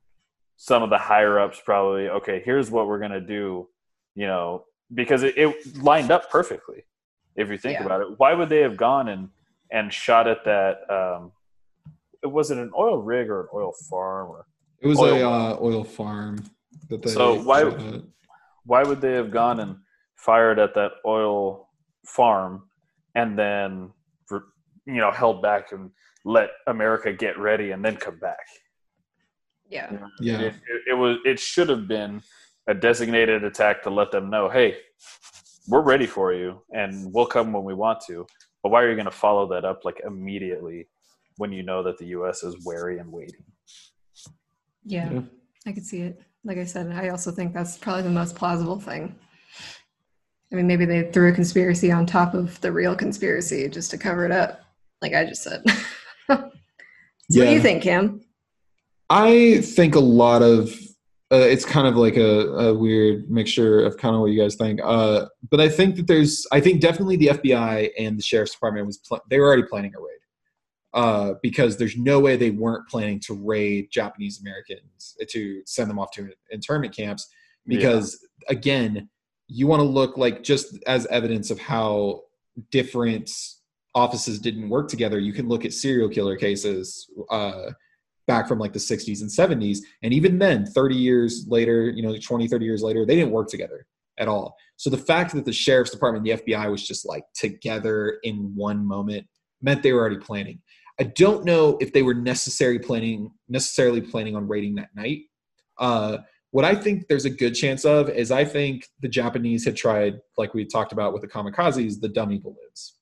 some 0.57 0.83
of 0.83 0.91
the 0.91 0.99
higher 0.99 1.39
ups 1.39 1.61
probably 1.65 2.09
okay 2.09 2.41
here's 2.45 2.71
what 2.71 2.87
we're 2.87 2.99
going 2.99 3.11
to 3.11 3.21
do 3.21 3.69
you 4.15 4.27
know 4.27 4.65
because 4.95 5.23
it, 5.23 5.37
it 5.37 5.77
lined 5.83 6.11
up 6.11 6.31
perfectly 6.31 6.85
if 7.37 7.49
you 7.51 7.59
think 7.59 7.79
Yeah. 7.79 7.85
about 7.87 8.01
it 8.01 8.09
why 8.19 8.33
would 8.35 8.49
they 8.49 8.61
have 8.61 8.77
gone 8.77 9.09
and 9.09 9.29
and 9.71 9.93
shot 9.93 10.27
at 10.29 10.45
that 10.45 10.79
um 10.91 11.33
it 12.23 12.29
was 12.29 12.51
it 12.51 12.59
an 12.59 12.71
oil 12.77 12.99
rig 13.03 13.29
or 13.29 13.43
an 13.43 13.49
oil 13.55 13.73
farm 13.91 14.31
or 14.31 14.47
It 14.81 14.87
was 14.89 14.99
Oil. 14.99 15.15
a 15.15 15.31
uh, 15.53 15.59
oil 15.61 15.85
farm 15.85 16.43
that 16.89 17.03
they. 17.03 17.11
So 17.11 17.41
why- 17.43 18.01
why 18.65 18.83
would 18.83 19.01
they 19.01 19.13
have 19.13 19.31
gone 19.31 19.61
and 19.61 19.77
fired 20.17 20.59
at 20.59 20.75
that 20.75 20.93
oil 21.07 21.69
farm 22.05 22.69
and 23.15 23.39
then 23.39 23.91
you 24.31 25.01
know 25.03 25.11
held 25.11 25.43
back 25.43 25.73
and 25.73 25.91
let 26.25 26.51
america 26.67 27.13
get 27.13 27.39
ready 27.39 27.73
and 27.73 27.85
then 27.85 27.97
come 27.97 28.19
back 28.19 28.39
yeah. 29.69 29.93
Yeah. 30.21 30.41
it, 30.41 30.55
it, 30.55 30.83
it 30.91 30.95
was 30.95 31.19
it 31.25 31.39
should 31.39 31.69
have 31.69 31.89
been 31.89 32.23
a 32.69 32.75
designated 32.75 33.45
attack 33.45 33.83
to 33.83 33.91
let 33.91 34.11
them 34.11 34.31
know 34.31 34.49
hey 34.49 34.77
we're 35.69 35.83
ready 35.83 36.07
for 36.07 36.33
you 36.33 36.63
and 36.73 37.13
we'll 37.13 37.27
come 37.27 37.53
when 37.53 37.65
we 37.65 37.75
want 37.75 38.01
to 38.09 38.27
but 38.63 38.71
why 38.71 38.83
are 38.83 38.89
you 38.89 38.95
going 38.95 39.05
to 39.05 39.11
follow 39.11 39.49
that 39.49 39.65
up 39.65 39.85
like 39.85 40.01
immediately 40.07 40.89
when 41.37 41.53
you 41.53 41.63
know 41.63 41.83
that 41.83 41.99
the 41.99 42.07
us 42.07 42.43
is 42.43 42.57
wary 42.65 42.99
and 42.99 43.11
waiting 43.11 43.45
Yeah. 44.85 45.11
Yeah. 45.13 45.21
I 45.67 45.73
could 45.73 45.85
see 45.85 46.01
it. 46.03 46.21
Like 46.45 46.59
I 46.59 46.65
said, 46.65 46.93
I 46.93 47.09
also 47.09 47.33
think 47.33 47.53
that's 47.53 47.77
probably 47.77 48.03
the 48.03 48.11
most 48.11 48.37
plausible 48.37 48.79
thing. 48.79 49.17
I 50.53 50.55
mean, 50.55 50.69
maybe 50.69 50.85
they 50.85 51.11
threw 51.11 51.31
a 51.31 51.35
conspiracy 51.35 51.91
on 51.91 52.07
top 52.07 52.35
of 52.35 52.61
the 52.61 52.71
real 52.71 52.95
conspiracy 52.95 53.69
just 53.69 53.91
to 53.91 53.99
cover 53.99 54.25
it 54.25 54.31
up, 54.31 54.61
like 55.03 55.13
I 55.13 55.25
just 55.25 55.43
said. 55.43 55.63
so 55.69 55.75
What 56.29 56.53
do 57.31 57.51
you 57.51 57.61
think, 57.61 57.83
Cam? 57.83 58.21
I 59.09 59.61
think 59.63 59.95
a 59.95 60.01
lot 60.01 60.43
of 60.43 60.73
uh, 61.33 61.37
it's 61.39 61.65
kind 61.65 61.89
of 61.89 61.97
like 61.97 62.17
a, 62.17 62.49
a 62.49 62.75
weird 62.75 63.29
mixture 63.29 63.85
of 63.85 63.97
kind 63.97 64.15
of 64.15 64.21
what 64.21 64.31
you 64.31 64.41
guys 64.41 64.55
think. 64.55 64.81
Uh, 64.83 65.27
but 65.51 65.61
I 65.61 65.69
think 65.69 65.97
that 65.97 66.07
there's, 66.07 66.47
I 66.53 66.61
think 66.61 66.81
definitely 66.81 67.17
the 67.17 67.29
FBI 67.29 67.91
and 67.99 68.17
the 68.17 68.23
sheriff's 68.23 68.53
department 68.53 68.87
was 68.87 68.99
pl- 68.99 69.23
they 69.29 69.41
were 69.41 69.47
already 69.47 69.65
planning 69.65 69.93
a 69.97 70.01
raid 70.01 70.17
uh, 70.95 71.35
because 71.43 71.77
there's 71.77 71.97
no 71.97 72.21
way 72.21 72.37
they 72.37 72.51
weren't 72.51 72.89
planning 72.89 73.19
to 73.21 73.35
raid 73.35 73.89
Japanese 73.91 74.41
Americans 74.41 75.17
to 75.29 75.63
send 75.67 75.91
them 75.91 75.99
off 75.99 76.13
to 76.13 76.31
internment 76.51 76.95
camps 76.95 77.29
because 77.67 78.25
again, 78.49 79.09
you 79.49 79.67
want 79.67 79.81
to 79.81 79.85
look 79.85 80.17
like 80.17 80.45
just 80.45 80.79
as 80.87 81.07
evidence 81.07 81.51
of 81.51 81.59
how 81.59 82.23
different 82.71 83.31
offices 83.95 84.39
didn't 84.39 84.69
work 84.69 84.89
together. 84.89 85.19
You 85.19 85.33
can 85.33 85.49
look 85.49 85.65
at 85.65 85.73
serial 85.73 86.09
killer 86.09 86.37
cases. 86.37 87.11
Back 88.27 88.49
from 88.49 88.59
like 88.59 88.73
the 88.73 88.79
60s 88.79 89.21
and 89.21 89.31
70s 89.31 89.79
and 90.03 90.13
even 90.13 90.39
then 90.39 90.67
30 90.67 90.97
years 90.97 91.47
later 91.49 91.91
you 91.91 92.03
know 92.03 92.17
20 92.17 92.49
30 92.49 92.65
years 92.65 92.83
later 92.83 93.07
they 93.07 93.15
didn't 93.15 93.31
work 93.31 93.49
together 93.49 93.87
at 94.19 94.27
all 94.27 94.57
so 94.77 94.91
the 94.91 94.99
fact 94.99 95.33
that 95.35 95.45
the 95.45 95.53
sheriff's 95.53 95.93
department 95.93 96.27
and 96.27 96.39
the 96.39 96.43
fbi 96.43 96.69
was 96.69 96.85
just 96.87 97.07
like 97.07 97.23
together 97.35 98.19
in 98.25 98.53
one 98.57 98.85
moment 98.85 99.25
meant 99.63 99.83
they 99.83 99.93
were 99.93 100.01
already 100.01 100.19
planning 100.19 100.61
i 100.99 101.05
don't 101.05 101.45
know 101.45 101.77
if 101.81 101.93
they 101.93 102.03
were 102.03 102.15
necessarily 102.15 102.81
planning 102.81 103.31
necessarily 103.49 104.01
planning 104.01 104.35
on 104.35 104.49
raiding 104.49 104.75
that 104.75 104.89
night 104.97 105.21
Uh, 105.79 106.19
what 106.51 106.65
I 106.65 106.75
think 106.75 107.09
there's 107.09 107.27
a 107.27 107.31
good 107.31 107.55
chance 107.55 107.85
of 107.85 108.09
is 108.09 108.31
I 108.31 108.45
think 108.45 108.87
the 109.01 109.09
Japanese 109.09 109.65
had 109.65 109.77
tried, 109.77 110.15
like 110.39 110.55
we 110.55 110.65
talked 110.65 110.93
about 110.93 111.13
with 111.13 111.23
the 111.23 111.29
kamikazes, 111.29 112.01
the 112.01 112.09
dummy 112.09 112.39
balloons. 112.39 112.95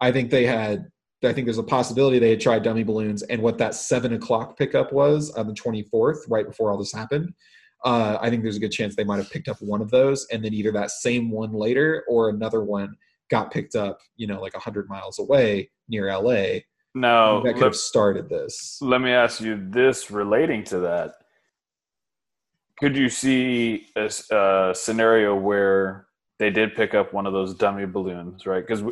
I 0.00 0.12
think 0.12 0.30
they 0.30 0.46
had. 0.46 0.86
I 1.24 1.32
think 1.32 1.46
there's 1.46 1.58
a 1.58 1.64
possibility 1.64 2.18
they 2.18 2.30
had 2.30 2.40
tried 2.40 2.62
dummy 2.62 2.84
balloons, 2.84 3.22
and 3.24 3.42
what 3.42 3.58
that 3.58 3.74
seven 3.74 4.12
o'clock 4.12 4.56
pickup 4.56 4.92
was 4.92 5.30
on 5.32 5.46
the 5.46 5.54
24th, 5.54 6.18
right 6.28 6.46
before 6.46 6.70
all 6.70 6.78
this 6.78 6.92
happened. 6.92 7.34
Uh, 7.84 8.18
I 8.20 8.30
think 8.30 8.42
there's 8.42 8.56
a 8.56 8.60
good 8.60 8.72
chance 8.72 8.96
they 8.96 9.04
might 9.04 9.18
have 9.18 9.30
picked 9.30 9.48
up 9.48 9.60
one 9.60 9.80
of 9.80 9.90
those, 9.90 10.26
and 10.32 10.44
then 10.44 10.54
either 10.54 10.72
that 10.72 10.90
same 10.90 11.30
one 11.30 11.52
later 11.52 12.04
or 12.08 12.28
another 12.28 12.62
one 12.62 12.96
got 13.30 13.52
picked 13.52 13.74
up, 13.74 14.00
you 14.16 14.26
know, 14.26 14.40
like 14.40 14.54
100 14.54 14.88
miles 14.88 15.18
away 15.18 15.70
near 15.88 16.06
LA. 16.06 16.60
No, 16.94 17.42
that 17.42 17.54
could 17.54 17.62
let, 17.62 17.66
have 17.66 17.76
started 17.76 18.28
this. 18.28 18.78
let 18.80 19.00
me 19.00 19.10
ask 19.10 19.40
you 19.40 19.64
this 19.70 20.10
relating 20.10 20.64
to 20.64 20.80
that. 20.80 21.14
Could 22.78 22.96
you 22.96 23.08
see 23.08 23.88
a 23.96 24.72
scenario 24.74 25.34
where 25.36 26.06
they 26.38 26.50
did 26.50 26.74
pick 26.74 26.94
up 26.94 27.12
one 27.12 27.26
of 27.26 27.32
those 27.32 27.54
dummy 27.54 27.86
balloons, 27.86 28.46
right? 28.46 28.64
Because 28.66 28.82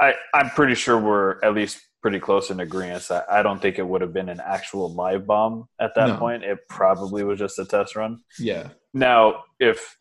I, 0.00 0.14
I'm 0.34 0.50
pretty 0.50 0.74
sure 0.74 0.98
we're 0.98 1.42
at 1.44 1.54
least 1.54 1.80
pretty 2.02 2.18
close 2.18 2.50
in 2.50 2.60
agreement. 2.60 3.06
I, 3.10 3.22
I 3.30 3.42
don't 3.42 3.60
think 3.60 3.78
it 3.78 3.86
would 3.86 4.00
have 4.00 4.14
been 4.14 4.30
an 4.30 4.40
actual 4.42 4.92
live 4.94 5.26
bomb 5.26 5.68
at 5.80 5.94
that 5.96 6.06
No. 6.08 6.16
point. 6.16 6.42
It 6.42 6.58
probably 6.68 7.22
was 7.24 7.38
just 7.38 7.58
a 7.58 7.64
test 7.66 7.94
run. 7.96 8.20
Yeah. 8.38 8.68
Now, 8.94 9.44
if 9.58 9.96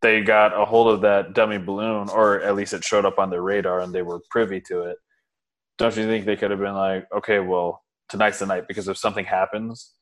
they 0.00 0.22
got 0.22 0.58
a 0.58 0.64
hold 0.64 0.88
of 0.94 1.02
that 1.02 1.34
dummy 1.34 1.58
balloon, 1.58 2.08
or 2.08 2.40
at 2.40 2.54
least 2.56 2.72
it 2.72 2.82
showed 2.84 3.04
up 3.04 3.18
on 3.18 3.28
their 3.30 3.42
radar 3.42 3.80
and 3.80 3.92
they 3.92 4.02
were 4.02 4.20
privy 4.30 4.60
to 4.62 4.82
it, 4.82 4.96
don't 5.76 5.94
you 5.96 6.06
think 6.06 6.24
they 6.24 6.36
could 6.36 6.50
have 6.50 6.60
been 6.60 6.74
like, 6.74 7.06
okay, 7.14 7.38
well, 7.40 7.82
tonight's 8.08 8.38
the 8.38 8.46
night 8.46 8.66
because 8.66 8.88
if 8.88 8.96
something 8.96 9.24
happens, 9.26 9.92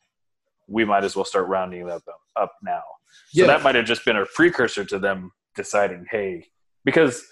we 0.69 0.85
might 0.85 1.03
as 1.05 1.17
well 1.17 1.25
start 1.25 1.49
rounding 1.49 1.87
that 1.87 1.97
up, 2.09 2.21
up 2.41 2.53
now. 2.63 2.83
So 3.33 3.41
Yeah. 3.43 3.47
that 3.49 3.63
might 3.63 3.75
have 3.75 3.85
just 3.87 4.05
been 4.05 4.17
a 4.17 4.27
precursor 4.27 4.85
to 4.85 4.99
them 4.99 5.33
deciding, 5.57 6.07
hey, 6.11 6.47
because 6.85 7.25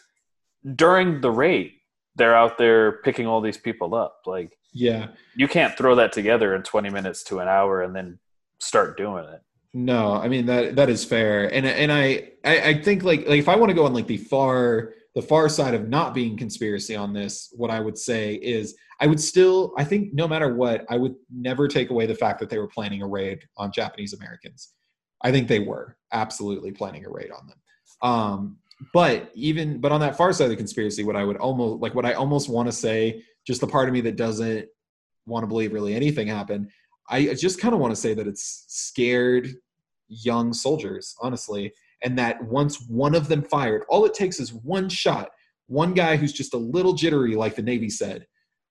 during 0.75 1.21
the 1.21 1.31
raid, 1.31 1.73
they're 2.17 2.35
out 2.37 2.59
there 2.59 2.93
picking 3.03 3.27
all 3.27 3.41
these 3.41 3.57
people 3.59 3.95
up. 3.95 4.21
Like, 4.27 4.57
Yeah. 4.73 5.09
you 5.35 5.49
can't 5.49 5.77
throw 5.77 5.95
that 5.97 6.13
together 6.13 6.55
in 6.55 6.63
20 6.63 6.91
minutes 6.91 7.23
to 7.25 7.41
an 7.41 7.49
hour 7.49 7.83
and 7.83 7.95
then 7.95 8.19
start 8.59 8.97
doing 8.97 9.25
it. 9.25 9.41
No, 9.77 10.13
I 10.13 10.29
mean 10.29 10.47
that 10.47 10.77
that 10.77 10.89
is 10.89 11.05
fair, 11.05 11.53
and 11.53 11.67
and 11.67 11.91
I 11.91 12.31
I, 12.45 12.61
I 12.69 12.81
think 12.81 13.03
like 13.03 13.27
like 13.27 13.41
if 13.41 13.49
I 13.49 13.57
want 13.57 13.71
to 13.71 13.75
go 13.75 13.87
on 13.87 13.93
like 13.93 14.07
the 14.07 14.19
far 14.19 14.93
the 15.17 15.23
far 15.23 15.49
side 15.49 15.75
of 15.75 15.89
not 15.89 16.15
being 16.15 16.37
conspiracy 16.37 16.95
on 16.95 17.13
this, 17.13 17.53
what 17.57 17.73
I 17.73 17.81
would 17.81 17.99
say 17.99 18.35
is 18.35 18.77
I 19.01 19.09
would 19.09 19.21
still 19.21 19.75
I 19.77 19.83
think 19.83 20.15
no 20.15 20.29
matter 20.29 20.55
what 20.55 20.85
I 20.89 20.97
would 20.97 21.17
never 21.29 21.67
take 21.67 21.91
away 21.91 22.07
the 22.07 22.15
fact 22.15 22.39
that 22.39 22.51
they 22.51 22.59
were 22.59 22.69
planning 22.69 23.03
a 23.03 23.07
raid 23.09 23.41
on 23.57 23.73
Japanese 23.73 24.13
Americans. 24.13 24.75
I 25.23 25.33
think 25.33 25.49
they 25.49 25.59
were 25.61 25.97
absolutely 26.13 26.71
planning 26.71 27.05
a 27.05 27.11
raid 27.11 27.33
on 27.33 27.49
them. 27.49 27.59
Um, 28.01 28.59
but 28.93 29.31
even 29.35 29.81
but 29.81 29.93
on 29.93 30.01
that 30.01 30.17
far 30.17 30.33
side 30.33 30.45
of 30.45 30.51
the 30.51 30.57
conspiracy, 30.57 31.05
what 31.05 31.17
I 31.17 31.25
would 31.25 31.37
almost 31.37 31.81
like 31.81 31.95
what 31.95 32.07
I 32.07 32.15
almost 32.15 32.49
want 32.49 32.69
to 32.69 32.73
say, 32.73 33.23
just 33.47 33.61
the 33.61 33.67
part 33.67 33.89
of 33.89 33.95
me 33.95 34.01
that 34.03 34.17
doesn't 34.17 34.67
want 35.27 35.43
to 35.43 35.47
believe 35.47 35.73
really 35.73 35.95
anything 35.95 36.27
happened. 36.27 36.71
I 37.09 37.35
just 37.35 37.61
kind 37.61 37.75
of 37.75 37.81
want 37.81 37.93
to 37.93 38.01
say 38.01 38.15
that 38.15 38.27
it's 38.27 38.65
scared 38.69 39.49
young 40.09 40.53
soldiers, 40.53 41.15
honestly, 41.21 41.73
and 42.03 42.19
that 42.19 42.43
once 42.45 42.87
one 42.89 43.15
of 43.15 43.29
them 43.29 43.43
fired, 43.43 43.85
all 43.89 44.05
it 44.07 44.15
takes 44.15 44.41
is 44.41 44.53
one 44.53 44.89
shot, 44.89 45.31
one 45.67 45.93
guy 45.93 46.17
who's 46.17 46.33
just 46.33 46.55
a 46.55 46.59
little 46.59 46.95
jittery, 46.95 47.35
like 47.35 47.57
the 47.57 47.63
Navy 47.63 47.91
said, 47.91 48.27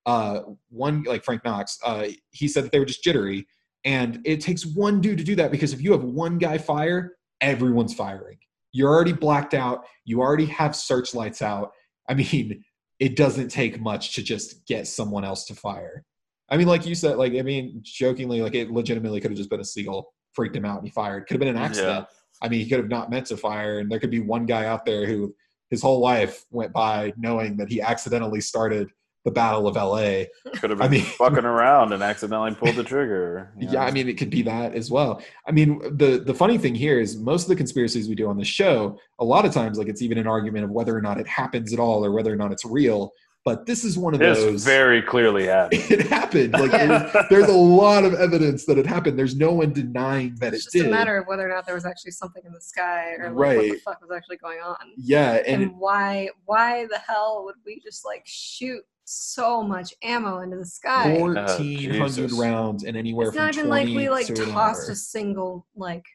uh, 0.06 0.42
one 0.70 1.04
like 1.04 1.24
Frank 1.24 1.46
Knox, 1.46 1.78
uh, 1.86 2.08
he 2.32 2.48
said 2.48 2.64
that 2.66 2.72
they 2.72 2.80
were 2.80 2.86
just 2.86 3.04
jittery, 3.04 3.48
and 3.86 4.20
it 4.26 4.42
takes 4.42 4.66
one 4.66 5.00
dude 5.00 5.18
to 5.20 5.24
do 5.24 5.36
that 5.36 5.52
because 5.52 5.74
if 5.74 5.82
you 5.82 5.92
have 5.92 6.04
one 6.04 6.38
guy 6.38 6.58
fire, 6.58 7.16
everyone's 7.42 7.94
firing. 7.94 8.38
You're 8.74 8.90
already 8.90 9.14
blacked 9.14 9.54
out. 9.54 9.86
You 10.04 10.22
already 10.22 10.48
have 10.48 10.76
searchlights 10.76 11.42
out. 11.42 11.72
I 12.10 12.16
mean, 12.16 12.66
it 13.00 13.16
doesn't 13.16 13.50
take 13.50 13.80
much 13.80 14.16
to 14.16 14.24
just 14.24 14.66
get 14.68 14.88
someone 14.88 15.24
else 15.24 15.46
to 15.46 15.56
fire. 15.56 16.04
I 16.50 16.58
mean, 16.58 16.68
like 16.68 16.86
you 16.86 16.96
said, 16.96 17.18
like 17.18 17.34
I 17.34 17.42
mean, 17.42 17.80
jokingly, 17.84 18.42
like 18.42 18.56
it 18.56 18.72
legitimately 18.72 19.22
could 19.22 19.32
have 19.32 19.38
just 19.38 19.50
been 19.50 19.62
a 19.62 19.66
seagull 19.66 20.14
freaked 20.34 20.56
him 20.56 20.66
out 20.66 20.78
and 20.78 20.88
he 20.88 20.92
fired. 20.92 21.28
Could 21.28 21.36
have 21.36 21.40
been 21.40 21.56
an 21.56 21.62
accident. 21.62 22.08
I 22.42 22.50
mean, 22.50 22.60
he 22.60 22.70
could 22.70 22.80
have 22.80 22.90
not 22.90 23.10
meant 23.10 23.28
to 23.28 23.38
fire, 23.38 23.80
and 23.80 23.92
there 23.92 24.00
could 24.00 24.12
be 24.12 24.20
one 24.20 24.46
guy 24.46 24.66
out 24.66 24.86
there 24.86 25.06
who 25.06 25.34
his 25.70 25.82
whole 25.82 26.00
life 26.00 26.44
went 26.52 26.74
by 26.74 27.14
knowing 27.18 27.58
that 27.58 27.70
he 27.70 27.82
accidentally 27.82 28.42
started 28.42 28.90
the 29.26 29.32
Battle 29.32 29.68
of 29.68 29.78
L.A. 29.78 30.28
Could 30.60 30.70
have 30.70 30.80
been 30.80 30.82
I 30.82 30.88
been 30.90 31.02
mean- 31.02 31.06
fucking 31.12 31.46
around 31.46 31.94
and 31.94 32.04
accidentally 32.04 32.54
pulled 32.56 32.76
the 32.76 32.84
trigger. 32.84 33.54
you 33.58 33.68
know? 33.68 33.74
Yeah, 33.74 33.84
I 33.86 33.92
mean, 33.92 34.10
it 34.10 34.18
could 34.18 34.30
be 34.30 34.42
that 34.44 34.74
as 34.76 34.92
well. 34.92 35.22
I 35.48 35.52
mean, 35.52 35.80
the 35.98 36.18
the 36.26 36.34
funny 36.34 36.58
thing 36.58 36.76
here 36.76 37.00
is 37.00 37.16
most 37.18 37.44
of 37.44 37.50
the 37.50 37.56
conspiracies 37.56 38.10
we 38.10 38.16
do 38.16 38.28
on 38.28 38.38
the 38.38 38.44
show, 38.46 38.98
a 39.20 39.26
lot 39.26 39.46
of 39.46 39.54
times, 39.54 39.78
like 39.78 39.88
it's 39.88 40.02
even 40.02 40.18
an 40.18 40.28
argument 40.28 40.66
of 40.66 40.72
whether 40.72 40.96
or 40.96 41.02
not 41.02 41.20
it 41.20 41.28
happens 41.28 41.72
at 41.74 41.80
all 41.80 42.04
or 42.04 42.12
whether 42.12 42.32
or 42.34 42.36
not 42.36 42.52
it's 42.52 42.66
real. 42.66 43.14
But 43.46 43.66
this 43.66 43.84
is 43.84 43.98
one 43.98 44.14
of 44.14 44.22
this 44.22 44.38
those. 44.38 44.64
very 44.64 45.02
clearly 45.02 45.46
happened. 45.48 45.84
it 45.92 46.08
happened. 46.08 46.54
Like 46.54 46.72
it 46.74 46.88
was- 46.90 47.26
there's 47.30 47.50
a 47.50 47.54
lot 47.54 48.06
of 48.06 48.14
evidence 48.14 48.66
that 48.68 48.78
it 48.78 48.86
happened. 48.86 49.20
There's 49.20 49.36
no 49.36 49.52
one 49.52 49.74
denying 49.74 50.36
that 50.40 50.54
It's 50.54 50.64
it 50.68 50.72
just 50.72 50.74
did. 50.74 50.86
a 50.86 50.90
matter 50.90 51.18
of 51.18 51.28
whether 51.28 51.46
or 51.46 51.54
not 51.54 51.66
there 51.66 51.76
was 51.76 51.86
actually 51.86 52.12
something 52.12 52.42
in 52.46 52.54
the 52.54 52.62
sky 52.62 53.16
or 53.20 53.32
like 53.32 53.58
what 53.58 53.62
the 53.64 53.80
fuck 53.84 54.02
was 54.02 54.12
actually 54.16 54.38
going 54.38 54.60
on. 54.60 54.78
yeah, 54.98 55.42
And, 55.46 55.62
and 55.64 55.78
why 55.78 56.30
why 56.46 56.86
the 56.90 57.00
hell 57.00 57.44
would 57.46 57.56
we 57.66 57.82
just 57.82 58.06
like 58.06 58.24
shoot 58.26 58.82
so 59.06 59.64
much 59.64 59.94
ammo 60.04 60.40
into 60.40 60.58
the 60.58 60.66
sky? 60.66 61.18
fourteen 61.18 61.92
oh, 61.92 61.98
hundred 62.00 62.30
Jesus. 62.30 62.34
rounds 62.34 62.84
and 62.84 62.96
anywhere 62.98 63.28
it's 63.28 63.36
from 63.36 63.46
not 63.46 63.56
even 63.56 63.70
like 63.70 63.88
we 63.88 64.10
like 64.10 64.28
to 64.28 64.46
tossed 64.46 64.90
a 64.90 64.96
single 64.96 65.66
like 65.76 66.06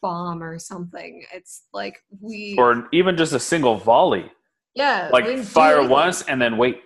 bomb 0.00 0.42
or 0.42 0.58
something. 0.58 1.24
It's 1.32 1.64
like 1.72 1.98
we 2.20 2.56
or 2.58 2.88
even 2.92 3.16
just 3.16 3.32
a 3.32 3.40
single 3.40 3.76
volley. 3.76 4.30
yeah 4.74 5.10
Like 5.12 5.24
we 5.24 5.36
didn't 5.36 5.46
fire 5.46 5.86
once 5.86 6.22
and 6.22 6.40
then 6.40 6.56
wait 6.56 6.80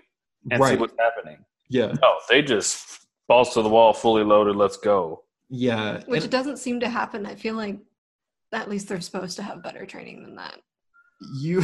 and 0.51 0.65
see 0.65 0.77
what's 0.77 0.95
happening. 0.99 1.39
Yeah, 1.69 1.95
No, 2.03 2.19
they 2.29 2.43
just 2.43 3.07
balls 3.29 3.55
to 3.55 3.63
the 3.63 3.69
wall, 3.69 3.93
fully 3.95 4.25
loaded. 4.25 4.57
Let's 4.57 4.77
go. 4.77 5.25
yeah. 5.49 6.03
which 6.07 6.25
and 6.25 6.31
doesn't 6.31 6.59
seem 6.59 6.81
to 6.81 6.89
happen. 6.89 7.25
I 7.25 7.35
feel 7.35 7.55
like 7.55 7.79
at 8.53 8.69
least 8.69 8.89
they're 8.89 9.01
supposed 9.01 9.37
to 9.37 9.43
have 9.43 9.63
better 9.63 9.87
training 9.87 10.23
than 10.23 10.37
that. 10.37 10.59
you 11.41 11.63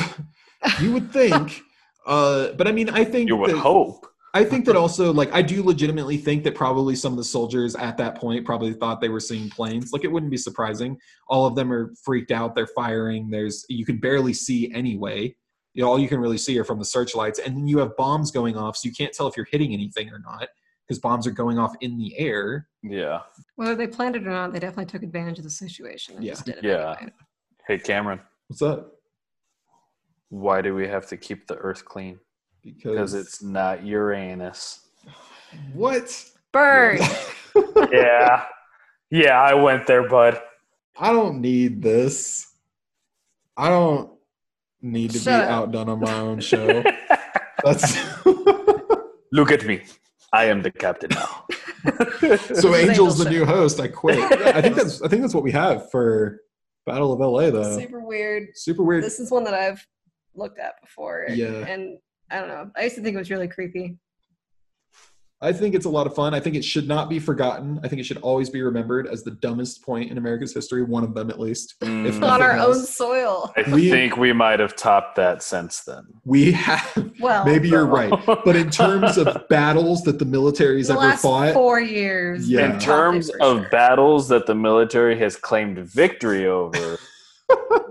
you 0.80 0.93
would 0.93 1.12
think, 1.12 1.60
uh, 2.09 2.52
but 2.52 2.66
I 2.66 2.72
mean, 2.72 2.89
I 2.90 3.05
think 3.05 3.28
You 3.28 3.36
would 3.36 3.51
that- 3.51 3.59
hope. 3.59 4.06
I 4.35 4.44
think 4.44 4.66
that 4.66 4.76
also, 4.76 5.10
like, 5.12 5.32
I 5.32 5.40
do 5.40 5.62
legitimately 5.62 6.18
think 6.18 6.44
that 6.44 6.55
probably 6.55 6.94
some 6.94 7.12
of 7.12 7.16
the 7.16 7.24
soldiers 7.24 7.74
at 7.76 7.97
that 7.97 8.16
point 8.16 8.44
probably 8.44 8.74
thought 8.74 9.01
they 9.01 9.09
were 9.09 9.20
seeing 9.20 9.48
planes. 9.48 9.90
Like, 9.90 10.05
it 10.05 10.12
wouldn't 10.12 10.30
be 10.30 10.36
surprising. 10.36 10.98
All 11.28 11.47
of 11.47 11.55
them 11.55 11.72
are 11.72 11.94
freaked 12.05 12.30
out. 12.30 12.55
They're 12.55 12.66
firing. 12.68 13.30
There's 13.30 13.64
you 13.70 13.86
can 13.86 13.97
barely 13.98 14.35
see 14.35 14.70
anyway. 14.74 15.35
You 15.72 15.82
know, 15.82 15.89
all 15.89 15.98
you 15.98 16.09
can 16.09 16.20
really 16.20 16.36
see 16.39 16.59
are 16.59 16.64
from 16.64 16.78
the 16.78 16.85
searchlights, 16.85 17.39
and 17.39 17.56
then 17.56 17.66
you 17.66 17.78
have 17.78 17.97
bombs 17.97 18.30
going 18.30 18.56
off, 18.56 18.76
so 18.76 18.86
you 18.89 18.94
can't 18.94 19.12
tell 19.14 19.28
if 19.28 19.36
you're 19.36 19.47
hitting 19.51 19.72
anything 19.72 20.10
or 20.10 20.18
not 20.18 20.48
because 20.86 21.01
bombs 21.01 21.26
are 21.26 21.30
going 21.32 21.59
off 21.59 21.74
in 21.80 21.97
the 21.98 22.16
air. 22.18 22.68
Yeah. 22.82 23.20
Whether 23.56 23.74
they 23.76 23.86
planned 23.86 24.14
it 24.16 24.26
or 24.26 24.30
not, 24.30 24.52
they 24.52 24.59
definitely 24.59 24.86
took 24.86 25.02
advantage 25.02 25.39
of 25.39 25.44
the 25.44 25.51
situation 25.51 26.16
and 26.16 26.24
Yeah. 26.24 26.32
just 26.32 26.44
did 26.47 26.56
it 26.59 26.64
Yeah. 26.64 26.97
anyway. 27.01 27.12
Hey, 27.66 27.78
Cameron, 27.78 28.20
What's 28.48 28.62
up? 28.62 28.97
Why 30.30 30.60
do 30.62 30.74
we 30.74 30.86
have 30.88 31.06
to 31.09 31.16
keep 31.16 31.46
the 31.46 31.56
earth 31.56 31.84
clean? 31.84 32.18
Because 32.62 33.14
it's 33.14 33.42
not 33.42 33.84
Uranus. 33.86 34.80
what? 35.72 36.24
Bird. 36.52 37.00
yeah. 37.92 38.44
Yeah, 39.10 39.40
I 39.40 39.55
went 39.55 39.86
there, 39.86 40.09
bud. 40.09 40.40
I 40.98 41.12
don't 41.12 41.40
need 41.40 41.80
this. 41.82 42.46
I 43.56 43.68
don't 43.68 44.10
need 44.82 45.12
to 45.12 45.18
Shut 45.18 45.40
be 45.42 45.44
up. 45.44 45.50
outdone 45.50 45.88
on 45.88 46.00
my 46.00 46.12
own 46.14 46.40
show. 46.50 46.82
That's 47.64 47.96
Look 49.32 49.50
at 49.50 49.64
me. 49.66 49.82
I 50.32 50.44
am 50.46 50.62
the 50.62 50.70
captain 50.70 51.10
now. 51.10 51.44
so. 52.55 52.74
Angel's 52.74 52.88
Angel's 52.88 53.18
the 53.18 53.30
new 53.30 53.44
host. 53.44 53.80
I 53.80 53.88
quit. 53.88 54.18
Yeah, 54.18 54.52
I 54.55 54.60
think 54.62 54.76
that's. 54.76 55.00
I 55.02 55.09
think 55.09 55.22
that's 55.22 55.34
what 55.34 55.42
we 55.44 55.52
have 55.52 55.90
for 55.90 56.40
Battle 56.86 57.12
of 57.12 57.20
LA. 57.20 57.50
Though 57.50 57.78
Super 57.78 58.00
weird. 58.00 58.48
super 58.55 58.82
weird. 58.82 59.05
This 59.05 59.20
is 59.20 59.30
one 59.30 59.44
that 59.44 59.55
I've 59.55 59.86
looked 60.39 60.59
at 60.59 60.81
before. 60.81 61.27
Yeah. 61.28 61.66
And 61.66 61.98
I 62.31 62.39
don't 62.40 62.48
know. 62.48 62.70
I 62.77 62.85
used 62.85 62.97
to 62.97 63.02
think 63.02 63.15
it 63.15 63.19
was 63.19 63.31
really 63.31 63.48
creepy. 63.48 63.97
I 65.40 65.52
think 65.52 65.77
it's 65.77 65.86
a 65.86 65.89
lot 65.89 66.09
of 66.09 66.16
fun. 66.16 66.35
I 66.35 66.40
think 66.40 66.56
it 66.56 66.65
should 66.65 66.89
not 66.89 67.09
be 67.09 67.20
forgotten. 67.20 67.78
I 67.85 67.89
think 67.89 68.01
it 68.01 68.05
should 68.05 68.16
always 68.19 68.51
be 68.51 68.60
remembered 68.60 69.06
as 69.06 69.23
the 69.23 69.31
dumbest 69.31 69.85
point 69.85 70.10
in 70.10 70.19
America's 70.19 70.52
history. 70.52 70.82
One 70.82 71.05
of 71.05 71.15
them, 71.15 71.31
at 71.31 71.39
least. 71.39 71.77
If 71.81 71.86
Mm, 71.86 72.12
On 72.15 72.20
nothing 72.20 72.43
our 72.43 72.59
own 72.59 72.74
soil. 72.85 73.52
I 73.56 73.62
We- 73.73 73.89
think 73.89 74.16
we 74.16 74.32
might 74.32 74.59
have 74.59 74.74
topped 74.74 75.15
that 75.15 75.44
since 75.44 75.85
then. 75.85 76.02
We 76.24 76.51
have. 76.52 77.12
Well, 77.20 77.44
Maybe 77.44 77.69
you're 77.69 77.86
right, 77.86 78.12
but 78.27 78.56
in 78.56 78.69
terms 78.69 79.16
of 79.16 79.47
battles 79.48 80.02
that 80.02 80.19
the 80.19 80.24
military's 80.24 80.89
the 80.89 80.94
ever 80.94 81.02
last 81.02 81.23
fought, 81.23 81.55
four 81.55 81.81
years. 81.81 82.51
Yeah. 82.51 82.73
In 82.74 82.81
terms 82.81 83.31
of 83.40 83.60
sure. 83.60 83.69
battles 83.70 84.27
that 84.31 84.47
the 84.47 84.56
military 84.56 85.16
has 85.20 85.36
claimed 85.36 85.78
victory 85.78 86.47
over, 86.47 86.98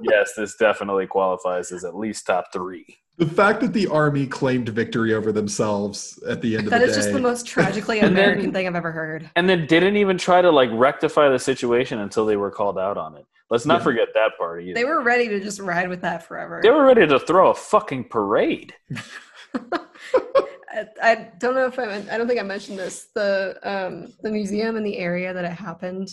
yes, 0.01 0.33
this 0.35 0.55
definitely 0.55 1.07
qualifies 1.07 1.71
as 1.71 1.83
at 1.83 1.95
least 1.95 2.25
top 2.25 2.45
three. 2.53 2.85
The 3.17 3.25
fact 3.25 3.61
that 3.61 3.73
the 3.73 3.87
army 3.87 4.27
claimed 4.27 4.69
victory 4.69 5.13
over 5.15 5.31
themselves 5.31 6.21
at 6.27 6.41
the 6.41 6.55
end 6.57 6.67
That 6.67 6.75
of 6.75 6.81
the 6.81 6.85
is 6.87 6.91
day. 6.95 7.01
just 7.01 7.13
the 7.13 7.19
most 7.19 7.47
tragically 7.53 7.99
And 7.99 8.15
then- 8.15 8.23
American 8.25 8.51
thing 8.53 8.67
I've 8.67 8.75
ever 8.75 8.91
heard. 8.91 9.29
and 9.35 9.49
then 9.49 9.65
didn't 9.65 9.97
even 9.97 10.17
try 10.17 10.41
to 10.41 10.51
like 10.51 10.69
rectify 10.73 11.29
the 11.29 11.39
situation 11.39 11.99
until 11.99 12.25
they 12.25 12.37
were 12.37 12.51
called 12.51 12.77
out 12.77 12.97
on 12.97 13.15
it. 13.15 13.25
Let's 13.49 13.65
not 13.65 13.79
Yeah. 13.79 13.83
forget 13.85 14.07
that 14.13 14.31
part 14.37 14.61
either. 14.61 14.73
They 14.75 14.83
were 14.85 15.01
ready 15.01 15.27
to 15.29 15.39
just 15.39 15.59
ride 15.59 15.89
with 15.89 16.01
that 16.01 16.27
forever. 16.27 16.59
They 16.61 16.69
were 16.69 16.85
ready 16.85 17.07
to 17.07 17.17
throw 17.19 17.49
a 17.49 17.55
fucking 17.55 18.05
parade. 18.09 18.73
I, 20.73 20.85
I 21.01 21.15
don't 21.39 21.55
know 21.55 21.65
if 21.65 21.79
I 21.79 21.85
men- 21.85 22.09
I 22.11 22.17
don't 22.17 22.27
think 22.27 22.39
I 22.39 22.43
mentioned 22.43 22.77
this. 22.77 23.07
The 23.15 23.57
um 23.63 24.13
the 24.21 24.29
museum 24.29 24.75
in 24.75 24.83
the 24.83 24.97
area 24.97 25.33
that 25.33 25.43
it 25.45 25.51
happened 25.53 26.09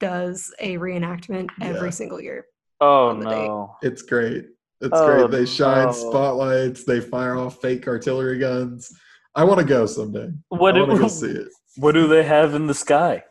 does 0.00 0.54
a 0.60 0.78
reenactment 0.78 1.48
every 1.60 1.88
Yeah. 1.88 1.90
single 1.90 2.20
year. 2.20 2.46
Oh 2.80 3.08
On 3.08 3.20
the 3.20 3.26
date. 3.30 3.46
no. 3.46 3.76
It's 3.82 4.02
great. 4.02 4.46
It's 4.80 4.90
Oh, 4.92 5.06
great. 5.26 5.30
They 5.30 5.46
shine 5.46 5.86
no. 5.86 5.92
spotlights. 5.92 6.84
They 6.84 7.00
fire 7.00 7.36
off 7.36 7.60
fake 7.60 7.86
artillery 7.88 8.38
guns. 8.38 8.90
I 9.34 9.44
want 9.44 9.58
to 9.60 9.66
go 9.66 9.86
someday. 9.86 10.30
What 10.48 10.76
I 10.76 10.84
do, 10.86 10.98
go 10.98 11.08
see 11.08 11.26
it. 11.30 11.48
what 11.76 11.92
do 11.92 12.06
they 12.06 12.22
have 12.22 12.54
in 12.54 12.66
the 12.66 12.74
sky? 12.74 13.22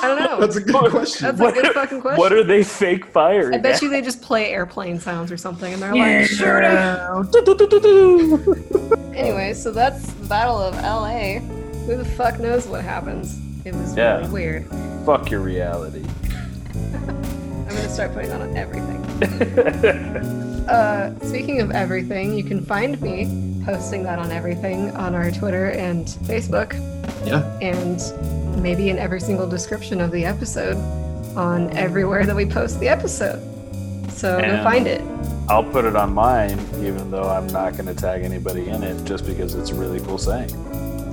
I 0.00 0.06
don't 0.06 0.20
know. 0.20 0.38
That's 0.40 0.54
a 0.54 0.60
good 0.60 0.90
question. 0.92 1.26
That's 1.26 1.40
a 1.40 1.42
What- 1.42 1.54
good 1.54 1.72
fucking 1.74 2.00
question. 2.02 2.18
What 2.20 2.32
are 2.32 2.44
they 2.44 2.62
fake 2.62 3.04
firing? 3.06 3.54
I 3.54 3.58
bet 3.58 3.74
at? 3.76 3.82
you 3.82 3.88
they 3.90 4.00
just 4.00 4.22
play 4.22 4.50
airplane 4.52 5.00
sounds 5.00 5.32
or 5.32 5.36
something, 5.36 5.72
and 5.72 5.82
they're 5.82 5.92
Yeah. 5.94 6.18
like, 6.20 6.28
shoot 6.28 6.62
it. 6.62 7.32
Do-do-do-do-do. 7.32 8.96
Anyway, 9.14 9.54
so 9.54 9.72
that's 9.72 10.12
the 10.12 10.26
Battle 10.28 10.56
of 10.58 10.74
LA. 10.76 11.40
Who 11.86 11.96
the 11.96 12.04
fuck 12.04 12.38
knows 12.38 12.68
what 12.68 12.82
happens? 12.82 13.40
It 13.64 13.74
was 13.74 13.96
Yeah. 13.96 14.18
really 14.18 14.30
weird. 14.30 14.66
Fuck 15.04 15.30
your 15.32 15.40
reality. 15.40 16.04
I'm 17.72 17.78
gonna 17.78 17.88
start 17.88 18.12
putting 18.12 18.28
that 18.30 18.40
on 18.42 18.56
everything. 18.56 20.38
Uh, 20.62 21.12
speaking 21.24 21.60
of 21.60 21.72
everything, 21.72 22.32
you 22.34 22.44
can 22.44 22.64
find 22.64 22.98
me 23.02 23.26
posting 23.66 24.04
that 24.04 24.20
on 24.20 24.30
everything 24.30 24.92
on 24.92 25.12
our 25.12 25.28
Twitter 25.32 25.70
and 25.70 26.06
Facebook, 26.06 26.72
Yeah. 27.26 27.42
and 27.60 28.00
maybe 28.62 28.88
in 28.88 28.96
every 28.96 29.20
single 29.20 29.48
description 29.48 30.00
of 30.00 30.12
the 30.12 30.24
episode 30.24 30.76
on 31.36 31.68
everywhere 31.76 32.24
that 32.26 32.36
we 32.36 32.46
post 32.46 32.78
the 32.78 32.88
episode. 32.88 33.42
So 34.12 34.38
go 34.38 34.44
And- 34.44 34.62
find 34.62 34.86
it. 34.86 35.02
I'll 35.48 35.64
put 35.64 35.84
it 35.84 35.96
on 35.96 36.14
mine, 36.14 36.58
even 36.80 37.10
though 37.10 37.28
I'm 37.28 37.48
not 37.48 37.72
going 37.76 37.86
to 37.86 37.94
tag 37.94 38.22
anybody 38.22 38.68
in 38.68 38.84
it, 38.84 39.04
just 39.04 39.26
because 39.26 39.56
it's 39.56 39.70
a 39.70 39.74
really 39.74 39.98
cool 40.00 40.16
saying. 40.16 40.50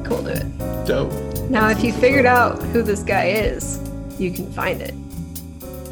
Cool, 0.05 0.21
do 0.21 0.29
it. 0.29 0.85
Dope. 0.85 1.11
Now, 1.49 1.69
if 1.69 1.83
you 1.83 1.91
figured 1.91 2.27
out 2.27 2.61
who 2.71 2.83
this 2.83 3.01
guy 3.01 3.25
is, 3.29 3.79
you 4.19 4.29
can 4.31 4.49
find 4.53 4.79
it. 4.79 4.93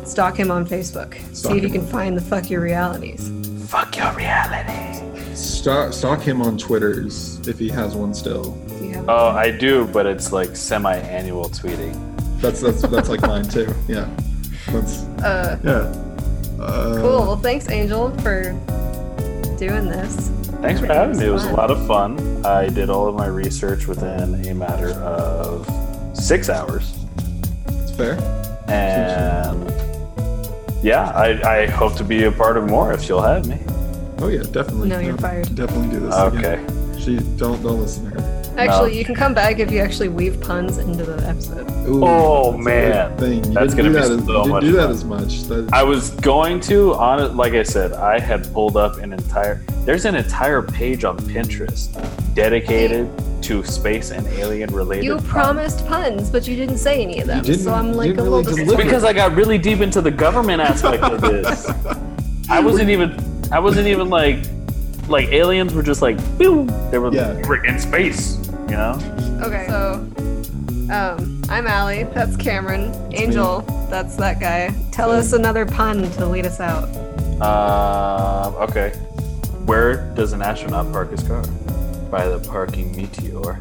Stalk 0.08 0.38
him 0.38 0.52
on 0.52 0.66
Facebook. 0.66 1.14
Stalk 1.36 1.52
See 1.52 1.58
if 1.58 1.64
you 1.64 1.70
him. 1.70 1.82
can 1.82 1.88
find 1.88 2.18
the 2.18 2.22
fuck 2.22 2.50
your 2.50 2.62
realities. 2.62 3.32
Fuck 3.70 3.98
your 3.98 4.12
realities. 4.14 5.04
Stalk, 5.38 5.94
stalk 5.94 6.22
him 6.22 6.42
on 6.42 6.58
Twitters 6.58 7.46
if 7.48 7.60
he 7.60 7.70
has 7.70 7.94
one 7.96 8.14
still. 8.14 8.52
Do 8.80 8.86
you 8.86 8.94
have 8.94 9.10
Oh, 9.10 9.28
I 9.30 9.52
do, 9.52 9.86
but 9.88 10.06
it's 10.06 10.32
like 10.32 10.56
semi-annual 10.56 11.50
tweeting. 11.50 11.94
That's 12.42 12.62
that's 12.62 12.82
that's 12.84 13.10
like 13.10 13.22
mine 13.22 13.48
too. 13.48 13.74
Yeah. 13.88 14.10
That's 14.68 15.04
uh, 15.24 15.60
yeah. 15.64 16.62
Uh, 16.64 16.96
cool. 17.02 17.20
Well, 17.22 17.38
thanks, 17.38 17.70
Angel, 17.70 18.12
for 18.20 18.52
doing 19.58 19.86
this. 19.90 20.30
Thanks 20.62 20.80
for 20.80 20.88
having 20.88 21.12
was 21.12 21.20
me. 21.20 21.26
It 21.28 21.30
was 21.32 21.46
a 21.46 21.52
lot 21.54 21.70
of 21.72 21.86
fun. 21.88 22.46
I 22.46 22.68
did 22.70 22.90
all 22.90 23.08
of 23.08 23.16
my 23.16 23.28
research 23.28 23.88
within 23.88 24.46
a 24.48 24.54
matter 24.54 24.90
of 25.02 25.66
six 26.18 26.50
hours, 26.50 26.96
It's 27.68 27.92
fair. 27.96 28.16
and 28.68 29.72
yeah, 30.84 31.12
I, 31.12 31.62
I 31.62 31.66
hope 31.68 31.96
to 31.98 32.04
be 32.04 32.24
a 32.26 32.32
part 32.32 32.58
of 32.58 32.66
more 32.70 32.94
if 32.94 33.08
you'll 33.08 33.22
have 33.22 33.48
me. 33.48 33.60
Oh 34.20 34.28
yeah, 34.28 34.44
definitely. 34.44 34.90
No, 34.90 35.00
you're 35.00 35.18
fired. 35.18 35.54
Definitely 35.56 35.90
do 35.90 36.00
this. 36.06 36.14
Okay. 36.14 36.54
Again. 36.64 37.00
She 37.00 37.18
don't 37.38 37.62
don't 37.62 37.80
listen 37.80 38.06
to 38.06 38.10
her. 38.12 38.17
Actually, 38.58 38.98
you 38.98 39.06
can 39.06 39.14
come 39.16 39.34
back 39.34 39.60
if 39.60 39.72
you 39.72 39.80
actually 39.80 40.10
weave 40.10 40.42
puns 40.42 40.78
into 40.80 41.04
the 41.06 41.28
episode. 41.28 41.70
Ooh, 41.88 42.02
Oh, 42.04 42.52
that's 42.54 42.64
man. 42.66 43.10
good 43.10 43.20
Thing. 43.20 43.44
You 43.46 43.54
That's 43.54 43.74
didn't 43.74 43.78
gonna 43.78 43.84
do 43.84 43.90
be 43.90 43.94
that 43.94 44.02
as, 44.02 44.08
so 44.08 44.14
you 44.14 44.20
didn't 44.38 44.50
much 44.50 44.64
do 44.64 44.72
that 44.74 44.82
fun. 44.82 44.92
as 44.92 45.04
much. 45.06 45.42
That, 45.44 45.70
I 45.74 45.84
was 45.84 46.10
going 46.12 46.60
to 46.62 46.94
on 46.96 47.22
it, 47.22 47.36
like 47.36 47.54
I 47.54 47.64
said, 47.64 47.94
I 47.94 48.20
had 48.20 48.52
pulled 48.54 48.76
up 48.78 48.98
an 48.98 49.14
entire. 49.14 49.62
There's 49.86 50.06
an 50.06 50.16
entire 50.16 50.62
page 50.62 51.04
on 51.06 51.18
Pinterest 51.20 51.88
dedicated 52.34 53.10
to 53.44 53.64
space 53.64 54.12
and 54.12 54.28
alien 54.30 54.74
related. 54.74 55.06
You 55.06 55.16
puns. 55.18 55.28
promised 55.28 55.86
puns, 55.88 56.30
but 56.30 56.48
you 56.48 56.56
didn't 56.56 56.78
say 56.78 57.02
any 57.02 57.20
of 57.22 57.28
them. 57.28 57.44
didn't- 57.44 57.62
so 57.62 57.74
I'm 57.74 57.94
like 57.94 58.08
a 58.12 58.14
didn't 58.16 58.24
little 58.26 58.40
really 58.44 58.56
disappointed. 58.64 58.84
because 58.84 59.04
I 59.04 59.14
got 59.14 59.36
really 59.36 59.58
deep 59.58 59.82
into 59.82 60.02
the 60.02 60.12
government 60.12 60.62
aspect 60.62 61.04
of 61.04 61.22
this. 61.22 61.70
I 62.50 62.60
wasn't 62.60 62.90
even. 62.90 63.18
I 63.52 63.60
wasn't 63.60 63.88
even 63.88 64.10
like. 64.10 64.40
Like 65.08 65.30
aliens 65.30 65.74
were 65.74 65.84
just 65.84 66.02
like, 66.02 66.18
boom. 66.38 66.68
They 66.92 66.98
were, 67.00 67.14
Yeah. 67.14 67.32
they 67.32 67.48
were 67.48 67.64
in 67.64 67.80
space, 67.80 68.36
you 68.70 68.76
know. 68.76 68.94
Okay, 69.44 69.66
so 69.68 69.94
um, 70.92 71.44
I'm 71.50 71.68
Allie. 71.68 72.04
That's 72.04 72.36
Cameron. 72.36 72.94
Angel. 73.14 73.62
That's 73.90 74.16
that 74.18 74.40
guy. 74.40 74.74
Tell 74.92 75.12
us 75.12 75.34
another 75.34 75.66
pun 75.66 76.10
to 76.12 76.26
lead 76.26 76.46
us 76.46 76.60
out. 76.60 76.90
Um. 77.42 78.56
okay. 78.70 78.90
Where 79.66 80.14
does 80.16 80.32
an 80.34 80.42
astronaut 80.42 80.92
park 80.92 81.12
his 81.12 81.24
car? 81.24 81.42
By 82.10 82.28
the 82.28 82.40
parking 82.40 82.96
meteor. 82.96 83.36
all, 83.36 83.54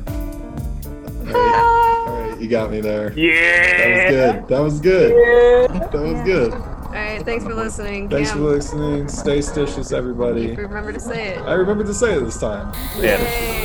right. 1.25 2.05
all 2.07 2.31
right, 2.31 2.41
you 2.41 2.49
got 2.49 2.71
me 2.71 2.81
there. 2.81 3.13
Yeah. 3.13 4.41
That 4.49 4.61
was 4.61 4.81
good. 4.81 5.13
That 5.19 5.81
was 5.81 5.91
good. 5.91 5.91
That 5.91 6.03
was 6.03 6.23
good. 6.23 6.76
All 6.97 7.03
right, 7.03 7.23
thanks 7.23 7.45
for 7.45 7.53
listening. 7.53 8.09
Thanks 8.09 8.31
Cam, 8.31 8.39
for 8.39 8.45
listening. 8.45 9.07
Stay 9.09 9.41
stitious, 9.41 9.93
everybody. 9.93 10.55
Remember 10.57 10.95
to 10.95 11.01
say 11.01 11.35
it. 11.35 11.39
I 11.41 11.53
remember 11.53 11.85
to 11.85 11.93
say 11.93 12.15
it 12.15 12.21
this 12.21 12.41
time. 12.41 12.73
Yeah. 12.99 13.19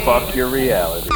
Fuck 0.03 0.35
your 0.35 0.49
reality. 0.49 1.07